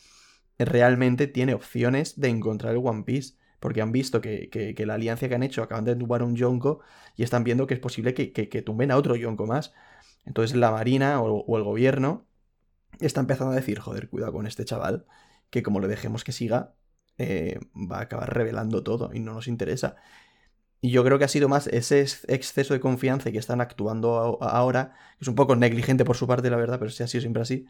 realmente 0.58 1.26
tiene 1.26 1.54
opciones 1.54 2.20
de 2.20 2.28
encontrar 2.28 2.74
el 2.74 2.80
One 2.82 3.02
Piece. 3.04 3.34
Porque 3.58 3.80
han 3.80 3.92
visto 3.92 4.20
que, 4.20 4.74
la 4.86 4.94
alianza 4.94 5.28
que 5.28 5.34
han 5.34 5.42
hecho 5.44 5.62
acaban 5.62 5.84
de 5.84 5.94
tumbar 5.94 6.22
un 6.22 6.34
Yonko 6.34 6.80
y 7.16 7.22
están 7.22 7.44
viendo 7.44 7.66
que 7.66 7.74
es 7.74 7.80
posible 7.80 8.14
que, 8.14 8.62
tumben 8.62 8.90
a 8.90 8.96
otro 8.96 9.14
Yonko 9.14 9.46
más. 9.46 9.72
Entonces 10.24 10.56
la 10.56 10.70
marina 10.70 11.20
o 11.20 11.56
el 11.56 11.62
gobierno 11.64 12.26
está 13.00 13.20
empezando 13.20 13.52
a 13.52 13.56
decir, 13.56 13.78
joder, 13.80 14.08
cuidado 14.08 14.32
con 14.32 14.46
este 14.46 14.64
chaval, 14.64 15.06
que 15.50 15.62
como 15.62 15.80
le 15.80 15.88
dejemos 15.88 16.24
que 16.24 16.32
siga, 16.32 16.74
eh, 17.18 17.58
va 17.74 17.98
a 17.98 18.02
acabar 18.02 18.32
revelando 18.34 18.82
todo 18.82 19.10
y 19.14 19.20
no 19.20 19.34
nos 19.34 19.48
interesa. 19.48 19.96
Y 20.80 20.90
yo 20.90 21.04
creo 21.04 21.18
que 21.18 21.24
ha 21.24 21.28
sido 21.28 21.48
más 21.48 21.68
ese 21.68 22.00
ex- 22.02 22.24
exceso 22.28 22.74
de 22.74 22.80
confianza 22.80 23.28
y 23.28 23.32
que 23.32 23.38
están 23.38 23.60
actuando 23.60 24.38
ahora, 24.42 24.94
que 25.18 25.24
es 25.24 25.28
un 25.28 25.34
poco 25.36 25.56
negligente 25.56 26.04
por 26.04 26.16
su 26.16 26.26
parte, 26.26 26.50
la 26.50 26.56
verdad, 26.56 26.78
pero 26.78 26.90
sí 26.90 27.02
ha 27.02 27.08
sido 27.08 27.20
siempre 27.22 27.42
así, 27.42 27.66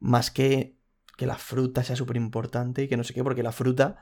más 0.00 0.30
que 0.30 0.76
que 1.16 1.26
la 1.26 1.36
fruta 1.38 1.84
sea 1.84 1.96
súper 1.96 2.16
importante 2.16 2.82
y 2.84 2.88
que 2.88 2.96
no 2.96 3.04
sé 3.04 3.14
qué, 3.14 3.24
porque 3.24 3.42
la 3.44 3.52
fruta, 3.52 3.98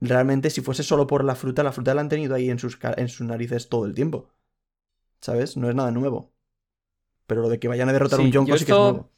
realmente 0.00 0.50
si 0.50 0.60
fuese 0.60 0.82
solo 0.82 1.06
por 1.06 1.24
la 1.24 1.34
fruta, 1.34 1.62
la 1.62 1.72
fruta 1.72 1.94
la 1.94 2.00
han 2.02 2.08
tenido 2.08 2.34
ahí 2.34 2.50
en 2.50 2.58
sus, 2.58 2.78
en 2.96 3.08
sus 3.08 3.26
narices 3.26 3.68
todo 3.68 3.86
el 3.86 3.94
tiempo. 3.94 4.30
¿Sabes? 5.20 5.56
No 5.56 5.68
es 5.70 5.74
nada 5.76 5.90
nuevo. 5.92 6.34
Pero 7.26 7.42
lo 7.42 7.48
de 7.50 7.60
que 7.60 7.68
vayan 7.68 7.88
a 7.90 7.92
derrotar 7.94 8.20
Sí, 8.20 8.22
un 8.22 8.32
Yonko 8.32 8.56
yo 8.56 8.56
sí 8.56 8.64
que 8.66 8.72
es 8.72 8.78
nuevo. 8.80 9.12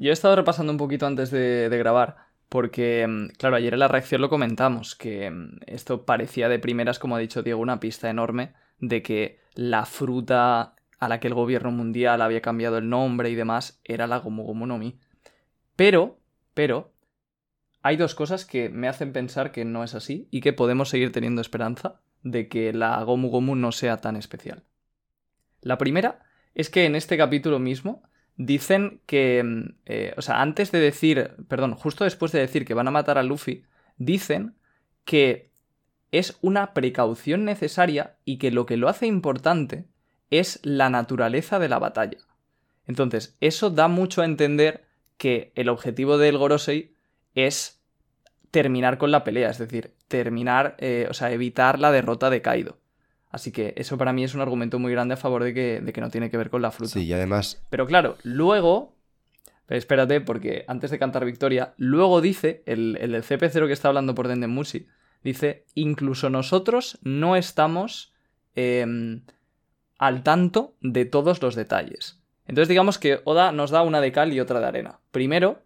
Yo 0.00 0.08
he 0.08 0.14
estado 0.14 0.34
repasando 0.34 0.72
un 0.72 0.78
poquito 0.78 1.06
antes 1.06 1.30
de, 1.30 1.68
de 1.68 1.78
grabar, 1.78 2.16
porque, 2.48 3.06
mm, 3.06 3.36
claro, 3.36 3.56
ayer 3.56 3.74
en 3.74 3.80
la 3.80 3.88
reacción 3.88 4.22
lo 4.22 4.30
comentamos, 4.30 4.96
que 4.96 5.30
mm, 5.30 5.58
esto 5.66 6.06
parecía 6.06 6.48
de 6.48 6.58
primeras, 6.58 6.98
como 6.98 7.16
ha 7.16 7.18
dicho 7.18 7.42
Diego, 7.42 7.60
una 7.60 7.80
pista 7.80 8.08
enorme 8.08 8.54
de 8.78 9.02
que 9.02 9.40
la 9.54 9.84
fruta 9.84 10.74
a 10.98 11.08
la 11.08 11.20
que 11.20 11.28
el 11.28 11.34
gobierno 11.34 11.70
mundial 11.70 12.22
había 12.22 12.40
cambiado 12.40 12.78
el 12.78 12.88
nombre 12.88 13.28
y 13.28 13.34
demás 13.34 13.78
era 13.84 14.06
la 14.06 14.16
Gomu 14.16 14.44
Gomu 14.44 14.66
no 14.66 14.78
Mi. 14.78 14.98
Pero, 15.76 16.18
pero, 16.54 16.94
hay 17.82 17.98
dos 17.98 18.14
cosas 18.14 18.46
que 18.46 18.70
me 18.70 18.88
hacen 18.88 19.12
pensar 19.12 19.52
que 19.52 19.66
no 19.66 19.84
es 19.84 19.94
así 19.94 20.28
y 20.30 20.40
que 20.40 20.54
podemos 20.54 20.88
seguir 20.88 21.12
teniendo 21.12 21.42
esperanza 21.42 22.00
de 22.22 22.48
que 22.48 22.72
la 22.72 23.02
Gomu 23.02 23.28
Gomu 23.28 23.54
no 23.54 23.70
sea 23.70 23.98
tan 23.98 24.16
especial. 24.16 24.64
La 25.60 25.76
primera 25.76 26.20
es 26.54 26.70
que 26.70 26.86
en 26.86 26.96
este 26.96 27.18
capítulo 27.18 27.58
mismo 27.58 28.02
dicen 28.40 29.02
que, 29.04 29.42
mm, 29.44 29.74
eh, 29.84 30.14
o 30.16 30.22
sea, 30.22 30.40
antes 30.40 30.72
de 30.72 30.80
decir, 30.80 31.32
perdón, 31.48 31.74
justo 31.74 32.04
después 32.04 32.32
de 32.32 32.40
decir 32.40 32.64
que 32.64 32.74
van 32.74 32.88
a 32.88 32.90
matar 32.90 33.18
a 33.18 33.22
Luffy, 33.22 33.64
dicen 33.98 34.54
que 35.04 35.50
es 36.10 36.38
una 36.40 36.72
precaución 36.72 37.44
necesaria 37.44 38.16
y 38.24 38.38
que 38.38 38.50
lo 38.50 38.64
que 38.64 38.78
lo 38.78 38.88
hace 38.88 39.06
importante 39.06 39.84
es 40.30 40.58
la 40.62 40.88
naturaleza 40.88 41.58
de 41.58 41.68
la 41.68 41.78
batalla. 41.78 42.18
Entonces, 42.86 43.36
eso 43.40 43.68
da 43.68 43.88
mucho 43.88 44.22
a 44.22 44.24
entender 44.24 44.86
que 45.18 45.52
el 45.54 45.68
objetivo 45.68 46.16
del 46.16 46.38
Gorosei 46.38 46.94
es 47.34 47.82
terminar 48.50 48.96
con 48.96 49.10
la 49.10 49.22
pelea, 49.22 49.50
es 49.50 49.58
decir, 49.58 49.92
terminar, 50.08 50.76
eh, 50.78 51.06
o 51.10 51.14
sea, 51.14 51.30
evitar 51.30 51.78
la 51.78 51.92
derrota 51.92 52.30
de 52.30 52.40
Kaido. 52.40 52.78
Así 53.30 53.52
que 53.52 53.74
eso 53.76 53.96
para 53.96 54.12
mí 54.12 54.24
es 54.24 54.34
un 54.34 54.40
argumento 54.40 54.78
muy 54.78 54.90
grande 54.92 55.14
a 55.14 55.16
favor 55.16 55.44
de 55.44 55.54
que, 55.54 55.80
de 55.80 55.92
que 55.92 56.00
no 56.00 56.10
tiene 56.10 56.30
que 56.30 56.36
ver 56.36 56.50
con 56.50 56.62
la 56.62 56.70
fruta. 56.72 56.92
Sí, 56.92 57.04
y 57.04 57.12
además, 57.12 57.64
Pero 57.70 57.86
claro, 57.86 58.16
luego. 58.24 58.96
pero 59.66 59.78
espérate, 59.78 60.20
porque 60.20 60.64
antes 60.66 60.90
de 60.90 60.98
cantar 60.98 61.24
victoria, 61.24 61.74
luego 61.76 62.20
dice, 62.20 62.62
el, 62.66 62.98
el 63.00 63.12
del 63.12 63.22
CP0 63.22 63.66
que 63.68 63.72
está 63.72 63.86
hablando 63.88 64.14
por 64.16 64.26
Dendemushi, 64.26 64.88
dice: 65.22 65.64
incluso 65.74 66.28
nosotros 66.28 66.98
no 67.02 67.36
estamos 67.36 68.12
em, 68.56 69.22
al 69.98 70.22
tanto 70.24 70.74
de 70.80 71.04
todos 71.04 71.40
los 71.40 71.54
detalles. 71.54 72.20
Entonces, 72.48 72.68
digamos 72.68 72.98
que 72.98 73.20
Oda 73.24 73.52
nos 73.52 73.70
da 73.70 73.82
una 73.82 74.00
de 74.00 74.10
cal 74.10 74.32
y 74.32 74.40
otra 74.40 74.58
de 74.58 74.66
arena. 74.66 74.98
Primero, 75.12 75.62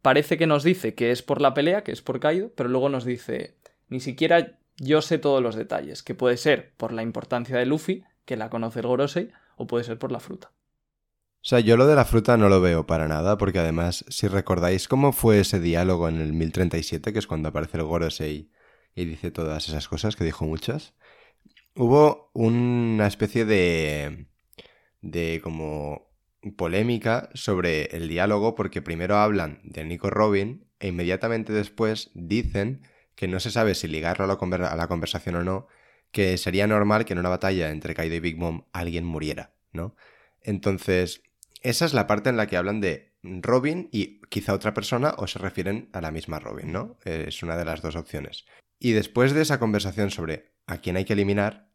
parece 0.00 0.38
que 0.38 0.46
nos 0.46 0.64
dice 0.64 0.94
que 0.94 1.10
es 1.10 1.20
por 1.22 1.42
la 1.42 1.52
pelea, 1.52 1.84
que 1.84 1.92
es 1.92 2.00
por 2.00 2.20
Kaido, 2.20 2.52
pero 2.56 2.70
luego 2.70 2.88
nos 2.88 3.04
dice: 3.04 3.54
ni 3.90 4.00
siquiera 4.00 4.58
yo 4.78 5.02
sé 5.02 5.18
todos 5.18 5.42
los 5.42 5.54
detalles, 5.54 6.02
que 6.02 6.14
puede 6.14 6.36
ser 6.36 6.72
por 6.76 6.92
la 6.92 7.02
importancia 7.02 7.56
de 7.56 7.66
Luffy, 7.66 8.04
que 8.24 8.36
la 8.36 8.50
conoce 8.50 8.80
el 8.80 8.86
Gorosei, 8.86 9.30
o 9.56 9.66
puede 9.66 9.84
ser 9.84 9.98
por 9.98 10.12
la 10.12 10.20
fruta. 10.20 10.52
o 10.52 11.44
sea, 11.44 11.60
yo 11.60 11.76
lo 11.76 11.86
de 11.86 11.96
la 11.96 12.04
fruta 12.04 12.36
no 12.36 12.48
lo 12.48 12.60
veo 12.60 12.86
para 12.86 13.08
nada, 13.08 13.36
porque 13.38 13.58
además, 13.58 14.04
si 14.08 14.28
recordáis 14.28 14.88
cómo 14.88 15.12
fue 15.12 15.40
ese 15.40 15.60
diálogo 15.60 16.08
en 16.08 16.20
el 16.20 16.32
1037, 16.32 17.12
que 17.12 17.18
es 17.18 17.26
cuando 17.26 17.48
aparece 17.48 17.78
el 17.78 17.84
Gorosei 17.84 18.50
y 18.94 19.04
dice 19.04 19.30
todas 19.30 19.68
esas 19.68 19.88
cosas, 19.88 20.16
que 20.16 20.24
dijo 20.24 20.44
muchas, 20.44 20.94
hubo 21.74 22.30
una 22.34 23.06
especie 23.06 23.44
de... 23.44 24.26
de 25.00 25.40
como 25.42 26.12
polémica 26.56 27.30
sobre 27.34 27.84
el 27.96 28.08
diálogo, 28.08 28.54
porque 28.54 28.82
primero 28.82 29.16
hablan 29.16 29.60
de 29.62 29.84
Nico 29.84 30.10
Robin 30.10 30.66
e 30.80 30.88
inmediatamente 30.88 31.52
después 31.52 32.10
dicen 32.14 32.82
que 33.14 33.28
no 33.28 33.40
se 33.40 33.50
sabe 33.50 33.74
si 33.74 33.88
ligarlo 33.88 34.24
a 34.24 34.28
la, 34.28 34.88
conversación 34.88 35.36
o 35.36 35.44
no, 35.44 35.66
que 36.10 36.36
sería 36.38 36.66
normal 36.66 37.04
que 37.04 37.12
en 37.12 37.18
una 37.18 37.28
batalla 37.28 37.70
entre 37.70 37.94
Kaido 37.94 38.14
y 38.16 38.20
Big 38.20 38.36
Mom 38.36 38.64
alguien 38.72 39.04
muriera, 39.04 39.54
¿no? 39.72 39.96
Entonces, 40.42 41.22
esa 41.62 41.84
es 41.84 41.94
la 41.94 42.06
parte 42.06 42.30
en 42.30 42.36
la 42.36 42.46
que 42.46 42.56
hablan 42.56 42.80
de 42.80 43.12
Robin 43.22 43.88
y 43.92 44.20
quizá 44.28 44.52
otra 44.52 44.74
persona 44.74 45.14
o 45.16 45.26
se 45.26 45.38
refieren 45.38 45.88
a 45.92 46.00
la 46.00 46.10
misma 46.10 46.40
Robin, 46.40 46.72
¿no? 46.72 46.98
Es 47.04 47.42
una 47.42 47.56
de 47.56 47.64
las 47.64 47.82
dos 47.82 47.96
opciones. 47.96 48.44
Y 48.78 48.92
después 48.92 49.32
de 49.32 49.42
esa 49.42 49.60
conversación 49.60 50.10
sobre 50.10 50.52
a 50.66 50.78
quién 50.78 50.96
hay 50.96 51.04
que 51.04 51.12
eliminar, 51.12 51.70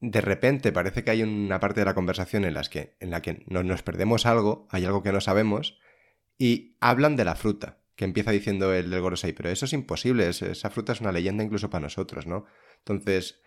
de 0.00 0.20
repente 0.20 0.72
parece 0.72 1.04
que 1.04 1.12
hay 1.12 1.22
una 1.22 1.60
parte 1.60 1.80
de 1.80 1.84
la 1.84 1.94
conversación 1.94 2.44
en, 2.44 2.54
las 2.54 2.68
que, 2.68 2.96
en 3.00 3.10
la 3.10 3.22
que 3.22 3.44
no- 3.46 3.62
nos 3.62 3.82
perdemos 3.82 4.26
algo, 4.26 4.66
hay 4.70 4.84
algo 4.84 5.02
que 5.02 5.12
no 5.12 5.20
sabemos, 5.20 5.78
y 6.38 6.76
hablan 6.80 7.16
de 7.16 7.24
la 7.24 7.36
fruta, 7.36 7.79
que 8.00 8.06
empieza 8.06 8.30
diciendo 8.30 8.72
el 8.72 8.88
del 8.88 9.02
Gorosei, 9.02 9.34
pero 9.34 9.50
eso 9.50 9.66
es 9.66 9.74
imposible, 9.74 10.26
es- 10.26 10.40
esa 10.40 10.70
fruta 10.70 10.94
es 10.94 11.02
una 11.02 11.12
leyenda 11.12 11.44
incluso 11.44 11.68
para 11.68 11.82
nosotros, 11.82 12.26
¿no? 12.26 12.46
Entonces, 12.78 13.42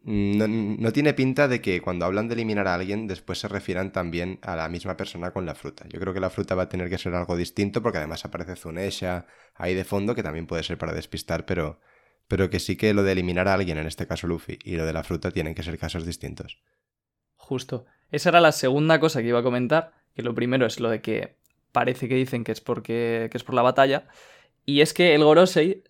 no, 0.00 0.48
no 0.48 0.90
tiene 0.90 1.12
pinta 1.12 1.48
de 1.48 1.60
que 1.60 1.82
cuando 1.82 2.06
hablan 2.06 2.26
de 2.26 2.32
eliminar 2.32 2.66
a 2.66 2.72
alguien 2.76 3.06
después 3.06 3.40
se 3.40 3.48
refieran 3.48 3.92
también 3.92 4.38
a 4.40 4.56
la 4.56 4.70
misma 4.70 4.96
persona 4.96 5.32
con 5.32 5.44
la 5.44 5.54
fruta. 5.54 5.84
Yo 5.90 6.00
creo 6.00 6.14
que 6.14 6.20
la 6.20 6.30
fruta 6.30 6.54
va 6.54 6.62
a 6.62 6.68
tener 6.70 6.88
que 6.88 6.96
ser 6.96 7.12
algo 7.14 7.36
distinto 7.36 7.82
porque 7.82 7.98
además 7.98 8.24
aparece 8.24 8.56
Zunesha 8.56 9.26
ahí 9.54 9.74
de 9.74 9.84
fondo 9.84 10.14
que 10.14 10.22
también 10.22 10.46
puede 10.46 10.62
ser 10.62 10.78
para 10.78 10.94
despistar, 10.94 11.44
pero, 11.44 11.78
pero 12.26 12.48
que 12.48 12.58
sí 12.58 12.76
que 12.76 12.94
lo 12.94 13.02
de 13.02 13.12
eliminar 13.12 13.48
a 13.48 13.52
alguien, 13.52 13.76
en 13.76 13.86
este 13.86 14.06
caso 14.06 14.26
Luffy, 14.26 14.58
y 14.64 14.76
lo 14.76 14.86
de 14.86 14.94
la 14.94 15.04
fruta 15.04 15.30
tienen 15.30 15.54
que 15.54 15.62
ser 15.62 15.76
casos 15.76 16.06
distintos. 16.06 16.62
Justo. 17.36 17.84
Esa 18.10 18.30
era 18.30 18.40
la 18.40 18.52
segunda 18.52 18.98
cosa 18.98 19.20
que 19.20 19.28
iba 19.28 19.40
a 19.40 19.42
comentar, 19.42 19.92
que 20.14 20.22
lo 20.22 20.34
primero 20.34 20.64
es 20.64 20.80
lo 20.80 20.88
de 20.88 21.02
que 21.02 21.36
parece 21.72 22.08
que 22.08 22.14
dicen 22.14 22.44
que 22.44 22.52
es 22.52 22.60
porque 22.60 23.28
que 23.30 23.38
es 23.38 23.44
por 23.44 23.54
la 23.54 23.62
batalla 23.62 24.08
y 24.64 24.80
es 24.80 24.94
que 24.94 25.14
el 25.14 25.24
Gorosei 25.24 25.84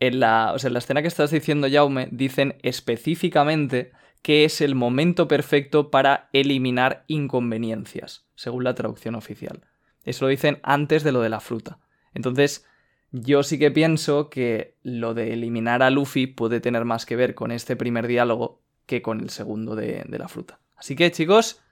en 0.00 0.18
la, 0.18 0.52
o 0.54 0.58
sea, 0.58 0.68
en 0.68 0.72
la 0.72 0.78
escena 0.78 1.02
que 1.02 1.08
estás 1.08 1.30
diciendo 1.30 1.68
Jaume 1.70 2.08
dicen 2.10 2.56
específicamente 2.62 3.92
que 4.22 4.44
es 4.44 4.60
el 4.60 4.74
momento 4.74 5.28
perfecto 5.28 5.90
para 5.90 6.28
eliminar 6.32 7.04
inconveniencias, 7.06 8.26
según 8.34 8.64
la 8.64 8.74
traducción 8.74 9.14
oficial. 9.14 9.62
Eso 10.04 10.24
lo 10.24 10.30
dicen 10.30 10.58
antes 10.62 11.04
de 11.04 11.12
lo 11.12 11.20
de 11.20 11.28
la 11.28 11.40
fruta. 11.40 11.78
Entonces, 12.12 12.66
yo 13.12 13.42
sí 13.42 13.58
que 13.58 13.70
pienso 13.70 14.28
que 14.28 14.76
lo 14.82 15.14
de 15.14 15.32
eliminar 15.32 15.82
a 15.82 15.90
Luffy 15.90 16.26
puede 16.26 16.60
tener 16.60 16.84
más 16.84 17.06
que 17.06 17.16
ver 17.16 17.34
con 17.34 17.50
este 17.50 17.76
primer 17.76 18.06
diálogo 18.06 18.62
que 18.86 19.02
con 19.02 19.20
el 19.20 19.30
segundo 19.30 19.74
de, 19.74 20.04
de 20.06 20.18
la 20.18 20.28
fruta. 20.28 20.60
Así 20.76 20.96
que, 20.96 21.10
chicos, 21.10 21.62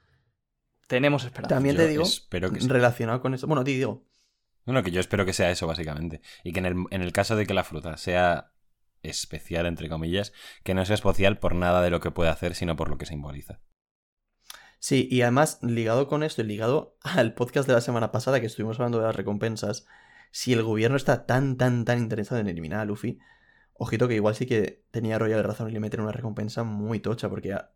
tenemos 0.89 1.23
esperanza. 1.23 1.55
También 1.55 1.75
Yo 1.77 1.83
te 1.83 1.87
digo, 1.87 2.03
espero 2.03 2.51
que 2.51 2.59
relacionado 2.59 3.21
con 3.21 3.33
esto. 3.33 3.47
Bueno, 3.47 3.63
ti 3.63 3.75
digo. 3.75 4.03
Bueno, 4.65 4.83
que 4.83 4.91
yo 4.91 4.99
espero 4.99 5.25
que 5.25 5.33
sea 5.33 5.49
eso, 5.51 5.67
básicamente. 5.67 6.21
Y 6.43 6.51
que 6.51 6.59
en 6.59 6.65
el, 6.65 6.75
en 6.89 7.01
el 7.01 7.13
caso 7.13 7.35
de 7.35 7.45
que 7.45 7.53
la 7.53 7.63
fruta 7.63 7.95
sea 7.97 8.51
especial, 9.03 9.65
entre 9.65 9.87
comillas, 9.87 10.33
que 10.63 10.73
no 10.73 10.83
sea 10.85 10.95
especial 10.95 11.37
por 11.39 11.55
nada 11.55 11.81
de 11.81 11.89
lo 11.91 11.99
que 12.01 12.11
puede 12.11 12.29
hacer, 12.29 12.55
sino 12.55 12.75
por 12.75 12.89
lo 12.89 12.97
que 12.97 13.05
simboliza. 13.05 13.61
Sí, 14.79 15.07
y 15.11 15.21
además, 15.21 15.59
ligado 15.61 16.07
con 16.07 16.23
esto 16.23 16.41
y 16.41 16.45
ligado 16.45 16.97
al 17.03 17.33
podcast 17.33 17.67
de 17.67 17.73
la 17.75 17.81
semana 17.81 18.11
pasada 18.11 18.39
que 18.39 18.45
estuvimos 18.47 18.77
hablando 18.79 18.99
de 18.99 19.05
las 19.05 19.15
recompensas, 19.15 19.85
si 20.31 20.53
el 20.53 20.63
gobierno 20.63 20.97
está 20.97 21.25
tan, 21.25 21.57
tan, 21.57 21.85
tan 21.85 21.97
interesado 21.99 22.39
en 22.41 22.47
eliminar 22.47 22.79
a 22.79 22.85
Luffy, 22.85 23.19
ojito 23.73 24.07
que 24.07 24.15
igual 24.15 24.35
sí 24.35 24.45
que 24.45 24.83
tenía 24.91 25.19
Royal 25.19 25.43
razón 25.43 25.69
y 25.69 25.73
le 25.73 25.79
meten 25.79 26.01
una 26.01 26.11
recompensa 26.11 26.63
muy 26.63 26.99
tocha, 26.99 27.29
porque 27.29 27.53
a- 27.53 27.71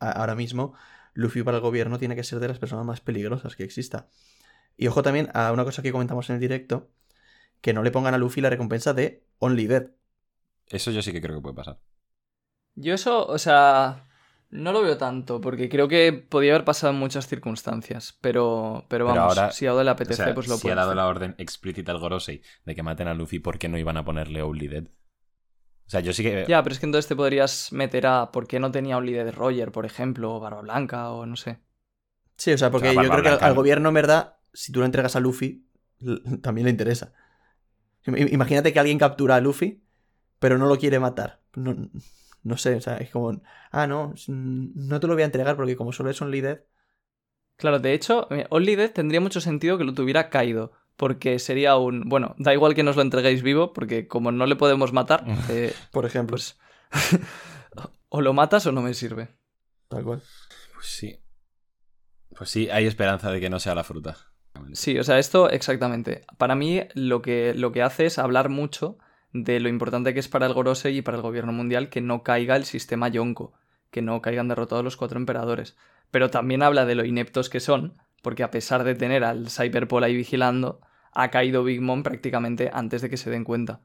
a- 0.00 0.12
ahora 0.12 0.34
mismo 0.34 0.74
Luffy 1.14 1.42
para 1.42 1.58
el 1.58 1.62
gobierno 1.62 1.98
tiene 1.98 2.16
que 2.16 2.24
ser 2.24 2.40
de 2.40 2.48
las 2.48 2.58
personas 2.58 2.84
más 2.86 3.00
peligrosas 3.00 3.56
que 3.56 3.64
exista. 3.64 4.08
Y 4.76 4.88
ojo 4.88 5.02
también 5.02 5.30
a 5.34 5.52
una 5.52 5.64
cosa 5.64 5.82
que 5.82 5.92
comentamos 5.92 6.30
en 6.30 6.36
el 6.36 6.40
directo, 6.40 6.90
que 7.62 7.72
no 7.74 7.82
le 7.82 7.90
pongan 7.92 8.14
a 8.14 8.18
Luffy 8.18 8.40
la 8.42 8.50
recompensa 8.50 8.94
de 8.94 9.24
Only 9.38 9.66
Dead. 9.68 9.90
Eso 10.68 10.90
yo 10.92 11.02
sí 11.02 11.12
que 11.12 11.20
creo 11.20 11.36
que 11.36 11.42
puede 11.42 11.56
pasar. 11.56 11.78
Yo 12.74 12.94
eso, 12.94 13.26
o 13.26 13.38
sea, 13.38 14.08
no 14.50 14.72
lo 14.72 14.82
veo 14.82 14.96
tanto, 14.96 15.40
porque 15.40 15.68
creo 15.68 15.88
que 15.88 16.12
podía 16.12 16.52
haber 16.54 16.64
pasado 16.64 16.92
en 16.92 16.98
muchas 16.98 17.26
circunstancias, 17.26 18.16
pero, 18.20 18.86
pero 18.88 19.04
Pero 19.04 19.14
vamos, 19.14 19.34
ahora- 19.38 19.52
si 19.52 19.66
Oda 19.66 19.84
le 19.84 19.90
O 19.90 19.92
apetece, 19.94 20.16
sea, 20.16 20.34
pues 20.34 20.46
lo 20.48 20.56
si 20.56 20.62
puede 20.62 20.74
ha 20.74 20.76
dado 20.76 20.90
hacer. 20.90 20.96
la 20.96 21.06
orden 21.06 21.34
explícita 21.38 21.92
al 21.92 21.98
Gorosei 21.98 22.42
de 22.64 22.74
que 22.74 22.82
maten 22.82 23.08
a 23.08 23.14
Luffy, 23.14 23.38
¿por 23.40 23.58
qué 23.58 23.68
no 23.68 23.78
iban 23.78 23.96
a 23.96 24.04
ponerle 24.04 24.42
Only 24.42 24.68
Dead? 24.68 24.84
O 25.88 25.90
sea, 25.90 26.00
yo 26.00 26.12
sí 26.12 26.22
que... 26.22 26.44
Ya, 26.46 26.62
pero 26.62 26.72
es 26.74 26.78
que 26.80 26.86
entonces 26.86 27.08
te 27.08 27.16
podrías 27.16 27.72
meter 27.72 28.06
a 28.06 28.30
por 28.30 28.46
qué 28.46 28.60
no 28.60 28.70
tenía 28.70 28.98
un 28.98 29.06
líder 29.06 29.24
de 29.24 29.32
Roger, 29.32 29.72
por 29.72 29.86
ejemplo, 29.86 30.34
o 30.34 30.40
Barba 30.40 30.60
Blanca, 30.60 31.10
o 31.10 31.24
no 31.26 31.34
sé. 31.36 31.58
Sí, 32.36 32.52
o 32.52 32.58
sea, 32.58 32.70
porque 32.70 32.88
O 32.90 32.92
sea, 32.92 33.02
yo 33.02 33.10
creo 33.10 33.22
que 33.22 33.28
al- 33.44 33.54
gobierno, 33.54 33.88
en 33.88 33.94
verdad, 33.94 34.36
si 34.52 34.70
tú 34.70 34.80
lo 34.80 34.86
entregas 34.86 35.16
a 35.16 35.20
Luffy, 35.20 35.66
también 36.42 36.66
le 36.66 36.70
interesa. 36.70 37.12
Im- 38.06 38.32
Imagínate 38.32 38.72
que 38.72 38.80
alguien 38.80 38.98
captura 38.98 39.36
a 39.36 39.40
Luffy, 39.40 39.82
pero 40.38 40.58
no 40.58 40.66
lo 40.66 40.78
quiere 40.78 41.00
matar. 41.00 41.40
No, 41.54 41.76
no 42.42 42.56
sé, 42.56 42.76
o 42.76 42.80
sea, 42.80 42.98
es 42.98 43.10
como, 43.10 43.40
ah, 43.70 43.86
no, 43.86 44.14
no 44.28 45.00
te 45.00 45.06
lo 45.06 45.14
voy 45.14 45.22
a 45.22 45.26
entregar 45.26 45.56
porque 45.56 45.76
como 45.76 45.92
solo 45.92 46.10
es 46.10 46.20
un 46.20 46.30
líder. 46.30 46.68
Claro, 47.56 47.80
de 47.80 47.92
hecho, 47.92 48.28
Only 48.50 48.76
Dead 48.76 48.92
tendría 48.92 49.20
mucho 49.20 49.40
sentido 49.40 49.78
que 49.78 49.84
lo 49.84 49.92
tuviera 49.94 50.30
caído, 50.30 50.72
porque 50.98 51.38
sería 51.38 51.76
un... 51.76 52.02
Bueno, 52.08 52.34
da 52.38 52.52
igual 52.52 52.74
que 52.74 52.82
nos 52.82 52.96
lo 52.96 53.02
entreguéis 53.02 53.42
vivo, 53.42 53.72
porque 53.72 54.08
como 54.08 54.32
no 54.32 54.44
le 54.46 54.56
podemos 54.56 54.92
matar, 54.92 55.24
eh, 55.48 55.72
Por 55.92 56.04
ejemplo. 56.04 56.36
pues... 56.36 56.58
o 58.08 58.20
lo 58.20 58.32
matas 58.34 58.66
o 58.66 58.72
no 58.72 58.82
me 58.82 58.92
sirve. 58.92 59.28
Tal 59.88 60.02
cual. 60.02 60.22
Pues 60.74 60.86
sí. 60.86 61.20
Pues 62.36 62.50
sí, 62.50 62.68
hay 62.68 62.86
esperanza 62.86 63.30
de 63.30 63.40
que 63.40 63.48
no 63.48 63.60
sea 63.60 63.76
la 63.76 63.84
fruta. 63.84 64.16
Sí, 64.72 64.98
o 64.98 65.04
sea, 65.04 65.20
esto 65.20 65.48
exactamente. 65.48 66.24
Para 66.36 66.56
mí 66.56 66.82
lo 66.94 67.22
que, 67.22 67.54
lo 67.54 67.70
que 67.70 67.82
hace 67.82 68.06
es 68.06 68.18
hablar 68.18 68.48
mucho 68.48 68.98
de 69.32 69.60
lo 69.60 69.68
importante 69.68 70.14
que 70.14 70.20
es 70.20 70.28
para 70.28 70.46
el 70.46 70.52
Gorosei 70.52 70.96
y 70.96 71.02
para 71.02 71.16
el 71.18 71.22
gobierno 71.22 71.52
mundial 71.52 71.90
que 71.90 72.00
no 72.00 72.24
caiga 72.24 72.56
el 72.56 72.64
sistema 72.64 73.08
Yonko, 73.08 73.52
que 73.92 74.02
no 74.02 74.20
caigan 74.20 74.48
derrotados 74.48 74.84
los 74.84 74.96
cuatro 74.96 75.18
emperadores. 75.18 75.76
pero 76.10 76.30
también 76.30 76.62
habla 76.62 76.86
de 76.86 76.94
lo 76.96 77.04
ineptos 77.04 77.50
que 77.50 77.60
son, 77.60 77.98
porque 78.22 78.42
a 78.42 78.50
pesar 78.50 78.84
de 78.84 78.94
tener 78.94 79.24
al 79.24 79.50
Cyberpol 79.50 80.04
ahí 80.04 80.14
vigilando, 80.16 80.80
ha 81.12 81.30
caído 81.30 81.64
Big 81.64 81.80
Mom 81.80 82.02
prácticamente 82.02 82.70
antes 82.72 83.02
de 83.02 83.10
que 83.10 83.16
se 83.16 83.30
den 83.30 83.44
cuenta. 83.44 83.82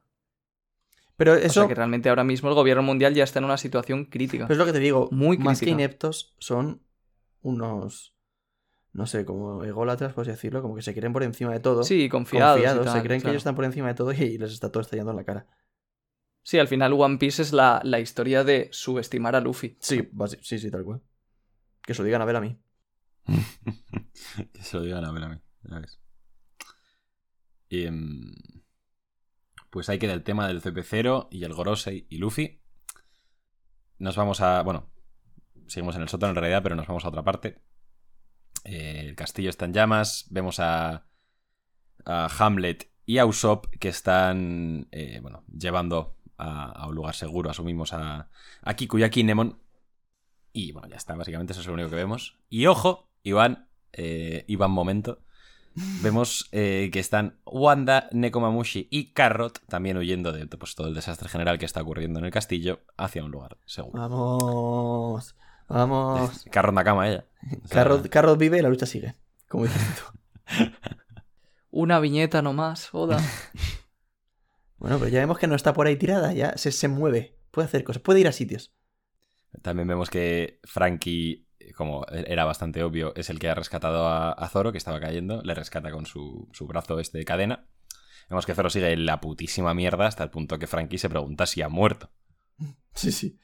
Pero 1.16 1.34
O 1.34 1.50
sea 1.50 1.68
que 1.68 1.76
realmente 1.76 2.10
ahora 2.10 2.24
mismo 2.24 2.50
el 2.50 2.56
gobierno 2.56 2.82
mundial 2.84 3.14
ya 3.14 3.24
está 3.24 3.40
en 3.40 3.46
una 3.46 3.58
situación 3.58 4.06
crítica. 4.06 4.46
pero 4.48 4.54
es 4.56 4.58
lo 4.60 4.66
que 4.66 4.74
te 4.74 4.80
digo, 4.80 5.10
Muy 5.12 5.38
más 5.38 5.60
que 5.60 5.66
crítica. 5.68 5.82
ineptos 5.84 6.36
son 6.40 6.82
unos, 7.42 8.16
no 8.94 9.06
sé, 9.06 9.24
como 9.24 9.64
ególatras, 9.64 10.14
por 10.14 10.24
así 10.24 10.32
decirlo, 10.32 10.62
como 10.62 10.76
que 10.76 10.82
se 10.82 10.94
creen 10.96 11.14
por 11.14 11.24
encima 11.24 11.52
de 11.54 11.60
todo. 11.60 11.84
Sí, 11.84 12.10
confiados. 12.10 12.56
confiados, 12.56 12.86
tal, 12.86 12.96
se 12.98 13.04
creen 13.04 13.22
que 13.22 13.28
ellos 13.30 13.42
están 13.42 13.56
por 13.56 13.66
encima 13.66 13.88
de 13.90 13.94
todo 13.94 14.12
y 14.12 14.38
les 14.38 14.52
está 14.54 14.72
todo 14.72 14.82
estallando 14.82 15.12
en 15.12 15.18
la 15.18 15.24
cara. 15.24 15.48
Sí, 16.42 16.60
al 16.60 16.68
final 16.68 16.94
One 16.94 17.18
Piece 17.20 17.42
es 17.42 17.54
la, 17.54 17.80
la 17.84 18.00
historia 18.00 18.44
de 18.44 18.68
subestimar 18.72 19.36
a 19.36 19.40
Luffy. 19.40 19.78
Sí, 19.80 20.10
sí, 20.42 20.60
sí, 20.60 20.72
tal 20.72 20.84
cual. 20.84 21.02
Que 21.84 21.94
se 21.94 22.02
lo 22.02 22.06
digan 22.06 22.22
a 22.22 22.26
ver 22.26 22.36
a 22.38 22.42
mí. 22.42 22.60
que 24.53 24.63
se 24.63 24.78
lo 24.78 24.84
digan 24.84 25.05
a 25.05 25.11
ver 25.11 25.24
a 25.24 25.30
mí. 25.30 25.38
ya 25.63 25.80
ves. 25.80 25.99
Y, 27.69 27.86
em, 27.86 28.34
pues 29.69 29.89
ahí 29.89 29.97
queda 29.97 30.13
el 30.13 30.24
tema 30.24 30.47
del 30.47 30.61
CP0 30.61 31.30
y 31.32 31.43
el 31.43 31.53
Gorosei 31.53 32.05
y 32.09 32.17
Luffy. 32.17 32.61
Nos 33.97 34.15
vamos 34.15 34.41
a. 34.41 34.61
Bueno, 34.61 34.91
seguimos 35.67 35.95
en 35.95 36.03
el 36.03 36.09
sótano 36.09 36.32
en 36.32 36.36
realidad, 36.36 36.61
pero 36.61 36.76
nos 36.76 36.88
vamos 36.88 37.05
a 37.05 37.09
otra 37.09 37.24
parte. 37.24 37.61
Eh, 38.65 38.99
el 38.99 39.15
castillo 39.15 39.49
está 39.49 39.65
en 39.65 39.74
llamas. 39.74 40.28
Vemos 40.30 40.59
a, 40.59 41.07
a 42.05 42.28
Hamlet 42.38 42.91
y 43.05 43.17
a 43.17 43.26
Usopp 43.26 43.67
que 43.80 43.89
están 43.89 44.88
eh, 44.91 45.19
bueno, 45.21 45.43
llevando 45.47 46.17
a, 46.38 46.88
un 46.88 46.95
lugar 46.95 47.15
seguro, 47.15 47.49
asumimos 47.49 47.93
a, 47.93 48.30
a 48.61 48.74
Kiku 48.76 48.99
y. 48.99 49.03
Y 50.55 50.71
bueno, 50.71 50.88
ya 50.88 50.97
está, 50.97 51.15
básicamente 51.15 51.53
eso 51.53 51.61
es 51.61 51.67
lo 51.67 51.74
único 51.74 51.89
que 51.89 51.95
vemos. 51.95 52.38
Y 52.49 52.67
ojo, 52.67 53.09
Iván, 53.24 53.67
eh, 53.93 54.45
Iván 54.47 54.71
Momento. 54.71 55.19
Vemos 56.03 56.49
eh, 56.51 56.89
que 56.93 56.99
están 56.99 57.39
Wanda, 57.45 58.07
Nekomamushi 58.11 58.88
y 58.91 59.11
Carrot 59.13 59.59
también 59.67 59.97
huyendo 59.97 60.32
de 60.32 60.45
pues, 60.45 60.76
todo 60.76 60.88
el 60.88 60.93
desastre 60.93 61.30
general 61.30 61.57
que 61.57 61.65
está 61.65 61.82
ocurriendo 61.82 62.19
en 62.19 62.26
el 62.26 62.32
castillo 62.32 62.82
hacia 62.95 63.24
un 63.24 63.32
lugar 63.32 63.57
seguro. 63.65 63.99
Vamos. 63.99 65.36
Vamos. 65.67 66.45
Carrot 66.51 66.76
Nakama, 66.76 67.09
ella. 67.09 67.26
O 67.63 67.67
sea, 67.67 67.84
Carrot, 67.84 68.07
Carrot 68.09 68.38
vive 68.38 68.59
y 68.59 68.61
la 68.61 68.69
lucha 68.69 68.86
sigue. 68.86 69.15
Como 69.47 69.63
dices 69.63 69.82
tú. 69.97 70.63
Una 71.71 71.99
viñeta 71.99 72.41
nomás, 72.41 72.89
Oda. 72.93 73.19
Bueno, 74.78 74.99
pero 74.99 75.09
ya 75.09 75.19
vemos 75.19 75.39
que 75.39 75.47
no 75.47 75.55
está 75.55 75.71
por 75.71 75.88
ahí 75.88 75.95
tirada, 75.95 76.34
ya 76.34 76.57
se, 76.57 76.74
se 76.74 76.89
mueve. 76.89 77.38
Puede 77.51 77.67
hacer 77.67 77.86
cosas, 77.86 78.01
puede 78.01 78.19
ir 78.19 78.28
a 78.28 78.34
sitios. 78.34 78.74
También 79.61 79.88
vemos 79.88 80.09
que 80.09 80.59
Frankie, 80.65 81.47
como 81.76 82.05
era 82.09 82.45
bastante 82.45 82.84
obvio, 82.84 83.14
es 83.16 83.30
el 83.30 83.39
que 83.39 83.49
ha 83.49 83.55
rescatado 83.55 84.07
a, 84.07 84.32
a 84.32 84.49
Zoro, 84.49 84.72
que 84.72 84.78
estaba 84.78 84.99
cayendo. 84.99 85.41
Le 85.43 85.53
rescata 85.53 85.91
con 85.91 86.05
su, 86.05 86.49
su 86.51 86.68
brazo 86.68 86.99
este 86.99 87.18
de 87.18 87.26
cadena. 87.26 87.68
Vemos 88.30 88.45
que 88.45 88.55
Zoro 88.55 88.70
sigue 88.70 88.91
en 88.91 89.05
la 89.05 89.20
putísima 89.22 89.74
mierda 89.74 90.07
hasta 90.07 90.24
el 90.24 90.30
punto 90.30 90.59
que 90.59 90.68
Frankie 90.68 90.97
se 90.97 91.09
pregunta 91.09 91.45
si 91.45 91.61
ha 91.61 91.70
muerto. 91.70 92.11
Sí, 92.95 93.11
sí. 93.11 93.39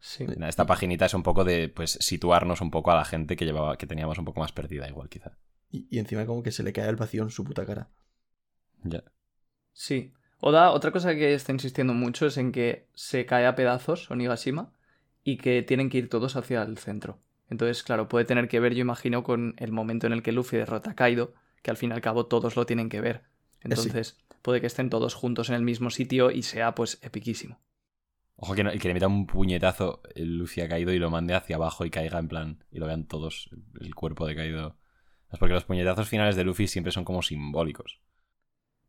Sí. 0.00 0.26
Esta 0.48 0.66
paginita 0.66 1.04
es 1.04 1.12
un 1.12 1.22
poco 1.22 1.44
de 1.44 1.68
pues 1.68 1.98
situarnos 2.00 2.62
un 2.62 2.70
poco 2.70 2.90
a 2.90 2.96
la 2.96 3.04
gente 3.04 3.36
que 3.36 3.44
llevaba 3.44 3.76
que 3.76 3.86
teníamos 3.86 4.18
un 4.18 4.24
poco 4.24 4.40
más 4.40 4.50
perdida 4.50 4.88
igual 4.88 5.10
quizá. 5.10 5.36
Y, 5.70 5.86
y 5.90 5.98
encima 5.98 6.24
como 6.24 6.42
que 6.42 6.50
se 6.50 6.62
le 6.62 6.72
cae 6.72 6.88
el 6.88 6.96
vacío 6.96 7.22
en 7.22 7.30
su 7.30 7.44
puta 7.44 7.66
cara. 7.66 7.90
Ya. 8.82 9.04
Sí. 9.72 10.12
Oda, 10.40 10.72
otra 10.72 10.90
cosa 10.90 11.14
que 11.14 11.34
está 11.34 11.52
insistiendo 11.52 11.94
mucho 11.94 12.26
es 12.26 12.36
en 12.36 12.50
que 12.50 12.88
se 12.94 13.26
cae 13.26 13.46
a 13.46 13.54
pedazos 13.54 14.10
Onigashima 14.10 14.72
y 15.22 15.36
que 15.36 15.62
tienen 15.62 15.88
que 15.88 15.98
ir 15.98 16.08
todos 16.08 16.34
hacia 16.34 16.62
el 16.62 16.78
centro. 16.78 17.20
Entonces, 17.52 17.82
claro, 17.84 18.08
puede 18.08 18.24
tener 18.24 18.48
que 18.48 18.60
ver, 18.60 18.74
yo 18.74 18.80
imagino, 18.82 19.22
con 19.22 19.54
el 19.58 19.72
momento 19.72 20.06
en 20.08 20.12
el 20.14 20.22
que 20.24 20.32
Luffy 20.32 20.56
derrota 20.56 20.90
a 20.92 20.94
Kaido, 20.96 21.34
que 21.62 21.70
al 21.70 21.76
fin 21.76 21.90
y 21.90 21.94
al 21.94 22.00
cabo 22.00 22.26
todos 22.26 22.56
lo 22.56 22.66
tienen 22.66 22.88
que 22.88 23.00
ver. 23.00 23.22
Entonces, 23.62 24.18
puede 24.42 24.60
que 24.60 24.66
estén 24.68 24.90
todos 24.90 25.14
juntos 25.14 25.48
en 25.50 25.54
el 25.56 25.62
mismo 25.62 25.90
sitio 25.90 26.30
y 26.32 26.42
sea, 26.42 26.74
pues, 26.74 26.98
epiquísimo. 27.02 27.60
Ojo 28.36 28.54
que, 28.54 28.64
no- 28.64 28.72
que 28.72 28.88
le 28.88 28.94
meta 28.94 29.06
un 29.08 29.26
puñetazo 29.26 30.02
Luffy 30.16 30.60
ha 30.60 30.68
caído 30.68 30.92
y 30.92 30.98
lo 30.98 31.10
mande 31.10 31.34
hacia 31.34 31.56
abajo 31.56 31.84
y 31.86 31.90
caiga 31.90 32.18
en 32.18 32.28
plan 32.28 32.64
y 32.70 32.78
lo 32.78 32.86
vean 32.86 33.06
todos 33.06 33.48
el 33.80 33.94
cuerpo 33.94 34.26
de 34.26 34.36
caído. 34.36 34.76
Es 35.30 35.38
porque 35.38 35.54
los 35.54 35.64
puñetazos 35.64 36.08
finales 36.08 36.36
de 36.36 36.44
Luffy 36.44 36.66
siempre 36.68 36.92
son 36.92 37.04
como 37.04 37.22
simbólicos. 37.22 38.00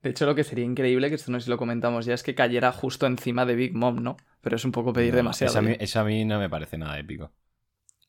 De 0.04 0.12
hecho, 0.12 0.28
lo 0.28 0.36
que 0.36 0.44
sería 0.44 0.66
increíble, 0.66 1.10
que 1.10 1.16
esto 1.16 1.32
no 1.32 1.40
sé 1.40 1.46
si 1.46 1.50
lo 1.50 1.58
comentamos 1.58 2.06
ya, 2.06 2.14
es 2.14 2.22
que 2.22 2.36
cayera 2.36 2.72
justo 2.72 3.08
encima 3.08 3.46
de 3.48 3.56
Big 3.56 3.74
Mom, 3.74 4.04
¿no? 4.04 4.18
Pero 4.42 4.56
es 4.56 4.66
un 4.66 4.72
poco 4.72 4.94
pedir 4.94 5.16
No, 5.16 5.16
demasiado. 5.16 5.58
Eso 5.58 5.60
a, 5.60 5.62
mí, 5.62 5.72
¿eh? 5.72 5.78
eso 5.80 6.00
a 6.00 6.04
mí 6.04 6.24
no 6.26 6.40
me 6.40 6.50
parece 6.50 6.78
nada 6.78 6.98
épico. 7.00 7.32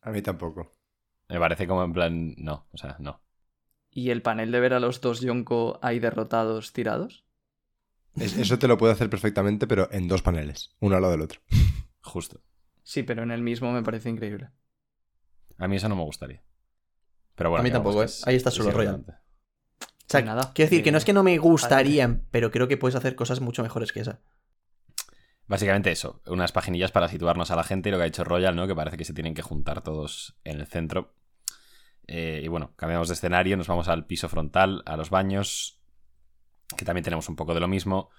A 0.05 0.11
mí 0.13 0.23
tampoco. 0.23 0.73
Me 1.29 1.39
parece 1.39 1.67
como 1.67 1.83
en 1.85 1.93
plan, 1.93 2.35
no, 2.39 2.67
o 2.73 2.77
sea, 2.77 2.97
no. 3.01 3.23
¿Y 3.91 4.11
el 4.11 4.23
panel 4.23 4.51
de 4.53 4.61
ver 4.61 4.75
a 4.75 4.81
los 4.81 5.01
dos 5.01 5.21
Yonko 5.21 5.79
ahí 5.83 5.99
derrotados 5.99 6.73
tirados? 6.73 7.25
Es- 8.17 8.37
eso 8.37 8.59
te 8.59 8.69
lo 8.69 8.77
puedo 8.79 8.93
hacer 8.93 9.09
perfectamente, 9.11 9.67
pero 9.67 9.89
en 9.91 10.07
dos 10.09 10.23
paneles, 10.23 10.75
uno 10.81 10.97
al 10.97 11.03
lado 11.03 11.13
del 11.13 11.23
otro. 11.23 11.41
Justo. 12.03 12.41
Sí, 12.83 13.03
pero 13.03 13.23
en 13.23 13.31
el 13.31 13.41
mismo 13.43 13.73
me 13.73 13.83
parece 13.83 14.11
increíble. 14.11 14.51
A 15.59 15.69
mí 15.69 15.77
eso 15.77 15.89
no 15.89 15.97
me 15.97 16.03
gustaría. 16.05 16.43
Pero 17.35 17.51
bueno, 17.51 17.63
A 17.63 17.65
mí 17.65 17.71
tampoco, 17.71 17.99
que 18.01 18.03
¿eh? 18.03 18.07
es- 18.07 18.27
Ahí 18.27 18.37
está 18.37 18.51
es 18.51 18.55
solo 18.57 18.71
Royal. 18.73 19.05
O 19.09 20.07
sea, 20.07 20.21
nada. 20.21 20.53
quiero 20.55 20.71
decir 20.71 20.85
que 20.85 20.93
no 20.93 20.99
es 20.99 21.05
que 21.05 21.13
no 21.15 21.23
me 21.23 21.39
gustarían, 21.39 22.11
Adelante. 22.11 22.29
pero 22.31 22.51
creo 22.51 22.69
que 22.69 22.77
puedes 22.77 22.95
hacer 22.95 23.17
cosas 23.17 23.41
mucho 23.41 23.63
mejores 23.63 23.93
que 23.93 24.01
esa. 24.01 24.21
Básicamente 25.47 25.91
eso, 25.91 26.23
unas 26.27 26.53
paginillas 26.53 26.91
para 26.91 27.09
situarnos 27.09 27.51
a 27.51 27.57
la 27.57 27.65
gente 27.65 27.89
y 27.89 27.93
lo 27.93 27.99
que 27.99 28.05
ha 28.05 28.07
hecho 28.07 28.25
Royal, 28.25 28.57
¿no? 28.57 28.67
Que 28.67 28.75
parece 28.75 28.97
que 28.97 29.05
se 29.05 29.13
tienen 29.13 29.35
que 29.35 29.43
juntar 29.43 29.83
todos 29.83 30.39
en 30.45 30.61
el 30.61 30.67
centro. 30.67 31.15
Eh, 32.07 32.41
y 32.43 32.49
bueno, 32.49 32.75
cambiamos 32.77 33.09
de 33.09 33.15
escenario, 33.15 33.57
nos 33.57 33.67
vamos 33.67 33.89
al 33.89 34.07
piso 34.07 34.29
frontal, 34.29 34.83
a 34.87 34.97
los 34.97 35.11
baños, 35.11 35.83
que 36.77 36.85
también 36.85 37.05
tenemos 37.05 37.29
un 37.29 37.37
poco 37.37 37.55
de 37.55 37.61
lo 37.61 37.69
mismo. 37.69 38.11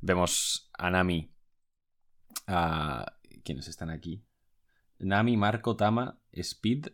Vemos 0.00 0.70
a 0.76 0.90
Nami, 0.90 1.32
a... 2.46 3.12
¿Quiénes 3.42 3.68
están 3.68 3.90
aquí? 3.90 4.26
Nami, 4.98 5.36
Marco, 5.36 5.76
Tama, 5.76 6.20
Speed 6.32 6.88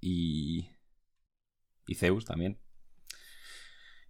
y... 0.00 0.70
y 1.86 1.94
Zeus 1.94 2.24
también. 2.24 2.60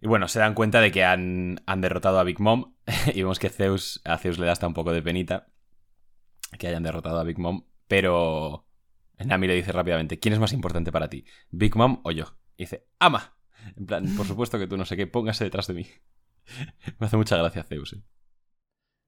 Y 0.01 0.07
bueno, 0.07 0.27
se 0.27 0.39
dan 0.39 0.53
cuenta 0.53 0.79
de 0.79 0.91
que 0.91 1.03
han, 1.03 1.61
han 1.65 1.81
derrotado 1.81 2.19
a 2.19 2.23
Big 2.23 2.39
Mom 2.39 2.75
y 3.13 3.21
vemos 3.21 3.39
que 3.39 3.49
Zeus, 3.49 4.01
a 4.05 4.17
Zeus 4.17 4.37
le 4.37 4.45
da 4.45 4.51
hasta 4.51 4.67
un 4.67 4.73
poco 4.73 4.93
de 4.93 5.01
penita 5.01 5.47
que 6.59 6.67
hayan 6.67 6.83
derrotado 6.83 7.19
a 7.19 7.23
Big 7.23 7.39
Mom, 7.39 7.65
pero 7.87 8.67
Nami 9.25 9.47
le 9.47 9.55
dice 9.55 9.71
rápidamente, 9.71 10.19
¿quién 10.19 10.33
es 10.33 10.39
más 10.39 10.53
importante 10.53 10.91
para 10.91 11.09
ti? 11.09 11.25
¿Big 11.49 11.75
Mom 11.75 12.01
o 12.03 12.11
yo? 12.11 12.37
Y 12.55 12.63
dice, 12.63 12.87
¡ama! 12.99 13.37
En 13.75 13.85
plan, 13.85 14.15
por 14.15 14.25
supuesto 14.27 14.59
que 14.59 14.67
tú 14.67 14.77
no 14.77 14.85
sé 14.85 14.95
qué, 14.95 15.07
póngase 15.07 15.43
detrás 15.43 15.67
de 15.67 15.73
mí. 15.73 15.87
Me 16.99 17.07
hace 17.07 17.17
mucha 17.17 17.37
gracia 17.37 17.63
Zeus. 17.63 17.93
¿eh? 17.93 18.03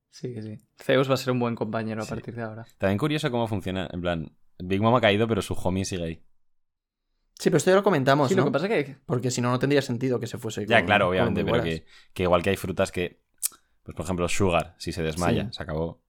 Sí, 0.09 0.33
que 0.33 0.41
sí. 0.41 0.57
Zeus 0.77 1.09
va 1.09 1.13
a 1.13 1.17
ser 1.17 1.31
un 1.31 1.39
buen 1.39 1.55
compañero 1.55 2.03
a 2.03 2.05
partir 2.05 2.35
de 2.35 2.41
ahora. 2.41 2.65
También 2.77 2.97
curioso 2.97 3.29
cómo 3.29 3.47
funciona, 3.47 3.87
en 3.91 4.01
plan, 4.01 4.37
Big 4.57 4.81
Mom 4.81 4.95
ha 4.95 5.01
caído, 5.01 5.27
pero 5.27 5.41
su 5.41 5.53
homie 5.53 5.85
sigue 5.85 6.03
ahí. 6.03 6.23
Sí, 7.39 7.49
pero 7.49 7.57
esto 7.57 7.71
ya 7.71 7.77
lo 7.77 7.83
comentamos, 7.83 8.27
Sí, 8.29 8.35
¿no? 8.35 8.41
lo 8.41 8.45
que 8.47 8.51
pasa 8.51 8.67
es 8.67 8.85
que 8.85 8.97
Porque 9.05 9.31
si 9.31 9.39
no, 9.41 9.49
no 9.49 9.57
tendría 9.59 9.81
sentido 9.81 10.19
que 10.19 10.27
se 10.27 10.37
fuese 10.37 10.65
Ya, 10.67 10.79
con- 10.79 10.87
claro, 10.87 11.07
obviamente, 11.09 11.43
pero 11.45 11.63
que, 11.63 11.85
que 12.13 12.23
igual 12.23 12.43
que 12.43 12.49
hay 12.51 12.57
frutas 12.57 12.91
que, 12.91 13.21
pues 13.83 13.95
por 13.95 14.03
ejemplo, 14.03 14.27
Sugar, 14.27 14.75
si 14.77 14.91
se 14.91 15.01
desmaya, 15.01 15.45
Sí. 15.45 15.53
se 15.53 15.63
acabó. 15.63 16.03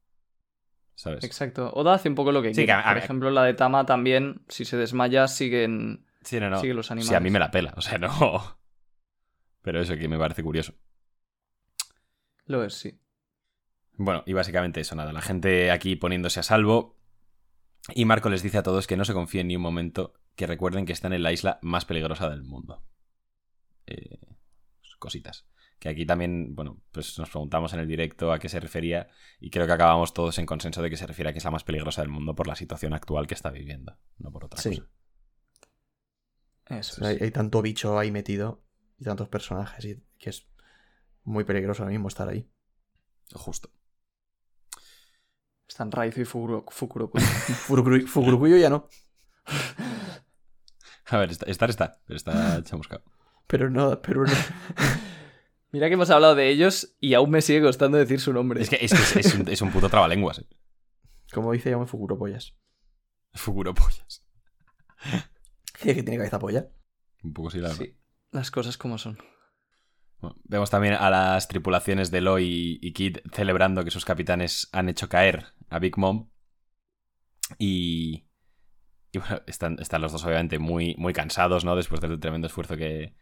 ¿Sabes? 0.96 1.22
Exacto. 1.24 1.70
Oda 1.72 1.94
hace 1.94 2.08
un 2.10 2.14
poco 2.16 2.32
lo 2.32 2.42
que 2.42 2.48
Sí, 2.48 2.54
quiere. 2.56 2.66
que 2.66 2.72
a- 2.72 2.80
a 2.80 2.84
Por 2.84 2.94
ver. 2.96 3.04
ejemplo, 3.04 3.30
la 3.30 3.44
de 3.44 3.54
Tama 3.54 3.86
también, 3.86 4.42
si 4.48 4.64
se 4.64 4.76
desmaya, 4.76 5.28
siguen, 5.28 6.04
Sí, 6.22 6.38
no, 6.40 6.50
no. 6.50 6.60
siguen 6.60 6.76
los 6.76 6.90
animales. 6.90 7.08
Sí, 7.08 7.14
a 7.14 7.20
mí 7.20 7.30
me 7.30 7.38
la 7.38 7.50
pela, 7.50 7.72
o 7.76 7.80
sea, 7.80 7.96
no. 7.96 8.10
Pero 9.62 9.80
eso 9.80 9.96
que 9.96 10.08
me 10.08 10.18
parece 10.18 10.42
curioso. 10.42 10.74
Lo 12.46 12.64
es, 12.64 12.74
sí. 12.74 12.98
Bueno, 13.96 14.22
y 14.26 14.32
básicamente 14.32 14.80
eso, 14.80 14.94
nada. 14.96 15.12
La 15.12 15.22
gente 15.22 15.70
aquí 15.70 15.94
poniéndose 15.96 16.40
a 16.40 16.42
salvo. 16.42 16.96
Y 17.94 18.04
Marco 18.04 18.28
les 18.30 18.42
dice 18.42 18.58
a 18.58 18.62
todos 18.62 18.86
que 18.86 18.96
no 18.96 19.04
se 19.04 19.12
confíen 19.12 19.48
ni 19.48 19.56
un 19.56 19.62
momento, 19.62 20.14
que 20.36 20.46
recuerden 20.46 20.86
que 20.86 20.92
están 20.92 21.12
en 21.12 21.22
la 21.22 21.32
isla 21.32 21.58
más 21.62 21.84
peligrosa 21.84 22.28
del 22.30 22.42
mundo. 22.42 22.82
Eh, 23.86 24.18
cositas. 24.98 25.46
Que 25.78 25.88
aquí 25.88 26.04
también, 26.04 26.54
bueno, 26.54 26.78
pues 26.92 27.18
nos 27.18 27.30
preguntamos 27.30 27.72
en 27.72 27.80
el 27.80 27.88
directo 27.88 28.32
a 28.32 28.38
qué 28.38 28.48
se 28.50 28.60
refería 28.60 29.08
y 29.40 29.48
creo 29.50 29.66
que 29.66 29.72
acabamos 29.72 30.12
todos 30.12 30.38
en 30.38 30.44
consenso 30.44 30.82
de 30.82 30.90
que 30.90 30.98
se 30.98 31.06
refiere 31.06 31.30
a 31.30 31.32
que 31.32 31.38
es 31.38 31.44
la 31.44 31.50
más 31.50 31.64
peligrosa 31.64 32.02
del 32.02 32.10
mundo 32.10 32.34
por 32.34 32.46
la 32.46 32.54
situación 32.54 32.92
actual 32.92 33.26
que 33.26 33.32
está 33.34 33.50
viviendo, 33.50 33.96
no 34.18 34.30
por 34.30 34.44
otra 34.44 34.60
Sí. 34.60 34.76
cosa. 34.78 34.90
Eso 36.66 37.00
O 37.02 37.04
sea, 37.06 37.16
hay, 37.24 37.30
tanto 37.30 37.62
bicho 37.62 37.98
ahí 37.98 38.10
metido 38.10 38.62
y 38.98 39.04
tantos 39.04 39.28
personajes 39.28 39.84
y 39.86 40.02
que 40.18 40.30
es 40.30 40.46
muy 41.24 41.44
peligroso 41.44 41.82
ahora 41.82 41.92
mismo 41.92 42.08
estar 42.08 42.28
ahí. 42.28 42.46
Justo. 43.32 43.70
Están 45.66 45.90
Raizo 45.90 46.20
y 46.20 46.24
Fukuro- 46.24 46.64
Fukuroku. 46.68 47.18
Furukuru- 47.18 48.06
Fukurokuyo 48.06 48.56
ya 48.58 48.68
no. 48.70 48.88
A 51.10 51.18
ver, 51.18 51.30
estar 51.46 51.70
está, 51.70 52.00
pero 52.06 52.16
está 52.16 52.62
chamuscado. 52.64 53.02
Pero 53.46 53.68
no, 53.68 54.00
pero 54.00 54.24
no. 54.24 54.32
Mira 55.72 55.88
que 55.88 55.94
hemos 55.94 56.08
hablado 56.10 56.36
de 56.36 56.50
ellos 56.50 56.94
y 57.00 57.14
aún 57.14 57.30
me 57.30 57.42
sigue 57.42 57.60
costando 57.62 57.98
decir 57.98 58.20
su 58.20 58.32
nombre. 58.32 58.62
Es 58.62 58.70
que 58.70 58.78
es, 58.80 58.92
que 58.92 59.00
es- 59.20 59.26
es 59.26 59.34
un, 59.34 59.48
es 59.48 59.60
un 59.60 59.72
puto 59.72 59.88
trabalenguas. 59.88 60.38
Eh. 60.38 60.46
Como 61.32 61.50
dice, 61.52 61.70
llamo 61.70 61.86
Fukuropollas. 61.88 62.54
Fuguropollas. 63.34 64.24
que 65.82 65.94
tiene 65.94 66.16
cabeza 66.18 66.38
polla. 66.38 66.68
Un 67.24 67.32
poco 67.32 67.50
sí, 67.50 67.58
la 67.58 67.68
verdad. 67.70 67.82
Sí, 67.84 67.96
las 68.30 68.52
cosas 68.52 68.78
como 68.78 68.98
son. 68.98 69.18
Bueno, 70.20 70.36
vemos 70.44 70.70
también 70.70 70.94
a 70.94 71.10
las 71.10 71.48
tripulaciones 71.48 72.12
de 72.12 72.20
Loy 72.20 72.78
y 72.80 72.92
Kid 72.92 73.18
celebrando 73.32 73.82
que 73.82 73.90
sus 73.90 74.04
capitanes 74.04 74.68
han 74.70 74.88
hecho 74.88 75.08
caer 75.08 75.46
a 75.70 75.80
Big 75.80 75.98
Mom. 75.98 76.30
Y, 77.58 78.28
y 79.12 79.18
bueno, 79.18 79.40
están, 79.46 79.78
están 79.80 80.02
los 80.02 80.12
dos 80.12 80.24
obviamente 80.24 80.58
muy, 80.58 80.94
muy 80.98 81.12
cansados, 81.12 81.64
¿no? 81.64 81.76
Después 81.76 82.00
del 82.00 82.20
tremendo 82.20 82.46
esfuerzo 82.46 82.76
que, 82.76 83.14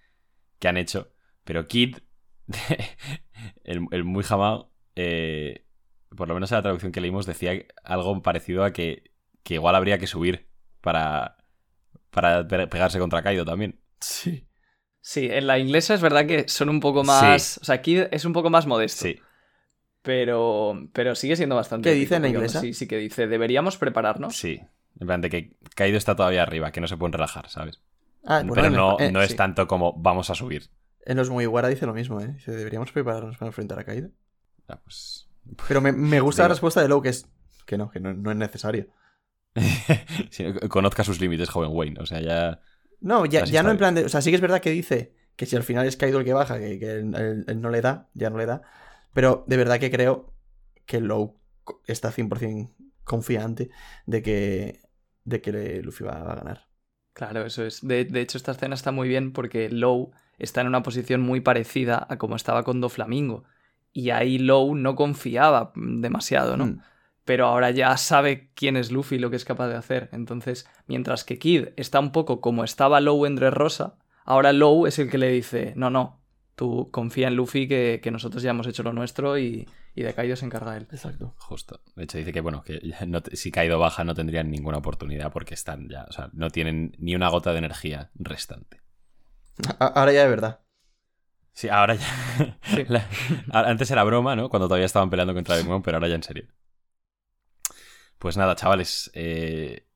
que 0.59 0.69
han 0.69 0.77
hecho. 0.77 1.13
Pero 1.45 1.67
Kid, 1.67 1.99
el, 3.65 3.87
el 3.91 4.05
muy 4.05 4.25
jamado, 4.25 4.73
eh, 4.97 5.65
por 6.17 6.29
lo 6.29 6.35
menos 6.35 6.51
en 6.53 6.57
la 6.59 6.63
traducción 6.63 6.93
que 6.93 7.01
leímos, 7.01 7.27
decía 7.27 7.53
algo 7.85 8.23
parecido 8.23 8.65
a 8.65 8.73
que, 8.73 9.13
que 9.43 9.55
igual 9.55 9.75
habría 9.75 9.99
que 9.99 10.07
subir 10.07 10.49
para, 10.81 11.37
para 12.11 12.47
pe- 12.47 12.67
pegarse 12.67 12.99
contra 12.99 13.23
Kaido 13.23 13.45
también. 13.45 13.81
Sí. 14.01 14.47
Sí, 15.01 15.29
en 15.31 15.47
la 15.47 15.59
inglesa 15.59 15.95
es 15.95 16.03
verdad 16.03 16.27
que 16.27 16.49
son 16.49 16.69
un 16.69 16.81
poco 16.81 17.03
más. 17.05 17.59
O 17.63 17.65
sea, 17.65 17.77
aquí 17.77 17.97
es 18.11 18.25
un 18.27 18.33
poco 18.35 18.51
más 18.51 18.67
modesto. 18.67 19.05
Sí. 19.05 19.19
Pero, 20.03 20.89
pero 20.93 21.15
sigue 21.15 21.37
siendo 21.37 21.57
bastante. 21.57 21.91
¿Qué 21.91 21.95
dice 21.95 22.17
en 22.17 22.23
la 22.23 22.29
inglesa? 22.29 22.59
así 22.59 22.73
Sí, 22.75 22.87
que 22.89 22.97
dice, 22.99 23.27
deberíamos 23.27 23.77
prepararnos. 23.79 24.37
Sí. 24.37 24.61
En 25.01 25.07
plan 25.07 25.21
de 25.21 25.31
que 25.31 25.57
Kaido 25.77 25.97
está 25.97 26.17
todavía 26.17 26.43
arriba, 26.43 26.73
que 26.73 26.81
no 26.81 26.89
se 26.89 26.97
pueden 26.97 27.13
relajar, 27.13 27.49
¿sabes? 27.49 27.81
Ah, 28.25 28.43
bueno, 28.45 28.53
Pero 28.55 28.71
no, 28.71 28.97
eh, 28.99 29.13
no 29.13 29.23
es 29.23 29.31
sí. 29.31 29.37
tanto 29.37 29.67
como 29.67 29.93
vamos 29.95 30.29
a 30.31 30.35
subir. 30.35 30.71
En 31.07 31.17
los 31.17 31.31
Mugiwara 31.31 31.69
dice 31.69 31.87
lo 31.87 31.95
mismo, 31.95 32.21
¿eh? 32.21 32.29
Dice, 32.35 32.51
deberíamos 32.53 32.93
prepararnos 32.93 33.39
para 33.39 33.49
enfrentar 33.49 33.79
a 33.79 33.85
Kaido. 33.85 34.11
Ya, 34.69 34.77
pues... 34.83 35.29
Pero 35.67 35.81
me, 35.81 35.93
me 35.93 36.21
gusta 36.21 36.43
la 36.43 36.49
respuesta 36.49 36.83
de 36.83 36.89
Low, 36.89 37.01
que 37.01 37.09
es 37.11 37.27
que 37.65 37.79
no, 37.79 37.91
que 37.91 38.01
no, 38.01 38.13
no 38.13 38.31
es 38.31 38.37
necesario. 38.37 38.89
Sí, 40.31 40.45
conozca 40.69 41.05
sus 41.05 41.21
límites, 41.21 41.49
joven 41.49 41.71
Wayne. 41.73 42.01
O 42.01 42.07
sea, 42.07 42.21
ya. 42.21 42.61
No, 43.01 43.25
ya, 43.27 43.45
ya 43.45 43.63
no 43.63 43.71
en 43.71 43.79
plan 43.79 43.95
de. 43.95 44.05
O 44.05 44.09
sea, 44.09 44.21
sí 44.21 44.31
que 44.31 44.37
es 44.37 44.43
verdad 44.43 44.61
que 44.61 44.71
dice 44.71 45.15
que 45.37 45.47
si 45.47 45.57
al 45.57 45.63
final 45.63 45.87
es 45.87 45.97
Kaido 45.97 46.19
el 46.19 46.25
que 46.25 46.33
baja, 46.33 46.59
que, 46.59 46.79
que 46.79 46.91
él, 46.91 47.15
él- 47.15 47.45
él 47.47 47.61
no 47.61 47.71
le 47.71 47.81
da, 47.81 48.09
ya 48.15 48.29
no 48.31 48.39
le 48.39 48.47
da. 48.47 48.63
Pero 49.15 49.45
de 49.47 49.57
verdad 49.57 49.79
que 49.79 49.91
creo 49.91 50.35
que 50.85 51.01
Low 51.01 51.39
está 51.87 52.11
100% 52.13 52.75
confiante 53.05 53.71
de 54.07 54.23
que, 54.23 54.81
de 55.29 55.41
que 55.41 55.83
Luffy 55.83 56.05
va, 56.05 56.23
va 56.23 56.33
a 56.33 56.37
ganar. 56.37 56.67
Claro, 57.13 57.45
eso 57.45 57.65
es. 57.65 57.87
De, 57.87 58.05
de 58.05 58.21
hecho, 58.21 58.39
esta 58.39 58.53
escena 58.53 58.75
está 58.75 58.93
muy 58.93 59.09
bien 59.09 59.33
porque 59.33 59.69
Low 59.71 60.13
está 60.39 60.61
en 60.61 60.69
una 60.69 60.83
posición 60.83 61.21
muy 61.21 61.41
parecida 61.41 62.07
a 62.09 62.17
como 62.17 62.37
estaba 62.37 62.63
con 62.63 62.81
Doflamingo. 62.81 63.45
Y 63.93 64.11
ahí 64.11 64.39
Low 64.39 64.75
no 64.75 64.95
confiaba 64.95 65.73
demasiado, 65.75 66.57
¿no? 66.57 66.67
Mm. 66.67 66.81
pero 67.25 67.47
ahora 67.47 67.71
ya 67.71 67.95
sabe 67.99 68.51
quién 68.55 68.77
es 68.77 68.91
Luffy 68.91 69.17
y 69.17 69.19
lo 69.19 69.31
que 69.31 69.37
es 69.37 69.45
capaz 69.45 69.69
de 69.69 69.77
hacer. 69.77 70.09
Entonces, 70.13 70.67
mientras 70.87 71.25
que 71.25 71.39
Kid 71.39 71.69
está 71.77 72.01
un 72.01 72.13
poco 72.13 72.41
como 72.41 72.65
estaba 72.65 73.01
Low 73.01 73.27
en 73.27 73.37
Dressrosa, 73.37 73.99
ahora 74.25 74.53
Low 74.53 74.87
es 74.87 74.99
el 74.99 75.11
que 75.11 75.19
le 75.19 75.29
dice, 75.31 75.75
no, 75.77 75.91
no, 75.91 76.23
tú 76.55 76.89
confía 76.91 77.29
en 77.29 77.35
Luffy 77.35 77.69
que, 77.69 78.01
que 78.03 78.11
nosotros 78.11 78.43
ya 78.43 78.51
hemos 78.51 78.67
hecho 78.67 78.83
lo 78.83 78.93
nuestro 78.93 79.39
y, 79.39 79.67
y 79.99 80.03
de 80.05 80.15
Kaido 80.15 80.37
se 80.37 80.45
encarga 80.47 80.77
él. 80.77 80.87
Exacto. 80.93 81.35
Justo. 81.39 81.81
De 81.97 82.05
hecho, 82.05 82.19
dice 82.19 82.33
que, 82.33 82.41
bueno, 82.41 82.63
que 82.63 82.79
ya 82.83 83.05
no 83.07 83.23
te- 83.23 83.37
si 83.37 83.51
Kaido 83.51 83.79
baja 83.79 84.05
no 84.05 84.15
tendrían 84.15 84.51
ninguna 84.51 84.79
oportunidad 84.79 85.33
porque 85.33 85.55
están 85.55 85.89
ya. 85.89 86.05
O 86.09 86.13
sea, 86.13 86.31
no 86.33 86.51
tienen 86.51 86.95
ni 86.99 87.15
una 87.17 87.29
gota 87.29 87.53
de 87.53 87.59
energía 87.59 88.11
restante. 88.15 88.81
A- 89.81 89.87
ahora 89.87 90.13
ya 90.13 90.23
de 90.23 90.29
verdad. 90.31 90.61
Sí, 91.53 91.69
ahora 91.69 91.95
ya. 91.97 92.59
Sí. 92.63 92.85
La- 92.89 93.09
a- 93.53 93.69
antes 93.69 93.91
era 93.91 94.05
broma, 94.05 94.37
¿no? 94.37 94.49
Cuando 94.49 94.69
todavía 94.69 94.87
estaban 94.87 95.11
peleando 95.11 95.35
contra 95.35 95.57
Big 95.57 95.67
Mom, 95.67 95.83
pero 95.83 95.97
ahora 95.97 96.09
ya 96.09 96.15
en 96.15 96.23
serio. 96.23 96.47
Pues 98.19 98.37
nada, 98.37 98.55
chavales. 98.57 99.11
eh, 99.15 99.87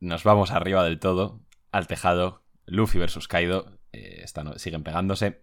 nos 0.00 0.24
vamos 0.24 0.50
arriba 0.50 0.84
del 0.84 0.98
todo, 0.98 1.40
al 1.72 1.86
tejado. 1.86 2.44
Luffy 2.66 2.98
versus 2.98 3.28
Kaido. 3.28 3.78
eh, 3.92 4.20
están- 4.24 4.58
siguen 4.58 4.82
pegándose. 4.82 5.42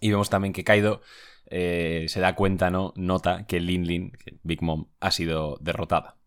Y 0.00 0.10
vemos 0.10 0.28
también 0.28 0.52
que 0.52 0.64
Kaido 0.64 1.00
eh, 1.46 2.06
se 2.08 2.20
da 2.20 2.34
cuenta, 2.34 2.70
¿no? 2.70 2.92
Nota 2.96 3.46
que 3.46 3.60
Lin 3.60 3.86
Lin, 3.86 4.12
Big 4.42 4.62
Mom, 4.62 4.86
ha 5.00 5.10
sido 5.10 5.58
derrotada. 5.60 6.18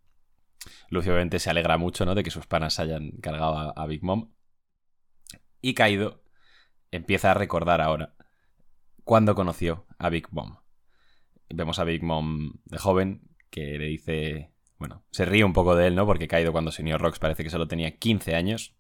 Luffy 0.90 1.10
obviamente 1.10 1.40
se 1.40 1.50
alegra 1.50 1.78
mucho, 1.78 2.06
¿no? 2.06 2.16
De 2.16 2.24
que 2.24 2.32
sus 2.32 2.48
panas 2.48 2.80
hayan 2.80 3.12
cargado 3.22 3.74
a, 3.76 3.86
Big 3.88 4.04
Mom. 4.04 4.32
Y 5.62 5.74
Kaido 5.74 6.24
empieza 6.92 7.32
a 7.32 7.34
recordar 7.34 7.82
ahora 7.82 8.16
cuándo 9.04 9.36
conoció 9.36 9.86
a 9.98 10.10
Big 10.10 10.28
Mom. 10.32 10.58
Vemos 11.50 11.80
a 11.80 11.84
Big 11.84 12.04
Mom 12.04 12.54
de 12.66 12.78
joven 12.78 13.22
que 13.50 13.78
le 13.78 13.86
dice, 13.86 14.52
bueno, 14.78 15.06
se 15.12 15.26
ríe 15.26 15.44
un 15.44 15.54
poco 15.54 15.76
de 15.76 15.88
él, 15.88 15.96
¿no? 15.96 16.06
Porque 16.06 16.28
Kaido 16.28 16.52
cuando 16.52 16.72
se 16.72 16.82
unió 16.82 16.96
a 16.96 16.98
Rox 16.98 17.20
parece 17.20 17.44
que 17.44 17.50
solo 17.50 17.68
tenía 17.68 17.98
15 17.98 18.36
años. 18.36 18.77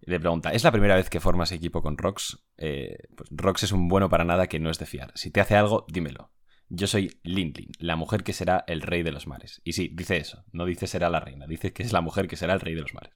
Le 0.00 0.20
pregunta, 0.20 0.52
¿es 0.52 0.62
la 0.62 0.72
primera 0.72 0.94
vez 0.94 1.10
que 1.10 1.20
formas 1.20 1.52
equipo 1.52 1.82
con 1.82 1.98
Rox? 1.98 2.38
Eh, 2.58 2.96
pues 3.16 3.28
Rox 3.32 3.64
es 3.64 3.72
un 3.72 3.88
bueno 3.88 4.08
para 4.08 4.24
nada 4.24 4.46
que 4.46 4.60
no 4.60 4.70
es 4.70 4.78
de 4.78 4.86
fiar. 4.86 5.12
Si 5.14 5.30
te 5.30 5.40
hace 5.40 5.56
algo, 5.56 5.86
dímelo. 5.88 6.30
Yo 6.68 6.86
soy 6.86 7.20
Lin 7.22 7.52
Lin, 7.56 7.70
la 7.78 7.96
mujer 7.96 8.24
que 8.24 8.32
será 8.32 8.64
el 8.66 8.82
rey 8.82 9.02
de 9.02 9.12
los 9.12 9.26
mares. 9.26 9.60
Y 9.64 9.72
sí, 9.72 9.90
dice 9.94 10.16
eso, 10.16 10.44
no 10.52 10.64
dice 10.64 10.86
será 10.86 11.10
la 11.10 11.20
reina, 11.20 11.46
dice 11.46 11.72
que 11.72 11.82
es 11.82 11.92
la 11.92 12.00
mujer 12.00 12.26
que 12.26 12.36
será 12.36 12.54
el 12.54 12.60
rey 12.60 12.74
de 12.74 12.82
los 12.82 12.92
mares. 12.92 13.14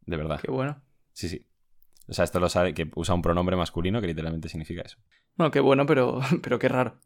De 0.00 0.16
verdad. 0.16 0.40
Qué 0.40 0.50
bueno. 0.50 0.82
Sí, 1.12 1.28
sí. 1.28 1.46
O 2.08 2.12
sea, 2.12 2.24
esto 2.24 2.40
lo 2.40 2.48
sabe 2.48 2.74
que 2.74 2.90
usa 2.96 3.14
un 3.14 3.22
pronombre 3.22 3.56
masculino 3.56 4.00
que 4.00 4.08
literalmente 4.08 4.48
significa 4.48 4.82
eso. 4.82 4.98
Bueno, 5.36 5.52
qué 5.52 5.60
bueno, 5.60 5.86
pero, 5.86 6.20
pero 6.42 6.58
qué 6.58 6.68
raro. 6.68 7.00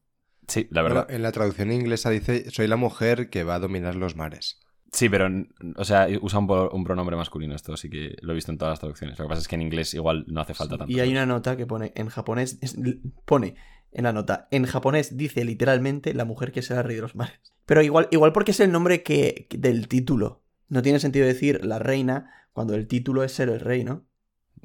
Sí, 0.48 0.66
la 0.70 0.82
verdad. 0.82 1.05
Bueno, 1.05 1.16
en 1.16 1.22
la 1.22 1.32
traducción 1.32 1.72
inglesa 1.72 2.10
dice, 2.10 2.51
soy 2.51 2.66
la 2.66 2.76
mujer 2.76 3.28
que 3.28 3.44
va 3.44 3.56
a 3.56 3.59
dominar 3.59 3.96
los 3.96 4.16
mares. 4.16 4.60
Sí, 4.95 5.09
pero, 5.09 5.29
o 5.77 5.85
sea, 5.85 6.07
usa 6.23 6.39
un, 6.39 6.85
pronombre 6.85 7.16
masculino 7.16 7.55
esto, 7.57 7.73
así 7.73 7.91
que 7.91 8.15
lo 8.23 8.31
he 8.31 8.35
visto 8.37 8.53
en 8.53 8.59
todas 8.59 8.73
las 8.73 8.79
traducciones. 8.79 9.19
Lo 9.19 9.25
que 9.25 9.29
pasa 9.29 9.41
es 9.41 9.49
que 9.49 9.57
en 9.57 9.62
inglés 9.62 9.93
igual 9.95 10.25
no 10.29 10.41
hace 10.41 10.55
falta 10.55 10.79
tanto. 10.79 10.93
Y 10.93 11.01
hay 11.01 11.11
una 11.11 11.27
nota 11.27 11.57
que 11.57 11.66
pone 11.66 11.93
en 11.97 12.09
japonés, 12.09 12.59
es- 12.61 12.77
pone 13.25 13.57
en 13.91 14.05
la 14.05 14.12
nota, 14.12 14.47
en 14.53 14.66
japonés 14.66 15.16
dice 15.16 15.45
literalmente 15.45 16.15
la 16.15 16.25
mujer 16.25 16.53
que 16.53 16.62
será 16.62 16.83
rey 16.85 16.95
de 16.95 17.03
los 17.03 17.16
mares. 17.16 17.41
Pero 17.66 17.83
igual, 17.83 18.07
igual 18.12 18.33
porque 18.33 18.53
es 18.53 18.61
el 18.61 18.71
nombre 18.71 19.03
que, 19.03 19.47
que- 19.51 19.59
del 19.59 19.89
título. 19.89 20.43
No 20.69 20.81
tiene 20.81 21.01
sentido 21.01 21.27
decir 21.27 21.65
la 21.65 21.81
reina 21.81 22.31
cuando 22.53 22.75
el 22.77 22.87
título 22.87 23.25
es 23.25 23.33
ser 23.33 23.49
el 23.49 23.59
rey, 23.59 23.83
¿no? 23.83 24.07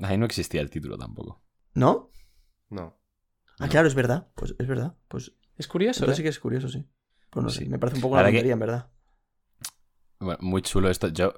Ahí 0.02 0.18
no 0.20 0.26
existía 0.26 0.62
el 0.62 0.70
título 0.70 0.96
tampoco. 0.98 1.42
¿No? 1.74 2.12
No. 2.70 3.00
Ah, 3.58 3.66
No. 3.66 3.70
claro, 3.70 3.88
es 3.88 3.96
verdad. 3.96 4.28
Pues 4.36 4.54
es 4.60 4.68
verdad. 4.68 4.96
Pues 5.08 5.34
Es 5.58 5.68
curioso, 5.68 6.02
entonces 6.04 6.14
¿eh? 6.14 6.22
sí 6.22 6.24
que 6.24 6.30
es 6.30 6.40
curioso, 6.40 6.70
sí. 6.70 6.86
Pues 7.32 7.44
no 7.44 7.50
Sí. 7.50 7.64
sé, 7.64 7.70
me 7.70 7.80
parece 7.80 7.98
un 7.98 8.02
poco 8.04 8.16
La 8.16 8.22
una 8.22 8.30
que- 8.30 8.38
tontería, 8.38 8.54
en 8.54 8.60
verdad. 8.60 8.90
Bueno, 10.20 10.38
muy 10.42 10.62
chulo 10.62 10.90
esto. 10.90 11.08
Yo. 11.08 11.34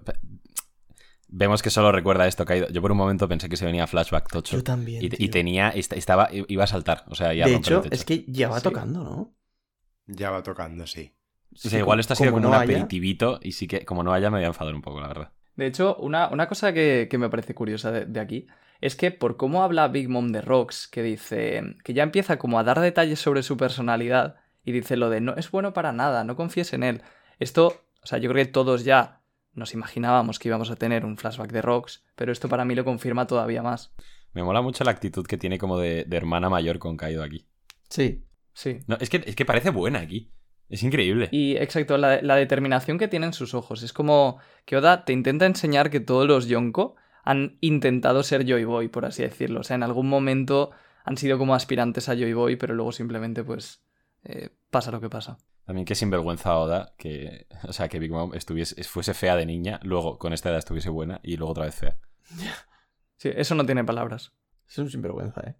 Vemos 1.33 1.61
que 1.61 1.69
solo 1.69 1.91
recuerda 1.91 2.27
esto, 2.27 2.43
Kaido. 2.45 2.67
Yo 2.69 2.81
por 2.81 2.91
un 2.91 2.97
momento 2.97 3.27
pensé 3.27 3.47
que 3.47 3.55
se 3.55 3.65
venía 3.65 3.87
flashback 3.87 4.29
tocho. 4.29 4.57
Yo 4.57 4.63
también. 4.63 5.01
Y, 5.03 5.29
tenía. 5.29 5.69
est- 5.69 5.93
Estaba. 5.93 6.29
Iba 6.31 6.63
a 6.63 6.67
saltar. 6.67 7.05
O 7.07 7.15
sea, 7.15 7.33
ya 7.33 7.45
de 7.45 7.51
el 7.53 7.57
hecho, 7.59 7.81
techo. 7.81 7.93
es 7.95 8.03
que 8.03 8.25
ya 8.27 8.49
va 8.49 8.57
Sí. 8.57 8.63
tocando, 8.63 9.03
¿no? 9.03 9.33
Ya 10.07 10.31
va 10.31 10.43
tocando, 10.43 10.85
sí. 10.87 11.13
O 11.53 11.69
sea, 11.69 11.79
igual 11.79 11.99
esto 11.99 12.13
ha 12.13 12.15
sido 12.15 12.31
como, 12.31 12.41
no 12.41 12.49
un 12.49 12.55
haya- 12.55 12.63
aperitivito. 12.63 13.39
Y 13.41 13.53
sí 13.53 13.67
que, 13.67 13.85
como 13.85 14.03
no 14.03 14.11
haya, 14.13 14.29
me 14.29 14.37
voy 14.37 14.45
a 14.45 14.47
enfadar 14.47 14.73
un 14.75 14.81
poco, 14.81 14.99
la 14.99 15.07
verdad. 15.07 15.31
De 15.55 15.67
hecho, 15.67 15.95
una, 15.97 16.27
una 16.29 16.47
cosa 16.47 16.73
que, 16.73 17.07
que 17.09 17.17
me 17.17 17.29
parece 17.29 17.53
curiosa 17.53 17.91
de, 17.91 18.05
de 18.05 18.19
aquí 18.19 18.47
es 18.79 18.95
que 18.95 19.11
por 19.11 19.37
cómo 19.37 19.63
habla 19.63 19.87
Big 19.89 20.09
Mom 20.09 20.31
de 20.31 20.41
Rox, 20.41 20.87
que 20.87 21.03
dice 21.03 21.61
que 21.83 21.93
ya 21.93 22.03
empieza 22.03 22.37
como 22.39 22.57
a 22.57 22.63
dar 22.63 22.79
detalles 22.79 23.19
sobre 23.19 23.43
su 23.43 23.57
personalidad 23.57 24.37
y 24.65 24.71
dice 24.71 24.95
lo 24.97 25.09
de 25.09 25.21
no 25.21 25.35
es 25.35 25.51
bueno 25.51 25.71
para 25.73 25.91
nada, 25.91 26.23
no 26.23 26.35
confíes 26.35 26.73
en 26.73 26.83
él. 26.83 27.01
Esto, 27.37 27.83
o 28.03 28.07
sea, 28.07 28.17
yo 28.17 28.29
creo 28.29 28.45
que 28.45 28.51
todos 28.51 28.83
ya 28.83 29.21
nos 29.53 29.73
imaginábamos 29.73 30.39
que 30.39 30.47
íbamos 30.47 30.71
a 30.71 30.75
tener 30.75 31.05
un 31.05 31.17
flashback 31.17 31.51
de 31.51 31.61
Rox, 31.61 32.03
pero 32.15 32.31
esto 32.31 32.49
para 32.49 32.65
mí 32.65 32.75
lo 32.75 32.85
confirma 32.85 33.27
todavía 33.27 33.61
más. 33.61 33.93
Me 34.33 34.43
mola 34.43 34.61
mucho 34.61 34.83
la 34.83 34.91
actitud 34.91 35.25
que 35.25 35.37
tiene 35.37 35.57
como 35.57 35.77
de, 35.77 36.05
de 36.05 36.17
hermana 36.17 36.49
mayor 36.49 36.79
con 36.79 36.95
Kaido 36.97 37.23
aquí. 37.23 37.45
Sí. 37.89 38.23
Sí. 38.53 38.79
No, 38.87 38.97
es 38.99 39.09
que, 39.09 39.23
es 39.25 39.35
que 39.35 39.45
parece 39.45 39.69
buena 39.69 39.99
aquí. 39.99 40.31
Es 40.69 40.83
increíble. 40.83 41.27
Y 41.31 41.57
exacto, 41.57 41.97
la, 41.97 42.21
la 42.21 42.35
determinación 42.37 42.97
que 42.97 43.09
tiene 43.09 43.25
en 43.25 43.33
sus 43.33 43.53
ojos. 43.53 43.83
Es 43.83 43.91
como 43.91 44.39
que 44.65 44.77
Oda 44.77 45.03
te 45.03 45.11
intenta 45.11 45.45
enseñar 45.45 45.89
que 45.89 45.99
todos 45.99 46.27
los 46.27 46.47
Yonko 46.47 46.95
han 47.23 47.57
intentado 47.59 48.23
ser 48.23 48.45
Joy 48.45 48.63
Boy, 48.63 48.87
por 48.87 49.05
así 49.05 49.21
decirlo. 49.21 49.59
O 49.59 49.63
sea, 49.63 49.75
en 49.75 49.83
algún 49.83 50.07
momento 50.07 50.71
han 51.03 51.17
sido 51.17 51.37
como 51.37 51.55
aspirantes 51.55 52.07
a 52.07 52.15
Joy 52.15 52.33
Boy, 52.33 52.55
pero 52.55 52.73
luego 52.73 52.93
simplemente 52.93 53.43
pues 53.43 53.83
eh, 54.23 54.49
pasa 54.69 54.91
lo 54.91 55.01
que 55.01 55.09
pasa. 55.09 55.37
También 55.65 55.85
que 55.85 55.95
sinvergüenza 55.95 56.57
Oda 56.57 56.93
que, 56.97 57.47
o 57.67 57.73
sea, 57.73 57.87
que 57.89 57.99
Big 57.99 58.11
Mom 58.11 58.33
estuviese, 58.33 58.83
fuese 58.83 59.13
fea 59.13 59.35
de 59.35 59.45
niña, 59.45 59.79
luego 59.83 60.17
con 60.17 60.33
esta 60.33 60.49
edad 60.49 60.59
estuviese 60.59 60.89
buena 60.89 61.19
y 61.23 61.37
luego 61.37 61.51
otra 61.51 61.65
vez 61.65 61.75
fea. 61.75 61.97
Sí, 63.17 63.29
eso 63.35 63.55
no 63.55 63.65
tiene 63.65 63.83
palabras. 63.83 64.33
Es 64.67 64.77
un 64.77 64.89
sinvergüenza, 64.89 65.41
¿eh? 65.41 65.55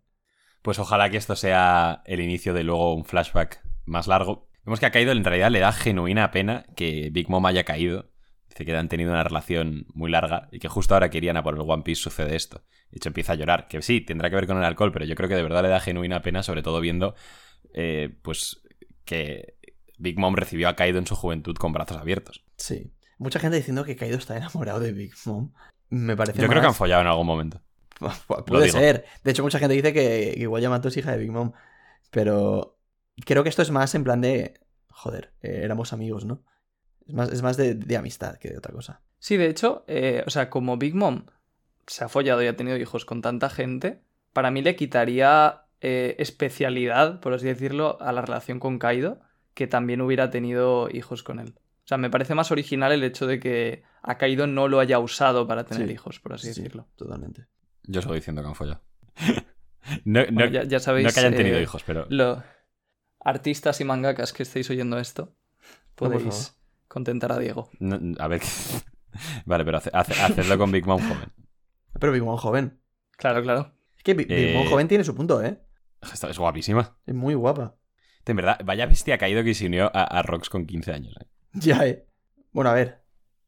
Pues 0.62 0.80
ojalá 0.80 1.10
que 1.10 1.18
esto 1.18 1.36
sea 1.36 2.02
el 2.06 2.20
inicio 2.20 2.54
de 2.54 2.64
luego 2.64 2.94
un 2.94 3.06
flashback 3.06 3.62
más 3.86 4.08
largo. 4.08 4.48
Vemos 4.64 4.80
que 4.80 4.86
a 4.86 4.92
Kaido 4.92 5.12
en 5.12 5.24
realidad 5.24 5.50
le 5.50 5.60
da 5.60 5.72
genuina 5.72 6.32
pena 6.32 6.66
que 6.76 7.10
Big 7.12 7.30
Mom 7.30 7.46
haya 7.46 7.64
caído. 7.64 8.12
Dice 8.48 8.66
que 8.66 8.76
han 8.76 8.90
tenido 8.90 9.12
una 9.12 9.24
relación 9.24 9.86
muy 9.94 10.12
larga 10.12 10.50
y 10.52 10.60
que 10.60 10.68
justo 10.68 10.94
ahora 10.94 11.10
querían 11.10 11.38
a 11.38 11.44
por 11.44 11.56
el 11.56 11.62
One 11.62 11.84
Piece 11.84 12.02
sucede 12.02 12.36
esto. 12.36 12.64
De 12.92 12.98
hecho, 12.98 13.10
empieza 13.10 13.34
a 13.34 13.36
llorar. 13.36 13.68
Que 13.68 13.82
sí, 13.82 14.02
tendrá 14.02 14.30
que 14.30 14.36
ver 14.36 14.46
con 14.46 14.58
el 14.58 14.64
alcohol, 14.64 14.92
pero 14.92 15.06
yo 15.06 15.16
creo 15.16 15.30
que 15.30 15.36
de 15.36 15.44
verdad 15.44 15.64
le 15.64 15.70
da 15.70 15.80
genuina 15.80 16.22
pena, 16.22 16.44
sobre 16.44 16.62
todo 16.62 16.80
viendo 16.80 17.16
eh, 17.74 18.10
pues 18.22 18.62
que 19.06 19.58
Big 20.02 20.18
Mom 20.20 20.36
recibió 20.36 20.68
a 20.70 20.76
Kaido 20.76 20.98
en 21.00 21.08
su 21.08 21.16
juventud 21.16 21.56
con 21.56 21.72
brazos 21.74 21.98
abiertos. 21.98 22.44
Sí. 22.58 22.92
Mucha 23.18 23.40
gente 23.40 23.58
diciendo 23.58 23.84
que 23.86 23.96
Kaido 23.96 24.18
está 24.18 24.36
enamorado 24.38 24.80
de 24.80 24.92
Big 24.94 25.14
Mom. 25.26 25.52
me 25.90 26.18
parece 26.18 26.42
Yo 26.42 26.48
creo 26.48 26.60
que 26.62 26.68
han 26.68 26.74
follado 26.74 27.02
en 27.02 27.08
algún 27.08 27.28
momento. 27.28 27.62
Pu- 28.00 28.44
Puede 28.46 28.70
ser. 28.70 29.06
De 29.24 29.32
hecho, 29.32 29.44
mucha 29.44 29.60
gente 29.60 29.76
dice 29.76 29.94
que 29.94 30.34
igual 30.38 30.62
Yamato 30.62 30.88
es 30.88 30.98
hija 30.98 31.12
de 31.12 31.18
Big 31.20 31.32
Mom. 31.32 31.52
Pero 32.10 32.78
creo 33.26 33.44
que 33.44 33.50
esto 33.50 33.62
es 33.62 33.72
más 33.72 33.94
en 33.96 34.04
plan 34.04 34.22
de. 34.22 34.60
Joder, 34.90 35.34
eh, 35.42 35.62
éramos 35.64 35.94
amigos, 35.94 36.26
¿no? 36.26 36.44
Es 37.08 37.14
más, 37.14 37.30
es 37.32 37.42
más 37.42 37.58
de, 37.58 37.76
de 37.76 37.98
amistad 37.98 38.38
que 38.38 38.50
de 38.50 38.58
otra 38.58 38.74
cosa. 38.74 39.02
Sí, 39.20 39.38
de 39.38 39.48
hecho, 39.48 39.84
eh, 39.88 40.24
o 40.26 40.30
sea, 40.30 40.50
como 40.50 40.78
Big 40.78 40.96
Mom 40.96 41.26
se 41.88 42.04
ha 42.04 42.10
follado 42.10 42.42
y 42.44 42.48
ha 42.48 42.56
tenido 42.56 42.78
hijos 42.78 43.06
con 43.06 43.22
tanta 43.22 43.50
gente, 43.50 44.02
para 44.34 44.52
mí 44.52 44.62
le 44.62 44.76
quitaría 44.76 45.64
eh, 45.82 46.16
especialidad, 46.20 47.20
por 47.20 47.34
así 47.34 47.48
decirlo, 47.48 47.98
a 48.02 48.12
la 48.12 48.22
relación 48.22 48.60
con 48.60 48.80
Kaido, 48.80 49.20
que 49.54 49.68
también 49.68 50.02
hubiera 50.02 50.30
tenido 50.30 50.90
hijos 50.92 51.24
con 51.24 51.40
él. 51.40 51.54
O 51.58 51.88
sea, 51.92 51.98
me 51.98 52.10
parece 52.10 52.36
más 52.36 52.52
original 52.52 52.92
el 52.92 53.04
hecho 53.04 53.28
de 53.28 53.40
que 53.40 53.84
a 54.02 54.18
Kaido 54.18 54.48
no 54.48 54.68
lo 54.68 54.80
haya 54.80 55.00
usado 55.00 55.48
para 55.48 55.66
tener 55.66 55.88
Sí, 55.88 55.94
hijos, 55.94 56.20
por 56.20 56.34
así 56.34 56.54
Sí, 56.54 56.62
decirlo. 56.62 56.88
totalmente. 56.96 57.48
Yo 57.84 58.02
sigo 58.02 58.14
diciendo 58.14 58.42
que 58.42 58.48
han 58.48 58.56
follado. 58.56 58.82
no, 60.06 60.24
ya, 60.50 60.64
ya 60.64 60.80
sabéis. 60.80 61.08
no 61.08 61.14
que 61.14 61.20
hayan 61.20 61.36
tenido 61.36 61.58
eh, 61.58 61.64
hijos, 61.64 61.84
pero. 61.86 62.06
lo- 62.10 62.44
artistas 63.20 63.80
y 63.82 63.84
mangakas 63.84 64.34
que 64.34 64.44
estéis 64.44 64.70
oyendo 64.70 64.98
esto, 64.98 65.36
podéis 65.96 66.56
contentar 66.88 67.32
a 67.32 67.40
Diego. 67.40 67.70
no- 67.80 68.00
a 68.20 68.28
ver. 68.28 68.42
vale, 69.46 69.66
pero 69.66 69.78
hace- 69.78 69.92
hace- 69.94 70.14
hacedlo 70.22 70.58
con 70.58 70.72
Big 70.72 70.86
Mom 70.86 71.00
joven. 71.02 71.32
Pero 72.00 72.12
Big 72.14 72.24
Mom 72.24 72.38
joven. 72.38 72.80
Claro, 73.18 73.42
claro. 73.44 73.74
Es 73.98 74.04
que 74.04 74.14
Big, 74.14 74.28
Big 74.28 74.54
Mom 74.56 74.66
Eh, 74.66 74.70
joven 74.70 74.88
tiene 74.88 75.04
su 75.04 75.14
punto, 75.16 75.44
¿eh? 75.44 75.60
Esta 76.02 76.30
es 76.30 76.38
guapísima. 76.40 76.98
Es 77.06 77.14
muy 77.14 77.34
guapa. 77.36 77.76
En 78.26 78.36
verdad, 78.36 78.60
vaya 78.64 78.86
bestia 78.86 79.18
caído 79.18 79.44
que 79.44 79.54
se 79.54 79.66
unió 79.66 79.92
a, 79.94 80.04
a 80.04 80.22
Rox 80.22 80.50
con 80.50 80.66
15 80.66 80.94
años. 80.94 81.16
eh. 81.20 81.26
Ya, 81.54 81.86
¿eh? 81.86 82.06
Bueno, 82.52 82.70
a 82.70 82.74
ver. 82.74 83.02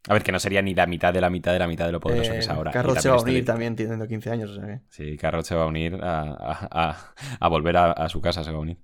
A 0.10 0.14
ver, 0.14 0.24
que 0.24 0.32
no 0.34 0.40
sería 0.40 0.62
ni 0.62 0.76
la 0.76 0.86
mitad 0.86 1.14
de 1.14 1.22
la 1.22 1.30
mitad 1.30 1.54
de 1.54 1.60
la 1.60 1.68
mitad 1.68 1.86
de 1.86 1.94
lo 1.94 2.00
poderoso 2.02 2.32
que 2.32 2.38
eh, 2.38 2.40
es 2.40 2.50
ahora. 2.50 2.72
Y 2.72 2.74
Carrot 2.74 3.00
se 3.00 3.10
va 3.10 3.16
a 3.16 3.22
unir 3.22 3.45
también 3.45 3.76
teniendo 3.76 4.06
15 4.08 4.30
años, 4.32 4.50
o 4.50 4.56
sea 4.56 4.66
que. 4.66 4.82
Sí, 4.90 5.16
Carrot 5.18 5.45
se 5.45 5.56
va 5.56 5.64
a 5.64 5.68
unir 5.68 5.98
a, 6.02 7.06
a- 7.40 7.48
volver 7.48 7.78
a, 7.78 8.10
su 8.10 8.20
casa, 8.20 8.44
se 8.44 8.52
va 8.52 8.58
a 8.58 8.62
unir. 8.62 8.80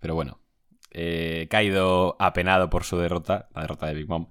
Pero 0.00 0.14
bueno, 0.14 0.40
eh, 0.92 1.46
caído 1.50 2.16
apenado 2.18 2.70
por 2.70 2.84
su 2.84 2.96
derrota, 2.98 3.48
la 3.54 3.62
derrota 3.62 3.86
de 3.86 3.94
Big 3.94 4.08
Mom. 4.08 4.28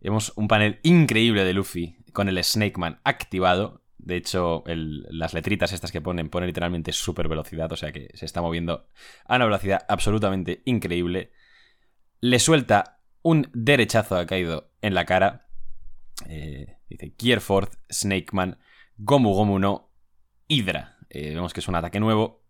Vemos 0.00 0.32
un 0.36 0.46
panel 0.48 0.78
increíble 0.82 1.44
de 1.44 1.54
Luffy 1.54 2.04
con 2.12 2.28
el 2.28 2.42
Snake 2.44 2.78
Man 2.78 3.00
activado. 3.04 3.82
De 4.08 4.16
hecho, 4.16 4.64
el- 4.66 5.02
las 5.10 5.34
letritas 5.34 5.74
estas 5.74 5.92
que 5.92 6.00
ponen, 6.00 6.30
ponen 6.30 6.46
literalmente 6.46 6.92
super 6.92 7.28
velocidad, 7.28 7.70
o 7.70 7.76
sea 7.76 7.92
que 7.92 8.08
se 8.14 8.24
está 8.24 8.40
moviendo 8.40 8.86
a 9.26 9.36
una 9.36 9.44
velocidad 9.44 9.84
absolutamente 9.86 10.62
increíble. 10.64 11.30
Le 12.20 12.38
suelta 12.38 13.02
un 13.20 13.50
derechazo 13.52 14.16
a 14.16 14.24
Kaido 14.24 14.72
en 14.80 14.94
la 14.94 15.04
cara. 15.04 15.50
Eh, 16.26 16.78
dice 16.88 17.14
Gearforth, 17.18 17.74
Snake 17.90 18.28
Man, 18.32 18.58
Gomu 18.96 19.34
Gomu 19.34 19.58
no, 19.58 19.92
Hydra. 20.46 20.96
Eh, 21.10 21.34
vemos 21.34 21.52
que 21.52 21.60
es 21.60 21.68
un 21.68 21.74
ataque 21.74 22.00
nuevo, 22.00 22.46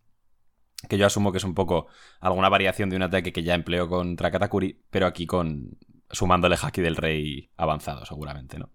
que 0.88 0.96
yo 0.96 1.06
asumo 1.06 1.32
que 1.32 1.38
es 1.38 1.44
un 1.44 1.54
poco 1.54 1.88
alguna 2.20 2.48
variación 2.48 2.88
de 2.88 2.94
un 2.94 3.02
ataque 3.02 3.32
que 3.32 3.42
ya 3.42 3.56
empleó 3.56 3.88
contra 3.88 4.30
Katakuri, 4.30 4.84
pero 4.90 5.06
aquí 5.06 5.26
con 5.26 5.76
sumándole 6.08 6.56
Haki 6.62 6.80
del 6.82 6.94
Rey 6.94 7.50
avanzado, 7.56 8.04
seguramente, 8.06 8.60
¿no? 8.60 8.70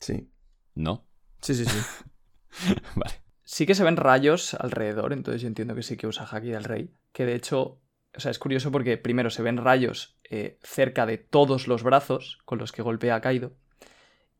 Sí. 0.00 0.32
¿No? 0.74 1.06
Sí, 1.42 1.54
sí, 1.54 1.66
sí. 1.66 1.78
vale. 2.96 3.14
Sí 3.44 3.66
que 3.66 3.74
se 3.74 3.84
ven 3.84 3.96
rayos 3.96 4.54
alrededor, 4.54 5.12
entonces 5.12 5.42
yo 5.42 5.48
entiendo 5.48 5.74
que 5.74 5.82
sí 5.82 5.96
que 5.96 6.06
usa 6.06 6.26
Haki 6.30 6.48
del 6.48 6.64
Rey. 6.64 6.90
Que 7.12 7.26
de 7.26 7.34
hecho, 7.34 7.80
o 8.16 8.20
sea, 8.20 8.30
es 8.30 8.38
curioso 8.38 8.72
porque 8.72 8.96
primero 8.96 9.30
se 9.30 9.42
ven 9.42 9.58
rayos 9.58 10.18
eh, 10.30 10.58
cerca 10.62 11.06
de 11.06 11.18
todos 11.18 11.68
los 11.68 11.82
brazos 11.82 12.38
con 12.44 12.58
los 12.58 12.72
que 12.72 12.82
golpea 12.82 13.16
a 13.16 13.20
Kaido. 13.20 13.52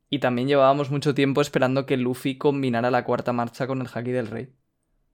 Y 0.09 0.19
también 0.19 0.47
llevábamos 0.47 0.91
mucho 0.91 1.13
tiempo 1.13 1.41
esperando 1.41 1.85
que 1.85 1.97
Luffy 1.97 2.37
combinara 2.37 2.91
la 2.91 3.03
cuarta 3.03 3.33
marcha 3.33 3.67
con 3.67 3.81
el 3.81 3.87
Haki 3.93 4.11
del 4.11 4.27
Rey. 4.27 4.53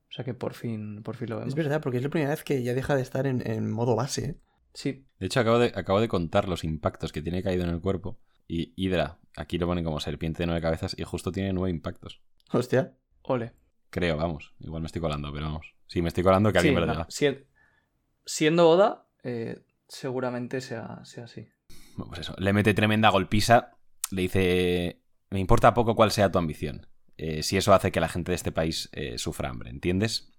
O 0.10 0.14
sea 0.14 0.26
que 0.26 0.34
por 0.34 0.53
fin, 0.53 1.03
por 1.03 1.15
fin 1.15 1.30
lo 1.30 1.38
vemos. 1.38 1.49
es 1.49 1.56
verdad, 1.56 1.82
porque 1.82 1.98
es 1.98 2.03
la 2.03 2.10
primera 2.10 2.32
vez 2.32 2.44
que 2.44 2.64
ya 2.64 2.73
deja 2.73 2.95
de 2.95 3.02
estar 3.02 3.28
en, 3.28 3.45
en 3.49 3.72
modo 3.72 3.95
base, 3.95 4.26
¿eh? 4.26 4.36
Sí, 4.73 5.06
De 5.19 5.26
hecho, 5.26 5.40
acabo 5.41 5.60
de, 5.60 5.73
acabo 5.76 5.99
de 5.99 6.07
contar 6.07 6.48
los 6.48 6.64
impactos 6.64 7.11
que 7.11 7.22
tiene 7.22 7.44
caído 7.44 7.64
en 7.64 7.69
el 7.69 7.82
cuerpo. 7.82 8.19
Y 8.48 8.73
Hydra, 8.76 9.19
aquí 9.36 9.57
lo 9.57 9.68
ponen 9.68 9.84
como 9.84 9.99
serpiente 9.99 10.44
de 10.44 10.48
nueve 10.48 10.61
cabezas 10.61 10.95
y 10.98 11.03
justo 11.03 11.32
tiene 11.32 11.53
nueve 11.53 11.72
impactos. 11.72 12.22
Hostia. 12.52 12.94
ole. 13.23 13.53
Creo, 13.90 14.18
vamos. 14.18 14.53
Igual 14.60 14.82
me 14.82 14.86
estoy 14.88 15.02
colando, 15.02 15.32
pero 15.34 15.48
vamos. 15.48 15.73
Si 15.88 16.02
me 16.02 16.07
estoy 16.07 16.23
colando, 16.23 16.52
que 16.52 16.60
Sí, 16.60 16.68
alguien 16.69 16.76
me 16.76 16.82
lo 16.82 16.88
no, 16.88 16.94
diga. 16.94 17.06
si- 17.10 17.45
siendo 18.26 18.69
Oda, 18.69 19.07
eh, 19.23 19.60
seguramente 19.88 20.61
sea, 20.61 21.03
sea 21.03 21.26
así. 21.26 21.49
Bueno, 21.98 22.10
pues 22.10 22.22
eso, 22.22 22.34
le 22.38 22.53
mete 22.53 22.73
tremenda 22.73 23.10
golpisa, 23.10 23.72
le 24.11 24.22
dice, 24.23 25.02
me 25.30 25.40
importa 25.40 25.73
poco 25.73 25.95
cuál 25.95 26.11
sea 26.11 26.32
tu 26.32 26.40
ambición, 26.40 26.88
eh, 27.18 27.44
si 27.44 27.57
eso 27.57 27.73
hace 27.73 27.91
que 27.91 27.99
la 27.99 28.07
gente 28.07 28.32
de 28.32 28.38
este 28.38 28.52
país 28.53 28.90
eh, 28.94 29.18
sufra 29.18 29.49
hambre, 29.49 29.69
¿entiendes? 29.69 30.32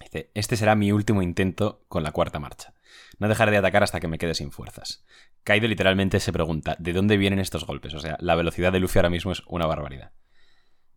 Dice, 0.00 0.30
este 0.34 0.56
será 0.56 0.74
mi 0.74 0.92
último 0.92 1.20
intento 1.20 1.84
con 1.88 2.02
la 2.02 2.12
cuarta 2.12 2.38
marcha. 2.38 2.72
No 3.18 3.28
dejaré 3.28 3.50
de 3.50 3.58
atacar 3.58 3.82
hasta 3.82 4.00
que 4.00 4.08
me 4.08 4.16
quede 4.16 4.34
sin 4.34 4.50
fuerzas. 4.50 5.04
Kaido 5.44 5.68
literalmente 5.68 6.18
se 6.20 6.32
pregunta, 6.32 6.76
¿de 6.78 6.94
dónde 6.94 7.18
vienen 7.18 7.38
estos 7.38 7.66
golpes? 7.66 7.92
O 7.92 8.00
sea, 8.00 8.16
la 8.20 8.34
velocidad 8.34 8.72
de 8.72 8.80
Luffy 8.80 8.98
ahora 8.98 9.10
mismo 9.10 9.30
es 9.32 9.42
una 9.46 9.66
barbaridad. 9.66 10.12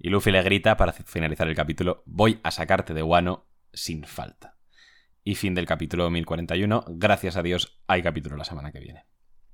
Y 0.03 0.09
Luffy 0.09 0.31
le 0.31 0.43
grita 0.43 0.75
para 0.75 0.91
finalizar 0.91 1.47
el 1.47 1.55
capítulo, 1.55 2.03
voy 2.05 2.37
a 2.43 2.51
sacarte 2.51 2.93
de 2.93 3.01
Wano 3.01 3.45
sin 3.71 4.03
falta. 4.03 4.57
Y 5.23 5.35
fin 5.35 5.55
del 5.55 5.65
capítulo 5.65 6.09
1041, 6.09 6.83
gracias 6.89 7.37
a 7.37 7.41
Dios 7.41 7.81
hay 7.87 8.03
capítulo 8.03 8.35
la 8.35 8.43
semana 8.43 8.73
que 8.73 8.81
viene. 8.81 9.05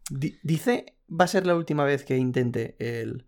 Di- 0.10 0.40
dice, 0.42 0.98
va 1.08 1.26
a 1.26 1.28
ser 1.28 1.46
la 1.46 1.54
última 1.56 1.84
vez 1.84 2.04
que 2.04 2.18
intente 2.18 2.76
el. 2.80 3.28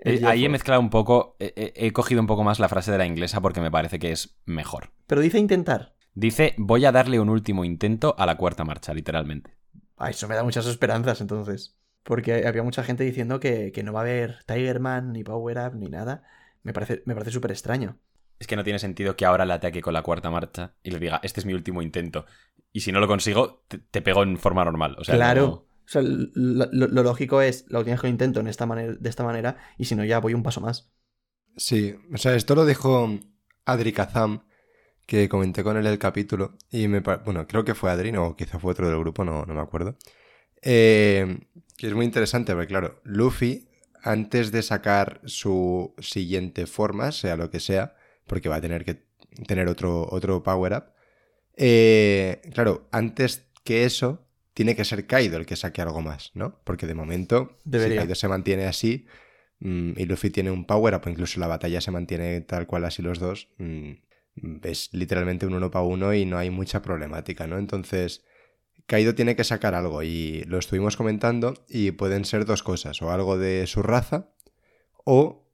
el 0.00 0.22
Eh, 0.22 0.26
Ahí 0.26 0.44
he 0.44 0.50
mezclado 0.50 0.82
un 0.82 0.90
poco, 0.90 1.34
eh, 1.40 1.72
he 1.74 1.92
cogido 1.94 2.20
un 2.20 2.26
poco 2.26 2.44
más 2.44 2.60
la 2.60 2.68
frase 2.68 2.92
de 2.92 2.98
la 2.98 3.06
inglesa 3.06 3.40
porque 3.40 3.62
me 3.62 3.70
parece 3.70 3.98
que 3.98 4.12
es 4.12 4.38
mejor. 4.44 4.92
Pero 5.06 5.22
dice 5.22 5.38
intentar. 5.38 5.94
Dice, 6.12 6.54
voy 6.58 6.84
a 6.84 6.92
darle 6.92 7.20
un 7.20 7.30
último 7.30 7.64
intento 7.64 8.14
a 8.18 8.26
la 8.26 8.36
cuarta 8.36 8.66
marcha, 8.66 8.92
literalmente. 8.92 9.56
Ah, 9.96 10.10
eso 10.10 10.28
me 10.28 10.34
da 10.34 10.44
muchas 10.44 10.66
esperanzas 10.66 11.22
entonces. 11.22 11.78
Porque 12.02 12.46
había 12.46 12.62
mucha 12.62 12.82
gente 12.84 13.04
diciendo 13.04 13.40
que, 13.40 13.72
que 13.72 13.82
no 13.82 13.94
va 13.94 14.00
a 14.00 14.02
haber 14.02 14.44
Tigerman, 14.44 15.12
ni 15.14 15.24
Power 15.24 15.56
Up, 15.58 15.74
ni 15.76 15.88
nada. 15.88 16.22
Me 16.62 16.72
parece, 16.72 17.02
me 17.06 17.14
parece 17.14 17.30
súper 17.32 17.50
extraño. 17.52 17.98
Es 18.38 18.46
que 18.46 18.56
no 18.56 18.64
tiene 18.64 18.78
sentido 18.78 19.16
que 19.16 19.26
ahora 19.26 19.44
le 19.44 19.52
ataque 19.52 19.82
con 19.82 19.92
la 19.94 20.02
cuarta 20.02 20.30
marcha 20.30 20.74
y 20.82 20.90
le 20.90 20.98
diga, 20.98 21.20
este 21.22 21.40
es 21.40 21.46
mi 21.46 21.52
último 21.54 21.82
intento. 21.82 22.26
Y 22.72 22.80
si 22.80 22.92
no 22.92 23.00
lo 23.00 23.06
consigo, 23.08 23.64
te, 23.68 23.78
te 23.78 24.02
pego 24.02 24.22
en 24.22 24.38
forma 24.38 24.64
normal. 24.64 24.96
O 24.98 25.04
sea, 25.04 25.18
claro. 25.18 25.44
no- 25.44 25.66
O 25.86 25.88
sea, 25.92 26.02
lo, 26.02 26.66
lo- 26.72 26.86
lo 26.88 27.02
lógico 27.02 27.42
es, 27.42 27.64
la 27.68 27.78
última 27.80 27.94
vez 27.94 28.00
que 28.00 28.06
lo 28.06 28.12
intento 28.12 28.40
en 28.40 28.46
esta 28.46 28.64
manera, 28.66 28.94
de 28.94 29.08
esta 29.10 29.24
manera, 29.24 29.56
y 29.76 29.86
si 29.86 29.94
no, 29.96 30.04
ya 30.04 30.20
voy 30.20 30.34
un 30.34 30.42
paso 30.44 30.60
más. 30.60 30.90
Sí, 31.56 31.94
o 32.12 32.16
sea, 32.18 32.34
esto 32.34 32.54
lo 32.54 32.64
dijo 32.64 33.08
Adri 33.64 33.92
Kazam, 33.92 34.44
que 35.06 35.28
comenté 35.28 35.64
con 35.64 35.76
él 35.78 35.86
el 35.86 35.98
capítulo, 35.98 36.56
y 36.70 36.88
me 36.88 37.00
bueno, 37.00 37.46
creo 37.48 37.64
que 37.64 37.74
fue 37.76 37.90
Adri, 37.92 38.16
o 38.16 38.36
quizá 38.36 38.58
fue 38.60 38.72
otro 38.72 38.88
del 38.90 39.00
grupo, 39.00 39.24
no, 39.24 39.46
no 39.46 39.54
me 39.54 39.60
acuerdo. 39.62 39.96
Eh, 40.62 41.40
que 41.78 41.88
es 41.88 41.94
muy 41.94 42.06
interesante, 42.06 42.54
porque 42.54 42.68
claro, 42.68 43.00
Luffy, 43.04 43.68
antes 44.02 44.52
de 44.52 44.62
sacar 44.62 45.20
su 45.24 45.94
siguiente 45.98 46.66
forma, 46.66 47.12
sea 47.12 47.36
lo 47.36 47.50
que 47.50 47.60
sea, 47.60 47.94
porque 48.26 48.48
va 48.48 48.56
a 48.56 48.60
tener 48.60 48.84
que 48.84 49.04
tener 49.46 49.68
otro, 49.68 50.08
otro 50.10 50.42
power-up, 50.42 50.92
eh, 51.56 52.40
claro, 52.54 52.88
antes 52.90 53.48
que 53.64 53.84
eso, 53.84 54.26
tiene 54.54 54.74
que 54.74 54.84
ser 54.84 55.06
Kaido 55.06 55.36
el 55.36 55.46
que 55.46 55.56
saque 55.56 55.82
algo 55.82 56.00
más, 56.00 56.30
¿no? 56.34 56.60
Porque 56.64 56.86
de 56.86 56.94
momento, 56.94 57.58
Debería. 57.64 57.96
si 57.96 57.98
Kaido 57.98 58.14
se 58.14 58.28
mantiene 58.28 58.66
así, 58.66 59.06
mm, 59.60 59.92
y 59.96 60.06
Luffy 60.06 60.30
tiene 60.30 60.50
un 60.50 60.64
power 60.64 60.94
up, 60.94 61.02
o 61.06 61.10
incluso 61.10 61.38
la 61.40 61.46
batalla 61.46 61.80
se 61.80 61.90
mantiene 61.90 62.40
tal 62.40 62.66
cual 62.66 62.84
así 62.84 63.02
los 63.02 63.18
dos, 63.18 63.48
mm, 63.58 63.92
es 64.62 64.90
literalmente 64.92 65.46
un 65.46 65.54
uno 65.54 65.70
para 65.70 65.84
uno 65.84 66.14
y 66.14 66.24
no 66.24 66.38
hay 66.38 66.50
mucha 66.50 66.82
problemática, 66.82 67.46
¿no? 67.46 67.58
Entonces, 67.58 68.24
Kaido 68.90 69.14
tiene 69.14 69.36
que 69.36 69.44
sacar 69.44 69.76
algo 69.76 70.02
y 70.02 70.42
lo 70.48 70.58
estuvimos 70.58 70.96
comentando 70.96 71.54
y 71.68 71.92
pueden 71.92 72.24
ser 72.24 72.44
dos 72.44 72.64
cosas, 72.64 73.00
o 73.02 73.12
algo 73.12 73.38
de 73.38 73.68
su 73.68 73.84
raza, 73.84 74.34
o 75.04 75.48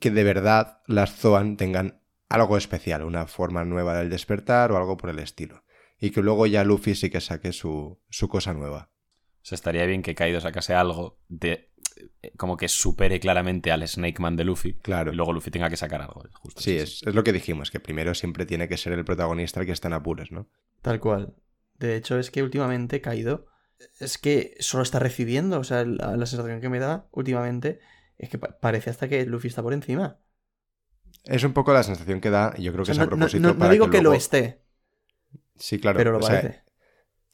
que 0.00 0.10
de 0.10 0.24
verdad 0.24 0.80
las 0.88 1.14
Zoan 1.14 1.56
tengan 1.56 2.02
algo 2.28 2.56
especial, 2.56 3.04
una 3.04 3.28
forma 3.28 3.64
nueva 3.64 3.96
del 3.96 4.10
despertar 4.10 4.72
o 4.72 4.76
algo 4.76 4.96
por 4.96 5.08
el 5.10 5.20
estilo. 5.20 5.62
Y 6.00 6.10
que 6.10 6.20
luego 6.20 6.46
ya 6.46 6.64
Luffy 6.64 6.96
sí 6.96 7.10
que 7.10 7.20
saque 7.20 7.52
su, 7.52 8.00
su 8.10 8.28
cosa 8.28 8.52
nueva. 8.54 8.90
O 9.36 9.44
sea, 9.44 9.54
estaría 9.54 9.86
bien 9.86 10.02
que 10.02 10.16
Kaido 10.16 10.40
sacase 10.40 10.74
algo 10.74 11.20
de... 11.28 11.70
eh, 12.22 12.32
como 12.36 12.56
que 12.56 12.66
supere 12.66 13.20
claramente 13.20 13.70
al 13.70 13.86
Snake 13.86 14.20
Man 14.20 14.34
de 14.34 14.42
Luffy. 14.42 14.74
Claro. 14.74 15.12
Y 15.12 15.14
luego 15.14 15.32
Luffy 15.32 15.52
tenga 15.52 15.70
que 15.70 15.76
sacar 15.76 16.02
algo. 16.02 16.24
Justo 16.32 16.60
Sí, 16.60 16.76
es, 16.76 17.04
es 17.06 17.14
lo 17.14 17.22
que 17.22 17.32
dijimos, 17.32 17.70
que 17.70 17.78
primero 17.78 18.14
siempre 18.14 18.46
tiene 18.46 18.66
que 18.66 18.76
ser 18.76 18.94
el 18.94 19.04
protagonista 19.04 19.60
el 19.60 19.66
que 19.66 19.72
está 19.72 19.86
en 19.86 19.94
apuros, 19.94 20.32
¿no? 20.32 20.48
Tal 20.82 20.98
cual. 20.98 21.34
De 21.78 21.96
hecho, 21.96 22.18
es 22.18 22.30
que 22.30 22.42
últimamente 22.42 23.00
Kaido 23.00 23.46
es 24.00 24.18
que 24.18 24.56
solo 24.60 24.82
está 24.82 24.98
recibiendo. 24.98 25.60
O 25.60 25.64
sea, 25.64 25.84
la, 25.84 26.16
la 26.16 26.26
sensación 26.26 26.60
que 26.60 26.68
me 26.68 26.78
da 26.80 27.08
últimamente 27.12 27.80
es 28.18 28.28
que 28.30 28.38
pa- 28.38 28.58
parece 28.60 28.90
hasta 28.90 29.08
que 29.08 29.24
Luffy 29.26 29.48
está 29.48 29.62
por 29.62 29.72
encima. 29.72 30.18
Es 31.24 31.44
un 31.44 31.52
poco 31.52 31.72
la 31.72 31.82
sensación 31.82 32.20
que 32.20 32.30
da, 32.30 32.54
y 32.56 32.62
yo 32.62 32.72
creo 32.72 32.84
que 32.84 32.92
O 32.92 32.94
sea, 32.94 33.04
es 33.04 33.08
a 33.08 33.10
no, 33.10 33.16
propósito 33.16 33.42
no- 33.42 33.52
no 33.54 33.58
para 33.58 33.72
digo 33.72 33.90
que, 33.90 33.98
lo 33.98 34.04
luego- 34.04 34.16
esté, 34.18 34.62
Sí, 35.56 35.78
claro. 35.78 35.98
pero 35.98 36.12
lo 36.12 36.18
o 36.18 36.22
sea, 36.22 36.40
parece. 36.40 36.62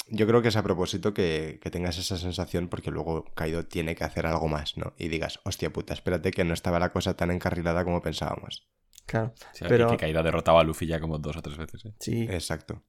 yo 0.09 0.27
creo 0.27 0.43
que 0.43 0.49
es 0.49 0.57
a 0.57 0.63
propósito 0.63 1.15
que, 1.15 1.59
que 1.63 1.71
tengas 1.71 1.99
esa 1.99 2.17
sensación 2.17 2.69
porque 2.69 2.91
luego 2.91 3.25
Kaido 3.35 3.65
tiene 3.67 3.95
que 3.95 4.05
hacer 4.05 4.27
algo 4.27 4.49
más, 4.49 4.77
¿no? 4.77 4.95
Y 4.99 5.09
digas, 5.09 5.41
hostia 5.45 5.73
puta, 5.73 5.95
espérate 5.95 6.31
que 6.33 6.45
no 6.45 6.55
estaba 6.55 6.79
la 6.79 6.91
cosa 6.93 7.15
tan 7.17 7.31
encarrilada 7.31 7.85
como 7.85 8.03
pensábamos. 8.03 8.67
Claro. 9.07 9.35
Sea, 9.53 9.69
Pero- 9.69 9.87
que, 9.89 9.93
que 9.97 10.01
Kaido 10.01 10.21
ha 10.21 10.23
derrotado 10.23 10.59
a 10.59 10.65
Luffy 10.65 10.87
ya 10.87 10.99
como 11.01 11.19
dos 11.19 11.37
o 11.37 11.43
tres 11.43 11.57
veces. 11.59 11.85
¿eh? 11.85 11.95
Sí. 12.01 12.23
Exacto. 12.31 12.83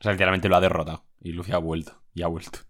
O 0.00 0.02
sea, 0.02 0.12
literalmente 0.12 0.48
lo 0.48 0.56
ha 0.56 0.60
derrotado. 0.60 1.04
Y 1.20 1.32
Luffy 1.32 1.52
ha 1.52 1.58
vuelto. 1.58 2.02
Y 2.14 2.22
ha 2.22 2.26
vuelto. 2.26 2.60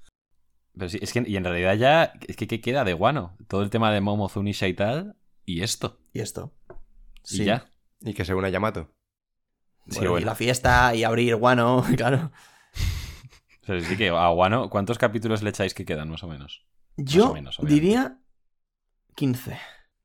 Pero 0.77 0.89
sí, 0.89 0.99
es 1.01 1.13
que, 1.13 1.25
y 1.27 1.37
en 1.37 1.45
realidad 1.45 1.75
ya, 1.75 2.13
es 2.27 2.37
que 2.37 2.47
¿qué 2.47 2.61
queda 2.61 2.85
de 2.85 2.93
Guano? 2.93 3.37
Todo 3.49 3.63
el 3.63 3.71
tema 3.71 3.93
de 3.93 4.01
Momo, 4.01 4.29
Zunisha 4.29 4.69
y 4.69 4.75
tal, 4.75 5.17
y 5.45 5.63
esto. 5.63 6.01
Y 6.13 6.21
esto. 6.21 6.55
Y 7.31 7.45
ya. 7.45 7.71
Y 8.01 8.13
que 8.15 8.25
se 8.25 8.35
una 8.35 8.51
Yamato. 8.51 8.93
Sí, 9.89 10.01
Bueno, 10.01 10.19
Y 10.19 10.25
la 10.25 10.35
fiesta 10.35 10.95
y 10.95 11.05
abrir 11.05 11.37
guano, 11.37 11.85
claro. 11.97 12.33
O 13.63 13.67
sea, 13.67 13.81
sí 13.81 13.97
que 13.97 14.11
a 14.11 14.29
Guano, 14.29 14.69
¿cuántos 14.71 14.99
capítulos 14.99 15.43
le 15.43 15.51
echáis 15.51 15.75
que 15.75 15.85
quedan, 15.85 16.09
más 16.11 16.23
o 16.23 16.29
menos? 16.29 16.67
Yo 16.97 17.31
o 17.31 17.35
menos, 17.35 17.59
diría 17.63 18.21
15. 19.17 19.59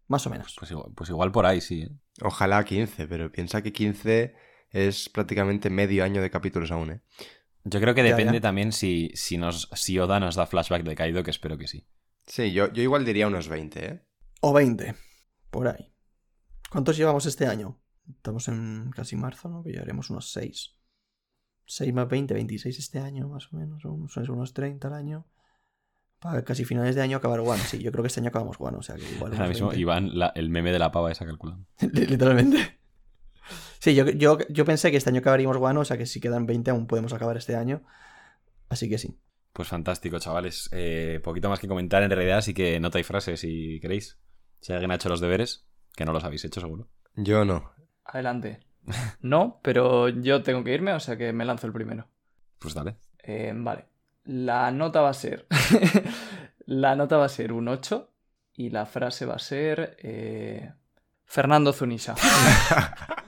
Más 0.07 0.25
o 0.25 0.29
menos. 0.29 0.55
Pues 0.57 0.71
igual, 0.71 0.91
pues 0.95 1.09
igual 1.09 1.31
por 1.31 1.45
ahí, 1.45 1.61
sí. 1.61 1.83
¿eh? 1.83 1.91
Ojalá 2.21 2.63
15, 2.63 3.07
pero 3.07 3.31
piensa 3.31 3.61
que 3.61 3.71
15 3.71 4.35
es 4.71 5.09
prácticamente 5.09 5.69
medio 5.69 6.03
año 6.03 6.21
de 6.21 6.29
capítulos 6.29 6.71
aún, 6.71 6.91
¿eh? 6.91 7.01
Yo 7.63 7.79
creo 7.79 7.93
que 7.93 8.03
Ya, 8.03 8.09
depende 8.15 8.37
ya. 8.37 8.41
también 8.41 8.71
si, 8.71 9.11
si, 9.13 9.37
nos, 9.37 9.69
si 9.73 9.99
Oda 9.99 10.19
nos 10.19 10.35
da 10.35 10.47
flashback 10.47 10.83
de 10.83 10.95
Kaido, 10.95 11.23
que 11.23 11.29
espero 11.31 11.57
que 11.57 11.67
sí. 11.67 11.85
Sí, 12.25 12.51
yo, 12.53 12.71
yo 12.73 12.81
igual 12.81 13.05
diría 13.05 13.27
unos 13.27 13.47
20, 13.49 13.85
¿eh? 13.85 14.01
O 14.41 14.51
20. 14.53 14.95
Por 15.51 15.67
ahí. 15.67 15.93
¿Cuántos 16.71 16.97
llevamos 16.97 17.25
este 17.27 17.45
año? 17.45 17.79
Estamos 18.15 18.47
en 18.47 18.91
casi 18.95 19.15
marzo, 19.15 19.47
¿no? 19.49 19.63
Que 19.63 19.71
llevaremos 19.71 20.09
unos 20.09 20.31
6. 20.31 20.75
6 21.65 21.93
más 21.93 22.07
20, 22.09 22.33
26 22.33 22.79
este 22.79 22.99
año, 22.99 23.29
más 23.29 23.51
o 23.53 23.57
menos. 23.57 23.85
Unos, 23.85 24.17
unos 24.17 24.53
30 24.53 24.87
al 24.87 24.93
año. 24.95 25.27
Para 26.19 26.43
casi 26.43 26.65
finales 26.65 26.95
de 26.95 27.01
año 27.01 27.17
acabar 27.17 27.41
Guano. 27.41 27.63
Sí, 27.63 27.79
yo 27.79 27.91
creo 27.91 28.03
que 28.03 28.07
este 28.07 28.19
año 28.21 28.29
acabamos 28.29 28.57
Guano. 28.57 28.79
O 28.79 28.83
sea 28.83 28.95
que 28.95 29.03
igual. 29.09 29.33
Ahora 29.33 29.47
mismo 29.47 29.67
20. 29.69 29.81
Iván, 29.81 30.17
la- 30.17 30.31
el 30.35 30.49
meme 30.49 30.71
de 30.71 30.79
la 30.79 30.91
pava 30.91 31.11
esa 31.11 31.25
calculando. 31.25 31.65
Literalmente. 31.93 32.79
Sí, 33.81 33.95
yo, 33.95 34.05
yo, 34.05 34.37
yo 34.49 34.63
pensé 34.63 34.91
que 34.91 34.97
este 34.97 35.09
año 35.09 35.19
acabaríamos 35.21 35.57
Guano. 35.57 35.79
O 35.79 35.85
sea 35.85 35.97
que 35.97 36.05
si 36.05 36.21
quedan 36.21 36.45
20 36.45 36.69
aún 36.69 36.85
podemos 36.85 37.13
acabar 37.13 37.35
este 37.35 37.55
año. 37.55 37.81
Así 38.69 38.87
que 38.87 38.97
sí. 38.99 39.17
Pues 39.53 39.67
fantástico, 39.67 40.19
chavales. 40.19 40.69
Eh, 40.71 41.19
poquito 41.23 41.49
más 41.49 41.59
que 41.59 41.67
comentar 41.67 42.03
en 42.03 42.11
realidad, 42.11 42.37
así 42.37 42.53
que 42.53 42.79
nota 42.79 42.99
y 42.99 43.03
frase 43.03 43.35
si 43.37 43.79
queréis. 43.81 44.17
Si 44.59 44.71
alguien 44.71 44.91
ha 44.91 44.95
hecho 44.95 45.09
los 45.09 45.19
deberes, 45.19 45.65
que 45.95 46.05
no 46.05 46.13
los 46.13 46.23
habéis 46.23 46.45
hecho 46.45 46.61
seguro. 46.61 46.87
Yo 47.15 47.43
no. 47.43 47.71
Adelante. 48.05 48.59
No, 49.21 49.59
pero 49.61 50.09
yo 50.09 50.41
tengo 50.41 50.63
que 50.63 50.73
irme, 50.73 50.93
o 50.93 50.99
sea 50.99 51.15
que 51.17 51.33
me 51.33 51.45
lanzo 51.45 51.67
el 51.67 51.73
primero. 51.73 52.07
Pues 52.59 52.73
dale. 52.73 52.97
Eh, 53.23 53.51
vale. 53.55 53.85
La 54.25 54.71
nota 54.71 55.01
va 55.01 55.09
a 55.09 55.13
ser. 55.13 55.47
la 56.65 56.95
nota 56.95 57.17
va 57.17 57.25
a 57.25 57.29
ser 57.29 57.51
un 57.51 57.67
8 57.67 58.09
y 58.55 58.69
la 58.69 58.85
frase 58.85 59.25
va 59.25 59.35
a 59.35 59.39
ser. 59.39 59.97
eh, 60.01 60.71
Fernando 61.25 61.73
Zunisha. 61.73 62.15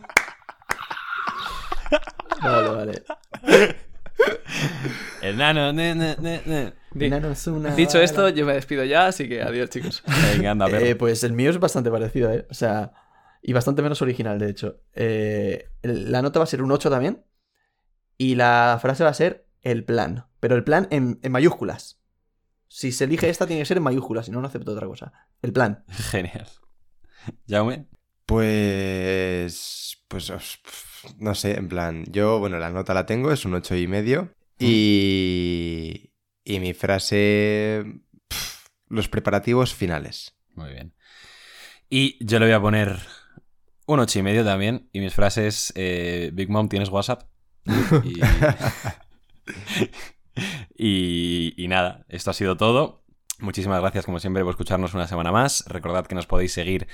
Vale, 2.44 2.70
vale. 2.70 3.03
Enano, 5.22 5.74
ne, 5.74 5.95
ne, 5.95 6.15
ne, 6.20 6.41
ne. 6.45 6.74
Di- 6.91 7.10
Nano 7.10 7.32
es 7.32 7.48
una 7.48 7.74
Dicho 7.74 7.99
esto, 7.99 8.30
yo 8.30 8.45
me 8.45 8.53
despido 8.53 8.84
ya, 8.84 9.07
así 9.07 9.28
que 9.28 9.41
adiós, 9.41 9.70
chicos. 9.70 10.03
Venga, 10.36 10.52
anda, 10.52 10.68
perro. 10.70 10.86
Eh, 10.86 10.95
pues 10.95 11.24
el 11.24 11.34
mío 11.34 11.49
es 11.49 11.60
bastante 11.60 11.90
parecido, 11.90 12.32
¿eh? 12.32 12.45
O 12.52 12.53
sea, 12.53 12.91
y 13.41 13.53
bastante 13.53 13.82
menos 13.82 14.02
original, 14.02 14.38
de 14.40 14.49
hecho. 14.49 14.82
Eh, 14.94 15.70
el- 15.82 16.11
la 16.11 16.22
nota 16.22 16.40
va 16.40 16.44
a 16.44 16.48
ser 16.48 16.61
un 16.61 16.72
8 16.72 16.90
también. 16.90 17.26
Y 18.18 18.36
la 18.36 18.78
frase 18.82 19.03
va 19.03 19.10
a 19.10 19.14
ser 19.15 19.48
el 19.61 19.84
plan. 19.86 20.28
Pero 20.40 20.56
el 20.56 20.64
plan 20.64 20.88
en, 20.91 21.20
en 21.24 21.32
mayúsculas. 21.32 21.99
Si 22.68 22.91
se 22.91 23.06
elige 23.06 23.30
esta, 23.30 23.48
tiene 23.48 23.61
que 23.61 23.65
ser 23.65 23.78
en 23.78 23.84
mayúsculas, 23.84 24.26
si 24.26 24.32
no, 24.32 24.40
no 24.41 24.48
acepto 24.48 24.72
otra 24.72 24.88
cosa. 24.88 25.14
El 25.41 25.52
plan. 25.53 25.84
Genial. 26.11 26.48
Jaume. 27.48 27.88
Pues. 28.26 29.98
Pues. 30.07 30.30
os- 30.30 30.57
pf, 30.64 30.93
No 31.18 31.36
sé, 31.36 31.58
en 31.58 31.68
plan. 31.68 32.06
Yo, 32.10 32.40
bueno, 32.40 32.60
la 32.60 32.70
nota 32.70 32.94
la 32.94 33.06
tengo, 33.06 33.32
es 33.32 33.46
un 33.46 33.54
ocho 33.54 33.76
y 33.76 33.88
medio. 33.88 34.34
Y. 34.60 36.12
Y 36.46 36.60
mi 36.60 36.74
frase. 36.74 37.84
los 38.88 39.08
preparativos 39.08 39.74
finales. 39.74 40.36
Muy 40.56 40.72
bien. 40.72 40.94
Y 41.90 42.18
yo 42.26 42.40
le 42.40 42.46
voy 42.46 42.54
a 42.54 42.62
poner 42.62 43.00
un 43.86 44.00
ocho 44.00 44.20
y 44.20 44.24
medio 44.24 44.44
también. 44.44 44.90
Y 44.94 45.00
mis 45.00 45.14
frases, 45.14 45.72
eh, 45.76 46.32
Big 46.34 46.50
Mom, 46.50 46.70
¿tienes 46.70 46.90
WhatsApp? 46.90 47.24
Y, 50.76 51.54
y, 51.56 51.64
y 51.64 51.68
nada, 51.68 52.06
esto 52.10 52.32
ha 52.32 52.34
sido 52.34 52.58
todo. 52.58 53.04
Muchísimas 53.40 53.82
gracias, 53.82 54.06
como 54.06 54.20
siempre, 54.20 54.44
por 54.44 54.52
escucharnos 54.52 54.94
una 54.94 55.08
semana 55.08 55.32
más. 55.32 55.64
Recordad 55.68 56.08
que 56.08 56.16
nos 56.16 56.28
podéis 56.28 56.54
seguir 56.54 56.88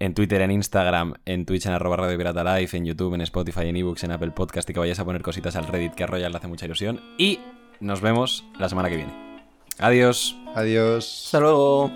en 0.00 0.14
Twitter, 0.14 0.40
en 0.40 0.50
Instagram, 0.50 1.14
en 1.26 1.46
Twitch, 1.46 1.66
en 1.66 1.72
arroba 1.72 1.96
Radio 1.98 2.16
Pirata 2.16 2.42
Live, 2.42 2.70
en 2.72 2.86
YouTube, 2.86 3.14
en 3.14 3.20
Spotify, 3.20 3.68
en 3.68 3.76
ebooks, 3.76 4.02
en 4.04 4.12
Apple 4.12 4.32
Podcast 4.32 4.68
y 4.68 4.72
que 4.72 4.80
vayáis 4.80 4.98
a 4.98 5.04
poner 5.04 5.22
cositas 5.22 5.54
al 5.56 5.66
Reddit 5.66 5.94
que 5.94 6.04
a 6.04 6.06
Royal 6.06 6.32
le 6.32 6.38
hace 6.38 6.48
mucha 6.48 6.64
ilusión. 6.64 7.00
Y 7.18 7.38
nos 7.80 8.00
vemos 8.00 8.44
la 8.58 8.68
semana 8.68 8.88
que 8.88 8.96
viene. 8.96 9.12
Adiós. 9.78 10.36
Adiós. 10.54 11.24
Hasta 11.26 11.40
luego. 11.40 11.90